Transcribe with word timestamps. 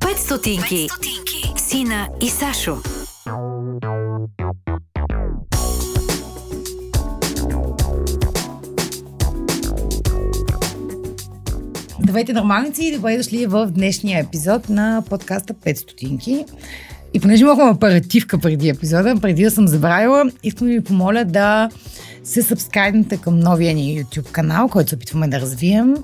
Пет 0.00 0.18
стотинки. 0.18 0.88
Сина 1.56 2.08
и 2.20 2.28
Сашо. 2.28 2.78
Здравейте, 11.98 12.32
нормалници, 12.32 12.82
и 12.82 12.96
добре 12.96 13.16
дошли 13.16 13.46
в 13.46 13.66
днешния 13.66 14.18
епизод 14.18 14.68
на 14.68 15.02
подкаста 15.10 15.54
5 15.54 15.78
стотинки. 15.78 16.44
И 17.12 17.20
понеже 17.20 17.42
имахме 17.42 17.64
апаративка 17.64 18.38
преди 18.38 18.68
епизода, 18.68 19.16
преди 19.20 19.44
да 19.44 19.50
съм 19.50 19.68
забравила, 19.68 20.24
искам 20.42 20.66
да 20.66 20.72
ви 20.72 20.80
помоля 20.80 21.24
да 21.24 21.70
се 22.24 22.42
сабскрайбнете 22.42 23.16
към 23.16 23.38
новия 23.38 23.74
ни 23.74 24.04
YouTube 24.04 24.30
канал, 24.30 24.68
който 24.68 24.88
се 24.88 24.94
опитваме 24.94 25.28
да 25.28 25.40
развием, 25.40 25.94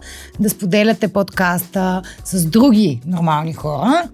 да 0.40 0.50
споделяте 0.50 1.08
подкаста 1.08 2.02
с 2.24 2.46
други 2.46 3.00
нормални 3.06 3.52
хора, 3.52 4.08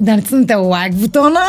да 0.00 0.16
натиснете 0.16 0.54
лайк 0.54 0.94
бутона 0.94 1.44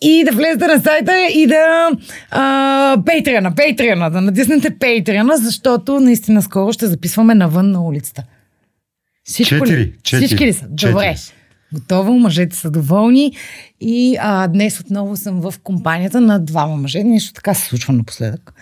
и 0.00 0.24
да 0.24 0.32
влезете 0.32 0.66
на 0.66 0.80
сайта 0.80 1.28
и 1.34 1.46
да 1.46 1.90
а, 2.30 2.96
Patreon, 2.96 3.54
Patreon, 3.54 4.10
да 4.10 4.20
натиснете 4.20 4.70
Patreon, 4.70 5.34
защото 5.34 6.00
наистина 6.00 6.42
скоро 6.42 6.72
ще 6.72 6.86
записваме 6.86 7.34
навън 7.34 7.70
на 7.70 7.84
улицата. 7.84 8.22
Всичко 9.24 9.54
ли? 9.54 9.60
Четири, 9.60 9.92
четири, 10.02 10.26
Всички 10.26 10.46
ли 10.46 10.52
са? 10.52 10.66
четири 10.76 10.92
Добре. 10.92 11.16
Готово, 11.72 12.12
мъжете 12.12 12.56
са 12.56 12.70
доволни 12.70 13.32
и 13.80 14.16
а, 14.20 14.48
днес 14.48 14.80
отново 14.80 15.16
съм 15.16 15.40
в 15.40 15.54
компанията 15.58 16.20
на 16.20 16.38
двама 16.38 16.76
мъже. 16.76 17.04
Нещо 17.04 17.32
така 17.32 17.54
се 17.54 17.66
случва 17.66 17.92
напоследък. 17.92 18.52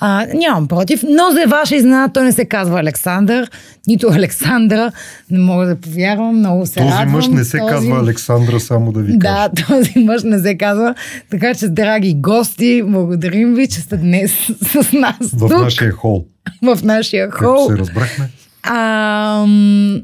А, 0.00 0.26
нямам 0.34 0.68
против, 0.68 1.02
но 1.04 1.30
за 1.32 1.46
ваша 1.48 1.76
изненада 1.76 2.12
той 2.12 2.24
не 2.24 2.32
се 2.32 2.44
казва 2.44 2.80
Александър, 2.80 3.50
нито 3.86 4.06
Александра. 4.08 4.92
Не 5.30 5.38
мога 5.38 5.66
да 5.66 5.76
повярвам, 5.76 6.36
много 6.36 6.66
се 6.66 6.74
Този 6.74 6.88
радвам. 6.88 7.10
мъж 7.10 7.28
не 7.28 7.44
се 7.44 7.58
Този- 7.58 7.70
казва 7.70 7.98
Александра, 7.98 8.60
само 8.60 8.92
да 8.92 9.00
ви 9.00 9.12
Да, 9.12 9.50
кажа. 9.54 9.66
този 9.68 9.98
мъж 9.98 10.22
не 10.22 10.38
се 10.38 10.56
казва. 10.56 10.94
Така 11.30 11.54
че, 11.54 11.68
драги 11.68 12.14
гости, 12.14 12.82
благодарим 12.84 13.54
ви, 13.54 13.68
че 13.68 13.80
сте 13.80 13.96
днес 13.96 14.32
с 14.62 14.92
нас 14.92 15.16
В 15.22 15.38
тук, 15.38 15.50
нашия 15.52 15.92
хол, 15.92 16.24
в 16.64 16.78
нашия 16.82 17.30
както 17.30 17.44
хол. 17.46 17.66
се 17.66 17.78
разбрахме. 17.78 18.28
Ам, 18.64 20.02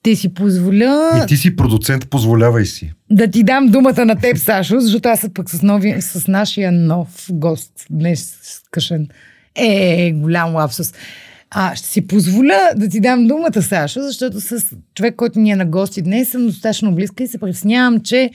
ще 0.00 0.16
си 0.16 0.34
позволя 0.34 1.22
И 1.24 1.26
ти 1.26 1.36
си 1.36 1.56
продуцент, 1.56 2.10
позволявай 2.10 2.64
си. 2.64 2.92
да 3.10 3.30
ти 3.30 3.42
дам 3.42 3.66
думата 3.66 4.04
на 4.04 4.16
теб, 4.16 4.36
Сашо, 4.36 4.80
защото 4.80 5.08
аз 5.08 5.20
съм 5.20 5.30
пък 5.34 5.50
с, 5.50 5.62
нови, 5.62 6.02
с 6.02 6.28
нашия 6.28 6.72
нов 6.72 7.26
гост 7.30 7.72
днес 7.90 8.38
къшен. 8.70 9.08
Е, 9.54 10.12
голям 10.12 10.54
лапсус. 10.54 10.92
А, 11.50 11.76
ще 11.76 11.88
си 11.88 12.06
позволя 12.06 12.58
да 12.76 12.88
ти 12.88 13.00
дам 13.00 13.26
думата, 13.26 13.62
Сашо, 13.62 14.00
защото 14.02 14.40
с 14.40 14.64
човек, 14.94 15.16
който 15.16 15.38
ни 15.38 15.50
е 15.50 15.56
на 15.56 15.66
гости 15.66 16.02
днес, 16.02 16.28
съм 16.28 16.46
достатъчно 16.46 16.94
близка 16.94 17.24
и 17.24 17.28
се 17.28 17.38
притеснявам, 17.38 18.00
че 18.00 18.30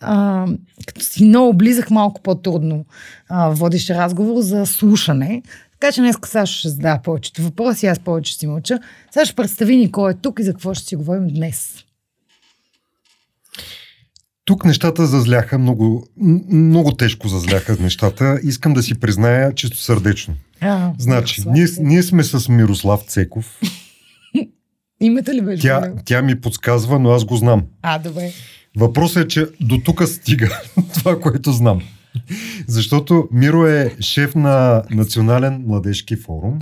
а, 0.00 0.46
като 0.86 1.00
си 1.00 1.24
много 1.24 1.54
близък, 1.54 1.90
малко 1.90 2.22
по-трудно 2.22 2.84
а, 3.28 3.48
водиш 3.50 3.90
разговор 3.90 4.40
за 4.40 4.66
слушане. 4.66 5.42
Така 5.84 5.92
че 5.92 6.00
днес 6.00 6.16
Сашо 6.24 6.58
ще 6.58 6.68
задава 6.68 7.02
повечето 7.02 7.42
въпроси, 7.42 7.86
аз 7.86 8.00
повече 8.00 8.32
ще 8.32 8.40
си 8.40 8.46
мълча. 8.46 8.78
Сашо, 9.10 9.34
представи 9.34 9.76
ни 9.76 9.92
кой 9.92 10.10
е 10.10 10.14
тук 10.14 10.38
и 10.38 10.42
за 10.42 10.52
какво 10.52 10.74
ще 10.74 10.86
си 10.86 10.96
говорим 10.96 11.28
днес. 11.28 11.84
Тук 14.44 14.64
нещата 14.64 15.06
зазляха 15.06 15.58
много, 15.58 16.06
много 16.50 16.92
тежко 16.92 17.28
зазляха 17.28 17.76
нещата. 17.80 18.38
Искам 18.42 18.72
да 18.72 18.82
си 18.82 19.00
призная 19.00 19.54
чисто 19.54 19.76
сърдечно. 19.76 20.34
А, 20.60 20.92
Значи, 20.98 21.40
Мирослав, 21.40 21.78
ние, 21.78 21.88
ние 21.90 22.02
сме 22.02 22.24
с 22.24 22.48
Мирослав 22.48 23.02
Цеков. 23.02 23.60
Името 25.00 25.32
ли 25.32 25.40
беше? 25.40 25.62
Тя, 25.62 25.92
тя 26.04 26.22
ми 26.22 26.40
подсказва, 26.40 26.98
но 26.98 27.10
аз 27.10 27.24
го 27.24 27.36
знам. 27.36 27.62
А, 27.82 27.98
добре. 27.98 28.32
Въпросът 28.76 29.24
е, 29.24 29.28
че 29.28 29.46
до 29.60 29.78
тук 29.78 30.08
стига 30.08 30.60
това, 30.94 31.20
което 31.20 31.52
знам. 31.52 31.82
Защото 32.68 33.28
Миро 33.32 33.66
е 33.66 33.96
шеф 34.00 34.34
на 34.34 34.82
Национален 34.90 35.64
младежки 35.66 36.16
форум. 36.16 36.58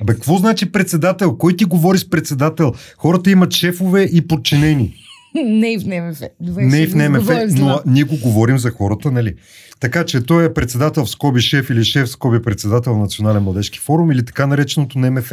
Абе, 0.00 0.14
какво 0.14 0.36
значи 0.36 0.72
председател? 0.72 1.38
Кой 1.38 1.56
ти 1.56 1.64
говори 1.64 1.98
с 1.98 2.10
председател? 2.10 2.72
Хората 2.98 3.30
имат 3.30 3.52
шефове 3.52 4.02
и 4.02 4.28
подчинени. 4.28 4.94
Не 5.34 5.72
и 5.72 5.78
в 5.78 5.86
НМФ. 5.86 6.20
Не 6.40 6.78
и 6.78 6.86
в 6.86 6.94
НМФ, 6.94 7.28
но 7.58 7.80
ние 7.86 8.04
го 8.04 8.16
говорим 8.16 8.58
за 8.58 8.70
хората, 8.70 9.10
нали? 9.10 9.34
Така 9.80 10.04
че 10.04 10.26
той 10.26 10.44
е 10.44 10.54
председател 10.54 11.04
в 11.04 11.10
скоби 11.10 11.40
шеф 11.40 11.70
или 11.70 11.84
шеф 11.84 12.06
в 12.06 12.10
скоби 12.10 12.42
председател 12.42 12.92
на 12.92 12.98
Национален 12.98 13.42
младежки 13.42 13.78
форум 13.78 14.12
или 14.12 14.24
така 14.24 14.46
нареченото 14.46 14.98
НМФ. 14.98 15.32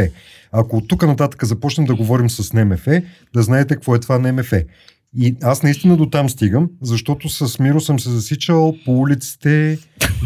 Ако 0.52 0.78
от 0.78 0.88
тук 0.88 1.04
нататък 1.04 1.46
започнем 1.46 1.88
да 1.88 1.96
говорим 1.96 2.30
с 2.30 2.54
НМФ, 2.54 2.86
да 3.34 3.44
знаете 3.44 3.74
какво 3.74 3.96
е 3.96 4.00
това 4.00 4.20
НМФ. 4.20 4.54
И 5.18 5.36
аз 5.42 5.64
наистина 5.64 5.98
до 5.98 6.06
там 6.06 6.30
стигам, 6.30 6.70
защото 6.82 7.30
с 7.30 7.60
Миро 7.60 7.80
съм 7.80 8.00
се 8.00 8.10
засичал 8.10 8.76
по 8.86 9.00
улиците, 9.00 9.78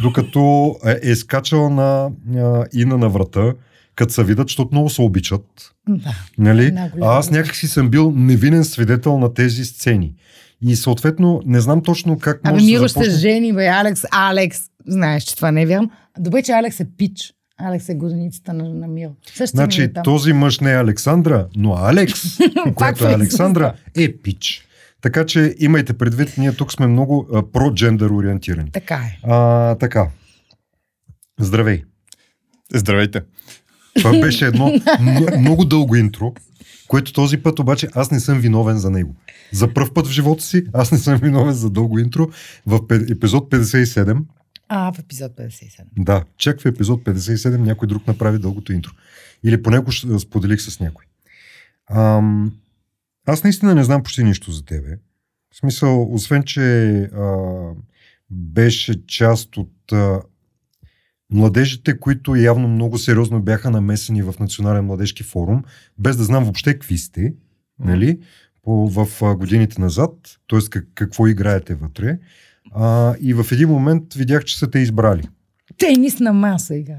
докато 0.01 0.75
е, 0.85 1.11
е 1.11 1.15
скачал 1.15 1.69
на 1.69 2.09
а, 2.37 2.65
Ина 2.73 2.97
на 2.97 3.09
врата, 3.09 3.53
като 3.95 4.13
се 4.13 4.23
видят, 4.23 4.47
защото 4.47 4.69
много 4.71 4.89
се 4.89 5.01
обичат. 5.01 5.45
Да. 5.89 6.15
Нали? 6.37 6.73
А 7.01 7.17
аз 7.17 7.31
някакси 7.31 7.67
съм 7.67 7.89
бил 7.89 8.13
невинен 8.15 8.63
свидетел 8.63 9.17
на 9.19 9.33
тези 9.33 9.65
сцени. 9.65 10.13
И 10.61 10.75
съответно 10.75 11.41
не 11.45 11.61
знам 11.61 11.81
точно 11.81 12.19
как 12.19 12.39
Абе, 12.43 12.53
може 12.53 12.65
Миро 12.65 12.81
да 12.81 12.87
ще 12.87 12.93
започне. 12.93 13.13
се 13.13 13.19
жени, 13.19 13.53
бе, 13.53 13.67
Алекс. 13.67 14.01
Алекс, 14.11 14.59
знаеш, 14.87 15.23
че 15.23 15.35
това 15.35 15.51
не 15.51 15.61
е 15.61 15.65
вярно. 15.65 15.89
Добре, 16.19 16.41
че 16.43 16.51
Алекс 16.51 16.79
е 16.79 16.87
пич. 16.97 17.33
Алекс 17.57 17.89
е 17.89 17.95
годеницата 17.95 18.53
на, 18.53 18.69
на 18.69 18.87
Миро. 18.87 19.11
Също 19.33 19.57
Значи 19.57 19.89
този 20.03 20.33
мъж 20.33 20.59
не 20.59 20.71
е 20.71 20.77
Александра, 20.77 21.47
но 21.55 21.73
Алекс, 21.73 22.21
която 22.75 23.03
е 23.03 23.07
влиза 23.07 23.15
Александра, 23.15 23.73
е 23.97 24.17
пич. 24.17 24.67
Така 25.05 25.25
че 25.25 25.55
имайте 25.59 25.93
предвид, 25.93 26.37
ние 26.37 26.53
тук 26.55 26.71
сме 26.71 26.87
много 26.87 27.27
а, 27.33 27.51
про-джендър 27.51 28.09
ориентирани. 28.09 28.71
Така 28.71 28.95
е. 28.95 29.19
А, 29.23 29.75
така. 29.75 30.07
Здравей. 31.39 31.83
Здравейте. 32.73 33.21
Това 33.95 34.19
беше 34.19 34.45
едно 34.45 34.71
много 35.39 35.65
дълго 35.65 35.95
интро, 35.95 36.33
което 36.87 37.13
този 37.13 37.37
път 37.37 37.59
обаче 37.59 37.87
аз 37.95 38.11
не 38.11 38.19
съм 38.19 38.39
виновен 38.39 38.77
за 38.77 38.89
него. 38.89 39.15
За 39.51 39.73
първ 39.73 39.93
път 39.93 40.07
в 40.07 40.11
живота 40.11 40.43
си 40.43 40.63
аз 40.73 40.91
не 40.91 40.97
съм 40.97 41.17
виновен 41.17 41.53
за 41.53 41.69
дълго 41.69 41.99
интро. 41.99 42.27
В 42.65 42.79
епизод 43.11 43.51
57 43.51 44.21
А, 44.69 44.93
в 44.93 44.99
епизод 44.99 45.31
57. 45.31 45.81
Да, 45.97 46.23
чак 46.37 46.61
в 46.61 46.65
епизод 46.65 47.03
57 47.03 47.57
някой 47.57 47.87
друг 47.87 48.07
направи 48.07 48.39
дългото 48.39 48.73
интро. 48.73 48.91
Или 49.43 49.63
поне 49.63 49.79
го 49.79 49.91
споделих 50.19 50.61
с 50.61 50.79
някой. 50.79 51.05
Ам, 51.91 52.51
аз 53.25 53.43
наистина 53.43 53.75
не 53.75 53.83
знам 53.83 54.03
почти 54.03 54.23
нищо 54.23 54.51
за 54.51 54.65
тебе. 54.65 54.97
В 55.53 55.57
смисъл, 55.57 56.13
освен, 56.13 56.43
че 56.43 57.01
а, 57.01 57.35
беше 58.29 59.05
част 59.05 59.57
от 59.57 59.91
а, 59.91 60.21
младежите, 61.31 61.99
които 61.99 62.35
явно 62.35 62.67
много 62.67 62.97
сериозно 62.97 63.41
бяха 63.41 63.71
намесени 63.71 64.21
в 64.21 64.33
Национален 64.39 64.85
младежки 64.85 65.23
форум, 65.23 65.63
без 65.97 66.17
да 66.17 66.23
знам 66.23 66.43
въобще 66.43 66.73
какви 66.73 66.97
сте, 66.97 67.33
нали, 67.79 68.19
по, 68.63 68.89
в 68.89 69.07
а, 69.21 69.35
годините 69.35 69.81
назад, 69.81 70.11
т.е. 70.49 70.59
Как, 70.69 70.87
какво 70.95 71.27
играете 71.27 71.75
вътре. 71.75 72.19
А, 72.71 73.15
и 73.21 73.33
в 73.33 73.45
един 73.51 73.69
момент 73.69 74.13
видях, 74.13 74.43
че 74.43 74.59
са 74.59 74.71
те 74.71 74.79
избрали. 74.79 75.23
Тенис 75.77 76.19
на 76.19 76.33
маса 76.33 76.75
игра. 76.75 76.97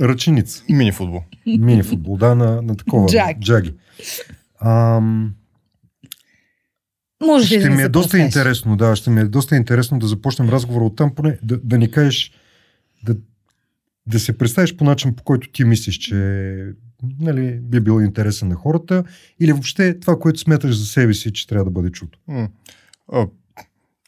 Ръченица. 0.00 0.64
Мини 0.68 0.92
футбол. 0.92 1.22
Мини 1.46 1.82
футбол, 1.82 2.16
да, 2.16 2.34
на, 2.34 2.62
на 2.62 2.76
такова. 2.76 3.08
Джаги. 3.08 3.40
джаги. 3.40 3.74
Ам, 4.60 5.34
Може 7.22 7.42
да 7.42 7.60
ще 7.60 7.68
не 7.68 7.76
ми 7.76 7.82
е 7.82 7.84
се 7.84 7.88
доста 7.88 8.18
интересно, 8.18 8.76
да, 8.76 8.96
ще 8.96 9.10
ми 9.10 9.20
е 9.20 9.24
доста 9.24 9.56
интересно 9.56 9.98
да 9.98 10.06
започнем 10.06 10.48
разговора 10.48 10.84
от 10.84 10.96
там, 10.96 11.14
поне 11.14 11.38
да, 11.42 11.58
да 11.58 11.78
ни 11.78 11.90
кажеш, 11.90 12.32
да, 13.04 13.16
да 14.06 14.20
се 14.20 14.38
представиш 14.38 14.76
по 14.76 14.84
начин, 14.84 15.14
по 15.14 15.22
който 15.22 15.50
ти 15.52 15.64
мислиш, 15.64 15.98
че 15.98 16.14
нали, 17.20 17.60
би 17.62 17.80
бил 17.80 18.00
интересен 18.00 18.48
на 18.48 18.54
хората, 18.54 19.04
или 19.40 19.52
въобще 19.52 20.00
това, 20.00 20.18
което 20.18 20.40
смяташ 20.40 20.78
за 20.78 20.86
себе 20.86 21.14
си, 21.14 21.32
че 21.32 21.46
трябва 21.46 21.64
да 21.64 21.70
бъде 21.70 21.90
чуто. 21.90 22.18
М. 22.28 22.48
А, 23.12 23.26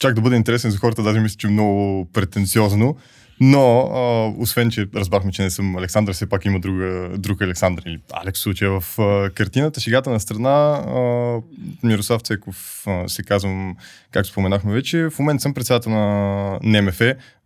чак 0.01 0.15
да 0.15 0.21
бъде 0.21 0.37
интересен 0.37 0.71
за 0.71 0.79
хората, 0.79 1.03
даже 1.03 1.21
мисля, 1.21 1.37
че 1.37 1.47
е 1.47 1.51
много 1.51 2.09
претенциозно. 2.13 2.97
Но, 3.41 3.81
а, 3.81 4.27
освен, 4.43 4.71
че 4.71 4.87
разбрахме, 4.95 5.33
че 5.33 5.43
не 5.43 5.51
съм 5.51 5.77
Александър, 5.77 6.15
все 6.15 6.29
пак 6.29 6.45
има 6.45 6.61
друга, 6.61 7.11
друг 7.19 7.43
Александър 7.43 7.83
или 7.87 8.01
Алекс 8.13 8.41
случая 8.41 8.81
в 8.81 8.99
а, 8.99 9.31
картината. 9.31 9.81
Шегата 9.81 10.11
на 10.11 10.21
страна, 10.21 10.49
а, 10.49 11.41
Мирослав 11.83 12.23
Цеков 12.23 12.85
а, 12.87 13.09
се 13.09 13.23
казвам, 13.23 13.77
както 14.11 14.31
споменахме 14.31 14.73
вече. 14.73 15.09
В 15.11 15.19
момента 15.19 15.43
съм 15.43 15.55
председател 15.55 15.93
на 15.93 16.59
НМФ, 16.63 17.01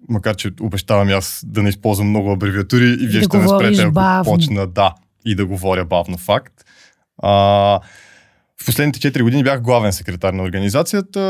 макар 0.09 0.37
че 0.37 0.51
обещавам 0.61 1.09
аз 1.09 1.45
да 1.47 1.63
не 1.63 1.69
използвам 1.69 2.09
много 2.09 2.33
абревиатури 2.33 2.85
и 2.85 3.07
вие 3.07 3.21
да 3.21 3.27
ще 3.27 3.39
ме 3.39 3.49
спрете, 3.49 3.83
ако 3.83 3.93
бавно. 3.93 4.25
почна 4.25 4.67
да 4.67 4.95
и 5.25 5.35
да 5.35 5.47
говоря 5.47 5.85
бавно 5.85 6.19
факт. 6.19 6.53
А, 7.23 7.81
в 8.63 8.67
последните 8.67 9.13
4 9.13 9.23
години 9.23 9.45
бях 9.45 9.63
главен 9.63 9.93
секретар 9.93 10.33
на 10.33 10.43
организацията. 10.43 11.21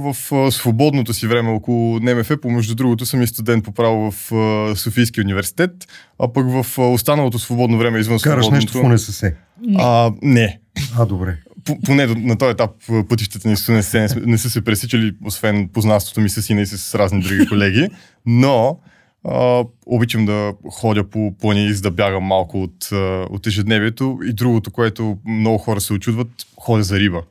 В 0.00 0.16
свободното 0.50 1.14
си 1.14 1.26
време 1.26 1.50
около 1.50 2.00
НМФ, 2.00 2.30
помежду 2.42 2.74
другото, 2.74 3.06
съм 3.06 3.22
и 3.22 3.26
студент 3.26 3.64
по 3.64 3.72
право 3.72 4.10
в 4.10 4.76
Софийския 4.76 5.24
университет, 5.24 5.70
а 6.18 6.32
пък 6.32 6.46
в 6.48 6.78
останалото 6.78 7.38
свободно 7.38 7.78
време 7.78 7.98
извън 7.98 8.18
Караш 8.18 8.44
свободното... 8.44 8.64
нещо 8.64 8.78
в 8.78 8.90
УНСС. 8.90 9.32
А, 9.78 10.12
не. 10.22 10.60
А, 10.98 11.06
добре. 11.06 11.36
Поне 11.84 12.06
на 12.06 12.38
този 12.38 12.50
етап 12.50 12.70
пътищата 13.08 13.48
ни 13.48 13.56
не, 13.68 14.08
не 14.26 14.38
са 14.38 14.50
се 14.50 14.64
пресичали, 14.64 15.12
освен 15.24 15.68
познанството 15.72 16.20
ми 16.20 16.28
с 16.28 16.42
Сина 16.42 16.60
и 16.60 16.66
с 16.66 16.94
разни 16.94 17.20
други 17.20 17.46
колеги, 17.48 17.88
но 18.26 18.78
а, 19.26 19.64
обичам 19.86 20.26
да 20.26 20.52
ходя 20.70 21.04
по 21.04 21.34
планини, 21.40 21.72
за 21.72 21.82
да 21.82 21.90
бягам 21.90 22.24
малко 22.24 22.62
от, 22.62 22.88
от 23.30 23.46
ежедневието 23.46 24.18
и 24.24 24.32
другото, 24.32 24.70
което 24.70 25.18
много 25.26 25.58
хора 25.58 25.80
се 25.80 25.92
очудват, 25.92 26.28
ходя 26.56 26.82
за 26.82 26.98
риба. 26.98 27.22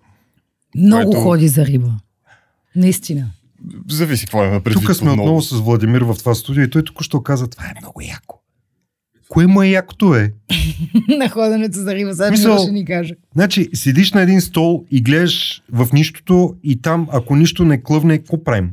Много 0.75 1.03
Което- 1.03 1.21
ходи 1.21 1.47
за 1.47 1.65
риба. 1.65 1.91
Наистина. 2.75 3.31
Зависи 3.89 4.25
какво 4.25 4.43
имаме 4.43 4.59
предвид. 4.59 4.83
Тук 4.83 4.95
сме 4.95 5.05
много. 5.05 5.21
отново 5.21 5.41
с 5.41 5.51
Владимир 5.51 6.01
в 6.01 6.15
това 6.15 6.35
студио 6.35 6.63
и 6.63 6.69
той 6.69 6.83
току-що 6.83 7.21
каза, 7.21 7.47
това 7.47 7.65
е 7.65 7.73
много 7.81 8.01
яко. 8.01 8.39
Кое 9.29 9.47
му 9.47 9.61
е 9.61 9.67
якото 9.67 10.15
е? 10.15 10.33
на 11.09 11.29
ходенето 11.29 11.79
за 11.79 11.95
риба. 11.95 12.13
Сега 12.13 12.27
Мисъл- 12.27 12.31
Мисъл... 12.31 12.57
ще 12.57 12.71
ни 12.71 12.85
каже. 12.85 13.13
Значи, 13.33 13.69
седиш 13.73 14.13
на 14.13 14.21
един 14.21 14.41
стол 14.41 14.85
и 14.91 15.01
гледаш 15.01 15.63
в 15.71 15.87
нищото 15.93 16.55
и 16.63 16.81
там, 16.81 17.07
ако 17.11 17.35
нищо 17.35 17.65
не 17.65 17.81
клъвне, 17.81 18.17
какво 18.17 18.43
правим? 18.43 18.69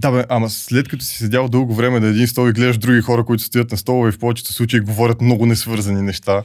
Да, 0.00 0.10
бе, 0.10 0.24
ама 0.28 0.50
след 0.50 0.88
като 0.88 1.04
си 1.04 1.16
седял 1.16 1.48
дълго 1.48 1.74
време 1.74 2.00
на 2.00 2.06
един 2.06 2.28
стол 2.28 2.48
и 2.48 2.52
гледаш 2.52 2.78
други 2.78 3.00
хора, 3.00 3.24
които 3.24 3.42
стоят 3.42 3.70
на 3.70 3.76
стола 3.76 4.08
и 4.08 4.12
в 4.12 4.18
повечето 4.18 4.52
случаи 4.52 4.80
говорят 4.80 5.20
много 5.20 5.46
несвързани 5.46 6.02
неща, 6.02 6.42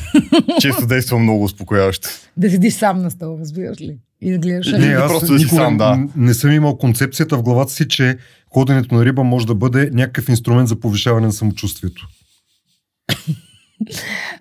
често 0.60 0.86
действа 0.86 1.18
много 1.18 1.44
успокояващо. 1.44 2.08
Да 2.36 2.50
седиш 2.50 2.74
сам 2.74 3.02
на 3.02 3.10
стол, 3.10 3.38
разбираш 3.40 3.80
ли? 3.80 3.98
И 4.20 4.32
да 4.32 4.38
гледаш 4.38 4.72
Не, 4.72 4.86
аз 4.86 5.12
просто 5.12 5.32
да 5.32 5.38
си 5.38 5.44
никога 5.44 5.62
сам, 5.62 5.76
да. 5.76 6.06
не 6.16 6.34
съм 6.34 6.52
имал 6.52 6.78
концепцията 6.78 7.36
в 7.36 7.42
главата 7.42 7.72
си, 7.72 7.88
че 7.88 8.16
ходенето 8.52 8.94
на 8.94 9.04
риба 9.04 9.24
може 9.24 9.46
да 9.46 9.54
бъде 9.54 9.90
някакъв 9.92 10.28
инструмент 10.28 10.68
за 10.68 10.80
повишаване 10.80 11.26
на 11.26 11.32
самочувствието. 11.32 12.08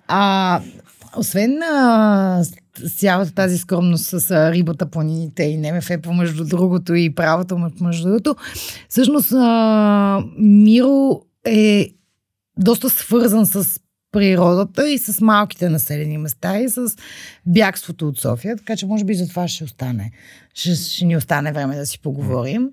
А, 0.08 0.62
освен 1.18 1.64
а, 1.64 2.44
цялата 2.98 3.34
тази 3.34 3.58
скромност 3.58 4.06
с 4.06 4.52
рибата, 4.52 4.86
планините 4.86 5.44
и 5.44 5.58
НМФ 5.58 5.90
помежду 6.04 6.46
другото 6.46 6.96
и 6.96 7.16
правото 7.16 7.58
между 7.82 8.08
другото, 8.08 8.36
всъщност 8.90 9.32
а, 9.32 10.24
Миро 10.38 11.22
е 11.46 11.90
доста 12.58 12.90
свързан 12.90 13.46
с 13.46 13.80
природата 14.12 14.90
и 14.90 14.98
с 14.98 15.22
малките 15.22 15.70
населени 15.70 16.18
места 16.18 16.60
и 16.60 16.70
с 16.70 16.96
бягството 17.46 18.08
от 18.08 18.20
София, 18.20 18.58
така 18.58 18.76
че 18.76 18.86
може 18.86 19.06
би 19.06 19.14
за 19.14 19.28
това 19.28 19.48
ще 19.48 19.64
остане. 19.64 20.12
Ще, 20.54 20.76
ще 20.76 21.06
ни 21.06 21.18
остане 21.18 21.52
време 21.52 21.76
да 21.76 21.86
си 21.86 22.00
поговорим. 22.02 22.70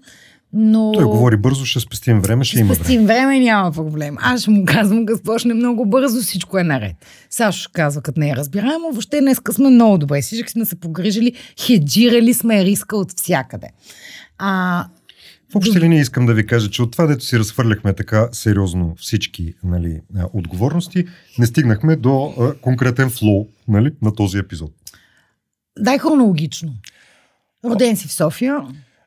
Но... 0.57 0.93
Той 0.93 1.05
говори 1.05 1.37
бързо, 1.37 1.65
ще 1.65 1.81
спестим 1.81 2.21
време, 2.21 2.45
ще 2.45 2.51
Ще 2.51 2.61
има 2.61 2.67
време. 2.67 2.77
спестим 2.85 3.07
време, 3.07 3.41
няма 3.41 3.73
проблем. 3.73 4.17
Аз 4.21 4.41
ще 4.41 4.51
му 4.51 4.65
казвам, 4.67 5.07
като 5.07 5.23
почне 5.23 5.55
много 5.55 5.87
бързо, 5.87 6.21
всичко 6.21 6.59
е 6.59 6.63
наред. 6.63 6.97
Сашо 7.31 7.71
казва, 7.73 8.03
като 8.03 8.21
не 8.21 8.31
е 8.31 8.37
разбираемо, 8.37 8.91
въобще 8.91 9.21
днеска 9.21 9.53
сме 9.53 9.71
много 9.71 9.99
добре. 9.99 10.23
Всички 10.23 10.51
сме 10.53 10.65
се 10.65 10.81
погрижили, 10.81 11.33
хеджирали 11.67 12.35
сме 12.35 12.65
риска 12.65 12.97
от 12.97 13.13
всякъде. 13.21 13.67
А, 14.39 14.85
В 15.53 15.57
общи 15.57 15.81
линии 15.81 16.01
искам 16.01 16.27
да 16.27 16.35
ви 16.35 16.47
кажа, 16.47 16.71
че 16.71 16.83
от 16.83 16.93
това, 16.93 17.07
дето 17.07 17.25
си 17.25 17.39
разхвърляхме 17.39 17.93
така 17.95 18.29
сериозно 18.33 18.95
всички 18.99 19.55
нали, 19.65 20.01
отговорности, 20.33 21.05
не 21.39 21.47
стигнахме 21.47 21.97
до 21.97 22.35
а, 22.41 22.55
конкретен 22.55 23.11
флоу 23.11 23.47
нали, 23.69 23.91
на 24.03 24.15
този 24.15 24.39
епизод. 24.39 24.73
дай 25.79 25.99
хронологично. 25.99 26.73
Роден 27.65 27.97
си 27.97 28.09
в 28.09 28.13
София. 28.13 28.57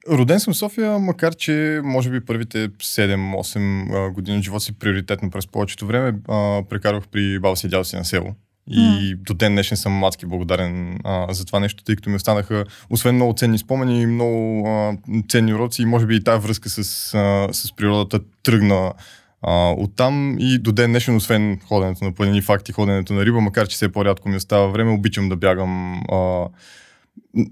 Роден 0.09 0.39
съм 0.39 0.54
в 0.54 0.57
София, 0.57 1.00
макар 1.00 1.36
че 1.36 1.81
може 1.83 2.09
би 2.09 2.25
първите 2.25 2.69
7-8 2.69 4.07
а, 4.07 4.12
години 4.12 4.38
от 4.38 4.44
живота 4.44 4.63
си 4.63 4.80
приоритетно 4.80 5.30
през 5.30 5.48
повечето 5.48 5.88
време 5.88 6.19
а, 6.30 6.63
прекарвах 6.69 7.07
при 7.07 7.39
баба 7.39 7.56
си 7.56 7.68
и 7.68 7.69
дядо 7.69 7.83
си 7.83 7.95
на 7.95 8.06
село. 8.06 8.36
И 8.71 9.15
до 9.15 9.33
ден 9.33 9.51
днешен 9.51 9.77
съм 9.77 10.04
адски 10.04 10.25
благодарен 10.25 11.00
а, 11.04 11.33
за 11.33 11.45
това 11.45 11.59
нещо, 11.59 11.83
тъй 11.83 11.95
като 11.95 12.09
ми 12.09 12.15
останаха, 12.15 12.65
освен 12.89 13.15
много 13.15 13.33
ценни 13.33 13.57
спомени, 13.57 14.06
много 14.06 14.68
а, 14.68 14.98
ценни 15.30 15.54
уроци 15.54 15.81
и 15.81 15.86
може 15.86 16.06
би 16.06 16.15
и 16.15 16.24
тази 16.24 16.48
връзка 16.48 16.69
с, 16.69 16.80
а, 17.13 17.53
с 17.53 17.75
природата 17.75 18.19
тръгна 18.44 18.94
а, 19.42 19.74
оттам 19.77 20.38
и 20.39 20.57
до 20.57 20.71
ден 20.71 20.92
днешен, 20.92 21.15
освен 21.15 21.60
ходенето 21.68 22.06
на 22.06 22.12
планини, 22.12 22.42
факти, 22.42 22.71
ходенето 22.71 23.13
на 23.13 23.25
риба, 23.25 23.42
макар 23.42 23.68
че 23.68 23.75
все 23.75 23.92
по-рядко 23.92 24.30
ми 24.30 24.36
остава 24.36 24.68
време, 24.68 24.92
обичам 24.92 25.30
да 25.30 25.36
бягам 25.36 26.01
а, 26.12 26.48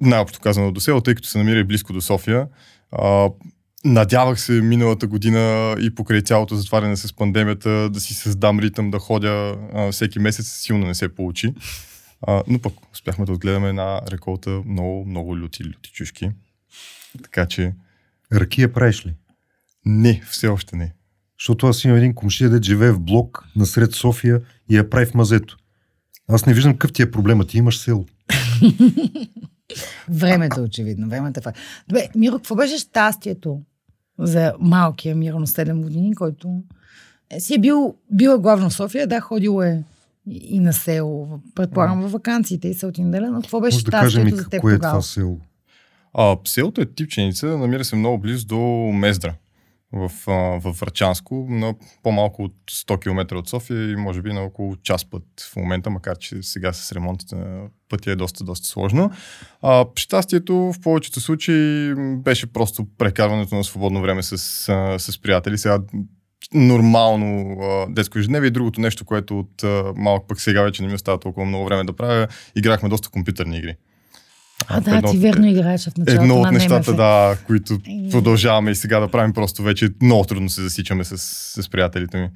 най-общо 0.01 0.39
казано 0.39 0.71
до 0.71 0.79
село, 0.79 1.01
тъй 1.01 1.15
като 1.15 1.27
се 1.27 1.37
намира 1.37 1.59
и 1.59 1.63
близко 1.63 1.93
до 1.93 2.01
София. 2.01 2.47
А, 2.91 3.29
надявах 3.85 4.39
се 4.39 4.51
миналата 4.51 5.07
година 5.07 5.75
и 5.79 5.95
покрай 5.95 6.21
цялото 6.21 6.55
затваряне 6.55 6.97
с 6.97 7.15
пандемията 7.15 7.89
да 7.89 7.99
си 7.99 8.13
създам 8.13 8.59
ритъм 8.59 8.91
да 8.91 8.99
ходя 8.99 9.57
а, 9.73 9.91
всеки 9.91 10.19
месец. 10.19 10.47
Силно 10.47 10.87
не 10.87 10.95
се 10.95 11.15
получи. 11.15 11.53
А, 12.27 12.43
но 12.47 12.59
пък 12.59 12.73
успяхме 12.93 13.25
да 13.25 13.31
отгледаме 13.31 13.69
една 13.69 14.01
реколта 14.11 14.61
много, 14.65 15.05
много 15.05 15.37
люти, 15.37 15.63
люти 15.63 15.91
чушки. 15.91 16.31
Така 17.23 17.45
че 17.45 17.73
Ракия 18.33 18.73
правиш 18.73 19.05
ли? 19.05 19.13
не, 19.85 20.21
все 20.29 20.47
още 20.47 20.75
не. 20.75 20.93
Защото 21.39 21.67
аз 21.67 21.83
имам 21.83 21.97
един 21.97 22.13
комшия, 22.13 22.49
да 22.49 22.63
живее 22.63 22.91
в 22.91 22.99
блок 22.99 23.45
насред 23.55 23.93
София 23.93 24.41
и 24.69 24.77
я 24.77 24.89
прави 24.89 25.05
в 25.05 25.13
мазето. 25.13 25.57
Аз 26.27 26.45
не 26.45 26.53
виждам 26.53 26.73
какъв 26.73 26.93
ти 26.93 27.01
е 27.01 27.11
проблема. 27.11 27.45
Ти 27.45 27.57
имаш 27.57 27.79
село. 27.79 28.05
Времето, 30.09 30.61
очевидно. 30.61 31.09
Времето 31.09 31.39
е 31.39 31.43
факт. 31.43 31.57
Добре, 31.87 32.09
Миро, 32.15 32.35
какво 32.35 32.55
беше 32.55 32.77
щастието 32.77 33.61
за 34.19 34.53
малкия 34.59 35.15
Миро 35.15 35.39
на 35.39 35.47
7 35.47 35.81
години, 35.81 36.15
който 36.15 36.63
е, 37.29 37.39
си 37.39 37.53
е 37.53 37.59
бил, 37.59 37.95
бил 38.11 38.29
е 38.29 38.37
главно 38.37 38.69
в 38.69 38.73
София, 38.73 39.07
да, 39.07 39.21
ходил 39.21 39.61
е 39.61 39.83
и 40.27 40.59
на 40.59 40.73
село, 40.73 41.39
предполагам 41.55 42.01
във 42.01 42.11
вакансиите 42.11 42.67
и 42.67 42.73
се 42.73 42.85
отинделя, 42.85 43.31
но 43.31 43.41
какво 43.41 43.61
беше 43.61 43.75
Може 43.75 43.85
да 43.85 43.91
щастието 43.91 44.35
за 44.35 44.43
теб 44.43 44.51
какво 44.51 44.69
е 44.69 44.73
тогава? 44.73 44.91
това 44.91 45.01
село. 45.01 45.39
А, 46.13 46.37
селото 46.45 46.81
е 46.81 46.85
типченица, 46.85 47.57
намира 47.57 47.85
се 47.85 47.95
много 47.95 48.17
близо 48.17 48.45
до 48.45 48.59
Мездра. 48.93 49.35
В, 49.91 50.11
а, 50.27 50.31
в 50.31 50.75
Врачанско, 50.79 51.47
на 51.49 51.75
по-малко 52.03 52.43
от 52.43 52.55
100 52.71 53.01
км 53.01 53.35
от 53.35 53.49
София 53.49 53.91
и 53.91 53.95
може 53.95 54.21
би 54.21 54.33
на 54.33 54.41
около 54.41 54.75
час 54.75 55.05
път 55.05 55.23
в 55.53 55.55
момента, 55.55 55.89
макар 55.89 56.17
че 56.17 56.43
сега 56.43 56.73
с 56.73 56.91
ремонтите 56.91 57.35
на 57.35 57.67
пътя 57.89 58.11
е 58.11 58.15
доста, 58.15 58.43
доста 58.43 58.67
сложно. 58.67 59.11
А, 59.61 59.85
щастието 59.95 60.55
в 60.55 60.75
повечето 60.83 61.21
случаи 61.21 61.93
беше 61.97 62.53
просто 62.53 62.85
прекарването 62.97 63.55
на 63.55 63.63
свободно 63.63 64.01
време 64.01 64.23
с, 64.23 64.33
а, 64.69 64.99
с 64.99 65.21
приятели. 65.21 65.57
Сега 65.57 65.79
нормално 66.53 67.57
а, 67.61 67.85
детско 67.89 68.19
ежедневие 68.19 68.47
и 68.47 68.51
другото 68.51 68.81
нещо, 68.81 69.05
което 69.05 69.39
от 69.39 69.63
а, 69.63 69.83
малък 69.95 70.23
пък 70.27 70.41
сега 70.41 70.61
вече 70.61 70.81
не 70.81 70.87
ми 70.87 70.93
остава 70.95 71.19
толкова 71.19 71.45
много 71.45 71.65
време 71.65 71.83
да 71.83 71.93
правя, 71.93 72.27
играхме 72.55 72.89
доста 72.89 73.09
компютърни 73.09 73.57
игри. 73.57 73.75
А, 74.67 74.81
да, 74.81 74.97
едно 74.97 75.11
ти 75.11 75.17
верно 75.17 75.47
играеш 75.47 75.89
в 75.89 75.97
началото 75.97 76.23
Едно 76.23 76.35
на 76.35 76.41
от 76.41 76.51
нещата, 76.51 76.91
НМФ. 76.91 76.97
да, 76.97 77.37
които 77.47 77.79
продължаваме 78.11 78.71
и 78.71 78.75
сега 78.75 78.99
да 78.99 79.07
правим, 79.07 79.33
просто 79.33 79.63
вече 79.63 79.89
много 80.01 80.23
трудно 80.23 80.49
се 80.49 80.61
засичаме 80.61 81.03
с, 81.03 81.17
с 81.61 81.69
приятелите 81.69 82.17
ми. 82.17 82.29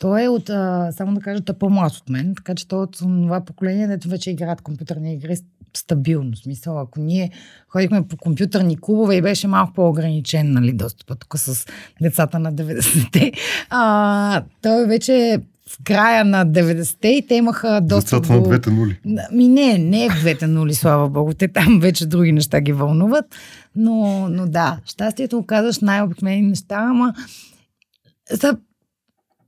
Той 0.00 0.22
е 0.24 0.28
от, 0.28 0.50
а, 0.50 0.92
само 0.92 1.14
да 1.14 1.20
кажа, 1.20 1.40
той 1.40 1.54
е 1.54 1.58
по-млад 1.58 1.92
от 1.92 2.08
мен, 2.08 2.34
така 2.36 2.54
че 2.54 2.68
той 2.68 2.78
е 2.78 2.82
от 2.82 2.98
това 2.98 3.40
поколение, 3.40 3.86
дето 3.86 4.08
вече 4.08 4.30
играят 4.30 4.60
компютърни 4.60 5.14
игри 5.14 5.36
стабилно. 5.76 6.36
Смисъл, 6.36 6.80
ако 6.80 7.00
ние 7.00 7.30
ходихме 7.68 8.08
по 8.08 8.16
компютърни 8.16 8.80
клубове 8.80 9.16
и 9.16 9.22
беше 9.22 9.48
малко 9.48 9.72
по-ограничен, 9.72 10.52
нали, 10.52 10.72
достъпа 10.72 11.14
тук 11.14 11.38
с 11.38 11.66
децата 12.02 12.38
на 12.38 12.52
90-те, 12.52 13.32
а, 13.70 14.42
той 14.62 14.86
вече 14.86 15.40
в 15.70 15.78
края 15.84 16.24
на 16.24 16.46
90-те 16.46 17.08
и 17.08 17.26
те 17.26 17.34
имаха 17.34 17.80
достъп 17.80 18.22
Децата 18.22 18.38
на 18.38 18.42
двете 18.42 18.70
нули. 18.70 19.00
Ми 19.32 19.48
не, 19.48 19.78
не 19.78 20.10
в 20.10 20.20
двете 20.20 20.46
нули, 20.46 20.74
слава 20.74 21.08
богу. 21.08 21.34
Те 21.34 21.48
там 21.48 21.80
вече 21.80 22.06
други 22.06 22.32
неща 22.32 22.60
ги 22.60 22.72
вълнуват. 22.72 23.24
Но, 23.76 24.28
но 24.28 24.46
да, 24.46 24.78
щастието 24.84 25.44
казваш 25.46 25.78
най-обикновени 25.78 26.42
неща, 26.42 26.76
ама 26.78 27.14
за... 28.30 28.56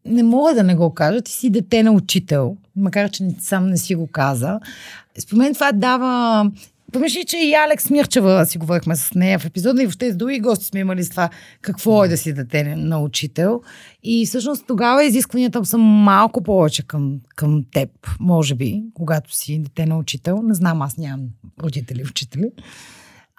не 0.04 0.22
мога 0.22 0.54
да 0.54 0.62
не 0.62 0.74
го 0.74 0.94
кажа. 0.94 1.22
Ти 1.22 1.32
си 1.32 1.50
дете 1.50 1.82
на 1.82 1.92
учител, 1.92 2.56
макар 2.76 3.10
че 3.10 3.28
сам 3.40 3.66
не 3.66 3.76
си 3.76 3.94
го 3.94 4.06
каза. 4.06 4.60
Според 5.18 5.38
мен 5.38 5.54
това 5.54 5.72
дава... 5.72 6.50
Помисли, 6.92 7.24
че 7.24 7.36
и 7.36 7.54
Алекс 7.54 7.90
Мирчева 7.90 8.46
си 8.46 8.58
говорихме 8.58 8.96
с 8.96 9.14
нея 9.14 9.38
в 9.38 9.44
епизода 9.44 9.82
и 9.82 9.86
въобще 9.86 10.12
с 10.12 10.16
други 10.16 10.40
гости 10.40 10.64
сме 10.64 10.80
имали 10.80 11.04
с 11.04 11.10
това 11.10 11.30
какво 11.60 12.04
е 12.04 12.08
да 12.08 12.16
си 12.16 12.32
дете 12.32 12.76
на 12.76 13.00
учител. 13.00 13.62
И 14.02 14.26
всъщност 14.26 14.64
тогава 14.66 15.04
изискванията 15.04 15.64
са 15.64 15.78
малко 15.78 16.42
повече 16.42 16.86
към, 16.86 17.20
към 17.36 17.64
теб, 17.72 17.90
може 18.20 18.54
би, 18.54 18.82
когато 18.94 19.36
си 19.36 19.58
дете 19.58 19.86
на 19.86 19.98
учител. 19.98 20.42
Не 20.42 20.54
знам, 20.54 20.82
аз 20.82 20.96
нямам 20.96 21.26
родители 21.62 22.02
учители. 22.10 22.50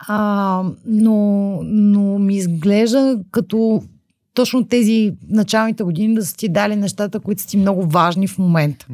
А, 0.07 0.63
но, 0.85 1.59
но 1.63 2.19
ми 2.19 2.35
изглежда 2.35 3.19
като 3.31 3.83
точно 4.39 4.67
тези 4.67 5.13
началните 5.29 5.83
години 5.83 6.15
да 6.15 6.25
са 6.25 6.35
ти 6.35 6.49
дали 6.49 6.75
нещата, 6.75 7.19
които 7.19 7.41
са 7.41 7.47
ти 7.47 7.57
много 7.57 7.85
важни 7.85 8.27
в 8.27 8.37
момента. 8.37 8.85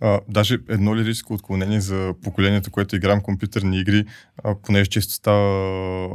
А, 0.00 0.20
даже 0.28 0.58
едно 0.68 0.96
лирическо 0.96 1.34
отклонение 1.34 1.80
за 1.80 2.14
поколението, 2.22 2.70
което 2.70 2.96
играем 2.96 3.20
компютърни 3.20 3.80
игри, 3.80 4.04
а, 4.44 4.54
понеже 4.62 4.90
често 4.90 5.12
става 5.12 5.44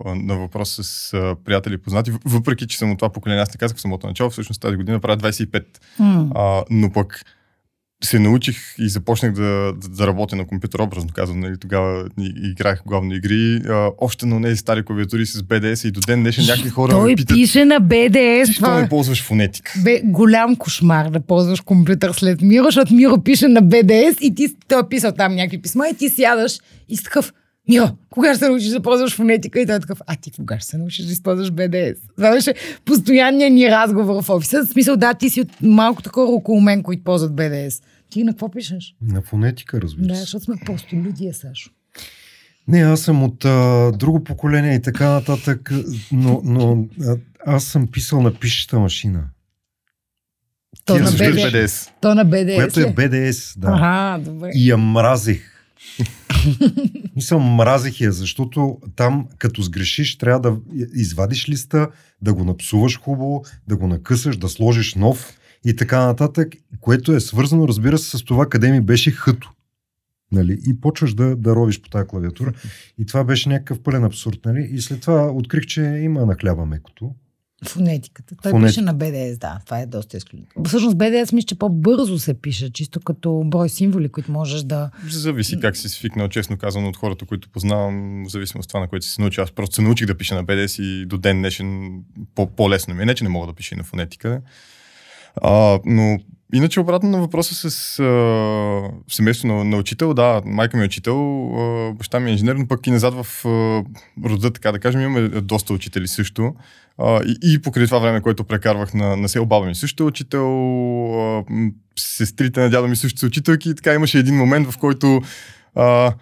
а, 0.05 0.15
на 0.15 0.37
въпрос 0.37 0.79
с 0.81 1.13
а, 1.13 1.35
приятели 1.45 1.73
и 1.73 1.77
познати, 1.77 2.11
въпреки 2.25 2.67
че 2.67 2.77
съм 2.77 2.91
от 2.91 2.97
това 2.97 3.09
поколение, 3.09 3.41
аз 3.41 3.53
не 3.53 3.57
казах 3.57 3.77
в 3.77 3.81
самото 3.81 4.07
начало, 4.07 4.29
всъщност 4.29 4.61
тази 4.61 4.75
година 4.75 4.99
правя 4.99 5.17
25. 5.17 5.63
М. 5.99 6.27
А, 6.35 6.63
но 6.69 6.91
пък 6.91 7.25
се 8.03 8.19
научих 8.19 8.75
и 8.79 8.89
започнах 8.89 9.31
да, 9.31 9.73
да, 9.77 9.89
да 9.89 10.07
работя 10.07 10.35
на 10.35 10.45
компютър, 10.45 10.79
образно 10.79 11.09
казвам, 11.13 11.39
нали, 11.39 11.57
тогава 11.59 12.09
играх 12.43 12.81
главно 12.85 13.13
игри, 13.13 13.61
а, 13.69 13.89
още 13.97 14.25
на 14.25 14.41
тези 14.41 14.57
стари 14.57 14.85
клавиатури 14.85 15.25
с 15.25 15.43
BDS 15.43 15.87
и 15.87 15.91
до 15.91 15.99
ден 15.99 16.19
днешен 16.19 16.45
някакви 16.45 16.69
хора 16.69 16.91
Той 16.91 17.09
ме 17.09 17.15
питат, 17.15 17.35
пише 17.35 17.65
на 17.65 17.81
BDS. 17.81 18.43
защо 18.43 18.63
Това 18.63 18.81
не 18.81 18.89
ползваш 18.89 19.23
фонетика? 19.23 19.73
бе 19.83 20.01
голям 20.03 20.55
кошмар 20.55 21.09
да 21.09 21.19
ползваш 21.19 21.61
компютър 21.61 22.11
след 22.11 22.41
Миро, 22.41 22.65
защото 22.65 22.93
Миро 22.93 23.23
пише 23.23 23.47
на 23.47 23.63
BDS 23.63 24.19
и 24.21 24.35
ти 24.35 24.55
той 24.67 24.79
е 24.79 24.89
писал 24.89 25.11
там 25.11 25.35
някакви 25.35 25.61
писма 25.61 25.87
и 25.87 25.93
ти 25.93 26.09
сядаш 26.09 26.59
и 26.89 26.97
си 26.97 27.03
такъв 27.03 27.33
Миро, 27.69 27.89
кога 28.09 28.29
ще 28.29 28.45
се 28.45 28.49
научиш 28.49 28.69
да 28.69 28.81
ползваш 28.81 29.15
фонетика? 29.15 29.61
И 29.61 29.65
той 29.65 29.75
е 29.75 29.79
такъв, 29.79 30.01
а 30.07 30.15
ти 30.15 30.31
кога 30.31 30.59
ще 30.59 30.67
се 30.67 30.77
научиш 30.77 31.05
да 31.05 31.11
използваш 31.11 31.51
BDS? 31.51 31.95
Това 32.15 32.31
беше 32.31 32.53
постоянният 32.85 33.53
ни 33.53 33.69
разговор 33.69 34.23
в 34.23 34.29
офиса. 34.29 34.63
В 34.63 34.67
смисъл, 34.67 34.97
да, 34.97 35.13
ти 35.13 35.29
си 35.29 35.41
от 35.41 35.47
малкото 35.61 36.09
хора 36.09 36.27
около 36.27 36.61
мен, 36.61 36.83
които 36.83 37.03
ползват 37.03 37.31
BDS. 37.31 37.83
Ти 38.11 38.23
на 38.23 38.31
какво 38.31 38.51
пишеш? 38.51 38.95
На 39.01 39.21
фонетика, 39.21 39.81
разбира 39.81 40.07
Да, 40.07 40.15
се. 40.15 40.21
защото 40.21 40.45
сме 40.45 40.55
просто 40.65 40.95
люди, 40.95 41.27
е, 41.27 41.33
Сашо. 41.33 41.69
Не, 42.67 42.79
аз 42.79 43.01
съм 43.01 43.23
от 43.23 43.45
а, 43.45 43.91
друго 43.95 44.23
поколение 44.23 44.75
и 44.75 44.81
така 44.81 45.09
нататък, 45.09 45.71
но, 46.11 46.41
но 46.43 46.87
а, 47.01 47.17
аз 47.45 47.63
съм 47.63 47.87
писал 47.87 48.21
на 48.21 48.33
пишеща 48.33 48.79
машина, 48.79 49.23
То 50.85 50.95
Ти 50.95 51.01
на 51.01 51.07
BDS. 51.07 51.51
BDS. 51.51 51.89
То 52.01 52.15
на 52.15 52.25
BDS. 52.25 52.55
която 52.55 52.79
е? 52.79 52.83
BDS. 52.85 53.59
Да. 53.59 53.67
Ага, 53.71 54.23
добре. 54.23 54.51
И 54.55 54.69
я 54.69 54.77
мразех. 54.77 55.47
Мисля, 57.15 57.39
мразех 57.39 58.01
я, 58.01 58.11
защото 58.11 58.77
там, 58.95 59.27
като 59.37 59.61
сгрешиш, 59.61 60.17
трябва 60.17 60.39
да 60.41 60.57
извадиш 60.93 61.49
листа, 61.49 61.87
да 62.21 62.33
го 62.33 62.43
напсуваш 62.43 62.99
хубаво, 62.99 63.43
да 63.67 63.77
го 63.77 63.87
накъсаш, 63.87 64.37
да 64.37 64.49
сложиш 64.49 64.95
нов 64.95 65.33
и 65.65 65.75
така 65.75 66.05
нататък, 66.05 66.55
което 66.79 67.13
е 67.13 67.19
свързано, 67.19 67.67
разбира 67.67 67.97
се, 67.97 68.17
с 68.17 68.23
това 68.23 68.49
къде 68.49 68.71
ми 68.71 68.81
беше 68.81 69.11
хъто. 69.11 69.51
Нали? 70.31 70.59
И 70.67 70.81
почваш 70.81 71.13
да, 71.13 71.35
да 71.35 71.55
ровиш 71.55 71.81
по 71.81 71.89
тази 71.89 72.07
клавиатура. 72.07 72.53
И 72.97 73.05
това 73.05 73.23
беше 73.23 73.49
някакъв 73.49 73.79
пълен 73.79 74.03
абсурд. 74.03 74.39
Нали? 74.45 74.69
И 74.71 74.81
след 74.81 75.01
това 75.01 75.31
открих, 75.31 75.65
че 75.65 75.81
има 75.81 76.25
на 76.25 76.35
хляба 76.35 76.65
мекото. 76.65 77.15
Фонетиката. 77.65 78.35
Той 78.43 78.51
Фонетика. 78.51 78.69
пише 78.69 78.81
на 78.81 78.95
BDS, 78.95 79.37
да. 79.37 79.59
Това 79.65 79.79
е 79.79 79.85
доста 79.85 80.17
изключително. 80.17 80.65
Всъщност 80.65 80.97
BDS 80.97 81.33
мисля, 81.33 81.45
че 81.45 81.57
по-бързо 81.57 82.19
се 82.19 82.33
пише, 82.33 82.73
чисто 82.73 82.99
като 82.99 83.43
брой 83.45 83.69
символи, 83.69 84.09
които 84.09 84.31
можеш 84.31 84.63
да... 84.63 84.91
Зависи 85.09 85.59
как 85.59 85.77
си 85.77 85.89
свикнал, 85.89 86.27
честно 86.27 86.57
казано, 86.57 86.87
от 86.89 86.97
хората, 86.97 87.25
които 87.25 87.49
познавам, 87.49 88.23
в 88.27 88.31
зависимост 88.31 88.65
от 88.65 88.69
това, 88.69 88.79
на 88.79 88.87
което 88.87 89.05
си 89.05 89.11
се 89.11 89.21
научи. 89.21 89.41
Аз 89.41 89.51
просто 89.51 89.75
се 89.75 89.81
научих 89.81 90.07
да 90.07 90.17
пиша 90.17 90.35
на 90.35 90.45
BDS 90.45 90.83
и 90.83 91.05
до 91.05 91.17
ден 91.17 91.37
днешен 91.37 91.99
по- 92.35 92.47
по-лесно 92.55 92.95
ми 92.95 93.03
е. 93.03 93.05
Не, 93.05 93.15
че 93.15 93.23
не 93.23 93.29
мога 93.29 93.47
да 93.47 93.53
пиша 93.53 93.75
и 93.75 93.77
на 93.77 93.83
фонетика. 93.83 94.41
А, 95.35 95.79
но 95.85 96.19
иначе 96.53 96.79
обратно 96.79 97.09
на 97.09 97.17
въпроса 97.17 97.69
с 97.69 97.99
а, 97.99 99.13
семейство 99.13 99.47
на, 99.47 99.63
на 99.63 99.77
учител, 99.77 100.13
да, 100.13 100.41
майка 100.45 100.77
ми 100.77 100.83
е 100.83 100.85
учител, 100.85 101.47
а, 101.55 101.93
баща 101.93 102.19
ми 102.19 102.29
е 102.29 102.33
инженер, 102.33 102.55
но 102.55 102.67
пък 102.67 102.87
и 102.87 102.91
назад 102.91 103.13
в 103.13 103.45
а, 103.45 103.83
рода, 104.29 104.53
така 104.53 104.71
да 104.71 104.79
кажем, 104.79 105.01
имаме 105.01 105.27
доста 105.27 105.73
учители 105.73 106.07
също. 106.07 106.55
А, 106.97 107.23
и, 107.23 107.37
и 107.43 107.61
покрай 107.61 107.85
това 107.85 107.99
време, 107.99 108.21
което 108.21 108.43
прекарвах 108.43 108.93
на, 108.93 109.17
на 109.17 109.29
село, 109.29 109.45
баба 109.45 109.65
ми 109.65 109.75
също 109.75 110.03
е 110.03 110.07
учител, 110.07 110.45
а, 111.39 111.43
сестрите 111.95 112.59
на 112.59 112.69
дядо 112.69 112.87
ми 112.87 112.95
също 112.95 113.19
са 113.19 113.25
учителки 113.25 113.69
и 113.69 113.75
така 113.75 113.93
имаше 113.93 114.19
един 114.19 114.35
момент, 114.35 114.71
в 114.71 114.77
който 114.77 115.21
а, 115.75 116.13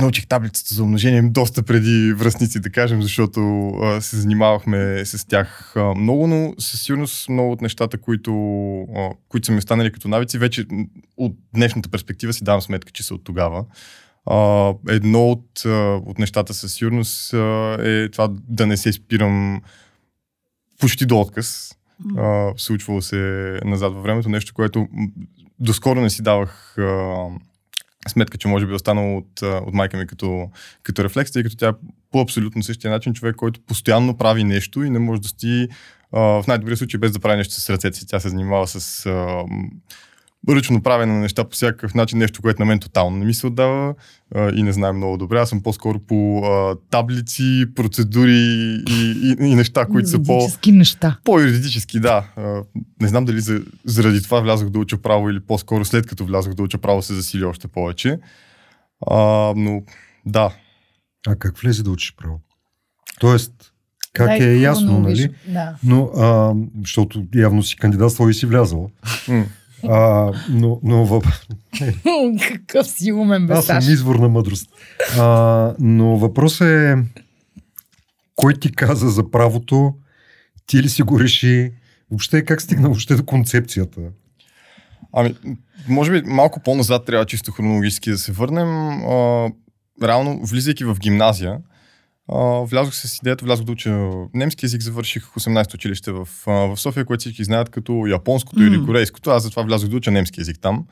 научих 0.00 0.26
таблицата 0.26 0.74
за 0.74 0.82
умножение 0.82 1.22
доста 1.22 1.62
преди 1.62 2.12
връзници, 2.12 2.60
да 2.60 2.70
кажем, 2.70 3.02
защото 3.02 3.68
а, 3.68 4.00
се 4.00 4.16
занимавахме 4.16 5.04
с 5.04 5.28
тях 5.28 5.76
а, 5.76 5.94
много, 5.94 6.26
но 6.26 6.54
със 6.58 6.82
сигурност 6.82 7.28
много 7.28 7.52
от 7.52 7.60
нещата, 7.60 7.98
които, 7.98 8.32
а, 8.96 9.10
които 9.28 9.46
са 9.46 9.52
ми 9.52 9.58
останали 9.58 9.92
като 9.92 10.08
навици, 10.08 10.38
вече 10.38 10.66
от 11.16 11.36
днешната 11.54 11.88
перспектива 11.88 12.32
си 12.32 12.44
давам 12.44 12.62
сметка, 12.62 12.92
че 12.92 13.02
са 13.02 13.14
от 13.14 13.24
тогава. 13.24 13.64
А, 14.26 14.72
едно 14.88 15.30
от, 15.30 15.62
а, 15.66 16.00
от 16.06 16.18
нещата 16.18 16.54
със 16.54 16.74
сигурност 16.74 17.34
а, 17.34 17.76
е 17.80 18.08
това 18.08 18.28
да 18.48 18.66
не 18.66 18.76
се 18.76 18.92
спирам 18.92 19.62
почти 20.80 21.06
до 21.06 21.20
отказ. 21.20 21.74
А, 22.18 22.52
случвало 22.56 23.02
се 23.02 23.60
назад 23.64 23.92
във 23.92 24.02
времето, 24.02 24.28
нещо, 24.28 24.54
което 24.54 24.88
доскоро 25.58 26.00
не 26.00 26.10
си 26.10 26.22
давах 26.22 26.78
а, 26.78 27.26
сметка, 28.08 28.38
че 28.38 28.48
може 28.48 28.66
би 28.66 28.72
е 28.72 28.76
останало 28.76 29.16
от, 29.16 29.42
от 29.42 29.74
майка 29.74 29.96
ми 29.96 30.06
като, 30.06 30.50
като 30.82 31.04
рефлекс, 31.04 31.32
тъй 31.32 31.42
като 31.42 31.56
тя 31.56 31.72
по 32.10 32.20
абсолютно 32.20 32.62
същия 32.62 32.90
начин 32.90 33.14
човек, 33.14 33.36
който 33.36 33.60
постоянно 33.60 34.16
прави 34.16 34.44
нещо 34.44 34.82
и 34.82 34.90
не 34.90 34.98
може 34.98 35.20
да 35.20 35.28
стои 35.28 35.68
а, 36.12 36.20
в 36.20 36.44
най-добрия 36.48 36.76
случай 36.76 36.98
без 36.98 37.12
да 37.12 37.20
прави 37.20 37.36
нещо 37.36 37.54
с 37.54 37.70
ръцете 37.70 37.98
си. 37.98 38.06
Тя 38.06 38.20
се 38.20 38.28
занимава 38.28 38.66
с 38.68 39.06
ръчно 40.48 40.82
правене 40.82 41.12
на 41.12 41.20
неща 41.20 41.44
по 41.44 41.54
всякакъв 41.54 41.94
начин, 41.94 42.18
нещо, 42.18 42.42
което 42.42 42.62
на 42.62 42.66
мен 42.66 42.78
тотално 42.78 43.16
не 43.16 43.24
ми 43.24 43.34
се 43.34 43.46
отдава 43.46 43.94
а, 44.34 44.50
и 44.54 44.62
не 44.62 44.72
знае 44.72 44.92
много 44.92 45.16
добре. 45.16 45.38
Аз 45.38 45.48
съм 45.48 45.62
по-скоро 45.62 45.98
по 45.98 46.38
а, 46.44 46.76
таблици, 46.90 47.66
процедури 47.74 48.32
и, 48.32 49.36
и, 49.40 49.46
и 49.46 49.54
неща, 49.54 49.86
които 49.86 50.08
са 50.08 50.22
по... 50.22 50.32
Юридически 50.32 50.72
неща. 50.72 51.18
По-юридически, 51.24 52.00
да. 52.00 52.26
А, 52.36 52.62
Не 53.00 53.08
знам 53.08 53.24
дали 53.24 53.40
за, 53.40 53.60
заради 53.84 54.22
това 54.22 54.40
влязох 54.40 54.70
да 54.70 54.78
уча 54.78 55.02
право 55.02 55.30
или 55.30 55.40
по-скоро 55.40 55.84
след 55.84 56.06
като 56.06 56.24
влязох 56.24 56.54
да 56.54 56.62
уча 56.62 56.78
право 56.78 57.02
се 57.02 57.14
засили 57.14 57.44
още 57.44 57.68
повече. 57.68 58.18
А, 59.10 59.16
но 59.56 59.82
да, 60.26 60.50
А 61.26 61.36
как 61.36 61.58
влезе 61.58 61.82
да 61.82 61.90
учиш 61.90 62.14
право? 62.16 62.40
Тоест, 63.20 63.52
как 64.12 64.26
Дай 64.26 64.48
е 64.48 64.60
ясно, 64.60 64.98
нали? 65.00 65.34
Да. 65.48 65.76
Но, 65.84 66.10
а, 66.16 66.54
защото 66.80 67.24
явно 67.34 67.62
си 67.62 67.76
кандидатствал 67.76 68.28
и 68.28 68.34
си 68.34 68.46
влязал. 68.46 68.90
А, 69.88 70.32
но, 70.48 70.80
но 70.82 71.04
въп... 71.04 71.24
Какъв 72.48 72.86
си 72.86 73.12
умен, 73.12 73.46
бе, 73.46 73.52
аз 73.52 73.66
съм 73.66 73.78
извор 73.78 74.14
на 74.14 74.28
мъдрост. 74.28 74.70
А, 75.18 75.74
но 75.78 76.16
въпросът 76.16 76.68
е 76.68 76.96
кой 78.36 78.54
ти 78.54 78.72
каза 78.72 79.10
за 79.10 79.30
правото, 79.30 79.94
ти 80.66 80.82
ли 80.82 80.88
си 80.88 81.02
го 81.02 81.20
реши, 81.20 81.72
въобще 82.10 82.44
как 82.44 82.62
стигна 82.62 82.88
въобще 82.88 83.14
до 83.14 83.24
концепцията? 83.24 84.00
Ами, 85.12 85.34
може 85.88 86.10
би 86.10 86.28
малко 86.30 86.60
по-назад 86.60 87.04
трябва 87.04 87.26
чисто 87.26 87.52
хронологически 87.52 88.10
да 88.10 88.18
се 88.18 88.32
върнем. 88.32 88.68
А, 88.68 89.50
реално, 90.02 90.40
влизайки 90.46 90.84
в 90.84 90.96
гимназия, 91.00 91.58
влязох 92.64 92.94
с 92.94 93.18
идеята, 93.18 93.44
влязох 93.44 93.64
да 93.64 93.72
уча 93.72 94.10
немски 94.34 94.66
язик, 94.66 94.82
завърших 94.82 95.26
18 95.26 95.74
училище 95.74 96.12
в, 96.12 96.28
в 96.46 96.76
София, 96.76 97.04
което 97.04 97.20
всички 97.20 97.44
знаят 97.44 97.68
като 97.68 98.06
японското 98.06 98.60
М. 98.60 98.66
или 98.66 98.84
корейското. 98.86 99.30
Аз 99.30 99.42
затова 99.42 99.62
влязох 99.62 99.90
да 99.90 99.96
уча 99.96 100.10
немски 100.10 100.40
язик 100.40 100.58
там. 100.60 100.86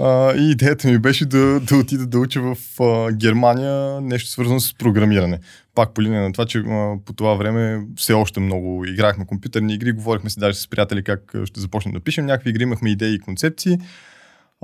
А, 0.00 0.34
и 0.36 0.50
идеята 0.50 0.88
ми 0.88 0.98
беше 0.98 1.26
да, 1.26 1.60
да 1.60 1.76
отида 1.76 2.06
да 2.06 2.18
уча 2.18 2.40
в 2.40 2.56
а, 2.80 3.12
Германия 3.12 4.00
нещо 4.00 4.30
свързано 4.30 4.60
с 4.60 4.74
програмиране. 4.74 5.38
Пак 5.74 5.94
по 5.94 6.02
линия 6.02 6.22
на 6.22 6.32
това, 6.32 6.46
че 6.46 6.58
а, 6.58 6.94
по 7.04 7.12
това 7.12 7.34
време 7.34 7.86
все 7.96 8.12
още 8.12 8.40
много 8.40 8.84
играхме 8.84 9.26
компютърни 9.26 9.74
игри, 9.74 9.92
говорихме 9.92 10.30
си 10.30 10.40
даже 10.40 10.58
с 10.58 10.68
приятели 10.68 11.04
как 11.04 11.34
ще 11.44 11.60
започнем 11.60 11.94
да 11.94 12.00
пишем 12.00 12.26
някакви 12.26 12.50
игри, 12.50 12.62
имахме 12.62 12.90
идеи 12.90 13.14
и 13.14 13.20
концепции. 13.20 13.78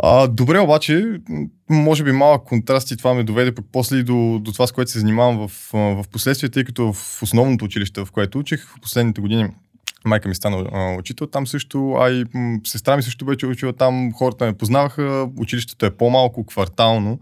А, 0.02 0.28
добре, 0.28 0.59
обаче, 0.59 1.21
може 1.71 2.05
би 2.05 2.12
малък 2.12 2.45
контраст 2.45 2.90
и 2.90 2.97
това 2.97 3.14
ме 3.14 3.25
доведе 3.25 3.55
пък 3.55 3.64
после 3.73 3.97
и 3.97 4.02
до, 4.02 4.38
до 4.43 4.52
това, 4.52 4.67
с 4.67 4.73
което 4.73 4.90
се 4.90 4.99
занимавам 4.99 5.49
в, 5.49 5.71
в 5.73 6.05
последствие, 6.12 6.49
тъй 6.50 6.64
като 6.64 6.93
в 6.93 7.23
основното 7.23 7.64
училище, 7.64 8.00
в 8.05 8.12
което 8.12 8.38
учих, 8.38 8.67
в 8.67 8.81
последните 8.81 9.21
години 9.21 9.49
майка 10.05 10.28
ми 10.28 10.35
стана 10.35 10.97
учител 10.99 11.26
там 11.26 11.47
също, 11.47 11.93
а 11.93 12.11
и 12.11 12.25
сестра 12.67 12.97
ми 12.97 13.02
също 13.02 13.25
беше 13.25 13.47
учила 13.47 13.73
там, 13.73 14.12
хората 14.12 14.47
ме 14.47 14.52
познаваха, 14.52 15.28
училището 15.38 15.87
е 15.87 15.90
по-малко, 15.90 16.47
квартално. 16.47 17.19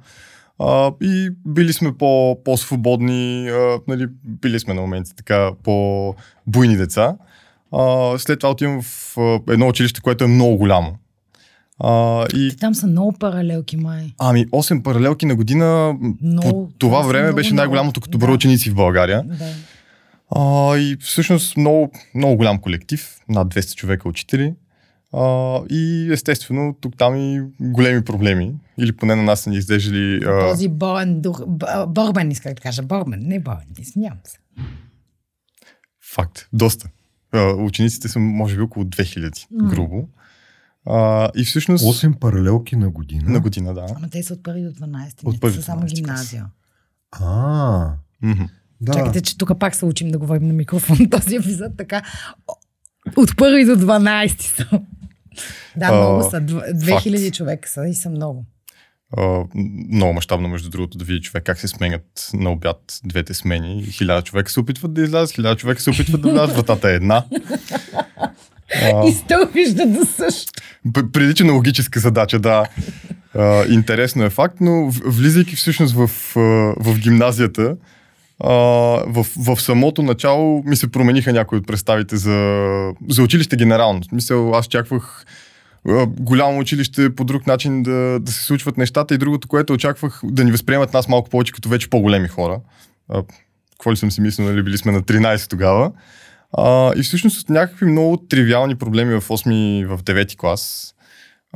А, 0.58 0.92
и 1.02 1.30
били 1.46 1.72
сме 1.72 1.92
по, 1.92 2.38
по-свободни, 2.44 3.48
а, 3.48 3.78
нали, 3.88 4.06
били 4.24 4.60
сме 4.60 4.74
на 4.74 4.80
моменти 4.80 5.16
така 5.16 5.50
по-буйни 5.64 6.76
деца. 6.76 7.16
А, 7.72 8.18
след 8.18 8.40
това 8.40 8.50
отивам 8.50 8.82
в 8.82 9.16
едно 9.48 9.68
училище, 9.68 10.00
което 10.00 10.24
е 10.24 10.28
много 10.28 10.56
голямо. 10.56 10.98
А, 11.80 12.26
и 12.26 12.56
там 12.60 12.74
са 12.74 12.86
много 12.86 13.12
паралелки, 13.12 13.76
май. 13.76 14.14
Ами, 14.18 14.46
8 14.46 14.82
паралелки 14.82 15.26
на 15.26 15.34
година 15.34 15.96
Много, 16.22 16.68
по 16.68 16.72
това 16.78 17.00
време 17.02 17.22
много, 17.22 17.36
беше 17.36 17.54
най-голямото 17.54 18.00
като 18.00 18.18
брой 18.18 18.28
Да. 18.28 18.34
ученици 18.34 18.70
в 18.70 18.74
България. 18.74 19.22
Да. 19.24 19.44
А, 20.30 20.76
и 20.76 20.96
всъщност 21.00 21.56
много, 21.56 21.92
много 22.14 22.36
голям 22.36 22.58
колектив, 22.58 23.16
над 23.28 23.48
200 23.48 23.74
човека 23.74 24.08
учители. 24.08 24.54
А, 25.12 25.58
и 25.70 26.08
естествено, 26.12 26.76
тук 26.80 26.96
там 26.96 27.16
и 27.16 27.40
големи 27.60 28.04
проблеми. 28.04 28.54
Или 28.78 28.92
поне 28.92 29.14
на 29.14 29.22
нас 29.22 29.40
са 29.40 29.50
ни 29.50 29.56
изглеждали... 29.56 30.16
а, 30.18 30.40
Този 30.40 30.68
боен 30.68 31.20
дух, 31.20 31.40
борбен, 31.88 32.30
исках 32.30 32.54
да 32.54 32.60
кажа. 32.60 32.82
Борбен, 32.82 33.20
не 33.22 33.40
боен, 33.40 33.58
извинявам 33.78 34.18
се. 34.24 34.38
Факт. 36.04 36.48
Доста. 36.52 36.88
А, 37.32 37.52
учениците 37.52 38.08
са, 38.08 38.18
може 38.18 38.56
би, 38.56 38.62
около 38.62 38.84
2000, 38.84 39.46
М. 39.52 39.68
грубо. 39.68 40.08
А, 40.86 41.30
и 41.36 41.44
всъщност... 41.44 41.84
8 41.84 42.14
паралелки 42.14 42.76
на 42.76 42.90
година. 42.90 43.22
На 43.26 43.40
година, 43.40 43.74
да. 43.74 43.86
Ама 43.96 44.08
те 44.10 44.22
са 44.22 44.32
от 44.32 44.42
първи 44.42 44.62
до 44.62 44.70
12. 44.70 45.24
От 45.24 45.40
първи 45.40 45.56
са 45.56 45.62
само 45.62 45.80
12 45.80 45.84
клас. 45.84 45.92
гимназия. 45.94 46.46
А, 47.12 47.90
да. 48.80 48.92
Чакайте, 48.92 49.20
че 49.20 49.38
тук 49.38 49.58
пак 49.58 49.74
се 49.74 49.84
учим 49.84 50.10
да 50.10 50.18
говорим 50.18 50.48
на 50.48 50.54
микрофон 50.54 50.98
този 51.10 51.36
епизод, 51.36 51.76
така. 51.76 52.02
От 53.16 53.36
първи 53.36 53.64
до 53.64 53.72
12 53.72 54.40
са. 54.42 54.68
Да, 55.76 55.86
А, 55.86 55.92
много 55.92 56.30
са. 56.30 56.36
Дв- 56.36 56.72
2000 56.74 57.24
факт. 57.24 57.34
човека 57.34 57.68
са 57.68 57.88
и 57.88 57.94
са 57.94 58.10
много. 58.10 58.44
А, 59.16 59.44
много 59.90 60.12
мащабно, 60.12 60.48
между 60.48 60.70
другото, 60.70 60.98
да 60.98 61.04
види 61.04 61.20
човек 61.20 61.44
как 61.44 61.58
се 61.58 61.68
сменят 61.68 62.30
на 62.34 62.50
обяд 62.50 63.00
двете 63.04 63.34
смени. 63.34 63.82
Хиляда 63.84 64.22
човека 64.22 64.50
се 64.50 64.60
опитват 64.60 64.94
да 64.94 65.02
излязат, 65.02 65.34
хиляда 65.34 65.56
човека 65.56 65.80
се 65.82 65.90
опитват 65.90 66.22
да 66.22 66.30
влязат, 66.30 66.56
вратата 66.56 66.90
е 66.90 66.94
една. 66.94 67.24
А, 68.74 69.08
И 69.08 69.12
сте 69.12 69.34
виждат 69.54 70.08
също. 70.08 70.52
П- 70.92 71.12
Прилича 71.12 71.44
на 71.44 71.52
логическа 71.52 72.00
задача, 72.00 72.38
да. 72.38 72.66
А, 73.34 73.64
интересно 73.64 74.24
е 74.24 74.30
факт, 74.30 74.56
но 74.60 74.90
влизайки 74.90 75.56
всъщност 75.56 75.94
в, 75.94 76.10
в 76.76 76.98
гимназията, 76.98 77.76
а, 78.40 78.50
в, 79.06 79.26
в 79.36 79.60
самото 79.60 80.02
начало 80.02 80.62
ми 80.62 80.76
се 80.76 80.90
промениха 80.90 81.32
някои 81.32 81.58
от 81.58 81.66
представите 81.66 82.16
за, 82.16 82.58
за 83.08 83.22
училище 83.22 83.56
генерално. 83.56 84.00
В 84.00 84.04
смисъл, 84.04 84.54
аз 84.54 84.66
очаквах 84.66 85.24
голямо 86.08 86.58
училище 86.58 87.14
по 87.14 87.24
друг 87.24 87.46
начин 87.46 87.82
да, 87.82 88.18
да 88.20 88.32
се 88.32 88.44
случват 88.44 88.76
нещата 88.76 89.14
и 89.14 89.18
другото, 89.18 89.48
което 89.48 89.72
очаквах 89.72 90.20
да 90.24 90.44
ни 90.44 90.52
възприемат 90.52 90.94
нас 90.94 91.08
малко 91.08 91.30
повече 91.30 91.52
като 91.52 91.68
вече 91.68 91.90
по-големи 91.90 92.28
хора. 92.28 92.60
А, 93.08 93.22
какво 93.72 93.92
ли 93.92 93.96
съм 93.96 94.10
си 94.10 94.20
мислил, 94.20 94.46
нали, 94.46 94.62
били 94.62 94.78
сме 94.78 94.92
на 94.92 95.02
13 95.02 95.50
тогава. 95.50 95.92
А, 96.52 96.92
и 96.96 97.02
всъщност 97.02 97.40
от 97.40 97.50
някакви 97.50 97.86
много 97.86 98.16
тривиални 98.16 98.74
проблеми 98.74 99.20
в 99.20 99.28
8 99.28 99.52
и 99.80 99.84
в 99.84 99.98
9 99.98 100.36
клас. 100.36 100.94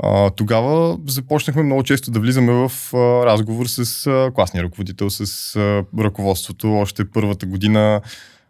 А, 0.02 0.30
тогава 0.30 0.98
започнахме 1.06 1.62
много 1.62 1.82
често 1.82 2.10
да 2.10 2.20
влизаме 2.20 2.52
в 2.52 2.72
а, 2.94 3.26
разговор 3.26 3.66
с 3.66 4.06
а, 4.06 4.30
класния 4.34 4.64
ръководител, 4.64 5.10
с 5.10 5.56
а, 5.56 5.84
ръководството. 5.98 6.72
Още 6.72 7.10
първата 7.10 7.46
година 7.46 8.00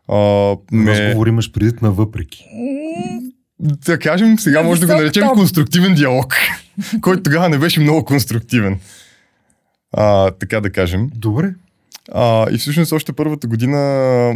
а, 0.08 0.16
ме... 0.72 1.04
Разговор 1.04 1.26
имаш 1.26 1.52
предвид 1.52 1.82
на 1.82 1.90
въпреки. 1.90 2.44
Да 3.60 3.98
кажем, 3.98 4.38
сега 4.38 4.62
може 4.62 4.80
да 4.80 4.86
го 4.86 4.92
наречем 4.92 5.28
конструктивен 5.28 5.94
диалог, 5.94 6.34
който 7.00 7.22
тогава 7.22 7.48
не 7.48 7.58
беше 7.58 7.80
много 7.80 8.04
конструктивен. 8.04 8.80
А, 9.92 10.30
така 10.30 10.60
да 10.60 10.72
кажем. 10.72 11.10
Добре. 11.14 11.54
А, 12.12 12.46
и 12.50 12.58
всъщност 12.58 12.92
още 12.92 13.12
първата 13.12 13.46
година 13.46 13.78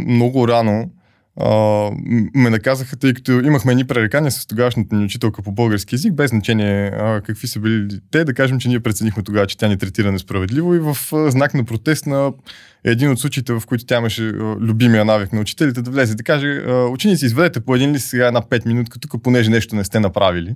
много 0.07 0.47
рано 0.47 0.89
ме 2.35 2.49
наказаха, 2.49 2.95
тъй 2.95 3.13
като 3.13 3.31
имахме 3.31 3.71
едни 3.71 3.83
пререкания 3.83 4.31
с 4.31 4.45
тогавашната 4.45 4.95
ни 4.95 5.05
учителка 5.05 5.41
по 5.41 5.51
български 5.51 5.95
язик, 5.95 6.13
без 6.13 6.29
значение 6.29 6.87
а, 6.87 7.21
какви 7.21 7.47
са 7.47 7.59
били 7.59 7.99
те. 8.11 8.23
Да 8.23 8.33
кажем, 8.33 8.59
че 8.59 8.69
ние 8.69 8.79
преценихме 8.79 9.23
тогава, 9.23 9.47
че 9.47 9.57
тя 9.57 9.67
ни 9.67 9.77
третира 9.77 10.11
несправедливо 10.11 10.75
и 10.75 10.79
в 10.79 10.97
а, 11.13 11.31
знак 11.31 11.53
на 11.53 11.63
протест 11.63 12.05
на 12.05 12.33
един 12.83 13.11
от 13.11 13.19
случаите, 13.19 13.53
в 13.53 13.63
които 13.65 13.85
тя 13.85 13.97
имаше 13.97 14.23
любимия 14.59 15.05
навик 15.05 15.33
на 15.33 15.41
учителите, 15.41 15.81
да 15.81 15.91
влезе 15.91 16.15
да 16.15 16.23
каже, 16.23 16.61
ученици, 16.91 17.25
изведете 17.25 17.59
по 17.59 17.75
един 17.75 17.91
лист 17.91 18.07
сега 18.07 18.27
една 18.27 18.41
5 18.41 18.65
минутка, 18.65 18.99
тук 18.99 19.23
понеже 19.23 19.49
нещо 19.49 19.75
не 19.75 19.83
сте 19.83 19.99
направили. 19.99 20.55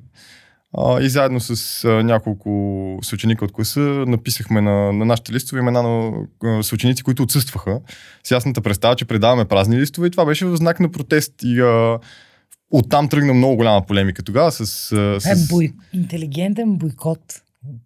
А, 0.77 1.01
и 1.01 1.09
заедно 1.09 1.39
с 1.39 1.83
а, 1.83 2.03
няколко 2.03 2.99
съученика 3.03 3.45
от 3.45 3.51
класа 3.51 3.79
написахме 3.79 4.61
на, 4.61 4.93
на 4.93 5.05
нашите 5.05 5.33
листове 5.33 5.59
имена 5.61 5.83
на 5.83 6.11
а, 6.43 6.63
съученици, 6.63 7.03
които 7.03 7.23
отсъстваха. 7.23 7.79
С 8.23 8.31
ясната 8.31 8.61
представа, 8.61 8.95
че 8.95 9.05
предаваме 9.05 9.45
празни 9.45 9.77
листове 9.77 10.07
и 10.07 10.11
това 10.11 10.25
беше 10.25 10.45
в 10.45 10.55
знак 10.55 10.79
на 10.79 10.91
протест. 10.91 11.33
И 11.43 11.59
а, 11.59 11.99
оттам 12.71 13.09
тръгна 13.09 13.33
много 13.33 13.55
голяма 13.55 13.85
полемика 13.85 14.23
тогава 14.23 14.51
с... 14.51 14.87
Това 14.89 15.31
е 15.31 15.35
с... 15.35 15.47
бой... 15.47 15.73
интелигентен 15.93 16.75
бойкот. 16.75 17.41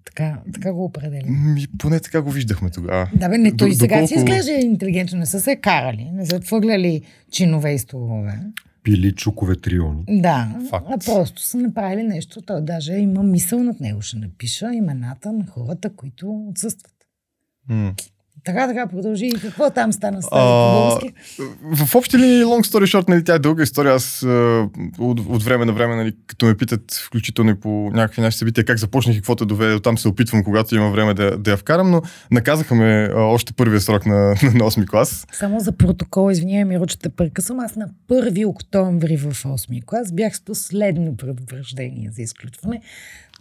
Така, 0.06 0.40
така 0.54 0.74
го 0.74 0.86
определям. 0.86 1.54
Ми, 1.54 1.66
поне 1.78 2.00
така 2.00 2.22
го 2.22 2.32
виждахме 2.32 2.70
тогава. 2.70 3.10
Да, 3.16 3.30
бе, 3.30 3.38
не, 3.38 3.56
той 3.56 3.70
До- 3.70 3.76
сега 3.76 4.08
си 4.08 4.14
доколко- 4.14 4.18
изглежда 4.18 4.52
интелигентно. 4.52 5.20
Не 5.20 5.26
са 5.26 5.40
се 5.42 5.56
карали, 5.56 6.10
не 6.14 6.26
са 6.26 6.40
твъргляли 6.40 7.02
чинове 7.32 7.74
и 7.74 7.80
столове. 7.80 8.40
Пили 8.84 9.16
чукове 9.16 9.56
триони. 9.56 10.04
Да, 10.10 10.60
Факт. 10.70 10.86
а 10.90 10.98
просто 10.98 11.42
са 11.42 11.58
направили 11.58 12.04
нещо. 12.04 12.42
Той 12.42 12.62
даже 12.62 12.94
има 12.94 13.24
мисъл 13.24 13.64
над 13.64 13.80
него. 13.80 14.02
Ще 14.02 14.18
напиша 14.18 14.74
имената 14.74 15.32
на 15.32 15.46
хората, 15.48 15.96
които 15.96 16.46
отсъстват. 16.50 16.94
М. 17.70 17.94
Така, 18.46 18.68
така, 18.68 18.88
продължи. 18.88 19.26
И 19.26 19.40
какво 19.42 19.70
там 19.70 19.94
стана 19.94 20.22
с 20.22 20.30
тази? 20.30 21.14
В 21.86 21.96
общи 21.96 22.18
линии, 22.18 22.44
long 22.44 22.64
story 22.64 22.84
short, 22.84 23.10
нали, 23.10 23.24
тя 23.24 23.36
е 23.36 23.40
дълга 23.40 23.64
история. 23.64 23.94
Аз 23.94 24.24
от, 25.00 25.20
от 25.20 25.44
време 25.44 25.66
на 25.66 25.74
време, 25.74 25.96
нали, 25.96 26.14
като 26.28 26.46
ме 26.46 26.58
питат, 26.58 26.94
включително 27.06 27.52
и 27.52 27.60
по 27.60 27.70
някакви 27.94 28.22
наши 28.22 28.38
събития, 28.38 28.66
как 28.66 28.78
започнах 28.78 29.16
и 29.16 29.20
какво 29.20 29.36
те 29.36 29.46
доведе, 29.46 29.80
там 29.80 29.98
се 29.98 30.08
опитвам, 30.08 30.44
когато 30.44 30.76
има 30.76 30.92
време 30.92 31.14
да, 31.14 31.38
да 31.38 31.52
я 31.52 31.58
вкарам, 31.58 31.92
но 31.92 32.02
наказаха 32.32 32.76
ме 32.76 33.10
а, 33.16 33.22
още 33.22 33.54
първия 33.54 33.82
срок 33.82 34.06
на, 34.06 34.16
на 34.30 34.36
8 34.36 34.88
клас. 34.88 35.28
Само 35.34 35.60
за 35.60 35.72
протокол, 35.72 36.32
извинявай 36.32 36.78
ми, 36.78 36.86
те 37.02 37.10
прекъсвам. 37.10 37.60
Аз 37.60 37.76
на 37.76 37.88
1 38.10 38.48
октомври 38.48 39.18
в 39.18 39.34
8 39.34 39.86
клас 39.86 40.12
бях 40.12 40.36
с 40.36 40.42
последно 40.42 41.18
предупреждение 41.18 42.10
за 42.12 42.22
изключване. 42.22 42.82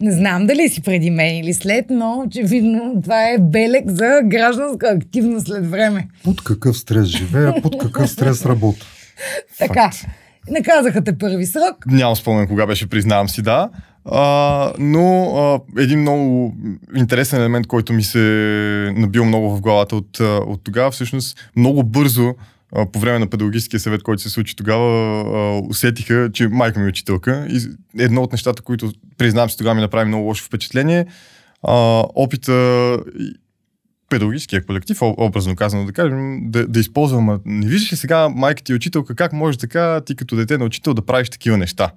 Не 0.01 0.11
знам 0.11 0.47
дали 0.47 0.69
си 0.69 0.81
преди 0.81 1.09
мен 1.09 1.35
или 1.35 1.53
след, 1.53 1.85
но 1.89 2.23
очевидно 2.27 3.01
това 3.03 3.29
е 3.29 3.37
белег 3.39 3.89
за 3.89 4.21
гражданска 4.23 4.87
активност 4.87 5.47
след 5.47 5.71
време. 5.71 6.07
Под 6.23 6.43
какъв 6.43 6.77
стрес 6.77 7.05
живея, 7.05 7.61
под 7.61 7.77
какъв 7.77 8.09
стрес 8.09 8.45
работя. 8.45 8.85
Така. 9.59 9.91
Наказаха 10.49 11.03
те 11.03 11.17
първи 11.17 11.45
срок. 11.45 11.85
Нямам 11.87 12.15
спомен 12.15 12.47
кога 12.47 12.65
беше, 12.65 12.89
признавам 12.89 13.29
си, 13.29 13.41
да. 13.41 13.69
А, 14.05 14.73
но 14.79 15.35
а, 15.37 15.81
един 15.81 16.01
много 16.01 16.53
интересен 16.95 17.39
елемент, 17.39 17.67
който 17.67 17.93
ми 17.93 18.03
се 18.03 18.19
набил 18.95 19.25
много 19.25 19.55
в 19.55 19.61
главата 19.61 19.95
от, 19.95 20.19
от 20.19 20.63
тогава, 20.63 20.91
всъщност 20.91 21.51
много 21.55 21.83
бързо 21.83 22.33
по 22.91 22.99
време 22.99 23.19
на 23.19 23.27
педагогическия 23.27 23.79
съвет, 23.79 24.03
който 24.03 24.21
се 24.21 24.29
случи 24.29 24.55
тогава, 24.55 25.59
усетиха, 25.59 26.29
че 26.33 26.47
майка 26.47 26.79
ми 26.79 26.85
е 26.85 26.89
учителка. 26.89 27.47
И 27.49 27.67
едно 27.99 28.21
от 28.21 28.31
нещата, 28.31 28.61
които 28.61 28.93
признавам 29.17 29.49
си 29.49 29.57
тогава 29.57 29.75
ми 29.75 29.81
направи 29.81 30.07
много 30.07 30.25
лошо 30.25 30.45
впечатление, 30.45 31.05
опита 32.15 32.99
педагогическия 34.09 34.65
колектив, 34.65 35.01
об- 35.01 35.19
образно 35.19 35.55
казано 35.55 35.85
да 35.85 35.91
кажем, 35.91 36.39
да, 36.43 36.67
да 36.67 36.79
използвам. 36.79 37.41
Не 37.45 37.67
виждаш 37.67 37.91
ли 37.93 37.95
сега 37.95 38.29
майка 38.29 38.63
ти 38.63 38.71
е 38.71 38.75
учителка, 38.75 39.15
как 39.15 39.33
може 39.33 39.57
така 39.57 40.01
ти 40.05 40.15
като 40.15 40.35
дете 40.35 40.57
на 40.57 40.65
учител 40.65 40.93
да 40.93 41.01
правиш 41.01 41.29
такива 41.29 41.57
неща? 41.57 41.91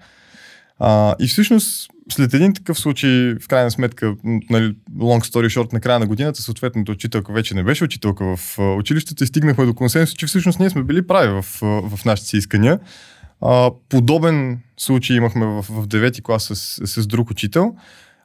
А, 0.78 1.14
и 1.18 1.26
всъщност, 1.26 1.90
след 2.12 2.34
един 2.34 2.54
такъв 2.54 2.78
случай, 2.78 3.34
в 3.42 3.48
крайна 3.48 3.70
сметка, 3.70 4.14
нали, 4.24 4.74
long 4.96 5.32
story 5.32 5.46
short, 5.46 5.72
на 5.72 5.80
края 5.80 5.98
на 5.98 6.06
годината, 6.06 6.42
съответната 6.42 6.92
учителка 6.92 7.32
вече 7.32 7.54
не 7.54 7.62
беше 7.62 7.84
учителка 7.84 8.36
в 8.36 8.58
училището 8.58 9.24
и 9.24 9.26
стигнахме 9.26 9.66
до 9.66 9.74
консенсус, 9.74 10.16
че 10.16 10.26
всъщност 10.26 10.60
ние 10.60 10.70
сме 10.70 10.82
били 10.82 11.06
прави 11.06 11.28
в, 11.28 11.42
в 11.88 12.04
нашите 12.04 12.28
си 12.28 12.36
искания. 12.36 12.78
А, 13.40 13.70
подобен 13.88 14.58
случай 14.76 15.16
имахме 15.16 15.46
в, 15.46 15.62
в 15.62 15.88
9 15.88 16.22
клас 16.22 16.44
с, 16.44 16.86
с 16.86 17.06
друг 17.06 17.30
учител. 17.30 17.74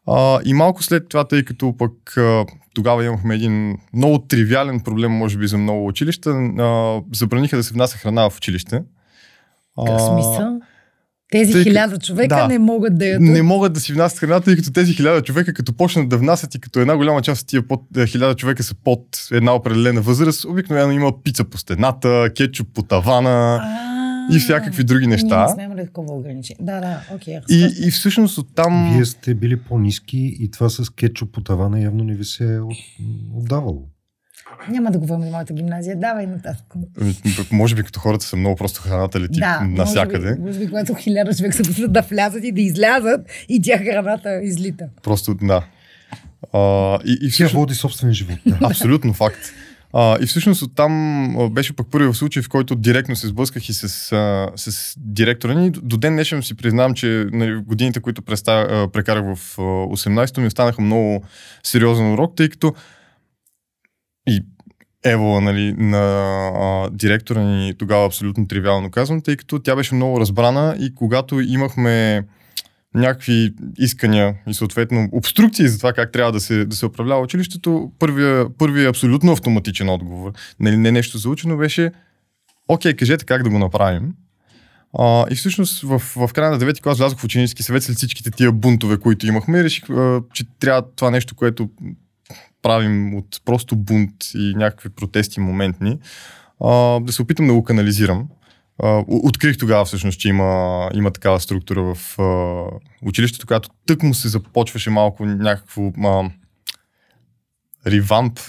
А, 0.08 0.40
и 0.46 0.54
малко 0.54 0.84
след 0.84 1.10
това, 1.10 1.24
тъй 1.24 1.46
като 1.46 1.78
пък 1.78 2.18
а, 2.18 2.46
тогава 2.74 3.06
имахме 3.06 3.36
един 3.36 3.78
много 3.94 4.20
тривиален 4.20 4.80
проблем, 4.80 5.12
може 5.12 5.38
би 5.38 5.48
за 5.48 5.58
много 5.58 5.88
училища, 5.88 6.30
а, 6.30 7.02
забраниха 7.14 7.58
да 7.58 7.64
се 7.64 7.74
внася 7.74 7.98
храна 7.98 8.30
в 8.30 8.38
училище. 8.38 8.84
Какъв 9.80 9.96
А, 9.96 10.00
смисъл? 10.00 10.62
Тези 11.32 11.52
тъй 11.52 11.64
хиляда 11.64 11.98
човека 11.98 12.36
да. 12.36 12.48
не 12.48 12.60
могат 12.60 12.98
да 12.98 13.06
ядат. 13.06 13.22
не 13.22 13.42
могат 13.42 13.74
да 13.74 13.80
си 13.80 13.94
внасят 13.94 14.20
храната, 14.20 14.46
тъй 14.46 14.56
като 14.56 14.72
тези 14.72 14.94
хиляда 14.94 15.22
човека, 15.22 15.54
като 15.54 15.74
почнат 15.74 16.10
да 16.10 16.18
внасят 16.18 16.56
и 16.56 16.60
като 16.60 16.80
една 16.80 16.98
голяма 16.98 17.22
част 17.22 17.42
от 17.42 17.48
тия 17.48 17.68
под, 17.68 17.98
е, 17.98 18.08
хиляда 18.08 18.36
човека 18.36 18.64
са 18.64 18.76
под 18.84 19.28
една 19.32 19.54
определена 19.54 20.02
възраст, 20.02 20.46
обикновено 20.46 20.92
има 20.92 21.24
пица 21.24 21.44
по 21.44 21.58
стената, 21.58 22.30
кетчуп 22.36 22.68
по 22.74 22.84
тавана 22.84 23.62
и 24.32 24.40
всякакви 24.40 24.84
други 24.84 25.08
неща. 25.08 25.38
Ние 25.38 25.46
не 25.46 25.54
сме 25.54 25.64
имали 25.64 25.86
такова 25.86 26.14
ограничение. 26.14 26.66
Да, 26.66 26.80
да, 26.80 27.02
окей. 27.16 27.34
И, 27.34 27.38
разкажи. 27.38 27.88
и 27.88 27.92
всъщност 27.92 28.38
оттам... 28.38 28.94
Вие 28.96 29.06
сте 29.06 29.34
били 29.34 29.56
по-низки 29.56 30.38
и 30.40 30.52
това 30.52 30.70
с 30.70 30.90
кетчуп 30.90 31.32
по 31.32 31.42
тавана 31.42 31.82
явно 31.82 32.04
не 32.04 32.14
ви 32.14 32.26
се 32.26 32.56
е 32.56 32.60
от- 32.60 32.78
отдавало. 33.36 33.88
Няма 34.70 34.92
да 34.92 35.00
говорим 35.00 35.24
за 35.24 35.32
моята 35.32 35.54
гимназия. 35.54 36.00
Давай 36.00 36.28
нататък. 36.28 36.66
Ами, 37.02 37.16
Може 37.52 37.76
би 37.76 37.84
като 37.84 38.00
хората 38.00 38.26
са 38.26 38.36
много 38.36 38.56
просто 38.56 38.82
храната 38.82 39.20
лети 39.20 39.40
Да, 39.40 39.62
навсякъде. 39.62 40.30
Може 40.30 40.36
би, 40.36 40.42
може 40.46 40.60
би, 40.60 40.68
когато 40.68 40.94
хиляда 40.94 41.36
човек 41.36 41.54
се 41.54 41.62
опитват 41.62 41.94
да 41.94 42.02
влязат 42.02 42.44
и 42.44 42.52
да 42.52 42.62
излязат 42.62 43.22
и 43.50 43.62
тя 43.62 43.78
храната 43.78 44.40
излита. 44.44 44.86
Просто, 45.04 45.34
да. 45.34 45.66
А, 46.54 46.96
и, 47.06 47.12
и 47.12 47.20
Тя 47.20 47.30
всъщност, 47.30 47.54
води 47.54 47.74
собствен 47.74 48.14
живот. 48.14 48.40
Да. 48.46 48.58
абсолютно 48.68 49.14
факт. 49.14 49.54
А, 49.94 50.18
и 50.22 50.26
всъщност 50.26 50.62
оттам 50.62 51.36
беше 51.52 51.76
пък 51.76 51.88
първият 51.92 52.16
случай, 52.16 52.44
в 52.44 52.50
който 52.50 52.76
директно 52.76 53.16
се 53.16 53.28
сблъсках 53.28 53.70
и 53.70 53.74
с, 53.74 54.12
а, 54.12 54.50
с 54.56 54.96
директора 54.98 55.54
ни. 55.54 55.70
До 55.72 55.98
ден 55.98 56.14
днешен 56.14 56.44
си 56.44 56.56
признавам, 56.56 56.94
че 56.94 57.26
нали, 57.32 57.56
годините, 57.56 58.00
които 58.00 58.22
представя, 58.22 58.68
а, 58.72 58.88
прекарах 58.92 59.24
в 59.36 59.60
а, 59.60 59.62
18-то, 59.62 60.42
ми 60.42 60.48
останаха 60.48 60.82
много 60.82 61.24
сериозен 61.64 62.14
урок, 62.14 62.36
тъй 62.36 62.50
като 62.50 62.74
и 64.28 64.46
Ево, 65.04 65.42
нали, 65.42 65.74
на 65.78 65.98
а, 66.56 66.90
директора 66.92 67.42
ни 67.42 67.74
тогава 67.78 68.06
абсолютно 68.06 68.48
тривиално 68.48 68.92
казвам, 68.92 69.22
тъй 69.22 69.38
като 69.38 69.60
тя 69.60 69.76
беше 69.76 69.96
много 69.96 70.20
разбрана 70.20 70.76
и 70.80 70.96
когато 70.96 71.40
имахме 71.40 72.26
някакви 72.96 73.54
искания 73.78 74.36
и 74.48 74.54
съответно 74.54 75.10
обструкции 75.12 75.68
за 75.68 75.78
това 75.78 75.94
как 75.94 76.12
трябва 76.12 76.32
да 76.32 76.40
се, 76.40 76.66
да 76.66 76.76
се 76.76 76.86
управлява 76.86 77.22
училището, 77.22 77.92
първия, 78.00 78.46
първия 78.58 78.90
абсолютно 78.90 79.32
автоматичен 79.32 79.90
отговор, 79.90 80.32
нали, 80.60 80.78
не 80.78 80.92
нещо 80.92 81.18
заучено, 81.18 81.58
беше 81.58 81.92
окей, 82.68 82.94
кажете 82.94 83.26
как 83.26 83.44
да 83.44 83.50
го 83.50 83.60
направим. 83.60 84.14
А, 85.00 85.26
и 85.32 85.36
всъщност 85.36 85.82
в, 85.82 86.00
в 86.00 86.34
края 86.34 86.52
на 86.52 86.60
9 86.60 86.82
клас 86.82 86.98
влязох 86.98 87.20
в 87.20 87.24
ученически 87.24 87.64
съвет 87.64 87.84
след 87.84 87.98
всичките 87.98 88.32
тия 88.32 88.52
бунтове, 88.52 88.98
които 88.98 89.28
имахме 89.28 89.60
и 89.60 89.64
реших, 89.64 89.90
а, 89.90 90.22
че 90.34 90.44
трябва 90.60 90.84
това 90.96 91.12
нещо, 91.12 91.36
което 91.36 91.70
правим 92.62 93.16
от 93.16 93.42
просто 93.46 93.76
бунт 93.76 94.14
и 94.36 94.54
някакви 94.56 94.90
протести 94.90 95.40
моментни, 95.40 96.00
а, 96.64 97.00
да 97.00 97.14
се 97.14 97.22
опитам 97.22 97.48
да 97.48 97.54
го 97.54 97.64
канализирам. 97.64 98.28
А, 98.84 99.04
открих 99.08 99.58
тогава 99.58 99.86
всъщност, 99.86 100.20
че 100.20 100.30
има, 100.30 100.90
има 100.94 101.12
такава 101.12 101.40
структура 101.40 101.96
в 101.96 102.20
а, 102.20 102.64
училището, 103.08 103.48
която 103.48 103.70
тък 103.86 104.04
му 104.04 104.14
се 104.14 104.28
започваше 104.28 104.90
малко 104.90 105.26
някакво 105.26 105.92
а, 106.04 106.30
ревамп, 107.88 108.40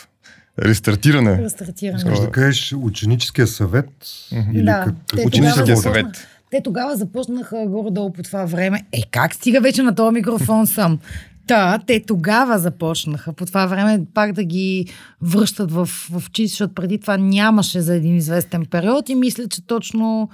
рестартиране. 0.59 1.38
Рестартиране. 1.38 1.98
Искаш 1.98 2.20
да 2.20 2.31
кажеш 2.31 2.75
ученическия 2.77 3.46
съвет? 3.46 3.90
Или 4.53 4.64
Да, 4.64 4.85
как, 4.85 4.94
те 5.16 5.27
Ученическия 5.27 5.77
съвет. 5.77 6.07
Те 6.51 6.61
тогава 6.62 6.96
започнаха 6.96 7.66
горе-долу 7.68 8.12
по 8.12 8.22
това 8.22 8.44
време. 8.44 8.85
Е, 8.92 9.03
как 9.11 9.35
стига 9.35 9.61
вече 9.61 9.83
на 9.83 9.94
този 9.94 10.14
микрофон 10.14 10.66
съм? 10.66 10.98
Та, 11.46 11.78
те 11.87 12.02
тогава 12.07 12.59
започнаха 12.59 13.33
по 13.33 13.46
това 13.46 13.66
време 13.66 14.05
пак 14.14 14.33
да 14.33 14.44
ги 14.44 14.87
връщат 15.22 15.72
в, 15.72 15.87
в 15.87 16.26
училище, 16.26 16.52
защото 16.52 16.74
преди 16.74 16.98
това 16.98 17.16
нямаше 17.16 17.81
за 17.81 17.94
един 17.94 18.16
известен 18.16 18.66
период 18.66 19.09
и 19.09 19.14
мисля, 19.14 19.48
че 19.48 19.66
точно 19.66 20.28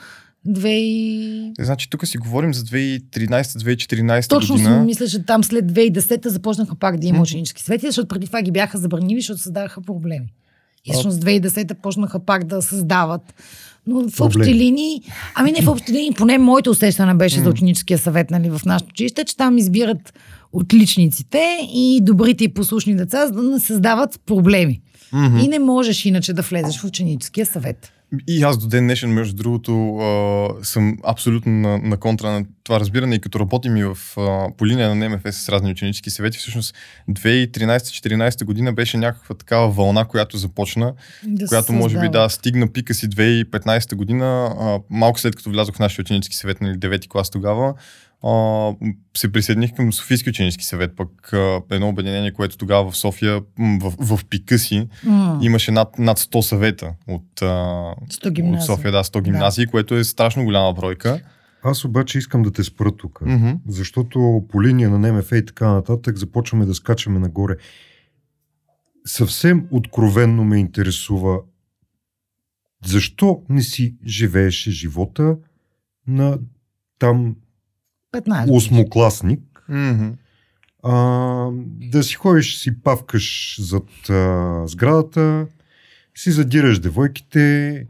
две 0.45 0.71
и... 0.71 1.53
Е, 1.59 1.65
Значи 1.65 1.91
тук 1.91 2.07
си 2.07 2.19
говорим 2.19 2.55
за 2.55 2.65
2013-2014 2.65 4.29
Точно 4.29 4.55
година. 4.55 4.81
си 4.81 4.87
мисля, 4.87 5.07
че 5.07 5.25
там 5.25 5.45
след 5.45 5.73
2010 5.73 6.29
започнаха 6.29 6.75
пак 6.75 6.97
да 6.97 7.07
има 7.07 7.21
ученически 7.21 7.63
свети, 7.63 7.87
защото 7.87 8.09
преди 8.09 8.27
това 8.27 8.43
ги 8.43 8.51
бяха 8.51 8.79
забранили, 8.79 9.21
защото 9.21 9.41
създадаха 9.41 9.81
проблеми. 9.81 10.27
И 10.85 10.93
всъщност 10.93 11.21
2010 11.21 11.75
почнаха 11.75 12.21
пак 12.21 12.45
да 12.45 12.63
създават. 12.63 13.35
Но 13.87 14.09
в 14.09 14.21
общи 14.21 14.39
Проблеми. 14.39 14.59
линии, 14.59 15.03
ами 15.35 15.53
не 15.53 15.63
в 15.63 15.69
общи 15.69 15.93
линии, 15.93 16.13
поне 16.13 16.39
моето 16.39 16.71
усещане 16.71 17.15
беше 17.15 17.41
за 17.41 17.51
ученическия 17.51 17.99
съвет 17.99 18.31
нали, 18.31 18.51
в 18.51 18.61
нашото 18.65 18.91
училище, 18.91 19.25
че 19.25 19.37
там 19.37 19.59
избират 19.59 20.15
отличниците 20.53 21.59
и 21.75 22.01
добрите 22.03 22.45
и 22.45 22.55
послушни 22.55 22.97
деца, 22.97 23.27
за 23.27 23.33
да 23.33 23.43
не 23.43 23.61
създават 23.61 24.21
проблеми. 24.27 24.81
Мгм. 25.13 25.39
И 25.39 25.49
не 25.49 25.59
можеш 25.59 26.05
иначе 26.05 26.33
да 26.33 26.43
влезеш 26.43 26.81
в 26.81 26.85
ученическия 26.85 27.47
съвет. 27.47 27.93
И 28.29 28.43
аз 28.43 28.59
до 28.59 28.67
ден 28.67 28.85
днешен, 28.85 29.11
между 29.11 29.37
другото, 29.37 29.97
а, 29.97 30.65
съм 30.65 30.97
абсолютно 31.05 31.53
на, 31.53 31.79
на 31.79 31.97
контра 31.97 32.31
на 32.31 32.45
това 32.65 32.81
разбиране 32.81 33.15
и 33.15 33.21
като 33.21 33.41
работим 33.41 33.77
и 33.77 33.85
в, 33.85 33.99
а, 34.17 34.49
по 34.57 34.67
линия 34.67 34.95
на 34.95 35.09
НМФ 35.09 35.23
с 35.31 35.49
разни 35.49 35.71
ученически 35.71 36.11
съвети, 36.11 36.39
всъщност 36.39 36.75
2013-2014 37.11 38.45
година 38.45 38.73
беше 38.73 38.97
някаква 38.97 39.35
такава 39.35 39.69
вълна, 39.69 40.05
която 40.05 40.37
започна, 40.37 40.93
Да 41.25 41.47
която 41.47 41.73
може 41.73 42.01
би 42.01 42.09
да 42.09 42.29
стигна 42.29 42.73
пика 42.73 42.95
си 42.95 43.09
2015 43.09 43.95
година, 43.95 44.55
а, 44.61 44.79
малко 44.91 45.21
след 45.21 45.37
като 45.37 45.51
влязох 45.51 45.77
в 45.77 45.79
нашия 45.79 46.03
ученически 46.03 46.37
съвет, 46.37 46.61
нали, 46.61 46.79
9 46.79 47.09
клас 47.09 47.31
тогава, 47.31 47.75
а, 48.23 48.73
се 49.17 49.33
присъединих 49.33 49.75
към 49.75 49.93
Софийски 49.93 50.31
ученически 50.31 50.65
съвет, 50.65 50.97
пък 50.97 51.33
а, 51.33 51.61
едно 51.71 51.89
обединение, 51.89 52.33
което 52.33 52.57
тогава 52.57 52.91
в 52.91 52.97
София, 52.97 53.41
в, 53.59 54.17
в 54.17 54.25
пика 54.25 54.59
си, 54.59 54.89
М, 55.05 55.39
имаше 55.43 55.71
над, 55.73 55.99
над 55.99 56.19
100 56.19 56.41
съвета 56.41 56.95
от, 57.07 57.43
а, 57.43 57.47
100 58.11 58.27
от 58.27 58.33
гимназии. 58.35 58.67
София, 58.67 58.93
да, 58.93 59.05
100 59.05 59.23
гимназии, 59.23 59.67
което 59.67 59.95
е 59.95 60.05
страшно 60.05 60.45
голяма 60.45 60.73
бройка. 60.73 61.21
Аз 61.63 61.85
обаче 61.85 62.19
искам 62.19 62.43
да 62.43 62.53
те 62.53 62.65
спра 62.65 62.97
тук, 62.97 63.21
Мгм. 63.21 63.51
защото 63.69 64.45
по 64.49 64.63
линия 64.63 64.91
на 64.91 64.99
НМФ 64.99 65.33
и 65.33 65.47
така 65.47 65.73
нататък 65.73 66.17
започваме 66.17 66.67
да 66.67 66.75
скачаме 66.75 67.19
нагоре. 67.19 67.57
Съвсем 69.07 69.67
откровенно 69.71 70.45
ме 70.45 70.57
интересува 70.59 71.39
защо 72.85 73.43
не 73.49 73.63
си 73.63 73.97
живееше 74.07 74.71
живота 74.71 75.37
на 76.07 76.39
там 76.99 77.37
15. 78.13 78.51
осмокласник, 78.51 79.65
Мгм. 79.69 80.09
а, 80.83 80.93
да 81.81 82.03
си 82.03 82.15
ходиш, 82.15 82.57
си 82.57 82.83
павкаш 82.83 83.57
зад 83.61 84.11
а, 84.11 84.63
сградата, 84.67 85.47
си 86.15 86.31
задираш 86.31 86.79
девойките, 86.79 87.87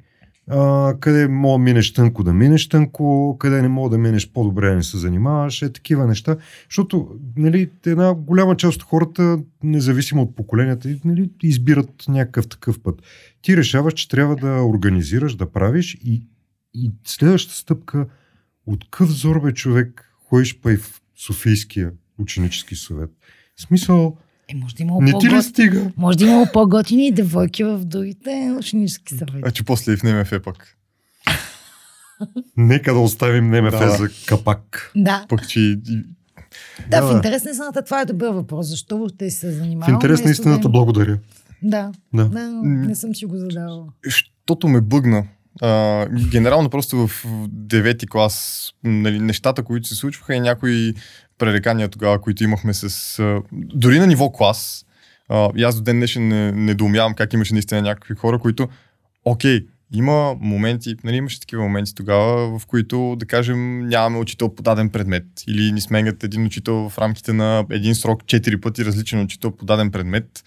а, 0.51 0.95
къде 1.01 1.29
мога 1.29 1.59
да 1.59 1.65
минеш 1.65 1.93
тънко 1.93 2.25
да 2.25 2.33
минеш 2.33 2.69
тънко, 2.69 3.37
къде 3.39 3.63
не 3.63 3.69
мога 3.69 3.91
да 3.91 3.99
минеш 3.99 4.31
по-добре 4.33 4.69
да 4.69 4.77
не 4.77 4.83
се 4.83 4.99
занимаваш, 4.99 5.63
е 5.63 5.73
такива 5.73 6.07
неща. 6.07 6.37
Защото 6.71 7.09
нали, 7.37 7.71
една 7.87 8.15
голяма 8.15 8.57
част 8.57 8.77
от 8.77 8.83
хората, 8.83 9.39
независимо 9.63 10.23
от 10.23 10.37
поколенията, 10.37 10.97
нали, 11.05 11.31
избират 11.43 12.05
някакъв 12.09 12.49
такъв 12.49 12.83
път. 12.83 13.03
Ти 13.43 13.57
решаваш, 13.57 13.95
че 13.95 14.09
трябва 14.09 14.37
да 14.37 14.63
организираш, 14.63 15.35
да 15.35 15.53
правиш 15.53 15.95
и, 16.05 16.23
и 16.75 16.93
следващата 17.05 17.57
стъпка, 17.59 18.07
от 18.67 18.91
къв 18.91 19.09
взор 19.09 19.41
бе 19.41 19.53
човек 19.53 20.08
ходиш 20.29 20.59
па 20.59 20.73
и 20.73 20.77
в 20.77 21.01
Софийския 21.17 21.91
ученически 22.19 22.77
съвет. 22.77 23.11
В 23.57 23.63
смисъл, 23.63 24.17
Е, 24.49 24.55
може 24.55 24.75
да 24.75 24.83
има 24.83 24.95
не 24.95 25.07
ти 25.07 25.09
ли 25.09 25.13
по-готини. 25.13 25.43
стига? 25.43 25.93
Може 25.97 26.19
да 26.19 26.25
има 26.25 26.47
по-готини 26.53 27.13
девойки 27.13 27.65
в 27.65 27.79
другите 27.79 28.55
ученически 28.59 29.15
съвети. 29.15 29.39
А 29.43 29.51
че 29.51 29.63
после 29.65 29.93
и 29.93 29.97
в 29.97 30.03
НМФ 30.03 30.31
пък. 30.45 30.77
Нека 32.57 32.93
да 32.93 32.99
оставим 32.99 33.51
НМФ 33.51 33.71
Да. 33.71 33.91
за 33.91 34.09
капак. 34.27 34.93
Да, 34.97 35.27
Пък 35.29 35.49
че 35.49 35.77
да, 35.77 36.03
Да, 36.91 37.03
в 37.03 37.13
интерес 37.13 37.45
на 37.45 37.51
истината 37.51 37.83
това 37.83 38.01
е 38.01 38.05
добър 38.05 38.29
въпрос. 38.29 38.67
Защо 38.67 38.99
въобще 38.99 39.31
се 39.31 39.49
В 39.49 39.53
занимавам? 39.53 39.95
интерес 39.95 40.25
на 40.25 40.31
истината, 40.31 40.61
да... 40.61 40.69
благодаря. 40.69 41.19
Да, 41.63 41.93
Да. 42.15 42.25
да, 42.25 42.49
не 42.63 42.95
съм 42.95 43.15
си 43.15 43.27
го 43.27 43.37
задавала. 43.37 43.87
Щото 44.09 44.69
ме 44.69 44.81
бъгна. 44.81 45.25
А, 45.63 46.07
генерално 46.09 46.71
просто 46.71 47.07
в 47.07 47.25
девети 47.49 48.07
клас 48.07 48.65
нали, 48.85 49.19
нещата, 49.19 49.63
които 49.63 49.89
се 49.89 49.95
случваха 49.95 50.35
и 50.35 50.41
някои 50.41 50.95
пререкания 51.39 51.89
тогава, 51.89 52.21
които 52.21 52.45
имахме 52.45 52.75
с... 52.75 53.19
А, 53.19 53.43
дори 53.53 53.99
на 53.99 54.07
ниво 54.07 54.33
клас, 54.33 54.87
а, 55.29 55.51
и 55.57 55.65
аз 55.65 55.77
до 55.77 55.83
ден 55.83 55.97
днешен 55.97 56.29
не, 56.29 56.53
недоумявам 56.53 57.15
как 57.15 57.33
имаше 57.33 57.53
наистина 57.53 57.83
някакви 57.83 58.15
хора, 58.15 58.39
които, 58.39 58.69
окей, 59.25 59.67
има 59.95 60.37
моменти, 60.41 60.97
нали 61.05 61.17
имаше 61.17 61.41
такива 61.41 61.63
моменти 61.63 61.95
тогава, 61.95 62.59
в 62.59 62.67
които, 62.67 63.17
да 63.19 63.27
кажем, 63.27 63.89
нямаме 63.89 64.19
учител 64.19 64.55
по 64.55 64.63
даден 64.63 64.91
предмет 64.91 65.25
или 65.49 65.73
ни 65.73 65.81
сменят 65.81 66.25
един 66.25 66.47
учител 66.47 66.89
в 66.89 66.99
рамките 66.99 67.33
на 67.33 67.65
един 67.71 67.95
срок 67.95 68.27
четири 68.27 68.61
пъти 68.61 68.85
различен 68.85 69.21
учител 69.21 69.51
по 69.51 69.65
даден 69.65 69.91
предмет. 69.91 70.45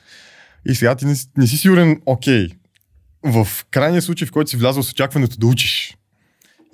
И 0.66 0.76
сега 0.76 0.96
ти 0.96 1.06
не, 1.06 1.16
не 1.38 1.48
си 1.48 1.58
сигурен, 1.58 2.02
окей, 2.06 2.50
в 3.24 3.48
крайния 3.72 4.02
случай, 4.02 4.28
в 4.28 4.32
който 4.32 4.50
си 4.50 4.58
влязъл 4.58 4.84
с 4.84 4.92
очакването 4.92 5.38
да 5.38 5.48
учиш 5.48 5.98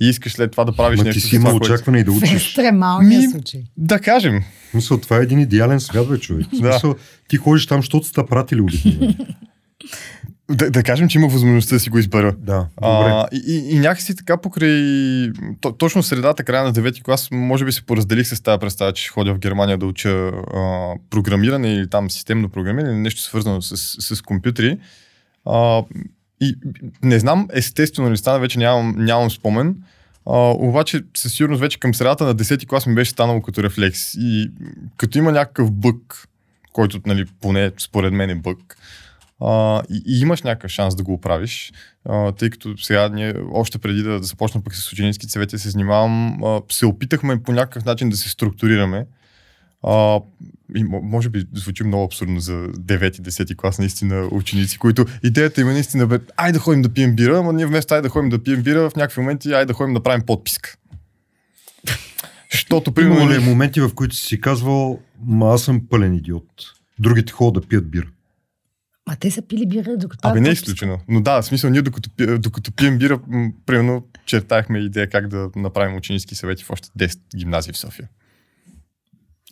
и 0.02 0.10
искаш 0.10 0.34
след 0.34 0.52
това 0.52 0.66
да 0.66 0.76
правиш 0.76 0.98
Ма 0.98 1.04
ти 1.04 1.08
нещо. 1.08 1.22
си 1.22 1.30
за 1.30 1.36
имал 1.36 1.56
очакване 1.56 2.00
и 2.00 2.04
да 2.04 2.12
В 2.12 2.18
учиш. 2.18 2.32
екстремалния 2.34 3.20
Ми- 3.20 3.28
случай. 3.28 3.64
Да 3.78 4.00
кажем. 4.00 4.42
В 4.68 4.72
смисъл, 4.72 4.98
това 4.98 5.18
е 5.18 5.22
един 5.22 5.40
идеален 5.40 5.80
свят, 5.80 6.10
бе, 6.10 6.18
човек. 6.20 6.46
В 6.48 6.50
Да. 6.52 6.72
смисъл, 6.72 6.96
ти 7.28 7.38
ходиш 7.38 7.68
там, 7.68 7.78
защото 7.80 8.08
сте 8.08 8.26
пратили 8.26 8.62
обикновено. 8.62 9.14
Да, 10.52 10.72
да 10.72 10.84
кажем, 10.84 11.08
че 11.10 11.18
имах 11.18 11.32
възможността 11.32 11.76
да 11.76 11.80
си 11.80 11.90
го 11.90 11.98
избера. 11.98 12.36
Да, 12.40 12.58
добре. 12.58 12.68
А, 12.82 13.28
и, 13.34 13.68
и, 13.68 13.80
някакси 13.80 14.16
така 14.16 14.38
покрай... 14.38 14.82
То, 15.62 15.72
точно 15.72 16.02
в 16.02 16.08
средата, 16.08 16.44
края 16.44 16.64
на 16.64 16.74
9 16.74 17.02
клас, 17.02 17.30
може 17.32 17.66
би 17.66 17.72
се 17.72 17.82
поразделих 17.82 18.28
с 18.28 18.42
тази 18.42 18.60
представа, 18.60 18.94
че 18.94 19.10
ходя 19.10 19.34
в 19.34 19.40
Германия 19.40 19.78
да 19.78 19.86
уча 19.86 20.10
а, 20.10 20.32
програмиране 21.10 21.74
или 21.74 21.90
там 21.90 22.12
системно 22.12 22.50
програмиране 22.50 22.92
или 22.92 23.00
нещо 23.00 23.22
свързано 23.22 23.62
с, 23.62 23.78
с 24.16 24.22
компютри. 24.22 24.78
А, 25.46 25.84
и 26.42 26.56
не 27.04 27.20
знам, 27.20 27.48
естествено 27.54 28.12
ли 28.12 28.18
стана, 28.18 28.40
вече 28.40 28.60
нямам, 28.60 28.96
нямам 28.98 29.32
спомен. 29.32 29.76
А, 30.26 30.38
обаче 30.50 31.02
със 31.18 31.34
сигурност 31.34 31.62
вече 31.62 31.80
към 31.80 31.94
средата 31.94 32.26
на 32.26 32.36
10 32.36 32.68
клас 32.68 32.86
ми 32.86 32.96
беше 32.96 33.12
станало 33.12 33.42
като 33.42 33.64
рефлекс. 33.64 34.14
И 34.14 34.52
като 34.98 35.18
има 35.18 35.32
някакъв 35.32 35.72
бък, 35.72 36.28
който 36.74 37.00
нали, 37.06 37.26
поне 37.42 37.72
според 37.78 38.14
мен 38.14 38.30
е 38.30 38.36
бък, 38.36 38.78
а, 39.42 39.82
и, 39.90 40.04
и 40.08 40.20
имаш 40.20 40.42
някакъв 40.42 40.72
шанс 40.72 40.96
да 40.96 41.04
го 41.04 41.14
оправиш, 41.14 41.72
а, 42.10 42.32
тъй 42.32 42.50
като 42.50 42.78
сега 42.78 43.10
ние, 43.10 43.34
още 43.52 43.78
преди 43.78 44.04
да, 44.04 44.20
да 44.20 44.24
започна 44.24 44.64
пък 44.64 44.76
с 44.76 44.92
ученически 44.92 45.30
съвети 45.30 45.58
се 45.58 45.70
занимавам, 45.70 46.44
а, 46.44 46.62
се 46.70 46.86
опитахме 46.86 47.44
по 47.44 47.52
някакъв 47.52 47.86
начин 47.86 48.10
да 48.10 48.18
се 48.18 48.30
структурираме. 48.30 49.06
А, 49.84 50.20
и 50.76 50.84
мо- 50.86 51.02
може 51.04 51.30
би 51.30 51.46
звучи 51.54 51.84
много 51.84 52.04
абсурдно 52.04 52.40
за 52.40 52.54
9-10 52.54 53.56
клас 53.56 53.80
наистина 53.80 54.28
ученици, 54.32 54.78
които 54.78 55.06
идеята 55.24 55.62
им 55.62 55.70
е 55.70 55.74
наистина, 55.74 56.08
бе, 56.08 56.20
ай 56.38 56.52
да 56.52 56.60
ходим 56.60 56.82
да 56.82 56.90
пием 56.94 57.16
бира, 57.16 57.40
ама 57.40 57.54
ние 57.54 57.66
вместо 57.66 57.94
ай 57.94 58.02
да 58.02 58.10
ходим 58.10 58.30
да 58.30 58.44
пием 58.44 58.64
бира, 58.64 58.90
в 58.90 58.96
някакви 58.96 59.22
моменти 59.22 59.52
ай 59.54 59.66
да 59.66 59.74
ходим 59.74 59.94
да 59.94 60.04
правим 60.04 60.26
подписка. 60.26 60.78
Защото, 62.52 62.92
примерно, 62.92 63.16
Имало 63.16 63.32
ли 63.32 63.36
е 63.36 63.40
моменти, 63.40 63.82
в 63.82 63.92
които 63.96 64.16
си 64.16 64.26
си 64.26 64.42
казвал, 64.42 65.00
ма 65.22 65.54
аз 65.54 65.64
съм 65.64 65.88
пълен 65.90 66.14
идиот. 66.14 66.46
Другите 67.00 67.32
ходят 67.34 67.64
да 67.64 67.68
пият 67.68 67.92
бира. 67.92 68.08
А 69.10 69.16
те 69.16 69.32
са 69.32 69.42
пили 69.42 69.66
бира 69.68 69.98
докато... 69.98 70.28
Абе, 70.28 70.42
не 70.42 70.50
е 70.50 70.52
изключено. 70.52 71.00
Но 71.08 71.22
да, 71.22 71.42
в 71.42 71.46
смисъл, 71.46 71.70
ние 71.70 71.82
докато, 71.82 72.38
докато 72.38 72.72
пием 72.72 72.98
бира, 72.98 73.20
примерно, 73.66 74.08
чертахме 74.26 74.80
идея 74.80 75.10
как 75.10 75.28
да 75.28 75.50
направим 75.56 75.98
ученически 75.98 76.36
съвети 76.36 76.64
в 76.64 76.70
още 76.70 76.90
10 77.00 77.20
гимназии 77.38 77.74
в 77.74 77.78
София. 77.78 78.10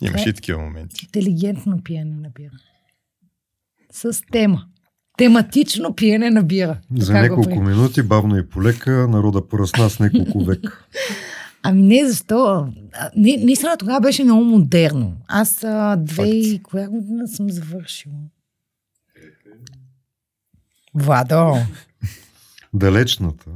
Имаше 0.02 0.28
и 0.28 0.32
такива 0.32 0.62
моменти. 0.62 1.04
Интелигентно 1.04 1.82
пиене 1.84 2.16
на 2.16 2.30
бира. 2.30 2.58
С 3.92 4.22
тема. 4.32 4.66
Тематично 5.18 5.94
пиене 5.94 6.30
на 6.30 6.42
бира. 6.42 6.78
За 6.96 7.06
Така 7.06 7.22
няколко 7.22 7.60
минути, 7.60 8.02
бавно 8.02 8.38
и 8.38 8.48
полека, 8.48 9.08
народа 9.08 9.48
поръсна 9.48 9.90
с 9.90 10.00
няколко 10.00 10.40
века. 10.44 10.86
Ами 11.62 11.82
не, 11.82 12.08
защо? 12.08 12.68
Не, 13.16 13.36
наистина 13.36 13.76
тогава 13.76 14.00
беше 14.00 14.24
много 14.24 14.44
модерно. 14.44 15.16
Аз 15.28 15.64
а, 15.64 15.96
две 15.96 16.28
и... 16.28 16.62
Коя 16.62 16.88
година 16.88 17.28
съм 17.28 17.50
завършила? 17.50 18.14
Владо, 20.94 21.56
Далечната. 22.74 23.50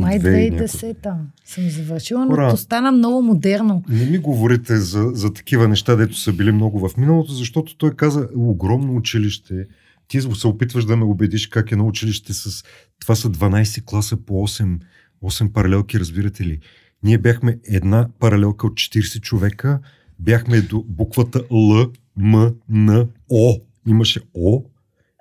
Май 0.00 0.18
Две 0.18 0.40
и 0.40 0.50
няколко. 0.50 0.72
2010-та 0.72 1.16
съм 1.44 1.68
завършила, 1.68 2.24
но 2.24 2.30
Хора. 2.30 2.50
то 2.50 2.56
стана 2.56 2.92
много 2.92 3.22
модерно. 3.22 3.82
Не 3.88 4.06
ми 4.06 4.18
говорите 4.18 4.76
за, 4.76 5.10
за 5.12 5.32
такива 5.32 5.68
неща, 5.68 5.96
дето 5.96 6.16
са 6.16 6.32
били 6.32 6.52
много 6.52 6.88
в 6.88 6.96
миналото, 6.96 7.32
защото 7.32 7.76
той 7.76 7.90
каза 7.90 8.28
огромно 8.36 8.96
училище. 8.96 9.66
Ти 10.08 10.20
се 10.20 10.46
опитваш 10.46 10.84
да 10.84 10.96
ме 10.96 11.04
убедиш 11.04 11.46
как 11.46 11.72
е 11.72 11.76
на 11.76 11.84
училище 11.84 12.32
с... 12.34 12.64
Това 13.00 13.14
са 13.14 13.30
12 13.30 13.84
класа 13.84 14.16
по 14.16 14.34
8, 14.34 14.78
8 15.24 15.52
паралелки, 15.52 16.00
разбирате 16.00 16.44
ли? 16.44 16.58
Ние 17.02 17.18
бяхме 17.18 17.58
една 17.68 18.08
паралелка 18.18 18.66
от 18.66 18.72
40 18.72 19.20
човека, 19.20 19.80
бяхме 20.18 20.60
до 20.60 20.84
буквата 20.88 21.42
Л, 21.50 21.92
М, 22.16 22.52
Н, 22.68 23.08
О. 23.30 23.56
Имаше 23.86 24.20
О 24.34 24.62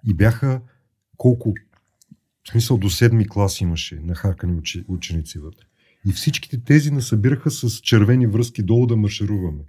и 0.07 0.13
бяха 0.13 0.61
колко? 1.17 1.53
В 2.47 2.51
смисъл 2.51 2.77
до 2.77 2.89
седми 2.89 3.27
клас 3.27 3.61
имаше 3.61 3.99
нахаркани 4.03 4.57
учи, 4.57 4.83
ученици 4.87 5.39
вътре. 5.39 5.65
И 6.07 6.11
всичките 6.11 6.57
тези 6.63 6.91
насъбираха 6.91 7.51
с 7.51 7.69
червени 7.69 8.27
връзки 8.27 8.63
долу 8.63 8.85
да 8.85 8.95
маршируваме. 8.95 9.63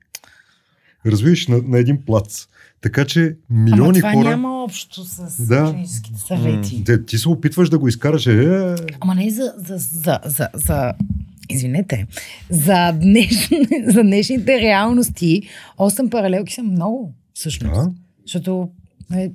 Разбираш, 1.07 1.47
на, 1.47 1.63
на 1.63 1.79
един 1.79 2.05
плац. 2.05 2.47
Така 2.81 3.05
че 3.05 3.37
Ама 3.51 3.61
милиони 3.65 3.99
това 3.99 4.13
хора... 4.13 4.29
няма 4.31 4.65
общо 4.65 5.05
с 5.05 5.47
Да. 5.47 5.65
ученическите 5.69 6.21
съвети. 6.21 6.85
Те, 6.85 7.05
ти 7.05 7.19
се 7.19 7.29
опитваш 7.29 7.69
да 7.69 7.79
го 7.79 7.89
изкараш. 7.89 8.27
Е, 8.27 8.75
Ама 9.01 9.15
не 9.15 9.31
за, 9.31 9.53
за, 9.57 9.77
за, 9.79 10.19
за, 10.25 10.49
за 10.55 10.93
извинете, 11.51 12.07
за, 12.51 12.93
днеш, 12.93 13.49
за 13.87 14.03
днешните 14.03 14.61
реалности 14.61 15.43
8 15.79 16.11
паралелки 16.11 16.55
са 16.55 16.63
много, 16.63 17.15
всъщност. 17.35 17.75
да. 17.75 17.91
Защото 18.27 18.71
е, 19.15 19.31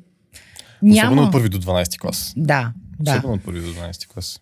Особено 0.84 1.15
няма... 1.15 1.21
от 1.21 1.32
първи 1.32 1.50
до 1.50 1.60
12 1.60 2.00
клас. 2.00 2.34
Да, 2.38 2.74
да. 2.99 3.12
Особено 3.12 3.34
от 3.34 3.43
първи 3.43 3.60
до 3.62 3.73
12 3.73 4.08
клас. 4.08 4.41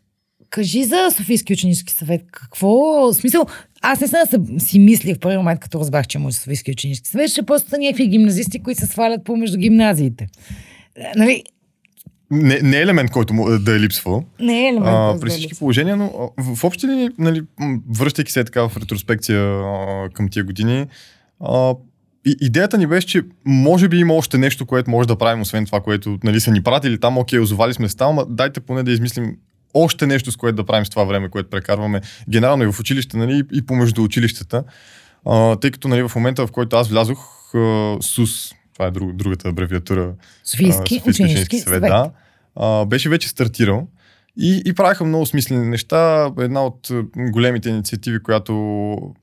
Кажи 0.50 0.84
за 0.84 1.10
Софийски 1.18 1.54
ученически 1.54 1.94
съвет. 1.94 2.22
Какво? 2.32 2.70
В 3.12 3.13
смисъл, 3.13 3.46
аз 3.82 4.00
не 4.00 4.08
съм 4.08 4.60
си 4.60 4.80
мислих 4.80 5.16
в 5.16 5.20
първи 5.20 5.38
момент, 5.38 5.60
като 5.60 5.80
разбрах, 5.80 6.08
че 6.08 6.20
може 6.20 6.36
Софийски 6.36 6.72
ученически 6.72 7.10
съвет, 7.10 7.30
ще 7.30 7.44
просто 7.44 7.70
са 7.70 7.78
някакви 7.78 8.08
гимназисти, 8.08 8.63
които 8.63 8.82
се 8.82 8.88
свалят 8.88 9.24
помежду 9.24 9.58
гимназиите. 9.58 10.28
Е, 10.96 11.12
Нали? 11.16 11.44
Не, 12.32 12.60
не 12.60 12.78
е 12.78 12.82
елемент, 12.82 13.12
който 13.12 13.34
му, 13.34 13.60
да 13.60 13.76
е 13.76 13.80
липсвал. 13.80 14.24
Не 14.39 14.66
е 14.66 14.70
елемент. 14.70 14.88
А, 14.88 15.18
при 15.22 15.30
да 15.30 15.36
всички 15.36 15.60
положения, 15.60 15.96
но 15.96 16.32
в, 16.38 16.56
в 16.56 16.63
общи 16.63 16.88
линии, 16.88 17.10
нали, 17.18 17.42
връщайки 17.89 18.32
се 18.32 18.44
така 18.44 18.68
в 18.70 18.78
ретроспекция 18.78 19.42
а, 19.44 20.10
към 20.13 20.30
тия 20.30 20.44
години, 20.44 20.86
а, 21.39 21.76
и, 22.26 22.36
идеята 22.42 22.78
ни 22.78 22.88
беше, 22.88 23.08
че 23.08 23.24
може 23.46 23.88
би 23.88 23.98
има 23.98 24.14
още 24.14 24.38
нещо, 24.38 24.66
което 24.66 24.90
може 24.90 25.08
да 25.08 25.16
правим, 25.16 25.42
освен 25.42 25.66
това, 25.66 25.82
което 25.82 26.18
нали, 26.24 26.40
са 26.40 26.52
ни 26.52 26.64
пратили 26.64 27.00
там, 27.00 27.18
окей, 27.18 27.40
озовали 27.40 27.74
сме 27.74 27.90
стал, 27.90 28.10
ама 28.10 28.26
дайте 28.30 28.60
поне 28.60 28.84
да 28.84 28.92
измислим 28.92 29.38
още 29.74 30.08
нещо, 30.08 30.32
с 30.32 30.36
което 30.36 30.56
да 30.56 30.64
правим 30.64 30.86
с 30.86 30.90
това 30.90 31.04
време, 31.04 31.30
което 31.30 31.50
прекарваме 31.50 32.02
генерално 32.30 32.64
и 32.64 32.72
в 32.72 32.80
училище, 32.80 33.18
нали, 33.18 33.44
и 33.54 33.66
помежду 33.66 34.04
училищата. 34.04 34.64
А, 35.26 35.56
тъй 35.56 35.72
като 35.72 35.88
нали, 35.88 36.08
в 36.08 36.16
момента, 36.16 36.48
в 36.48 36.52
който 36.52 36.76
аз 36.76 36.90
влязох, 36.90 37.20
а, 37.56 37.98
СУС, 38.02 38.54
това 38.74 38.86
е 38.86 38.92
друг, 38.92 39.14
другата 39.14 39.50
абревиатура, 39.50 40.14
Софийски, 40.44 41.02
ученически 41.08 41.60
съвет. 41.60 41.82
да, 41.82 42.12
а, 42.56 42.86
беше 42.86 43.10
вече 43.10 43.30
стартирал 43.30 43.88
и, 44.38 44.62
и 44.66 44.74
правиха 44.74 45.06
много 45.06 45.26
смислени 45.26 45.68
неща. 45.68 46.32
Една 46.40 46.66
от 46.66 46.92
големите 47.18 47.70
инициативи, 47.70 48.24
която 48.24 48.54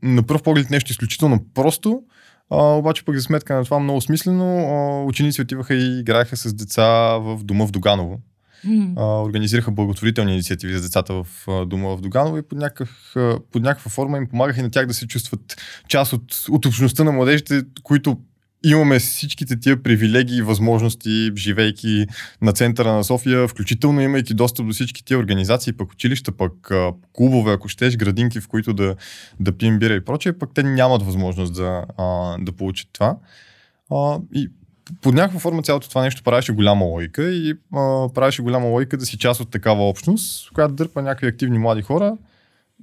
на 0.03 0.23
пръв 0.23 0.43
поглед 0.43 0.71
нещо 0.71 0.91
изключително 0.93 1.45
просто, 1.55 2.03
а, 2.51 2.77
обаче 2.77 3.05
пък 3.05 3.17
за 3.17 3.23
сметка 3.23 3.55
на 3.55 3.65
това 3.65 3.79
много 3.79 4.01
смислено, 4.01 4.59
а, 4.59 5.05
ученици 5.05 5.43
отиваха 5.43 5.75
и 5.75 6.01
играеха 6.01 6.37
с 6.37 6.55
деца 6.55 7.19
в 7.19 7.45
дома 7.45 7.65
в 7.65 7.71
Доганово. 7.71 8.21
М. 8.65 8.93
А, 8.97 9.23
организираха 9.23 9.71
благотворителни 9.71 10.33
инициативи 10.33 10.75
за 10.75 10.83
децата 10.83 11.15
в 11.15 11.27
а, 11.49 11.67
дома 11.67 11.89
в 11.89 12.01
Доганово 12.01 12.39
и 12.39 12.43
под, 12.43 12.59
някакъв, 12.59 13.15
под 13.53 13.63
някаква 13.63 13.91
форма 13.91 14.19
им 14.19 14.27
помагаха 14.27 14.61
и 14.61 14.63
на 14.63 14.71
тях 14.71 14.87
да 14.87 14.95
се 14.95 15.07
чувстват 15.07 15.57
част 15.89 16.13
от, 16.13 16.45
от 16.51 16.67
общността 16.67 17.05
на 17.05 17.13
младежите, 17.13 17.63
които 17.83 18.17
имаме 18.65 18.99
всичките 18.99 19.61
тия 19.61 19.83
привилегии 19.83 20.37
и 20.37 20.43
възможности, 20.43 21.31
живейки 21.37 22.07
на 22.43 22.53
центъра 22.53 22.93
на 22.93 23.05
София, 23.05 23.49
включително 23.49 24.01
имайки 24.01 24.35
достъп 24.35 24.67
до 24.67 24.73
всички 24.73 25.05
тия 25.05 25.19
организации, 25.19 25.73
пък 25.73 25.93
училища, 25.93 26.33
пък 26.33 26.71
клубове, 27.13 27.53
ако 27.53 27.69
щеш, 27.69 27.97
градинки, 27.97 28.41
в 28.41 28.49
които 28.49 28.75
да, 28.75 28.97
да 29.41 29.53
пием 29.53 29.79
бира 29.79 29.95
и 29.95 30.05
прочее, 30.05 30.33
пък 30.33 30.51
те 30.55 30.63
нямат 30.63 31.03
възможност 31.03 31.55
да, 31.55 31.85
да 32.39 32.53
получат 32.53 32.89
това. 32.93 33.17
А, 33.93 34.19
и 34.35 34.51
под 35.03 35.15
някаква 35.15 35.41
форма 35.41 35.63
цялото 35.63 35.89
това 35.89 36.03
нещо 36.03 36.23
правеше 36.23 36.53
голяма 36.53 36.85
логика 36.85 37.31
и 37.31 37.55
правеше 38.15 38.43
голяма 38.43 38.67
логика 38.67 38.97
да 38.97 39.07
си 39.07 39.19
част 39.19 39.41
от 39.41 39.51
такава 39.51 39.89
общност, 39.89 40.51
която 40.53 40.75
дърпа 40.75 41.03
някакви 41.03 41.27
активни 41.27 41.59
млади 41.59 41.83
хора. 41.83 42.17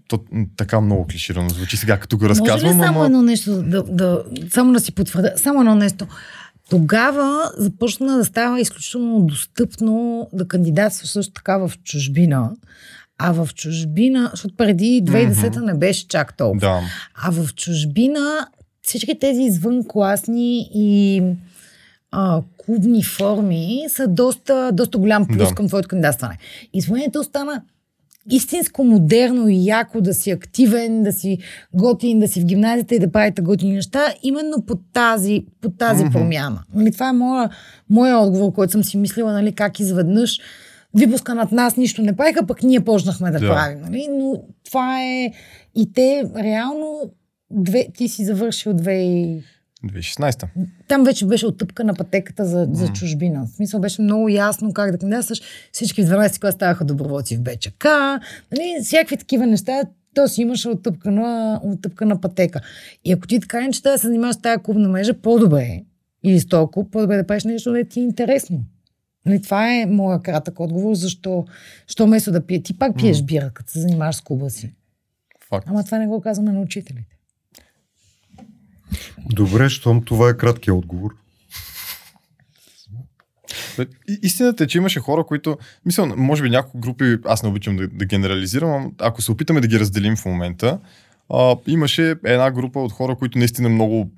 То 0.07 0.19
така 0.57 0.81
много 0.81 1.07
клиширано 1.07 1.49
звучи 1.49 1.77
сега, 1.77 1.99
като 1.99 2.17
го 2.17 2.29
разказвам, 2.29 2.53
Може 2.53 2.65
ли 2.65 2.85
само 2.85 2.97
ама... 2.99 3.05
едно 3.05 3.21
нещо, 3.21 3.61
да, 3.61 3.83
да, 3.83 4.23
само 4.51 4.73
да 4.73 4.79
си 4.79 4.91
потвърда, 4.91 5.33
само 5.35 5.59
едно 5.59 5.75
нещо. 5.75 6.07
Тогава 6.69 7.51
започна 7.57 8.17
да 8.17 8.25
става 8.25 8.61
изключително 8.61 9.21
достъпно 9.21 10.27
да 10.33 10.47
кандидатства 10.47 11.07
също 11.07 11.33
така 11.33 11.57
в 11.57 11.71
чужбина. 11.83 12.51
А 13.17 13.31
в 13.31 13.49
чужбина, 13.55 14.29
защото 14.31 14.55
преди 14.55 15.03
2010 15.05 15.65
не 15.65 15.73
беше 15.73 16.07
чак 16.07 16.37
толкова. 16.37 16.59
Да. 16.59 16.81
А 17.15 17.31
в 17.31 17.53
чужбина 17.55 18.47
всички 18.81 19.19
тези 19.19 19.41
извънкласни 19.41 20.69
и 20.73 21.21
а, 22.11 22.41
клубни 22.57 23.03
форми 23.03 23.85
са 23.89 24.07
доста, 24.07 24.69
доста 24.73 24.97
голям 24.97 25.27
плюс 25.27 25.49
Да. 25.49 25.55
към 25.55 25.67
твоето 25.67 25.87
кандидатстване. 25.87 26.37
И 26.73 26.81
спомението 26.81 27.23
стана 27.23 27.61
истинско 28.31 28.83
модерно 28.83 29.49
и 29.49 29.65
яко 29.65 30.01
да 30.01 30.13
си 30.13 30.31
активен, 30.31 31.03
да 31.03 31.11
си 31.11 31.37
готин, 31.73 32.19
да 32.19 32.27
си 32.27 32.41
в 32.41 32.45
гимназията 32.45 32.95
и 32.95 32.99
да 32.99 33.11
правите 33.11 33.41
готини 33.41 33.73
неща, 33.73 34.13
именно 34.23 34.65
по 34.65 34.75
тази, 34.93 35.45
по 35.61 35.69
тази 35.69 36.03
Мгм. 36.03 36.13
промяна. 36.13 36.63
Нали, 36.73 36.91
това 36.91 37.09
е 37.09 37.13
моя, 37.13 37.49
моя 37.89 38.17
отговор, 38.19 38.53
който 38.53 38.71
съм 38.71 38.83
си 38.83 38.97
мислила, 38.97 39.33
нали, 39.33 39.51
как 39.51 39.79
изведнъж 39.79 40.39
випуска 40.97 41.35
над 41.35 41.51
нас 41.51 41.77
нищо 41.77 42.01
не 42.01 42.15
правиха, 42.15 42.47
пък 42.47 42.63
ние 42.63 42.79
почнахме 42.79 43.31
да, 43.31 43.39
Да. 43.39 43.47
правим. 43.47 43.79
Нали? 43.81 44.07
Но 44.11 44.41
това 44.65 45.03
е... 45.03 45.31
И 45.75 45.93
те 45.93 46.23
реално... 46.43 46.99
Две, 47.51 47.87
ти 47.97 48.07
си 48.07 48.25
завършил 48.25 48.73
две 48.73 48.93
и... 48.93 49.43
2016-та. 49.85 50.47
Там 50.87 51.03
вече 51.03 51.25
беше 51.25 51.45
оттъпка 51.47 51.83
на 51.83 51.93
пътеката 51.93 52.45
за, 52.45 52.67
за 52.71 52.85
М. 52.85 52.93
чужбина. 52.93 53.45
В 53.45 53.55
смисъл 53.55 53.79
беше 53.79 54.01
много 54.01 54.29
ясно 54.29 54.73
как 54.73 54.91
да 54.91 54.97
кандидатстваш. 54.97 55.41
Всички 55.71 56.03
в 56.03 56.05
12 56.05 56.41
клас 56.41 56.55
ставаха 56.55 56.85
доброволци 56.85 57.37
в 57.37 57.41
БЧК. 57.41 57.85
Нали, 58.51 58.77
всякакви 58.83 59.17
такива 59.17 59.45
неща. 59.47 59.81
То 60.15 60.27
си 60.27 60.41
имаше 60.41 60.69
оттъпка 60.69 61.11
на, 61.11 61.61
оттъпка 61.63 62.05
на 62.05 62.21
пътека. 62.21 62.61
И 63.05 63.11
ако 63.11 63.27
ти 63.27 63.39
така 63.39 63.61
не 63.61 63.71
че 63.71 63.81
да 63.81 63.97
се 63.97 64.07
занимаваш 64.07 64.35
с 64.35 64.41
тази 64.41 64.63
клубна 64.63 64.89
мрежа, 64.89 65.13
по-добре 65.13 65.61
е. 65.61 65.83
Или 66.23 66.39
с 66.39 66.47
по-добре 66.47 67.17
да 67.17 67.27
правиш 67.27 67.43
нещо, 67.43 67.71
да 67.71 67.83
ти 67.83 67.99
е 67.99 68.03
интересно. 68.03 68.63
Нали, 69.25 69.41
това 69.41 69.73
е 69.73 69.85
моя 69.85 70.21
кратък 70.21 70.59
отговор, 70.59 70.95
защо, 70.95 71.45
защо 71.87 72.05
вместо 72.05 72.31
да 72.31 72.45
пие. 72.45 72.63
Ти 72.63 72.77
пак 72.77 72.97
пиеш 72.97 73.23
бира, 73.23 73.51
като 73.53 73.71
се 73.71 73.79
занимаваш 73.79 74.15
с 74.15 74.21
клуба 74.21 74.49
си. 74.49 74.73
Факт. 75.49 75.67
Ама 75.69 75.83
това 75.83 75.99
не 75.99 76.07
го 76.07 76.21
казваме 76.21 76.51
на 76.51 76.61
учителите. 76.61 77.16
Добре, 79.29 79.69
щом 79.69 80.03
това 80.03 80.29
е 80.29 80.37
краткият 80.37 80.77
отговор. 80.77 81.15
Истината 84.23 84.63
е, 84.63 84.67
че 84.67 84.77
имаше 84.77 84.99
хора, 84.99 85.23
които, 85.23 85.57
мисля, 85.85 86.05
може 86.17 86.43
би 86.43 86.49
няколко 86.49 86.79
групи, 86.79 87.17
аз 87.25 87.43
не 87.43 87.49
обичам 87.49 87.75
да, 87.75 87.87
да 87.87 88.05
генерализирам, 88.05 88.91
ако 88.99 89.21
се 89.21 89.31
опитаме 89.31 89.61
да 89.61 89.67
ги 89.67 89.79
разделим 89.79 90.15
в 90.15 90.25
момента, 90.25 90.79
а, 91.29 91.55
имаше 91.67 92.15
една 92.25 92.51
група 92.51 92.79
от 92.79 92.91
хора, 92.91 93.15
които 93.15 93.37
наистина 93.37 93.69
много 93.69 94.11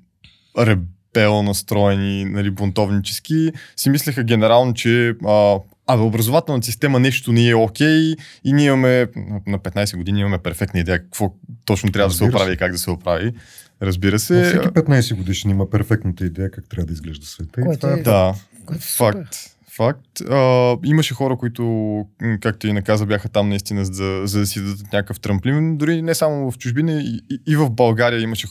ребел 0.58 1.42
настроени, 1.42 2.24
нали, 2.24 2.50
бунтовнически, 2.50 3.52
си 3.76 3.90
мислеха 3.90 4.22
генерално, 4.22 4.74
че 4.74 5.14
а, 5.26 5.58
абе, 5.86 6.02
образователната 6.02 6.66
система 6.66 7.00
нещо 7.00 7.32
не 7.32 7.48
е 7.48 7.54
окей 7.54 8.14
и 8.44 8.52
ние 8.52 8.66
имаме, 8.66 9.06
на 9.46 9.58
15 9.58 9.96
години 9.96 10.20
имаме 10.20 10.38
перфектна 10.38 10.80
идея 10.80 10.98
какво 10.98 11.34
точно 11.64 11.92
трябва 11.92 12.08
да 12.08 12.12
Разбира 12.12 12.30
се. 12.30 12.36
оправи 12.36 12.52
и 12.52 12.56
как 12.56 12.72
да 12.72 12.78
се 12.78 12.90
оправи. 12.90 13.32
Разбира 13.82 14.12
Но 14.12 14.18
се. 14.18 14.44
всеки 14.44 14.66
15 14.66 15.14
годишен 15.14 15.50
има 15.50 15.70
перфектната 15.70 16.24
идея 16.26 16.50
как 16.50 16.68
трябва 16.68 16.86
да 16.86 16.92
изглежда 16.92 17.26
света. 17.26 17.60
И 17.60 17.64
Което 17.64 17.80
това 17.80 17.92
е- 17.92 18.00
е 18.00 18.02
Да, 18.02 18.34
Което 18.66 18.78
е 18.78 18.86
факт. 18.96 19.36
Факт. 19.72 20.20
А, 20.20 20.36
имаше 20.84 21.14
хора, 21.14 21.36
които, 21.36 22.04
както 22.40 22.66
и 22.66 22.72
наказа, 22.72 23.06
бяха 23.06 23.28
там 23.28 23.48
наистина, 23.48 23.84
за, 23.84 23.92
да- 24.04 24.26
за 24.26 24.38
да 24.38 24.46
си 24.46 24.60
дадат 24.60 24.92
някакъв 24.92 25.20
трамплин. 25.20 25.76
Дори 25.76 26.02
не 26.02 26.14
само 26.14 26.50
в 26.50 26.58
чужбина, 26.58 26.92
и, 26.92 27.20
и, 27.30 27.38
и 27.46 27.56
в 27.56 27.70
България 27.70 28.20
имаше 28.20 28.46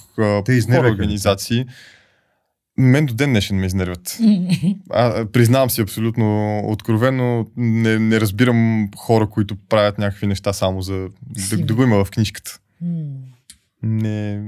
Те 0.46 0.62
хора, 0.62 0.90
организации. 0.90 1.66
Мен 2.78 3.06
до 3.06 3.14
ден 3.14 3.30
днешен 3.30 3.58
ме 3.58 3.66
изнервят. 3.66 4.18
А, 4.90 5.26
признавам 5.26 5.70
си 5.70 5.82
абсолютно 5.82 6.60
откровено, 6.60 7.48
не, 7.58 8.00
не 8.00 8.22
разбирам 8.22 8.90
хора, 8.98 9.28
които 9.28 9.56
правят 9.70 9.98
някакви 9.98 10.28
неща 10.28 10.54
само 10.54 10.82
за 10.82 11.08
да, 11.50 11.58
да 11.58 11.76
го 11.76 11.84
има 11.84 12.06
в 12.06 12.12
книжката. 12.12 12.60
Не, 13.84 14.42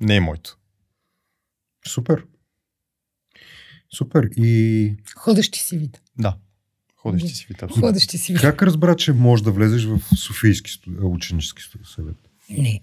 не 0.00 0.16
е 0.16 0.20
моето. 0.20 0.58
Супер. 1.88 2.24
Супер. 3.96 4.30
И 4.36 4.94
Ходещи 5.16 5.60
си 5.60 5.78
вид. 5.78 6.00
Да. 6.18 6.36
Ходещи 6.96 7.28
си 7.28 7.46
вид. 7.48 7.62
абсолютно. 7.62 7.88
Ходещи 7.88 8.18
си 8.18 8.32
вид. 8.32 8.40
как 8.40 8.62
разбра, 8.62 8.96
че 8.96 9.12
можеш 9.12 9.44
да 9.44 9.52
влезеш 9.52 9.84
в 9.84 10.00
Софийски 10.16 10.80
ученически 11.02 11.62
съвет? 11.84 12.16
Не. 12.50 12.80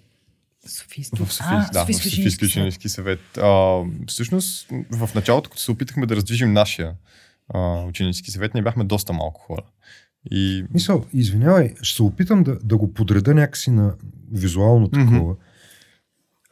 Софийски. 0.67 1.15
В 1.19 1.37
да, 1.73 1.85
в 1.85 1.95
Софийски 1.95 2.45
ученически 2.45 2.89
съвет. 2.89 3.37
А, 3.37 3.83
всъщност, 4.07 4.67
в 4.91 5.09
началото, 5.15 5.49
като 5.49 5.61
се 5.61 5.71
опитахме 5.71 6.05
да 6.05 6.15
раздвижим 6.15 6.53
нашия 6.53 6.95
а, 7.49 7.83
ученически 7.83 8.31
съвет, 8.31 8.53
ние 8.53 8.63
бяхме 8.63 8.83
доста 8.83 9.13
малко 9.13 9.41
хора. 9.41 9.63
И 10.31 10.65
Мисъл, 10.73 11.05
извинявай, 11.13 11.75
ще 11.81 11.95
се 11.95 12.03
опитам 12.03 12.43
да, 12.43 12.59
да 12.63 12.77
го 12.77 12.93
подреда 12.93 13.33
някакси 13.33 13.71
на 13.71 13.95
визуално 14.31 14.87
такова. 14.87 15.35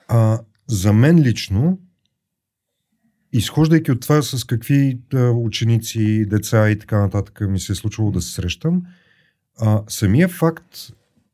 А, 0.08 0.40
за 0.68 0.94
мен 0.94 1.20
лично, 1.22 1.80
изхождайки 3.34 3.92
от 3.92 4.02
това 4.02 4.22
с 4.22 4.44
какви 4.44 5.00
ученици, 5.36 6.26
деца 6.26 6.70
и 6.70 6.80
така 6.80 7.00
нататък 7.00 7.42
ми 7.42 7.60
се 7.60 7.72
е 7.72 7.76
случвало 7.76 8.12
да 8.12 8.22
се 8.22 8.34
срещам, 8.34 8.84
а, 9.60 9.84
самия 9.88 10.28
факт 10.28 10.92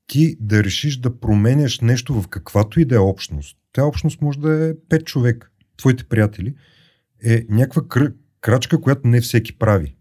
ти 0.07 0.37
да 0.39 0.63
решиш 0.63 0.97
да 0.97 1.19
променяш 1.19 1.79
нещо 1.79 2.21
в 2.21 2.27
каквато 2.27 2.79
и 2.79 2.85
да 2.85 2.95
е 2.95 2.99
общност. 2.99 3.57
Тя 3.73 3.83
общност 3.83 4.21
може 4.21 4.39
да 4.39 4.69
е 4.69 4.73
пет 4.89 5.05
човек, 5.05 5.51
твоите 5.77 6.03
приятели, 6.03 6.55
е 7.23 7.45
някаква 7.49 7.81
кр- 7.81 8.13
крачка, 8.41 8.81
която 8.81 9.07
не 9.07 9.21
всеки 9.21 9.57
прави. 9.57 9.95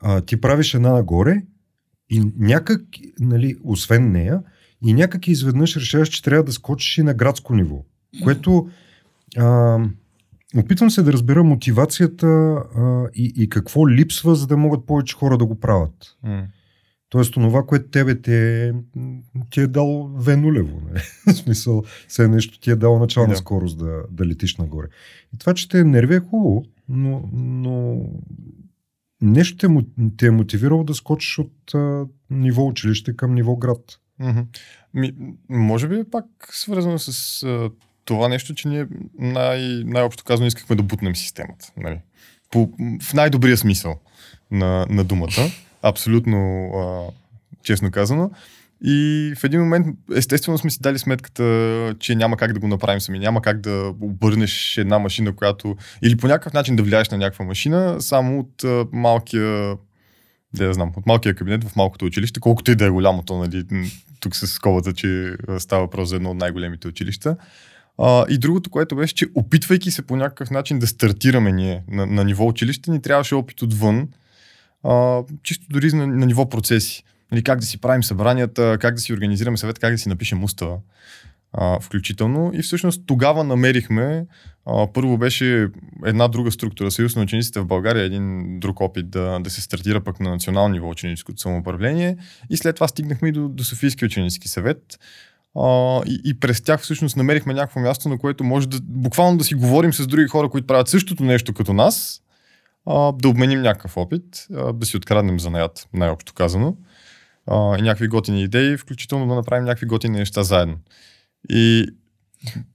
А, 0.00 0.20
ти 0.20 0.40
правиш 0.40 0.74
една 0.74 0.92
нагоре 0.92 1.42
и 2.10 2.22
някак, 2.36 2.82
нали, 3.20 3.56
освен 3.64 4.12
нея, 4.12 4.42
и 4.84 4.92
някак 4.92 5.28
изведнъж 5.28 5.76
решаваш, 5.76 6.08
че 6.08 6.22
трябва 6.22 6.44
да 6.44 6.52
скочиш 6.52 6.98
и 6.98 7.02
на 7.02 7.14
градско 7.14 7.54
ниво. 7.54 7.84
Което 8.22 8.68
а, 9.36 9.78
опитвам 10.56 10.90
се 10.90 11.02
да 11.02 11.12
разбера 11.12 11.44
мотивацията 11.44 12.26
а, 12.26 13.06
и, 13.14 13.32
и 13.36 13.48
какво 13.48 13.88
липсва, 13.88 14.34
за 14.34 14.46
да 14.46 14.56
могат 14.56 14.86
повече 14.86 15.16
хора 15.16 15.38
да 15.38 15.46
го 15.46 15.60
правят. 15.60 16.16
Тоест, 17.08 17.32
това, 17.34 17.62
което 17.66 17.88
тебе 17.88 18.20
те, 18.20 18.72
ти 19.50 19.60
е 19.60 19.66
дал 19.66 20.10
венулево. 20.16 20.80
Не? 20.92 21.00
В 21.32 21.36
смисъл, 21.36 21.82
все 22.08 22.28
нещо 22.28 22.60
ти 22.60 22.70
е 22.70 22.76
дало 22.76 22.98
начална 22.98 23.32
Да. 23.32 23.36
скорост 23.36 23.78
да, 23.78 24.02
да 24.10 24.26
летиш 24.26 24.56
нагоре. 24.56 24.86
И 25.34 25.38
това, 25.38 25.54
че 25.54 25.68
те 25.68 25.84
нерви 25.84 26.14
е 26.14 26.20
хубаво, 26.20 26.64
но, 26.88 27.28
но 27.32 28.00
нещо 29.22 29.56
те, 29.56 29.84
те 30.16 30.26
е 30.26 30.30
мотивирало 30.30 30.84
да 30.84 30.94
скочиш 30.94 31.38
от 31.38 31.74
а, 31.74 32.06
ниво 32.30 32.66
училище 32.66 33.16
към 33.16 33.34
ниво 33.34 33.56
град. 33.56 33.98
Мгм. 34.18 34.40
Ми, 34.94 35.14
може 35.48 35.88
би 35.88 35.98
е 35.98 36.10
пак 36.10 36.24
свързано 36.50 36.98
с 36.98 37.42
а, 37.42 37.70
това 38.04 38.28
нещо, 38.28 38.54
че 38.54 38.68
ние 38.68 38.86
най- 39.18 39.82
най-общо 39.84 40.24
казано 40.24 40.46
искахме 40.46 40.76
да 40.76 40.82
бутнем 40.82 41.16
системата. 41.16 41.72
Нали? 41.76 41.98
По, 42.50 42.70
в 43.02 43.14
най-добрия 43.14 43.56
смисъл 43.56 44.00
на, 44.50 44.86
на 44.90 45.04
думата. 45.04 45.50
Абсолютно 45.82 46.70
а, 46.74 47.12
честно 47.62 47.90
казано. 47.90 48.30
И 48.84 49.32
в 49.36 49.44
един 49.44 49.60
момент, 49.60 49.86
естествено, 50.16 50.58
сме 50.58 50.70
си 50.70 50.78
дали 50.80 50.98
сметката, 50.98 51.94
че 51.98 52.14
няма 52.14 52.36
как 52.36 52.52
да 52.52 52.60
го 52.60 52.68
направим 52.68 53.00
сами. 53.00 53.18
Няма 53.18 53.42
как 53.42 53.60
да 53.60 53.94
обърнеш 54.00 54.78
една 54.78 54.98
машина, 54.98 55.36
която. 55.36 55.76
или 56.02 56.16
по 56.16 56.26
някакъв 56.26 56.52
начин 56.52 56.76
да 56.76 56.82
влияеш 56.82 57.08
на 57.08 57.18
някаква 57.18 57.44
машина, 57.44 57.96
само 58.00 58.40
от 58.40 58.64
а, 58.64 58.86
малкия. 58.92 59.76
Да, 60.54 60.74
знам, 60.74 60.92
от 60.96 61.06
малкия 61.06 61.34
кабинет 61.34 61.64
в 61.64 61.76
малкото 61.76 62.04
училище, 62.04 62.40
колкото 62.40 62.70
и 62.70 62.74
да 62.74 62.84
е 62.84 62.90
голямото, 62.90 63.38
нали, 63.38 63.64
м, 63.70 63.86
тук 64.20 64.36
с 64.36 64.46
сковата, 64.46 64.92
че 64.92 65.36
става 65.58 65.82
въпрос 65.82 66.08
за 66.08 66.16
едно 66.16 66.30
от 66.30 66.36
най-големите 66.36 66.88
училища. 66.88 67.36
А, 67.98 68.24
и 68.28 68.38
другото, 68.38 68.70
което 68.70 68.96
беше, 68.96 69.14
че 69.14 69.26
опитвайки 69.34 69.90
се 69.90 70.02
по 70.02 70.16
някакъв 70.16 70.50
начин 70.50 70.78
да 70.78 70.86
стартираме 70.86 71.52
ние 71.52 71.82
на, 71.88 72.06
на 72.06 72.24
ниво 72.24 72.46
училище, 72.46 72.90
ни 72.90 73.02
трябваше 73.02 73.34
опит 73.34 73.62
отвън, 73.62 74.08
а, 74.82 75.22
чисто 75.42 75.66
дори 75.70 75.92
на, 75.92 76.06
на 76.06 76.26
ниво 76.26 76.48
процеси. 76.48 77.04
Нали, 77.32 77.42
как 77.44 77.60
да 77.60 77.66
си 77.66 77.80
правим 77.80 78.02
събранията, 78.02 78.78
как 78.80 78.94
да 78.94 79.00
си 79.00 79.12
организираме 79.12 79.56
съвет, 79.56 79.78
как 79.78 79.92
да 79.92 79.98
си 79.98 80.08
напишем 80.08 80.44
устава. 80.44 80.78
А, 81.52 81.80
включително. 81.80 82.50
И 82.54 82.62
всъщност 82.62 83.02
тогава 83.06 83.44
намерихме, 83.44 84.26
а, 84.66 84.92
първо 84.92 85.18
беше 85.18 85.68
една 86.04 86.28
друга 86.28 86.52
структура, 86.52 86.90
Съюз 86.90 87.16
на 87.16 87.22
учениците 87.22 87.60
в 87.60 87.66
България, 87.66 88.04
един 88.04 88.60
друг 88.60 88.80
опит 88.80 89.10
да, 89.10 89.38
да 89.40 89.50
се 89.50 89.62
стартира 89.62 90.00
пък 90.00 90.20
на 90.20 90.30
национално 90.30 90.74
ниво 90.74 90.88
ученическото 90.88 91.40
самоуправление. 91.40 92.16
И 92.50 92.56
след 92.56 92.74
това 92.74 92.88
стигнахме 92.88 93.28
и 93.28 93.32
до, 93.32 93.48
до 93.48 93.64
Софийски 93.64 94.04
ученически 94.04 94.48
съвет. 94.48 94.98
А, 95.56 96.00
и, 96.06 96.20
и 96.24 96.40
през 96.40 96.62
тях 96.62 96.80
всъщност 96.80 97.16
намерихме 97.16 97.54
някакво 97.54 97.80
място, 97.80 98.08
на 98.08 98.18
което 98.18 98.44
може 98.44 98.68
да 98.68 98.78
буквално 98.82 99.38
да 99.38 99.44
си 99.44 99.54
говорим 99.54 99.92
с 99.92 100.06
други 100.06 100.26
хора, 100.26 100.48
които 100.48 100.66
правят 100.66 100.88
същото 100.88 101.24
нещо 101.24 101.54
като 101.54 101.72
нас, 101.72 102.20
а, 102.86 103.12
да 103.12 103.28
обменим 103.28 103.62
някакъв 103.62 103.96
опит, 103.96 104.46
а, 104.54 104.72
да 104.72 104.86
си 104.86 104.96
откраднем 104.96 105.40
занаят, 105.40 105.88
най-общо 105.92 106.34
казано, 106.34 106.76
а, 107.46 107.78
и 107.78 107.82
някакви 107.82 108.08
готини 108.08 108.42
идеи, 108.42 108.76
включително 108.76 109.26
да 109.26 109.34
направим 109.34 109.64
някакви 109.64 109.86
готини 109.86 110.18
неща 110.18 110.42
заедно. 110.42 110.76
И 111.50 111.86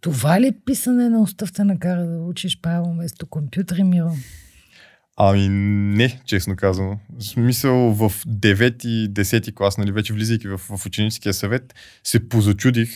Това 0.02 0.42
ли 0.42 0.48
е 0.48 0.58
писане 0.66 1.10
на 1.10 1.22
устав 1.22 1.54
те 1.54 1.64
накара 1.64 2.06
да 2.06 2.24
учиш 2.24 2.62
право 2.62 2.92
вместо 2.92 3.26
компютъри, 3.26 3.84
Миро? 3.84 4.12
Ами 5.22 5.50
не, 5.98 6.22
честно 6.26 6.56
казано. 6.56 7.00
В 7.20 7.24
смисъл 7.24 7.94
в 7.94 8.10
9-10 8.10 9.54
клас, 9.54 9.78
нали, 9.78 9.92
вече 9.92 10.14
влизайки 10.14 10.48
в, 10.48 10.58
в 10.58 10.86
ученическия 10.86 11.34
съвет, 11.34 11.76
се 12.04 12.30
позачудих 12.30 12.90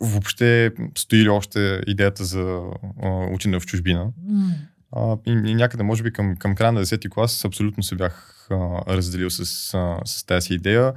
въобще 0.00 0.70
стои 0.98 1.24
ли 1.24 1.28
още 1.28 1.80
идеята 1.86 2.24
за 2.24 2.60
а, 3.02 3.08
учене 3.08 3.60
в 3.60 3.66
чужбина. 3.66 4.08
М. 4.28 4.50
А, 4.92 5.16
и, 5.26 5.30
и 5.30 5.54
някъде, 5.54 5.82
може 5.82 6.02
би, 6.02 6.12
към, 6.12 6.36
към 6.36 6.54
края 6.54 6.72
на 6.72 6.84
10-ти 6.84 7.08
клас 7.10 7.44
абсолютно 7.44 7.82
се 7.82 7.94
бях 7.94 8.46
а, 8.50 8.56
разделил 8.94 9.30
с, 9.30 9.74
а, 9.74 9.96
с 10.04 10.24
тази 10.24 10.54
идея. 10.54 10.92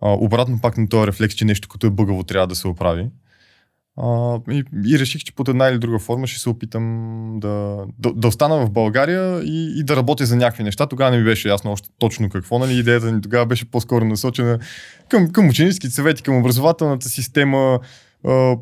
А, 0.00 0.10
обратно 0.10 0.60
пак 0.60 0.78
на 0.78 0.88
този 0.88 1.06
рефлекс, 1.06 1.34
че 1.34 1.44
нещо 1.44 1.68
като 1.68 1.86
е 1.86 1.90
бъгаво 1.90 2.24
трябва 2.24 2.46
да 2.46 2.54
се 2.54 2.68
оправи. 2.68 3.08
И, 4.50 4.64
и 4.86 4.98
реших, 4.98 5.22
че 5.22 5.34
под 5.34 5.48
една 5.48 5.68
или 5.68 5.78
друга 5.78 5.98
форма 5.98 6.26
ще 6.26 6.40
се 6.40 6.48
опитам 6.48 7.32
да, 7.40 7.84
да, 7.98 8.12
да 8.12 8.28
остана 8.28 8.66
в 8.66 8.70
България 8.70 9.40
и, 9.44 9.80
и 9.80 9.84
да 9.84 9.96
работя 9.96 10.26
за 10.26 10.36
някакви 10.36 10.62
неща. 10.62 10.86
Тогава 10.86 11.10
не 11.10 11.18
ми 11.18 11.24
беше 11.24 11.48
ясно 11.48 11.72
още 11.72 11.88
точно 11.98 12.28
какво. 12.28 12.58
Нали? 12.58 12.78
Идеята 12.78 13.12
ни 13.12 13.22
тогава 13.22 13.46
беше 13.46 13.70
по-скоро 13.70 14.04
насочена 14.04 14.58
към, 15.08 15.32
към 15.32 15.48
ученическите 15.48 15.94
съвети, 15.94 16.22
към 16.22 16.36
образователната 16.36 17.08
система. 17.08 17.80
А, 18.24 18.56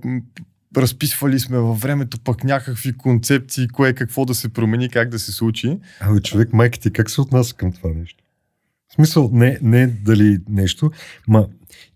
разписвали 0.77 1.41
сме 1.41 1.59
във 1.59 1.81
времето 1.81 2.21
пък 2.21 2.45
някакви 2.45 2.97
концепции, 2.97 3.69
кое 3.69 3.93
какво 3.93 4.25
да 4.25 4.35
се 4.35 4.49
промени, 4.49 4.89
как 4.89 5.09
да 5.09 5.19
се 5.19 5.33
случи. 5.33 5.79
Абе, 6.01 6.21
човек, 6.21 6.53
майка 6.53 6.79
ти, 6.79 6.91
как 6.91 7.11
се 7.11 7.21
отнася 7.21 7.55
към 7.55 7.73
това 7.73 7.91
нещо? 7.95 8.25
В 8.89 8.95
смисъл, 8.95 9.31
не, 9.33 9.59
не 9.63 9.87
дали 9.87 10.39
нещо, 10.49 10.91
ма 11.29 11.47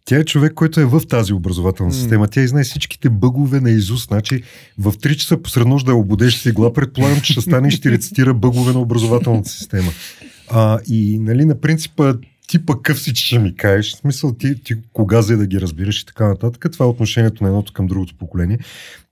тя 0.08 0.16
е 0.16 0.24
човек, 0.24 0.54
който 0.54 0.80
е 0.80 0.84
в 0.84 1.00
тази 1.08 1.32
образователна 1.32 1.92
система. 1.92 2.28
Тя 2.28 2.46
знае 2.46 2.64
всичките 2.64 3.10
бъгове 3.10 3.60
на 3.60 3.70
Изус. 3.70 4.06
Значи 4.06 4.42
в 4.78 4.92
3 4.92 5.16
часа 5.16 5.42
посред 5.42 5.66
нощ 5.66 5.86
да 5.86 5.94
обудеш 5.94 6.36
си 6.36 6.48
игла, 6.48 6.72
предполагам, 6.72 7.20
че 7.20 7.32
ще 7.32 7.40
стане 7.40 7.68
и 7.68 7.70
ще 7.70 7.82
ти 7.82 7.90
рецитира 7.90 8.34
бъгове 8.34 8.72
на 8.72 8.80
образователната 8.80 9.48
система. 9.48 9.90
А, 10.50 10.78
и 10.86 11.18
нали, 11.18 11.44
на 11.44 11.60
принципа 11.60 12.14
ти 12.46 12.66
пък 12.66 12.82
къв 12.82 13.00
си, 13.00 13.14
че 13.14 13.26
ще 13.26 13.38
ми 13.38 13.56
кажеш. 13.56 13.94
В 13.94 13.96
смисъл 13.96 14.34
ти, 14.34 14.62
ти 14.62 14.74
кога 14.92 15.22
за 15.22 15.36
да 15.36 15.46
ги 15.46 15.60
разбираш 15.60 16.00
и 16.00 16.06
така 16.06 16.28
нататък. 16.28 16.66
Това 16.72 16.86
е 16.86 16.88
отношението 16.88 17.44
на 17.44 17.48
едното 17.48 17.72
към 17.72 17.86
другото 17.86 18.14
поколение. 18.14 18.58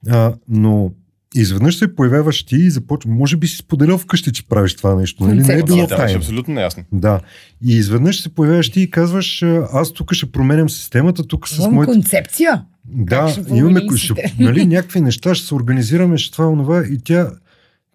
А, 0.09 0.35
но 0.48 0.92
изведнъж 1.40 1.79
се 1.79 1.94
появяваш 1.94 2.42
ти 2.42 2.57
и 2.57 2.70
започва. 2.70 3.11
Може 3.11 3.37
би 3.37 3.46
си 3.46 3.57
споделял 3.57 3.99
вкъщи, 3.99 4.33
че 4.33 4.49
правиш 4.49 4.77
това 4.77 4.94
нещо. 4.94 5.25
Нали? 5.25 5.42
Не 5.42 5.55
е 5.55 5.62
било 5.62 5.87
Да, 5.87 5.96
тайна. 5.96 6.18
абсолютно 6.18 6.55
неясно. 6.55 6.85
Да. 6.92 7.20
И 7.64 7.77
изведнъж 7.77 8.22
се 8.22 8.35
появяваш 8.35 8.70
ти 8.70 8.81
и 8.81 8.90
казваш, 8.90 9.42
а, 9.42 9.68
аз 9.72 9.92
тук 9.92 10.12
ще 10.12 10.33
променям 10.33 10.70
системата, 10.70 11.27
тук 11.27 11.49
с 11.49 11.59
Имам 11.59 11.75
моите... 11.75 11.92
концепция. 11.92 12.64
Да, 12.85 13.29
ще 13.29 13.42
имаме 13.55 13.81
ще, 13.97 14.34
нали, 14.39 14.66
някакви 14.66 15.01
неща, 15.01 15.34
ще 15.34 15.47
се 15.47 15.55
организираме, 15.55 16.18
ще 16.18 16.32
това, 16.32 16.49
онова. 16.49 16.84
И 16.91 16.99
тя, 17.05 17.30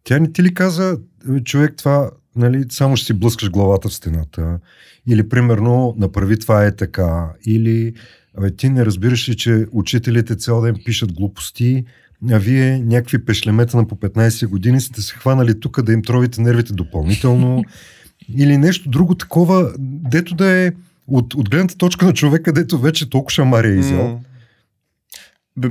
тя 0.03 0.19
не 0.19 0.31
ти 0.31 0.43
ли 0.43 0.53
каза, 0.53 0.97
«Бе, 1.25 1.43
човек, 1.43 1.73
това, 1.77 2.11
нали, 2.35 2.63
само 2.69 2.95
ще 2.97 3.05
си 3.05 3.13
блъскаш 3.13 3.49
главата 3.49 3.89
в 3.89 3.93
стената. 3.93 4.59
Или, 5.07 5.29
примерно, 5.29 5.95
направи 5.97 6.39
това 6.39 6.65
е 6.65 6.75
така. 6.75 7.29
Или, 7.45 7.93
абе, 8.37 8.51
ти 8.51 8.69
не 8.69 8.85
разбираш 8.85 9.29
ли, 9.29 9.35
че 9.37 9.65
учителите 9.71 10.35
цял 10.35 10.61
ден 10.61 10.75
пишат 10.85 11.13
глупости, 11.13 11.85
а 12.31 12.39
вие 12.39 12.79
някакви 12.79 13.25
пешлемета 13.25 13.77
на 13.77 13.87
по 13.87 13.95
15 13.95 14.47
години 14.47 14.81
сте 14.81 15.01
се 15.01 15.15
хванали 15.15 15.59
тук 15.59 15.81
да 15.81 15.93
им 15.93 16.03
тровите 16.03 16.41
нервите 16.41 16.73
допълнително. 16.73 17.63
Или 18.37 18.57
нещо 18.57 18.89
друго 18.89 19.15
такова, 19.15 19.73
дето 19.79 20.35
да 20.35 20.49
е 20.49 20.71
от, 21.07 21.33
от 21.33 21.49
гледната 21.49 21.77
точка 21.77 22.05
на 22.05 22.13
човека, 22.13 22.53
дето 22.53 22.79
вече 22.79 23.09
толкова 23.09 23.31
шамари 23.31 23.67
е 23.67 23.75
изял. 23.75 24.21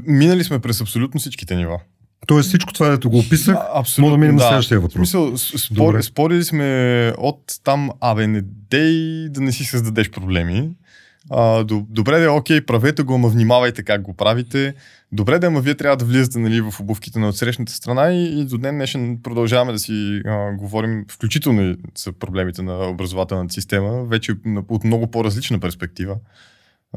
Минали 0.07 0.44
сме 0.44 0.59
през 0.59 0.80
абсолютно 0.80 1.20
всичките 1.20 1.57
нива. 1.57 1.80
Тоест 2.26 2.48
всичко 2.48 2.72
това, 2.72 2.88
дето 2.88 3.11
го 3.11 3.18
описах, 3.18 3.57
абсолютно, 3.74 4.09
мога 4.11 4.14
да 4.14 4.20
минем 4.20 4.34
на 4.36 4.42
да. 4.42 4.48
следващия 4.48 4.80
В 4.80 4.82
въпрос. 4.82 4.94
смисъл, 4.94 5.38
с- 5.38 5.59
спор, 5.59 6.01
спорили 6.03 6.44
сме 6.44 7.12
от 7.18 7.40
там, 7.64 7.90
абе, 8.01 8.26
не 8.26 8.42
дей 8.70 9.28
да 9.28 9.40
не 9.40 9.53
си 9.53 9.64
създадеш 9.64 10.11
проблеми. 10.11 10.70
А, 11.30 11.64
до, 11.64 11.86
добре 11.88 12.18
да 12.18 12.24
е, 12.24 12.28
окей, 12.28 12.61
правете 12.61 13.03
го, 13.03 13.14
ама 13.14 13.28
внимавайте 13.28 13.82
как 13.82 14.03
го 14.03 14.14
правите. 14.14 14.74
Добре 15.13 15.39
да 15.39 15.47
ама 15.47 15.61
вие 15.61 15.75
трябва 15.75 15.97
да 15.97 16.05
влизате 16.05 16.39
нали, 16.39 16.61
в 16.61 16.81
обувките 16.81 17.19
на 17.19 17.29
отсрещната 17.29 17.73
страна 17.73 18.13
и, 18.13 18.41
и 18.41 18.45
до 18.45 18.59
днес 18.59 18.73
днешен 18.73 19.19
продължаваме 19.23 19.73
да 19.73 19.79
си 19.79 20.23
а, 20.27 20.53
говорим, 20.53 21.05
включително 21.11 21.63
и 21.63 21.77
за 21.99 22.13
проблемите 22.13 22.63
на 22.63 22.89
образователната 22.89 23.55
система, 23.55 24.05
вече 24.05 24.35
от 24.69 24.85
много 24.85 25.11
по-различна 25.11 25.61
перспектива. 25.61 26.17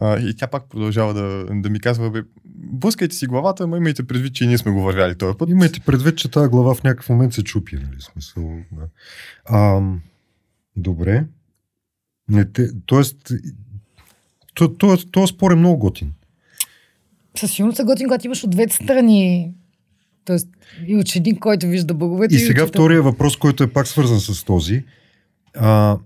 А, 0.01 0.20
и 0.20 0.36
тя 0.36 0.47
пак 0.47 0.70
продължава 0.70 1.14
да, 1.14 1.45
да 1.51 1.70
ми 1.70 1.80
казва, 1.80 2.09
бе, 2.09 2.22
блъскайте 2.55 3.16
си 3.16 3.28
главата, 3.28 3.64
ама 3.64 3.78
имайте 3.78 4.07
предвид, 4.07 4.36
че 4.36 4.43
и 4.43 4.47
ние 4.47 4.57
сме 4.57 4.72
го 4.72 4.82
вървяли 4.82 5.16
този 5.16 5.38
път. 5.38 5.49
Имайте 5.49 5.80
предвид, 5.80 6.18
че 6.18 6.32
тази 6.32 6.49
глава 6.49 6.76
в 6.76 6.84
някакъв 6.84 7.09
момент 7.09 7.34
се 7.34 7.43
чупи, 7.43 7.76
нали? 7.76 8.01
Смисъл, 8.01 8.57
да. 8.72 8.88
а, 9.45 9.82
добре. 10.76 11.26
Не 12.30 12.45
те, 12.45 12.70
тоест, 12.86 13.32
то, 14.53 14.74
то, 14.74 14.97
то 15.11 15.28
спор 15.28 15.51
е 15.51 15.55
много 15.55 15.78
готин. 15.78 16.14
Със 17.38 17.51
сигурност 17.51 17.79
е 17.79 17.84
готин, 17.84 18.07
когато 18.07 18.27
имаш 18.27 18.43
от 18.43 18.49
двете 18.49 18.75
страни. 18.75 19.53
Тоест, 20.25 20.47
и 20.88 20.95
ученик, 20.97 21.39
който 21.39 21.67
вижда 21.67 21.93
боговете. 21.93 22.36
И 22.36 22.39
сега 22.39 22.63
учител. 22.63 22.67
втория 22.67 23.01
въпрос, 23.01 23.38
който 23.38 23.63
е 23.63 23.73
пак 23.73 23.88
свързан 23.88 24.19
с 24.19 24.43
този. 24.43 24.84
А, 25.55 25.97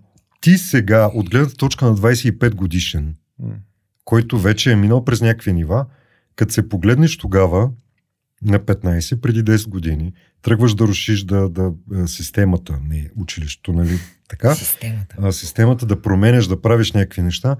ти 0.42 0.58
сега, 0.58 1.12
от 1.14 1.30
гледната 1.30 1.56
точка 1.56 1.86
на 1.86 1.96
25 1.96 2.56
годишен, 2.56 3.16
който 4.06 4.40
вече 4.40 4.72
е 4.72 4.76
минал 4.76 5.06
през 5.06 5.22
някакви 5.22 5.54
нива, 5.54 5.86
като 6.36 6.54
се 6.54 6.70
погледнеш 6.70 7.18
тогава 7.18 7.70
на 8.42 8.60
15, 8.60 9.20
преди 9.22 9.44
10 9.44 9.70
години, 9.70 10.14
тръгваш 10.42 10.74
да 10.74 10.88
рушиш 10.88 11.24
да, 11.24 11.50
да, 11.50 11.72
а, 11.94 12.08
системата, 12.08 12.80
не 12.90 13.10
училището, 13.16 13.74
нали? 13.74 14.00
Така? 14.30 14.56
Системата. 14.56 15.16
а, 15.22 15.32
системата 15.32 15.86
да 15.86 16.02
променяш, 16.02 16.48
да 16.48 16.62
правиш 16.62 16.92
някакви 16.92 17.22
неща. 17.22 17.56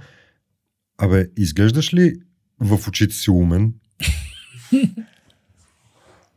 Абе, 0.98 1.28
изглеждаш 1.38 1.94
ли 1.94 2.16
в 2.60 2.88
очите 2.88 3.16
си 3.16 3.32
умен? 3.32 3.74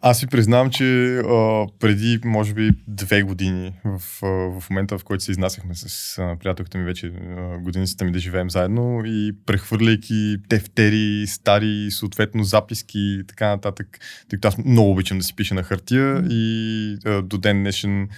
Аз 0.02 0.18
си 0.18 0.26
признавам, 0.26 0.70
че 0.70 1.16
а, 1.18 1.66
преди, 1.78 2.18
може 2.24 2.54
би, 2.54 2.70
две 2.88 3.22
години, 3.22 3.72
в, 3.84 4.00
а, 4.22 4.26
в 4.60 4.70
момента, 4.70 4.98
в 4.98 5.04
който 5.04 5.24
се 5.24 5.30
изнасяхме 5.30 5.74
с 5.74 6.18
а, 6.18 6.36
приятелката 6.40 6.78
ми 6.78 6.84
вече 6.84 7.06
а, 7.06 7.58
годиницата 7.58 8.04
ми 8.04 8.12
да 8.12 8.18
живеем 8.18 8.50
заедно 8.50 9.02
и 9.04 9.36
прехвърляйки 9.46 10.36
тефтери, 10.48 11.24
стари, 11.26 11.90
съответно 11.90 12.44
записки 12.44 12.98
и 12.98 13.24
така 13.26 13.48
нататък, 13.48 13.98
тъй 14.28 14.36
като 14.36 14.48
аз 14.48 14.58
много 14.58 14.90
обичам 14.90 15.18
да 15.18 15.24
си 15.24 15.36
пиша 15.36 15.54
на 15.54 15.62
хартия 15.62 16.24
и 16.30 16.96
а, 17.04 17.22
до 17.22 17.38
ден 17.38 17.62
днешен 17.62 18.08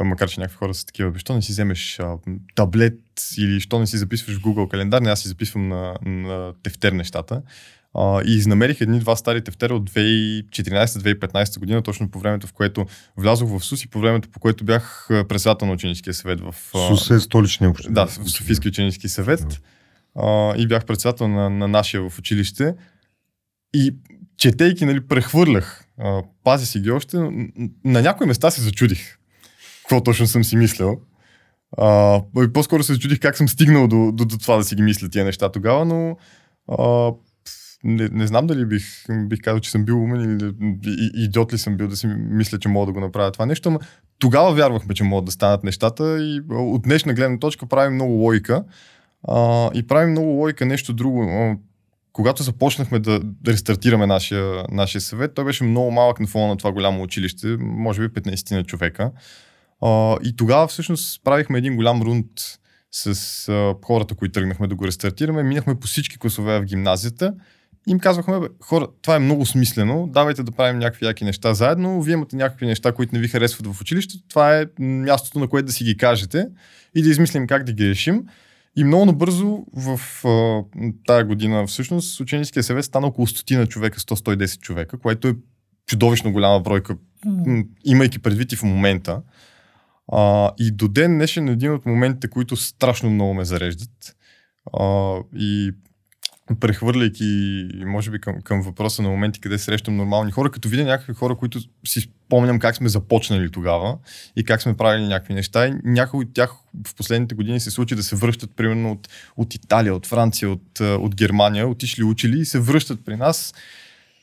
макар 0.00 0.28
че 0.28 0.40
някакви 0.40 0.56
хора 0.56 0.74
са 0.74 0.86
такива, 0.86 1.10
бе, 1.10 1.18
що 1.18 1.34
не 1.34 1.42
си 1.42 1.52
вземеш 1.52 1.98
а, 1.98 2.16
таблет 2.54 3.00
или 3.38 3.60
що 3.60 3.78
не 3.78 3.86
си 3.86 3.98
записваш 3.98 4.36
в 4.36 4.40
Google 4.40 4.68
календар, 4.68 5.02
не, 5.02 5.10
аз 5.10 5.20
си 5.20 5.28
записвам 5.28 5.68
на, 5.68 5.94
на 6.02 6.52
тефтер 6.62 6.92
нещата. 6.92 7.42
А, 7.94 8.22
и 8.22 8.34
изнамерих 8.34 8.80
едни-два 8.80 9.16
стари 9.16 9.44
тефтера 9.44 9.74
от 9.74 9.90
2014-2015 9.90 11.58
година, 11.58 11.82
точно 11.82 12.10
по 12.10 12.18
времето, 12.18 12.46
в 12.46 12.52
което 12.52 12.86
влязох 13.16 13.48
в 13.48 13.64
СУС 13.64 13.84
и 13.84 13.88
по 13.88 14.00
времето, 14.00 14.28
по 14.28 14.40
което 14.40 14.64
бях 14.64 15.06
председател 15.08 15.66
на 15.66 15.72
ученическия 15.74 16.14
съвет 16.14 16.40
в... 16.40 16.54
Сус 16.88 17.10
е 17.10 17.20
столичния 17.20 17.70
общ. 17.70 17.92
да, 17.92 18.06
в 18.06 18.30
Софийски 18.30 18.68
ученически 18.68 19.08
съвет. 19.08 19.60
А, 20.14 20.54
и 20.56 20.66
бях 20.66 20.84
председател 20.84 21.28
на, 21.28 21.50
на 21.50 21.68
нашия 21.68 22.10
в 22.10 22.18
училище. 22.18 22.74
И 23.74 23.94
четейки, 24.36 24.84
нали, 24.84 25.00
прехвърлях. 25.00 25.84
А, 25.98 26.22
пазя 26.44 26.66
си 26.66 26.80
ги 26.80 26.90
още. 26.90 27.16
На 27.84 28.02
някои 28.02 28.26
места 28.26 28.50
се 28.50 28.62
зачудих. 28.62 29.18
Какво 29.84 30.02
точно 30.02 30.26
съм 30.26 30.44
си 30.44 30.56
мислил. 30.56 31.00
А, 31.78 32.20
и 32.44 32.52
по-скоро 32.52 32.82
се 32.82 32.92
зачудих 32.92 33.20
как 33.20 33.36
съм 33.36 33.48
стигнал 33.48 33.88
до, 33.88 34.12
до, 34.12 34.24
до 34.24 34.38
това 34.38 34.56
да 34.56 34.64
си 34.64 34.74
ги 34.74 34.82
мисля 34.82 35.08
тия 35.08 35.24
неща 35.24 35.48
тогава, 35.48 35.84
но 35.84 36.16
а, 36.68 37.12
не, 37.84 38.08
не 38.12 38.26
знам 38.26 38.46
дали 38.46 38.66
бих, 38.66 38.84
бих 39.26 39.40
казал, 39.40 39.60
че 39.60 39.70
съм 39.70 39.84
бил 39.84 40.02
умен 40.02 40.20
или 40.22 40.52
и, 40.86 41.10
идиот 41.14 41.52
ли 41.52 41.58
съм 41.58 41.76
бил 41.76 41.88
да 41.88 41.96
си 41.96 42.06
мисля, 42.06 42.58
че 42.58 42.68
мога 42.68 42.86
да 42.86 42.92
го 42.92 43.00
направя 43.00 43.32
това 43.32 43.46
нещо, 43.46 43.70
но 43.70 43.78
тогава 44.18 44.54
вярвахме, 44.54 44.94
че 44.94 45.04
могат 45.04 45.24
да 45.24 45.32
станат 45.32 45.64
нещата 45.64 46.18
и 46.20 46.40
от 46.50 46.82
днешна 46.82 47.14
гледна 47.14 47.38
точка 47.38 47.66
правим 47.66 47.94
много 47.94 48.12
логика 48.12 48.64
а, 49.28 49.70
и 49.74 49.86
правим 49.86 50.10
много 50.10 50.28
логика 50.28 50.66
нещо 50.66 50.92
друго. 50.92 51.56
Когато 52.12 52.42
започнахме 52.42 52.98
да, 52.98 53.20
да 53.20 53.52
рестартираме 53.52 54.06
нашия, 54.06 54.64
нашия 54.70 55.00
съвет, 55.00 55.34
той 55.34 55.44
беше 55.44 55.64
много 55.64 55.90
малък 55.90 56.20
на 56.20 56.26
фона 56.26 56.46
на 56.46 56.56
това 56.56 56.72
голямо 56.72 57.02
училище, 57.02 57.56
може 57.60 58.08
би 58.08 58.20
15 58.20 58.56
на 58.56 58.64
човека. 58.64 59.10
А, 59.84 60.16
и 60.24 60.36
тогава 60.36 60.68
всъщност 60.68 61.24
правихме 61.24 61.58
един 61.58 61.76
голям 61.76 62.02
рунд 62.02 62.26
с 62.90 63.48
а, 63.48 63.74
хората, 63.84 64.14
които 64.14 64.32
тръгнахме 64.32 64.66
да 64.66 64.74
го 64.74 64.86
рестартираме. 64.86 65.42
Минахме 65.42 65.74
по 65.74 65.86
всички 65.86 66.18
класове 66.18 66.60
в 66.60 66.64
гимназията 66.64 67.34
им 67.86 67.98
казвахме, 67.98 68.40
хора, 68.60 68.88
това 69.02 69.16
е 69.16 69.18
много 69.18 69.46
смислено, 69.46 70.08
давайте 70.12 70.42
да 70.42 70.52
правим 70.52 70.78
някакви 70.78 71.06
яки 71.06 71.24
неща 71.24 71.54
заедно, 71.54 72.02
вие 72.02 72.12
имате 72.12 72.36
някакви 72.36 72.66
неща, 72.66 72.92
които 72.92 73.14
не 73.14 73.20
ви 73.20 73.28
харесват 73.28 73.66
в 73.66 73.80
училището, 73.80 74.24
това 74.28 74.58
е 74.58 74.66
мястото, 74.78 75.38
на 75.38 75.48
което 75.48 75.66
да 75.66 75.72
си 75.72 75.84
ги 75.84 75.96
кажете 75.96 76.46
и 76.94 77.02
да 77.02 77.08
измислим 77.08 77.46
как 77.46 77.64
да 77.64 77.72
ги 77.72 77.88
решим. 77.88 78.24
И 78.76 78.84
много 78.84 79.04
набързо 79.04 79.64
в 79.76 80.00
а, 80.24 80.62
тая 81.06 81.24
година 81.24 81.66
всъщност 81.66 82.20
ученическия 82.20 82.62
съвет 82.62 82.84
стана 82.84 83.06
около 83.06 83.26
стотина 83.26 83.66
човека, 83.66 84.00
100-110 84.00 84.60
човека, 84.60 84.98
което 84.98 85.28
е 85.28 85.34
чудовищно 85.86 86.32
голяма 86.32 86.60
бройка, 86.60 86.96
имайки 87.84 88.18
предвид 88.18 88.52
и 88.52 88.56
в 88.56 88.62
момента. 88.62 89.22
А, 90.12 90.50
и 90.58 90.70
до 90.70 90.88
ден 90.88 91.14
днешен 91.14 91.48
един 91.48 91.72
от 91.72 91.86
моментите, 91.86 92.28
които 92.28 92.56
страшно 92.56 93.10
много 93.10 93.34
ме 93.34 93.44
зареждат 93.44 94.16
а, 94.78 95.16
и 95.36 95.72
прехвърляйки, 96.60 97.68
може 97.86 98.10
би 98.10 98.20
към, 98.20 98.40
към 98.40 98.62
въпроса 98.62 99.02
на 99.02 99.08
моменти, 99.08 99.40
къде 99.40 99.58
срещам 99.58 99.96
нормални 99.96 100.32
хора, 100.32 100.50
като 100.50 100.68
видя 100.68 100.84
някакви 100.84 101.14
хора, 101.14 101.36
които 101.36 101.60
си 101.86 102.00
спомням 102.00 102.58
как 102.58 102.76
сме 102.76 102.88
започнали 102.88 103.50
тогава 103.50 103.98
и 104.36 104.44
как 104.44 104.62
сме 104.62 104.76
правили 104.76 105.06
някакви 105.06 105.34
неща. 105.34 105.66
И 105.66 105.74
някои 105.84 106.24
от 106.24 106.34
тях 106.34 106.50
в 106.86 106.94
последните 106.94 107.34
години 107.34 107.60
се 107.60 107.70
случи 107.70 107.94
да 107.94 108.02
се 108.02 108.16
връщат, 108.16 108.56
примерно 108.56 108.92
от, 108.92 109.08
от 109.36 109.54
Италия, 109.54 109.94
от 109.94 110.06
Франция, 110.06 110.50
от, 110.50 110.80
от 110.80 111.14
Германия, 111.14 111.68
отишли 111.68 112.02
учили 112.02 112.38
и 112.38 112.44
се 112.44 112.60
връщат 112.60 113.04
при 113.04 113.16
нас. 113.16 113.54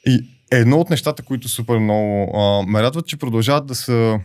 И 0.06 0.30
едно 0.52 0.80
от 0.80 0.90
нещата, 0.90 1.24
които 1.24 1.50
супер 1.50 1.78
много 1.78 2.38
а, 2.38 2.64
ме 2.68 2.82
радват, 2.82 3.08
че 3.08 3.18
продължават 3.18 3.66
да 3.66 3.76
са 3.76 4.20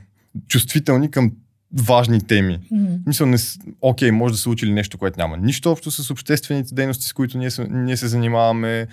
чувствителни 0.48 1.10
към 1.10 1.32
важни 1.74 2.20
теми. 2.20 2.58
М. 2.72 2.88
Мисля, 3.06 3.26
не, 3.26 3.36
окей, 3.80 4.10
може 4.10 4.32
да 4.34 4.38
са 4.38 4.50
учили 4.50 4.72
нещо, 4.72 4.98
което 4.98 5.18
няма 5.18 5.36
нищо 5.36 5.72
общо 5.72 5.90
с 5.90 6.10
обществените 6.10 6.74
дейности, 6.74 7.06
с 7.06 7.12
които 7.12 7.38
ние, 7.38 7.50
се- 7.50 7.68
ние 7.70 7.96
се 7.96 8.08
занимаваме, 8.08 8.86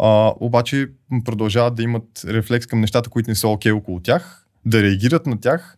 а, 0.00 0.32
обаче 0.36 0.86
продължават 1.24 1.74
да 1.74 1.82
имат 1.82 2.04
рефлекс 2.26 2.66
към 2.66 2.80
нещата, 2.80 3.10
които 3.10 3.30
не 3.30 3.34
са 3.34 3.48
окей 3.48 3.72
около 3.72 4.00
тях, 4.00 4.46
да 4.66 4.82
реагират 4.82 5.26
на 5.26 5.40
тях. 5.40 5.76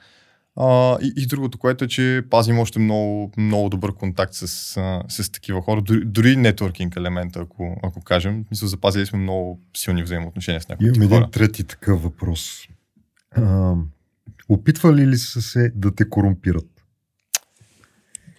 А, 0.57 0.99
и, 1.03 1.13
и 1.17 1.27
другото, 1.27 1.59
което 1.59 1.85
е, 1.85 1.89
че 1.89 2.23
пазим 2.31 2.59
още 2.59 2.79
много, 2.79 3.33
много 3.37 3.69
добър 3.69 3.95
контакт 3.95 4.35
с, 4.35 4.43
а, 4.77 5.03
с 5.09 5.33
такива 5.33 5.63
хора, 5.63 5.83
дори, 5.83 6.05
дори 6.05 6.37
нетворкинг 6.37 6.97
елемента, 6.97 7.41
ако, 7.41 7.77
ако 7.83 8.01
кажем. 8.01 8.45
Мисля, 8.51 8.67
запазили 8.67 9.07
сме 9.07 9.19
много 9.19 9.61
силни 9.77 10.03
взаимоотношения 10.03 10.61
с 10.61 10.69
някои 10.69 10.87
Имам 10.87 11.09
хора. 11.09 11.17
един 11.17 11.31
трети 11.31 11.65
такъв 11.65 12.03
въпрос. 12.03 12.51
А, 13.33 13.75
опитвали 14.51 15.07
ли 15.07 15.19
са 15.19 15.43
се 15.43 15.73
да 15.75 15.95
те 15.95 16.09
корумпират? 16.09 16.67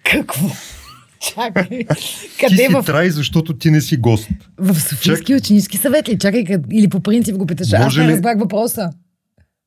Какво? 0.05 0.47
Чакай. 1.35 1.69
Ти 1.69 2.29
Къде 2.39 2.55
си 2.57 2.67
в, 2.71 2.83
трай, 2.85 3.09
защото 3.09 3.57
ти 3.57 3.71
не 3.71 3.81
си 3.81 3.97
гост. 3.97 4.29
в 4.57 4.75
Софийски 4.75 5.35
ученически 5.35 5.77
съвет 5.77 6.09
ли? 6.09 6.19
Чакай, 6.19 6.45
къд... 6.45 6.61
или 6.71 6.89
по 6.89 6.99
принцип 6.99 7.37
го 7.37 7.45
питаш. 7.45 7.73
Аз 7.73 7.83
Може 7.83 8.01
не 8.01 8.07
ли- 8.07 8.11
разбрах 8.11 8.39
въпроса. 8.39 8.89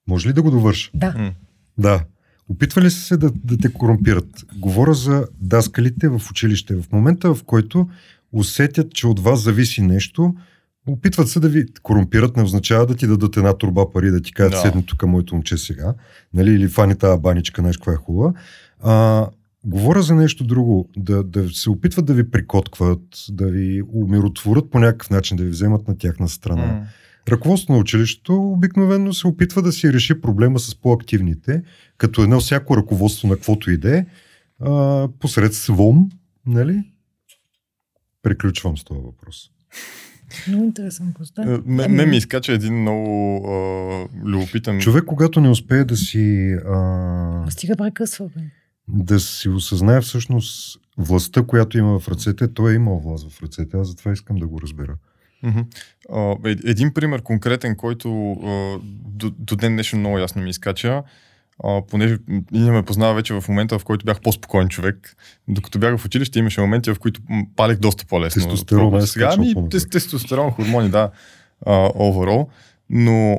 Може 0.08 0.28
ли 0.28 0.32
да 0.32 0.42
го 0.42 0.50
довърша? 0.50 0.90
Да. 0.94 1.14
М. 1.18 1.32
Да. 1.78 2.04
Опитвали 2.48 2.90
са 2.90 3.00
се 3.00 3.16
да, 3.16 3.30
да 3.34 3.58
те 3.58 3.72
корумпират. 3.72 4.26
Говоря 4.56 4.94
за 4.94 5.26
даскалите 5.40 6.08
в 6.08 6.22
училище. 6.30 6.74
В 6.74 6.84
момента, 6.92 7.34
в 7.34 7.44
който 7.44 7.88
усетят, 8.32 8.94
че 8.94 9.06
от 9.06 9.20
вас 9.20 9.40
зависи 9.40 9.82
нещо, 9.82 10.34
опитват 10.86 11.28
се 11.28 11.40
да 11.40 11.48
ви 11.48 11.66
корумпират, 11.82 12.36
не 12.36 12.42
означава 12.42 12.86
да 12.86 12.94
ти 12.94 13.06
дадат 13.06 13.36
една 13.36 13.52
турба 13.54 13.90
пари, 13.92 14.10
да 14.10 14.20
ти 14.20 14.32
кажат 14.32 14.52
Да. 14.52 14.58
седни 14.58 14.86
тук 14.86 15.02
моето 15.02 15.34
момче 15.34 15.58
сега, 15.58 15.94
нали, 16.34 16.50
или 16.50 16.68
фани 16.68 16.96
тази 16.96 17.20
баничка, 17.20 17.62
знаеш 17.62 17.76
каква 17.76 17.92
е 17.92 17.96
хубава. 17.96 18.32
А, 18.82 19.26
говоря 19.64 20.02
за 20.02 20.14
нещо 20.14 20.44
друго, 20.44 20.88
да, 20.96 21.22
да 21.22 21.48
се 21.48 21.70
опитват 21.70 22.06
да 22.06 22.14
ви 22.14 22.30
прикоткват, 22.30 23.00
да 23.30 23.46
ви 23.46 23.82
умиротворят 23.92 24.70
по 24.70 24.78
някакъв 24.78 25.10
начин, 25.10 25.36
да 25.36 25.44
ви 25.44 25.50
вземат 25.50 25.88
на 25.88 25.98
тяхна 25.98 26.28
страна. 26.28 26.66
М. 26.66 26.86
Ръководството 27.28 27.72
на 27.72 27.78
училището 27.78 28.52
обикновено 28.52 29.12
се 29.12 29.26
опитва 29.26 29.62
да 29.62 29.72
си 29.72 29.92
реши 29.92 30.20
проблема 30.20 30.58
с 30.58 30.74
по-активните, 30.74 31.62
като 31.98 32.22
едно 32.22 32.40
всяко 32.40 32.76
ръководство 32.76 33.28
на 33.28 33.34
каквото 33.34 33.70
иде, 33.70 34.06
посредством, 35.20 36.10
нали? 36.46 36.92
Приключвам 38.22 38.78
с 38.78 38.84
този 38.84 39.00
въпрос. 39.00 39.50
Много 40.48 40.64
интересен 40.64 41.12
пост. 41.18 41.38
Е, 41.38 41.58
Ме, 41.66 41.88
ме 41.88 42.06
ми 42.06 42.16
изкача 42.16 42.52
един 42.52 42.80
много 42.80 43.36
а, 43.48 44.08
любопитен... 44.28 44.80
Човек, 44.80 45.04
когато 45.04 45.40
не 45.40 45.48
успее 45.48 45.84
да 45.84 45.96
си... 45.96 46.56
А, 46.66 47.50
Стига 47.50 47.76
прекъсва, 47.76 48.28
бе. 48.36 48.40
да 48.88 49.20
си 49.20 49.48
осъзнае 49.48 50.00
всъщност 50.00 50.80
властта, 50.98 51.42
която 51.42 51.78
има 51.78 52.00
в 52.00 52.08
ръцете, 52.08 52.54
той 52.54 52.72
е 52.72 52.74
имал 52.74 52.98
власт 52.98 53.30
в 53.30 53.42
ръцете. 53.42 53.76
Аз 53.76 53.88
затова 53.88 54.12
искам 54.12 54.36
да 54.36 54.46
го 54.46 54.60
разбера. 54.60 54.94
Е- 56.46 56.56
един 56.64 56.94
пример 56.94 57.22
конкретен, 57.22 57.76
който 57.76 58.32
а, 58.32 58.78
до, 59.04 59.30
до 59.38 59.56
ден 59.56 59.72
днешен 59.72 59.98
много 60.00 60.18
ясно 60.18 60.42
ми 60.42 60.50
изкача, 60.50 61.02
а, 61.64 61.82
понеже 61.90 62.18
м, 62.28 62.42
Иня 62.52 62.72
ме 62.72 62.82
познава 62.82 63.14
вече 63.14 63.34
в 63.34 63.44
момента, 63.48 63.78
в 63.78 63.84
който 63.84 64.06
бях 64.06 64.20
по-спокоен 64.20 64.68
човек. 64.68 65.16
Докато 65.48 65.78
бях 65.78 65.96
в 65.98 66.04
училище, 66.04 66.38
имаше 66.38 66.60
моменти, 66.60 66.94
в 66.94 66.98
които 66.98 67.20
палех 67.56 67.78
доста 67.78 68.06
по-лесно. 68.06 68.42
Тестостерон 68.42 68.96
е 68.96 69.06
сега. 69.06 69.36
тес, 69.70 69.88
тестостерон, 69.88 70.50
хормони, 70.50 70.88
да, 70.90 71.10
overall. 71.66 72.48
Но 72.90 73.38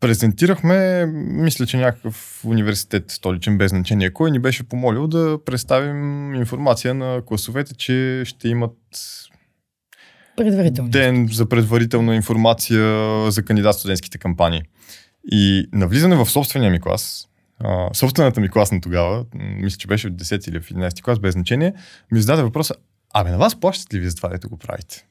презентирахме, 0.00 1.06
мисля, 1.06 1.66
че 1.66 1.76
някакъв 1.76 2.44
университет 2.44 3.10
столичен, 3.10 3.58
без 3.58 3.70
значение 3.70 4.12
кой, 4.12 4.30
ни 4.30 4.38
беше 4.38 4.62
помолил 4.62 5.06
да 5.06 5.38
представим 5.46 6.34
информация 6.34 6.94
на 6.94 7.22
класовете, 7.26 7.74
че 7.74 8.22
ще 8.24 8.48
имат 8.48 8.76
Предварително. 10.36 10.90
ден 10.90 11.28
за 11.32 11.48
предварителна 11.48 12.14
информация 12.14 12.82
за 13.30 13.42
кандидат 13.42 13.74
студентските 13.74 14.18
кампании. 14.18 14.62
И 15.32 15.68
навлизане 15.72 16.16
в 16.16 16.26
собствения 16.26 16.70
ми 16.70 16.80
клас, 16.80 17.28
а, 17.60 17.94
собствената 17.94 18.40
ми 18.40 18.50
клас 18.50 18.72
на 18.72 18.80
тогава, 18.80 19.24
мисля, 19.34 19.78
че 19.78 19.88
беше 19.88 20.08
в 20.08 20.12
10 20.12 20.48
или 20.48 20.60
в 20.60 20.70
11 20.70 21.02
клас, 21.02 21.18
без 21.18 21.32
значение, 21.32 21.74
ми 22.12 22.20
зададе 22.20 22.42
въпроса, 22.42 22.74
абе 23.14 23.30
на 23.30 23.38
вас 23.38 23.60
плащат 23.60 23.94
ли 23.94 23.98
ви 23.98 24.10
за 24.10 24.16
това, 24.16 24.28
дето 24.28 24.48
го 24.48 24.56
правите? 24.56 25.06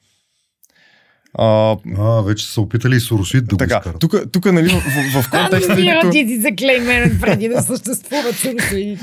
А, 1.34 1.76
А, 1.98 2.22
вече 2.22 2.46
са 2.46 2.52
се 2.52 2.60
опитали 2.60 2.96
и 2.96 3.00
Соросит 3.00 3.46
да 3.46 3.54
го 3.54 3.56
така, 3.56 3.76
изкарат. 3.76 4.00
тук, 4.00 4.14
тук 4.32 4.52
нали, 4.52 4.68
в, 4.68 4.80
в, 4.80 5.22
в 5.22 5.30
контекста, 5.30 5.74
Намират 5.74 6.00
като... 6.00 6.12
ти 6.12 6.40
заклеймен 6.40 7.18
преди 7.20 7.48
да 7.48 7.62
съществуват. 7.62 8.46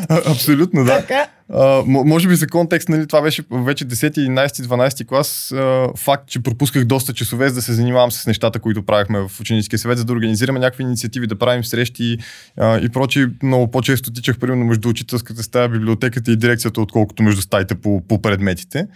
А, 0.09 0.31
Абсолютно, 0.31 0.83
да. 0.83 0.97
Така. 0.97 1.27
А, 1.53 1.83
може 1.85 2.27
би 2.27 2.35
за 2.35 2.47
контекст, 2.47 2.89
нали, 2.89 3.07
това 3.07 3.21
беше 3.21 3.43
вече 3.51 3.85
10, 3.85 4.11
11, 4.11 4.47
12 4.47 5.05
клас. 5.07 5.51
А, 5.51 5.87
факт, 5.97 6.27
че 6.27 6.39
пропусках 6.43 6.85
доста 6.85 7.13
часове, 7.13 7.49
за 7.49 7.55
да 7.55 7.61
се 7.61 7.73
занимавам 7.73 8.11
с 8.11 8.27
нещата, 8.27 8.59
които 8.59 8.85
правихме 8.85 9.19
в 9.19 9.39
ученическия 9.39 9.79
съвет, 9.79 9.97
за 9.97 10.05
да 10.05 10.13
организираме 10.13 10.59
някакви 10.59 10.83
инициативи, 10.83 11.27
да 11.27 11.35
правим 11.35 11.63
срещи 11.63 12.17
а, 12.57 12.79
и 12.79 12.89
прочи. 12.89 13.27
Много 13.43 13.71
по-често 13.71 14.13
тичах, 14.13 14.39
примерно, 14.39 14.65
между 14.65 14.89
учителската 14.89 15.43
стая, 15.43 15.69
библиотеката 15.69 16.31
и 16.31 16.35
дирекцията, 16.35 16.81
отколкото 16.81 17.23
между 17.23 17.41
стаите 17.41 17.75
по, 17.75 18.01
по 18.07 18.21
предметите. 18.21 18.87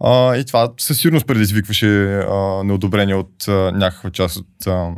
А, 0.00 0.36
и 0.36 0.44
това 0.44 0.72
със 0.78 0.98
сигурност 1.00 1.26
предизвикваше 1.26 2.14
а, 2.14 2.64
неодобрение 2.64 3.14
от 3.14 3.48
а, 3.48 3.52
някаква 3.52 4.10
част 4.10 4.36
от, 4.36 4.66
а, 4.66 4.90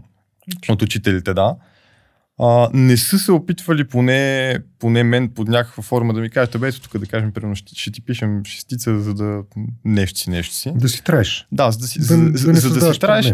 от 0.69 0.83
учителите, 0.83 1.35
да. 1.35 1.57
А, 2.41 2.71
не 2.73 2.97
са 2.97 3.19
се 3.19 3.33
опитвали 3.33 3.85
поне, 3.85 4.59
поне 4.79 5.03
мен 5.03 5.29
под 5.29 5.49
някаква 5.49 5.83
форма 5.83 6.15
да 6.15 6.21
ми 6.21 6.31
кажат, 6.31 6.61
бе, 6.61 6.69
ето 6.69 6.81
тук 6.81 6.99
да 6.99 7.07
кажем, 7.07 7.33
примерно, 7.33 7.57
ще, 7.57 7.75
ще 7.75 7.91
ти 7.91 8.01
пишем 8.01 8.45
шестица, 8.45 9.01
за 9.01 9.15
да 9.15 9.43
нещо 9.85 10.19
си, 10.19 10.31
нещо 10.31 10.55
си. 10.55 10.73
Да 10.75 10.89
си 10.89 11.05
траеш. 11.05 11.47
Да, 11.53 11.71
за 11.71 11.79
да 11.79 11.87
си, 11.87 11.99
Да, 11.99 12.05
за, 12.05 12.17
да, 12.17 12.39
за, 12.39 12.69
за 12.69 12.81
да 12.81 12.95
си 12.95 13.01
траеш. 13.01 13.33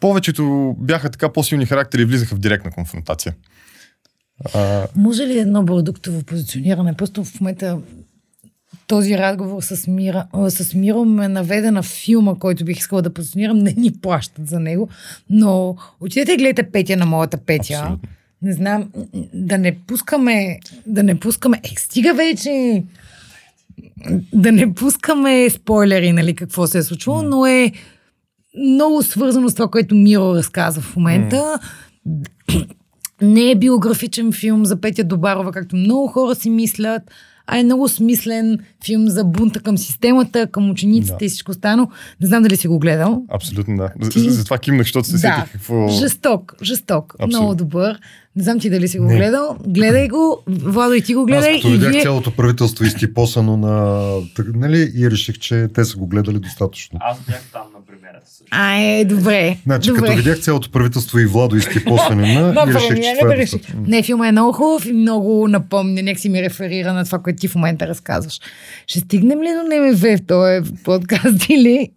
Повечето 0.00 0.74
бяха 0.78 1.10
така 1.10 1.32
по-силни 1.32 1.66
характери 1.66 2.02
и 2.02 2.04
влизаха 2.04 2.34
в 2.34 2.38
директна 2.38 2.70
конфронтация. 2.70 3.34
А, 4.54 4.86
Може 4.96 5.22
ли 5.22 5.38
едно 5.38 5.66
продуктово 5.66 6.22
позициониране? 6.22 6.94
Просто 6.94 7.24
в 7.24 7.40
момента 7.40 7.78
този 8.90 9.18
разговор 9.18 9.62
с, 9.62 9.86
Мира, 9.86 10.26
с 10.48 10.74
Миро 10.74 11.04
ме 11.04 11.28
наведе 11.28 11.70
на 11.70 11.82
филма, 11.82 12.34
който 12.34 12.64
бих 12.64 12.78
искала 12.78 13.02
да 13.02 13.14
позиционирам. 13.14 13.58
Не 13.58 13.74
ни 13.76 13.92
плащат 13.92 14.48
за 14.48 14.60
него, 14.60 14.88
но 15.30 15.76
отидете 16.00 16.32
и 16.32 16.36
гледайте 16.36 16.70
Петя 16.70 16.96
на 16.96 17.06
моята 17.06 17.36
Петя. 17.36 17.74
Абсолютно. 17.74 18.08
Не 18.42 18.52
знам, 18.52 18.90
да 19.34 19.58
не 19.58 19.78
пускаме, 19.86 20.58
да 20.86 21.02
не 21.02 21.20
пускаме, 21.20 21.60
е, 21.64 21.68
стига 21.78 22.14
вече, 22.14 22.82
да 24.32 24.52
не 24.52 24.74
пускаме 24.74 25.50
спойлери, 25.50 26.12
нали, 26.12 26.34
какво 26.34 26.66
се 26.66 26.78
е 26.78 26.82
случило, 26.82 27.22
но 27.22 27.46
е 27.46 27.72
много 28.58 29.02
свързано 29.02 29.48
с 29.48 29.54
това, 29.54 29.68
което 29.68 29.94
Миро 29.94 30.34
разказва 30.34 30.82
в 30.82 30.96
момента. 30.96 31.58
Не 33.22 33.50
е 33.50 33.54
биографичен 33.54 34.32
филм 34.32 34.64
за 34.64 34.80
Петя 34.80 35.04
Добарова, 35.04 35.52
както 35.52 35.76
много 35.76 36.06
хора 36.06 36.34
си 36.34 36.50
мислят, 36.50 37.02
а 37.50 37.58
е 37.58 37.64
много 37.64 37.88
смислен 37.88 38.58
филм 38.84 39.08
за 39.08 39.24
бунта 39.24 39.60
към 39.60 39.78
системата, 39.78 40.46
към 40.46 40.70
учениците 40.70 41.16
Да. 41.18 41.24
и 41.24 41.28
всичко 41.28 41.50
останало. 41.50 41.88
Не 42.20 42.26
знам 42.26 42.42
дали 42.42 42.56
си 42.56 42.68
го 42.68 42.78
гледал. 42.78 43.22
абсолютно 43.30 43.76
да. 43.76 43.88
За, 44.00 44.10
Ти- 44.10 44.20
за, 44.20 44.30
за 44.30 44.44
това 44.44 44.58
кимнах, 44.58 44.82
защото 44.82 45.06
се 45.06 45.12
Да, 45.12 45.18
сетих 45.18 45.52
какво... 45.52 45.88
жесток, 45.90 46.54
жесток. 46.62 47.14
Абсолютно. 47.14 47.38
Много 47.38 47.54
добър. 47.54 47.98
Не 48.36 48.42
знам 48.42 48.60
ти 48.60 48.70
дали 48.70 48.88
си 48.88 48.98
го 48.98 49.04
Не. 49.04 49.16
гледал. 49.16 49.56
Гледай 49.66 50.08
го. 50.08 50.38
Владо 50.48 50.94
и 50.94 51.02
ти 51.02 51.14
го 51.14 51.26
гледай. 51.26 51.50
Аз 51.50 51.56
като 51.56 51.68
видях 51.68 51.90
вие... 51.90 52.02
цялото 52.02 52.30
правителство 52.30 52.84
изтипосано 52.84 53.56
на... 53.56 54.04
Нали, 54.46 54.92
и 54.94 55.10
реших, 55.10 55.38
че 55.38 55.68
те 55.74 55.84
са 55.84 55.96
го 55.96 56.06
гледали 56.06 56.38
достатъчно. 56.38 56.98
Аз 57.02 57.18
бях 57.20 57.42
там 57.52 57.62
на 57.74 57.78
премиерата 58.10 58.30
също. 58.30 58.44
А, 58.50 58.76
е, 58.80 59.04
добре. 59.04 59.56
Значи, 59.66 59.88
добре. 59.88 60.00
като 60.00 60.16
видях 60.16 60.40
цялото 60.40 60.70
правителство 60.70 61.18
и 61.18 61.26
Владо 61.26 61.56
изтипосане 61.56 62.34
на... 62.34 62.52
Да, 62.52 62.64
и 62.70 62.74
реших, 62.74 62.88
че 62.88 62.94
не, 62.94 63.18
това 63.18 63.34
не, 63.34 63.42
е 63.42 63.46
не, 63.86 64.02
филма 64.02 64.28
е 64.28 64.32
много 64.32 64.52
хубав 64.52 64.86
и 64.86 64.92
много 64.92 65.48
напомня, 65.48 66.02
нека 66.02 66.20
си 66.20 66.28
ми 66.28 66.42
реферира 66.42 66.92
на 66.92 67.04
това, 67.04 67.18
което 67.18 67.40
ти 67.40 67.48
в 67.48 67.54
момента 67.54 67.88
разказваш. 67.88 68.40
Ще 68.86 68.98
стигнем 68.98 69.42
ли 69.42 69.48
до 69.48 69.76
НМВ 69.76 70.18
в 70.18 70.26
този 70.26 70.74
подкаст 70.84 71.48
или... 71.48 71.90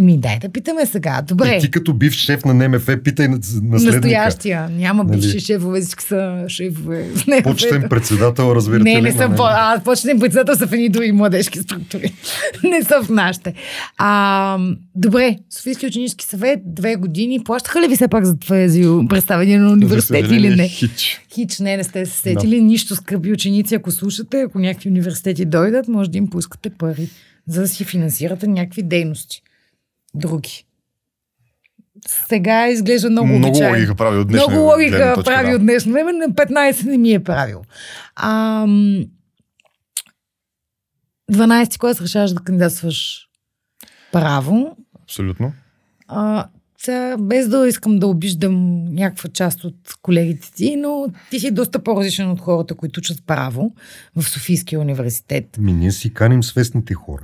Ми, 0.00 0.18
дай 0.18 0.38
да 0.38 0.48
питаме 0.48 0.86
сега. 0.86 1.22
Добре. 1.22 1.56
И 1.56 1.60
ти 1.60 1.70
като 1.70 1.94
бив 1.94 2.12
шеф 2.12 2.44
на 2.44 2.54
НМФ, 2.54 2.88
питай 3.04 3.28
на- 3.28 3.36
наследника. 3.62 3.96
Настоящия. 3.96 4.68
Няма 4.68 5.04
Нали? 5.04 5.20
бивши 5.20 5.40
шефове, 5.40 5.80
всички 5.80 6.04
са 6.04 6.44
шефове. 6.48 7.06
Почтен 7.42 7.86
председател, 7.90 8.52
разбирате 8.56 8.84
Не, 8.84 8.96
ли? 8.96 9.02
не 9.02 9.12
съм. 9.12 9.36
По... 9.36 9.42
А, 9.42 9.80
почнем 9.84 10.18
председател 10.20 10.56
са 10.56 10.66
в 10.66 10.72
едни 10.72 10.88
други 10.88 11.12
младежки 11.12 11.58
структури. 11.58 12.12
не 12.64 12.82
са 12.82 13.02
в 13.02 13.08
нашите. 13.08 13.54
А, 13.98 14.58
добре, 14.94 15.36
Софийски 15.50 15.86
ученически 15.86 16.24
съвет, 16.24 16.60
две 16.66 16.96
години. 16.96 17.44
Плащаха 17.44 17.80
ли 17.80 17.88
ви 17.88 17.96
все 17.96 18.08
пак 18.08 18.24
за 18.24 18.36
тези 18.38 18.84
представения 19.08 19.60
на 19.60 19.72
университет 19.72 20.20
съжаление, 20.20 20.48
или 20.48 20.56
не? 20.56 20.68
Хич. 20.68 21.20
Хич, 21.34 21.58
не, 21.58 21.76
не 21.76 21.84
сте 21.84 22.06
се 22.06 22.16
сетили. 22.18 22.60
Нищо, 22.60 22.96
скъпи 22.96 23.32
ученици, 23.32 23.74
ако 23.74 23.90
слушате, 23.90 24.40
ако 24.40 24.58
някакви 24.58 24.90
университети 24.90 25.44
дойдат, 25.44 25.88
може 25.88 26.10
да 26.10 26.18
им 26.18 26.30
поискате 26.30 26.70
пари, 26.70 27.08
за 27.48 27.60
да 27.60 27.68
си 27.68 27.84
финансирате 27.84 28.46
някакви 28.46 28.82
дейности. 28.82 29.42
Други. 30.14 30.64
Сега 32.28 32.68
изглежда 32.68 33.10
много, 33.10 33.28
Много 33.28 33.48
обичайно. 33.48 33.74
логика 33.74 33.94
прави 33.94 34.18
от 34.18 34.28
днешна 34.28 34.48
Много 34.48 34.66
логика 34.66 35.12
точка, 35.14 35.30
прави 35.30 35.50
да. 35.50 35.56
от 35.56 35.62
днешно 35.62 35.92
време, 35.92 36.12
на 36.12 36.28
15 36.28 36.84
не 36.84 36.98
ми 36.98 37.12
е 37.12 37.20
правил. 37.24 37.62
Ам... 38.16 39.04
12 41.32 41.78
клас 41.78 42.00
решаваш 42.00 42.30
да 42.32 42.40
кандидатстваш 42.40 43.28
право. 44.12 44.76
Абсолютно. 45.02 45.52
А, 46.08 46.46
сега, 46.78 47.16
без 47.20 47.48
да 47.48 47.68
искам 47.68 47.98
да 47.98 48.06
обиждам 48.06 48.84
някаква 48.84 49.30
част 49.30 49.64
от 49.64 49.76
колегите 50.02 50.52
ти, 50.52 50.76
но 50.76 51.06
ти 51.30 51.40
си 51.40 51.50
доста 51.50 51.78
по-различен 51.82 52.30
от 52.30 52.40
хората, 52.40 52.74
които 52.74 52.98
учат 52.98 53.26
право 53.26 53.74
в 54.16 54.22
Софийския 54.22 54.80
университет. 54.80 55.58
Ми, 55.58 55.72
ние 55.72 55.92
си 55.92 56.14
каним 56.14 56.42
свестните 56.42 56.94
хора. 56.94 57.22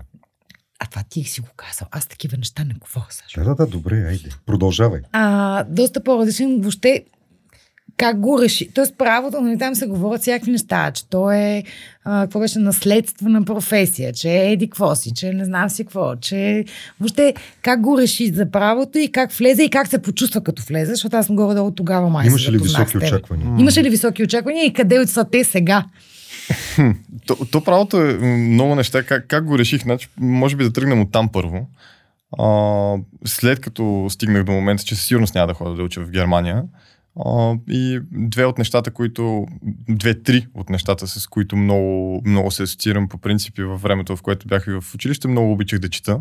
А 0.79 0.87
това 0.87 1.03
ти 1.11 1.24
си 1.24 1.41
го 1.41 1.49
казал. 1.57 1.89
Аз 1.91 2.07
такива 2.07 2.37
неща 2.37 2.64
не 2.64 2.74
говоря, 2.74 3.07
Сашо. 3.11 3.41
Да, 3.41 3.45
да, 3.45 3.55
да, 3.55 3.66
добре, 3.66 4.05
айде. 4.09 4.29
Продължавай. 4.47 5.01
а, 5.12 5.64
доста 5.64 6.05
по-различен. 6.05 6.61
Въобще, 6.61 7.05
как 7.97 8.20
го 8.20 8.43
реши? 8.43 8.70
Тоест, 8.74 8.95
правото, 8.99 9.41
нали, 9.41 9.59
там 9.59 9.74
се 9.74 9.87
говорят 9.87 10.20
всякакви 10.20 10.53
неща, 10.53 10.91
че 10.91 11.09
то 11.09 11.31
е, 11.31 11.62
а, 12.05 12.22
какво 12.22 12.41
беше, 12.41 12.59
наследствена 12.59 13.45
професия, 13.45 14.12
че 14.12 14.31
е 14.31 14.53
еди 14.53 14.66
какво 14.70 14.95
си, 14.97 15.14
че 15.14 15.33
не 15.33 15.45
знам 15.45 15.70
си 15.70 15.85
какво, 15.85 16.16
че 16.16 16.64
въобще 17.01 17.35
как 17.62 17.81
го 17.81 17.99
реши 17.99 18.33
за 18.33 18.51
правото 18.51 18.99
и 18.99 19.12
как 19.12 19.33
влезе 19.33 19.62
и 19.62 19.70
как 19.70 19.89
се 19.89 20.03
почувства 20.03 20.41
като 20.41 20.62
влезе, 20.62 20.93
защото 20.93 21.16
аз 21.16 21.27
съм 21.27 21.37
горе-долу 21.37 21.70
тогава 21.70 22.09
май. 22.09 22.27
Имаше 22.27 22.53
ли 22.53 22.59
високи 22.59 22.99
очаквания? 22.99 23.47
Имаше 23.59 23.83
ли 23.83 23.91
високи 23.91 24.22
очаквания 24.22 24.64
и 24.64 24.72
къде 24.72 25.07
са 25.07 25.24
те 25.24 25.45
сега? 25.45 25.85
То, 27.26 27.36
то 27.51 27.64
правото 27.64 28.01
е 28.01 28.14
много 28.18 28.74
неща. 28.74 29.03
Как, 29.03 29.26
как 29.28 29.44
го 29.44 29.59
реших? 29.59 29.82
Значи, 29.82 30.09
може 30.20 30.57
би 30.57 30.64
да 30.64 30.72
тръгнем 30.72 31.01
от 31.01 31.12
там 31.12 31.28
първо. 31.28 31.68
А, 32.38 32.97
след 33.24 33.61
като 33.61 34.07
стигнах 34.11 34.44
до 34.44 34.53
момента, 34.53 34.84
че 34.84 34.94
със 34.94 35.07
сигурност 35.07 35.34
няма 35.34 35.47
да 35.47 35.55
ходя 35.55 35.74
да 35.74 35.82
уча 35.82 36.01
в 36.01 36.11
Германия. 36.11 36.64
А, 37.24 37.55
и 37.68 38.01
две 38.12 38.44
от 38.44 38.59
нещата, 38.59 38.90
които, 38.90 39.47
две-три 39.88 40.47
от 40.55 40.70
нещата, 40.70 41.07
с 41.07 41.26
които 41.26 41.57
много, 41.57 42.22
много 42.26 42.51
се 42.51 42.62
асоциирам 42.62 43.09
по 43.09 43.18
принципи 43.18 43.62
във 43.62 43.82
времето, 43.82 44.16
в 44.16 44.22
което 44.22 44.49
бях 44.49 44.66
и 44.66 44.70
в 44.70 44.94
училище, 44.94 45.28
много 45.28 45.53
обичах 45.53 45.78
да 45.78 45.88
чета. 45.88 46.20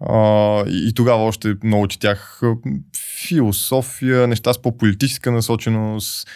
А, 0.00 0.64
и, 0.68 0.88
и 0.88 0.94
тогава 0.94 1.24
още 1.24 1.54
много 1.64 1.88
четях 1.88 2.40
философия, 3.28 4.28
неща 4.28 4.52
с 4.52 4.62
по-политическа 4.62 5.32
насоченост, 5.32 6.28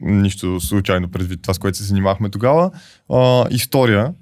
нищо 0.00 0.60
случайно 0.60 1.08
предвид 1.08 1.42
това, 1.42 1.54
с 1.54 1.58
което 1.58 1.78
се 1.78 1.84
занимахме 1.84 2.28
тогава. 2.28 2.70
А, 3.12 3.46
история. 3.50 4.14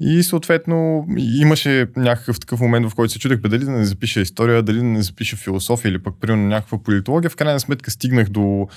И 0.00 0.22
съответно 0.22 1.06
имаше 1.16 1.86
някакъв 1.96 2.40
такъв 2.40 2.60
момент, 2.60 2.90
в 2.90 2.94
който 2.94 3.12
се 3.12 3.18
чудех 3.18 3.40
дали 3.40 3.64
да 3.64 3.70
не 3.70 3.84
запиша 3.84 4.20
история, 4.20 4.62
дали 4.62 4.76
да 4.76 4.84
не 4.84 5.02
запиша 5.02 5.36
философия 5.36 5.90
или 5.90 6.02
пък 6.02 6.14
примерно 6.20 6.48
някаква 6.48 6.82
политология. 6.82 7.30
В 7.30 7.36
крайна 7.36 7.60
сметка 7.60 7.90
стигнах 7.90 8.28
до 8.28 8.68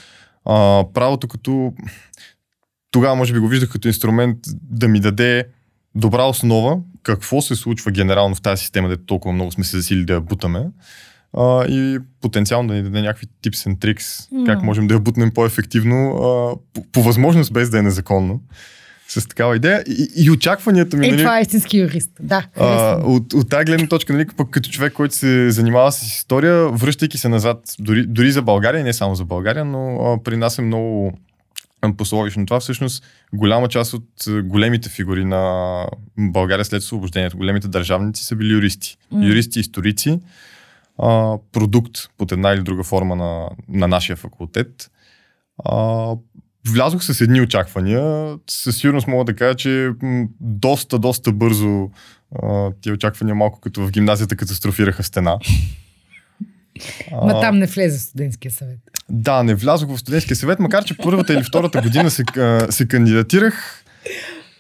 а, 0.46 0.86
правото 0.94 1.28
като 1.28 1.74
тогава 2.92 3.16
може 3.16 3.34
би 3.34 3.40
го 3.40 3.48
виждах 3.48 3.70
като 3.70 3.88
инструмент 3.88 4.38
да 4.64 4.88
ми 4.88 5.00
даде 5.00 5.48
добра 5.96 6.24
основа 6.24 6.80
какво 7.04 7.42
се 7.42 7.56
случва 7.56 7.92
генерално 7.92 8.36
в 8.36 8.42
тази 8.42 8.62
система, 8.62 8.90
дето 8.90 9.04
толкова 9.06 9.34
много 9.34 9.52
сме 9.52 9.64
се 9.64 9.78
засили 9.78 10.06
да 10.06 10.14
я 10.14 10.22
бутаме 10.22 10.66
а, 11.38 11.66
и 11.66 12.00
потенциално 12.22 12.68
да 12.70 12.74
ни 12.74 12.84
даде 12.84 13.02
някакви 13.02 13.28
tips 13.44 13.70
and 13.70 13.78
tricks, 13.78 14.30
Mm. 14.34 14.46
как 14.46 14.64
можем 14.64 14.88
да 14.88 14.94
я 14.94 15.00
бутнем 15.00 15.32
по-ефективно, 15.32 16.10
а, 16.12 16.56
по, 16.74 16.84
по 16.92 17.04
възможност 17.04 17.54
без 17.54 17.70
да 17.70 17.80
е 17.80 17.82
незаконно. 17.82 18.42
С 19.08 19.28
такава 19.28 19.56
идея. 19.56 19.84
И, 19.88 20.08
и 20.16 20.32
очакванията 20.32 20.98
ми, 20.98 21.08
Е, 21.08 21.12
нали, 21.12 21.22
това 21.22 21.40
е 21.40 21.42
истински 21.42 21.78
юрист. 21.78 22.12
Да, 22.20 22.48
а, 22.60 22.98
от, 23.04 23.34
от 23.34 23.50
тази 23.50 23.66
гледна 23.66 23.88
точка, 23.88 24.14
нали, 24.14 24.26
пък 24.38 24.50
като 24.50 24.70
човек, 24.70 24.94
който 24.94 25.16
се 25.16 25.52
занимава 25.52 25.92
с 25.92 26.02
история, 26.04 26.70
връщайки 26.70 27.18
се 27.18 27.30
назад, 27.30 27.76
дори, 27.80 28.06
дори 28.06 28.32
за 28.32 28.42
България, 28.42 28.84
не 28.84 28.94
само 28.94 29.16
за 29.16 29.26
България, 29.26 29.66
но 29.66 29.96
а, 29.96 30.24
при 30.24 30.38
нас 30.38 30.58
е 30.58 30.62
много 30.62 31.18
пословично 31.98 32.46
това. 32.46 32.60
Всъщност, 32.60 33.04
голяма 33.34 33.68
част 33.68 33.94
от 33.94 34.06
големите 34.44 34.90
фигури 34.90 35.26
на 35.26 35.86
България 36.18 36.66
след 36.66 36.82
освобождението, 36.82 37.38
големите 37.38 37.68
държавници 37.68 38.26
са 38.26 38.36
били 38.36 38.54
юристи. 38.54 38.98
М. 39.12 39.26
Юристи, 39.26 39.60
историци, 39.60 40.20
а, 41.02 41.38
продукт 41.52 41.98
под 42.18 42.32
една 42.32 42.52
или 42.52 42.62
друга 42.62 42.84
форма 42.84 43.16
на, 43.16 43.50
на 43.70 43.88
нашия 43.88 44.16
факултет. 44.16 44.92
А, 45.66 46.16
влязох 46.68 47.04
с 47.04 47.22
едни 47.22 47.42
очаквания. 47.42 48.36
Със 48.50 48.78
сигурност 48.78 49.08
мога 49.08 49.26
да 49.26 49.36
кажа, 49.36 49.56
че 49.56 49.92
доста, 50.40 51.00
доста 51.00 51.32
бързо 51.32 51.90
а, 52.44 52.72
тия 52.82 52.94
очаквания 52.94 53.36
малко 53.36 53.60
като 53.60 53.88
в 53.88 53.92
гимназията 53.92 54.36
катастрофираха 54.36 55.04
стена. 55.04 55.38
Ма 57.12 57.32
А, 57.36 57.42
там 57.42 57.58
не 57.58 57.66
влезе 57.66 57.98
в 57.98 58.02
студентския 58.02 58.52
съвет. 58.52 58.80
Да, 59.10 59.44
не 59.44 59.56
влязох 59.56 59.90
в 59.90 59.98
студентския 59.98 60.36
съвет, 60.36 60.60
макар 60.60 60.84
че 60.84 60.98
първата 60.98 61.34
или 61.34 61.44
втората 61.44 61.82
година 61.82 62.12
се, 62.12 62.24
се 62.70 62.88
кандидатирах. 62.88 63.84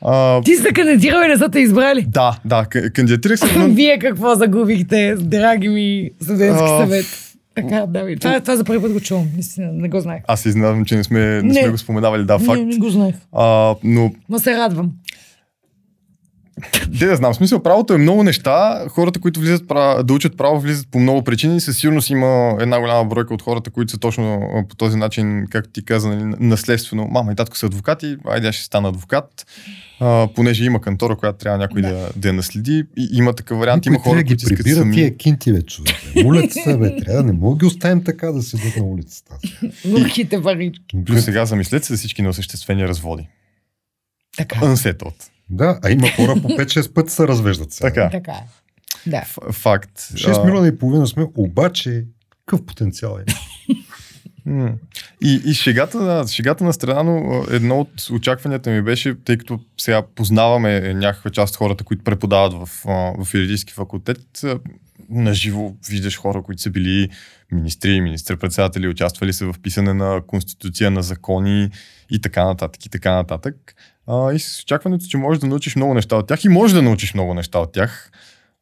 А, 0.01 0.41
Ти 0.41 0.55
сте 0.55 0.73
кандидатирали, 0.73 1.27
не 1.27 1.37
са 1.37 1.49
те 1.49 1.59
избрали. 1.59 2.05
да, 2.07 2.39
да, 2.45 2.65
кандидатирах 2.89 3.39
се, 3.39 3.57
но 3.57 3.67
Вие 3.69 3.99
какво 3.99 4.35
загубихте, 4.35 5.15
драги 5.15 5.67
ми 5.69 6.09
студентски 6.21 6.65
А, 6.65 6.79
съвет? 6.79 7.05
Така, 7.55 7.85
да, 7.87 8.03
ви. 8.03 8.15
Това, 8.17 8.39
това 8.39 8.55
за 8.55 8.63
първи 8.63 8.81
път 8.81 8.93
го 8.93 8.99
чувам. 8.99 9.27
Наистина, 9.33 9.69
не 9.71 9.89
го 9.89 9.99
знаех. 9.99 10.21
аз 10.27 10.39
се 10.39 10.49
изненадвам, 10.49 10.85
че 10.85 10.95
не 10.95 11.03
сме, 11.03 11.19
не 11.19 11.41
Не. 11.41 11.53
сме 11.53 11.69
го 11.69 11.77
споменавали, 11.77 12.23
да, 12.23 12.39
факт. 12.39 12.59
Не, 12.59 12.65
не 12.65 12.77
го 12.77 12.89
знаех. 12.89 13.15
А, 13.33 13.75
но 13.83 14.11
Ма 14.29 14.39
се 14.39 14.57
радвам. 14.57 14.91
Де 16.87 17.05
да 17.05 17.15
знам, 17.15 17.33
смисъл 17.33 17.63
правото 17.63 17.93
е 17.93 17.97
много 17.97 18.23
неща. 18.23 18.85
Хората, 18.89 19.19
които 19.19 19.39
влизат 19.39 19.67
пра- 19.67 20.03
да 20.03 20.13
учат 20.13 20.37
право, 20.37 20.59
влизат 20.59 20.87
по 20.91 20.99
много 20.99 21.23
причини. 21.23 21.61
Със 21.61 21.77
сигурност 21.77 22.09
има 22.09 22.57
една 22.59 22.79
голяма 22.79 23.05
бройка 23.05 23.33
от 23.33 23.41
хората, 23.41 23.69
които 23.69 23.91
са 23.91 23.97
точно 23.97 24.41
по 24.69 24.75
този 24.75 24.97
начин, 24.97 25.47
както 25.49 25.71
ти 25.71 25.85
каза, 25.85 26.09
нали, 26.09 26.35
наследствено. 26.39 27.07
Мама 27.11 27.31
и 27.31 27.35
татко 27.35 27.57
са 27.57 27.65
адвокати, 27.65 28.17
айде 28.27 28.47
аз 28.47 28.55
ще 28.55 28.63
стана 28.65 28.89
адвокат. 28.89 29.45
А, 29.99 30.27
понеже 30.35 30.65
има 30.65 30.81
кантора, 30.81 31.15
която 31.15 31.37
трябва 31.37 31.57
някой 31.57 31.81
да, 31.81 32.09
да 32.15 32.27
я 32.27 32.33
наследи. 32.33 32.83
И, 32.97 33.09
има 33.13 33.33
такъв 33.33 33.59
вариант. 33.59 33.85
Никой 33.85 33.95
Има 33.95 34.03
хора, 34.03 34.15
да 34.17 34.23
които 34.23 34.35
ги 34.35 34.43
искат 34.43 34.57
прибира 34.57 34.75
сами. 34.75 34.95
тия 34.95 35.17
кинти, 35.17 35.53
бе, 35.53 35.61
човек. 35.61 35.95
Моля 36.23 36.43
се, 36.49 36.77
бе, 36.77 36.95
трябва. 36.95 37.23
Не 37.23 37.31
мога 37.31 37.55
да 37.55 37.59
ги 37.59 37.65
оставим 37.65 38.03
така 38.03 38.31
да 38.31 38.41
седят 38.41 38.77
на 38.77 38.83
улицата. 38.83 39.37
Горките 39.85 40.41
парички. 40.41 41.03
Плюс 41.05 41.25
сега 41.25 41.45
замислете 41.45 41.85
се 41.85 41.93
за 41.93 41.97
всички 41.97 42.21
неосъществени 42.21 42.87
разводи. 42.87 43.27
Така. 44.37 44.59
Unsettled. 44.59 45.13
Да, 45.51 45.79
а 45.83 45.91
има 45.91 46.07
хора 46.15 46.33
по 46.41 46.49
5-6 46.49 46.93
пъти 46.93 47.13
се 47.13 47.27
развеждат 47.27 47.71
сега. 47.71 47.89
Така. 47.89 48.09
Така 48.09 48.31
е. 48.31 48.43
Да. 49.09 49.21
Ф- 49.21 49.53
Факт. 49.53 49.99
6 49.99 50.41
А, 50.41 50.45
милиона 50.45 50.67
и 50.67 50.77
половина 50.77 51.07
сме, 51.07 51.25
обаче 51.35 52.05
какъв 52.45 52.65
потенциал 52.65 53.19
е? 53.19 53.31
И, 55.23 55.41
и 55.45 55.53
шегата, 55.53 55.99
да, 55.99 56.27
шегата 56.27 56.63
на 56.63 56.73
страна, 56.73 57.03
но 57.03 57.45
едно 57.51 57.79
от 57.79 58.09
очакванията 58.11 58.69
ми 58.69 58.81
беше, 58.81 59.15
тъй 59.25 59.37
като 59.37 59.59
сега 59.77 60.01
познаваме 60.15 60.93
някаква 60.93 61.31
част 61.31 61.53
от 61.53 61.57
хората, 61.57 61.83
които 61.83 62.03
преподават 62.03 62.53
в, 62.53 62.69
в 63.17 63.33
юридически 63.33 63.73
факултет, 63.73 64.41
наживо 65.09 65.77
виждаш 65.89 66.17
хора, 66.17 66.43
които 66.43 66.61
са 66.61 66.69
били 66.69 67.09
министри, 67.51 68.01
министър-председатели, 68.01 68.87
участвали 68.87 69.33
са 69.33 69.53
в 69.53 69.55
писане 69.61 69.93
на 69.93 70.21
конституция, 70.27 70.91
на 70.91 71.03
закони 71.03 71.69
и 72.09 72.21
така 72.21 72.45
нататък, 72.45 72.85
и 72.85 72.89
така 72.89 73.15
нататък. 73.15 73.75
А, 74.11 74.33
и 74.33 74.39
с 74.39 74.63
очакването, 74.63 75.05
че 75.09 75.17
можеш 75.17 75.41
да 75.41 75.47
научиш 75.47 75.75
много 75.75 75.93
неща 75.93 76.15
от 76.15 76.27
тях 76.27 76.45
и 76.45 76.49
можеш 76.49 76.75
да 76.75 76.81
научиш 76.81 77.13
много 77.13 77.33
неща 77.33 77.59
от 77.59 77.71
тях. 77.71 78.11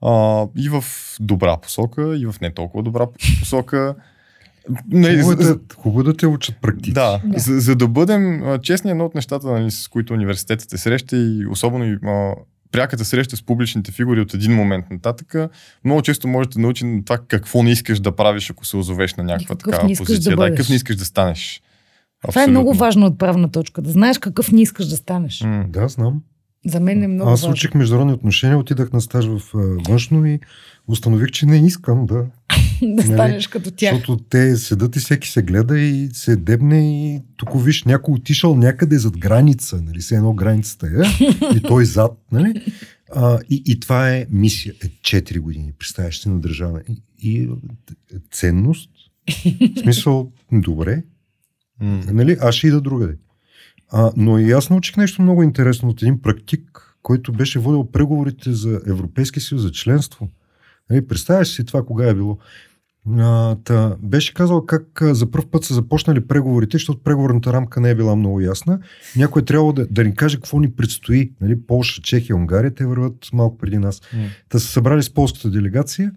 А, 0.02 0.46
и 0.58 0.70
в 0.70 0.84
добра 1.20 1.58
посока, 1.58 2.18
и 2.18 2.26
в 2.26 2.36
не 2.42 2.54
толкова 2.54 2.84
добра 2.84 3.08
посока. 3.40 3.96
Нали, 4.92 5.22
Хубаво 5.22 5.42
е 5.42 5.46
за- 5.46 5.56
да, 5.56 5.76
хубаво 5.76 6.04
да 6.04 6.18
те 6.18 6.28
учат 6.28 6.56
практици. 6.62 6.94
да, 6.94 7.22
Да. 7.26 7.40
За, 7.40 7.60
за 7.60 7.76
да 7.76 7.88
бъдем 7.88 8.44
а, 8.44 8.60
честни, 8.60 8.92
едно 8.92 9.06
от 9.06 9.16
нещата, 9.16 9.48
нали, 9.48 9.72
с 9.72 9.88
които 9.88 10.14
университетът 10.14 10.70
се 10.70 10.78
среща 10.78 11.18
и 11.18 11.46
особено 11.52 11.86
и 11.86 11.98
а, 12.06 12.34
пряката 12.72 13.06
среща 13.06 13.38
с 13.38 13.44
публичните 13.44 13.92
фигури 13.92 14.22
от 14.22 14.34
един 14.34 14.56
момент 14.56 14.86
нататък, 14.92 15.36
много 15.86 16.02
често 16.02 16.28
можеш 16.28 16.48
да 16.48 16.60
научи 16.60 16.86
на 16.86 17.06
това 17.06 17.18
какво 17.28 17.64
не 17.64 17.72
искаш 17.72 18.00
да 18.00 18.16
правиш, 18.16 18.50
ако 18.50 18.66
се 18.66 18.78
озовеш 18.78 19.16
на 19.16 19.24
някаква 19.24 19.56
такава 19.56 19.88
не 19.88 19.96
позиция. 19.96 20.36
да 20.38 20.50
какъв 20.50 20.70
не 20.70 20.76
искаш 20.76 20.96
да 20.96 21.06
станеш. 21.06 21.62
Това 22.28 22.44
е 22.44 22.48
много 22.48 22.74
важна 22.74 23.06
отправна 23.06 23.52
точка. 23.52 23.82
Да 23.82 23.92
знаеш 23.92 24.18
какъв 24.18 24.52
не 24.52 24.62
искаш 24.62 24.88
да 24.88 24.96
станеш. 24.96 25.42
М. 25.42 25.66
Да, 25.70 25.88
знам. 25.88 26.22
За 26.66 26.80
мен 26.80 27.04
е 27.04 27.08
много 27.08 27.32
Аз 27.32 27.44
учих 27.44 27.74
международни 27.74 28.14
отношения, 28.14 28.58
отидах 28.58 28.94
на 28.94 29.02
стаж 29.02 29.26
в 29.26 29.42
външно 29.88 30.26
и 30.26 30.40
установих, 30.88 31.32
че 31.32 31.46
не 31.46 31.58
искам 31.58 32.06
да. 32.06 32.26
да 32.82 33.04
станеш 33.04 33.48
като 33.48 33.72
тях. 33.72 33.96
Защото 33.96 34.18
те 34.18 34.56
седат 34.56 34.96
и 34.96 35.00
всеки 35.00 35.28
се 35.28 35.42
гледа 35.42 35.80
и 35.80 36.10
се 36.14 36.36
дебне 36.36 37.06
и 37.06 37.22
тук 37.38 37.64
виж 37.64 37.84
някой 37.84 38.14
отишъл 38.14 38.56
някъде 38.56 38.98
зад 38.98 39.18
граница, 39.18 39.82
нали, 39.82 40.02
се 40.02 40.16
едно 40.16 40.34
границата 40.34 40.88
е, 40.88 41.26
и 41.56 41.62
той 41.62 41.86
зад, 41.86 42.12
нали? 42.32 42.74
А, 43.16 43.40
и, 43.50 43.64
и 43.66 43.80
това 43.80 44.10
е 44.10 44.26
мисия. 44.30 44.74
Е, 44.84 44.88
4 44.88 45.40
години, 45.40 45.74
представяш 45.80 46.20
си 46.20 46.30
на 46.30 46.40
държава. 46.40 46.82
И, 46.90 47.02
и 47.20 47.44
е, 47.44 48.18
ценност. 48.32 48.90
В 49.76 49.80
смисъл, 49.80 50.32
добре, 50.52 51.04
М. 51.82 52.02
нали, 52.12 52.38
аз 52.42 52.56
ще 52.56 52.68
ида 52.68 52.82
другаде. 52.82 53.16
А, 53.92 54.12
но 54.18 54.40
и 54.40 54.52
аз 54.52 54.70
научих 54.70 54.98
нещо 54.98 55.22
много 55.22 55.44
интересно 55.44 55.90
от 55.90 56.02
един 56.02 56.22
практик, 56.22 56.96
който 57.02 57.32
беше 57.32 57.60
водил 57.60 57.92
преговорите 57.92 58.54
за 58.54 58.82
Европейски 58.88 59.40
съюз, 59.40 59.62
за 59.62 59.72
членство. 59.72 60.30
Нали, 60.90 61.08
представяш 61.08 61.48
си 61.48 61.66
това 61.66 61.86
кога 61.86 62.10
е 62.10 62.14
било. 62.14 62.38
А, 63.18 63.56
та, 63.56 63.96
беше 64.00 64.34
казал 64.34 64.66
как 64.66 65.02
а, 65.02 65.16
за 65.16 65.32
първ 65.32 65.46
път 65.52 65.64
са 65.64 65.74
започнали 65.74 66.28
преговорите, 66.28 66.76
защото 66.76 67.04
преговорната 67.04 67.54
рамка 67.54 67.82
не 67.82 67.90
е 67.90 67.96
била 67.96 68.16
много 68.16 68.42
ясна. 68.42 68.80
Някой 69.16 69.42
е 69.42 69.46
трябвало 69.46 69.74
да, 69.74 69.88
да 69.88 70.04
ни 70.04 70.16
каже 70.16 70.38
какво 70.38 70.60
ни 70.60 70.72
предстои. 70.72 71.32
Нали, 71.42 71.62
Полша, 71.62 72.02
Чехия, 72.02 72.36
Унгария, 72.36 72.76
те 72.76 72.86
върват 72.86 73.30
малко 73.34 73.58
преди 73.58 73.78
нас. 73.78 74.02
М. 74.14 74.26
Та 74.50 74.60
са 74.60 74.68
събрали 74.68 75.04
с 75.04 75.14
полската 75.14 75.50
делегация. 75.50 76.12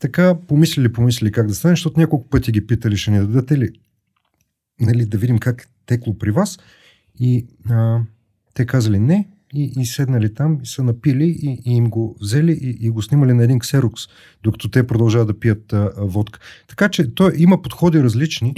Така 0.00 0.34
помислили, 0.48 0.92
помислили 0.92 1.32
как 1.32 1.46
да 1.46 1.54
стане, 1.54 1.72
защото 1.72 2.00
няколко 2.00 2.28
пъти 2.28 2.52
ги 2.52 2.66
питали, 2.66 2.96
ще 2.96 3.10
ни 3.10 3.18
дадете 3.18 3.58
ли 3.58 3.70
нали, 4.80 5.06
да 5.06 5.18
видим 5.18 5.38
как 5.38 5.62
е 5.62 5.66
текло 5.86 6.18
при 6.18 6.30
вас. 6.30 6.58
И 7.20 7.46
а, 7.70 8.00
те 8.54 8.66
казали 8.66 8.98
не 8.98 9.28
и, 9.54 9.72
и 9.76 9.86
седнали 9.86 10.34
там 10.34 10.60
и 10.62 10.66
са 10.66 10.82
напили 10.82 11.24
и, 11.24 11.62
и 11.64 11.76
им 11.76 11.90
го 11.90 12.16
взели 12.20 12.52
и, 12.52 12.86
и 12.86 12.90
го 12.90 13.02
снимали 13.02 13.32
на 13.32 13.44
един 13.44 13.58
ксерокс, 13.58 14.02
докато 14.42 14.70
те 14.70 14.86
продължават 14.86 15.28
да 15.28 15.40
пият 15.40 15.72
а, 15.72 15.92
а, 15.96 16.04
водка. 16.04 16.40
Така 16.68 16.88
че 16.88 17.14
той 17.14 17.32
има 17.36 17.62
подходи 17.62 18.02
различни. 18.02 18.54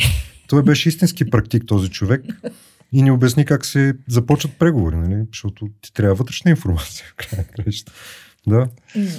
Той 0.48 0.62
беше 0.62 0.88
истински 0.88 1.30
практик 1.30 1.66
този 1.66 1.90
човек 1.90 2.24
и 2.92 3.02
ни 3.02 3.10
обясни 3.10 3.44
как 3.44 3.66
се 3.66 3.94
започват 4.08 4.58
преговори, 4.58 4.96
нали? 4.96 5.26
защото 5.32 5.68
ти 5.80 5.92
трябва 5.92 6.14
вътрешна 6.14 6.50
информация. 6.50 7.06
в 7.12 7.16
края 7.16 7.46
на. 7.58 7.92
Да. 8.46 8.68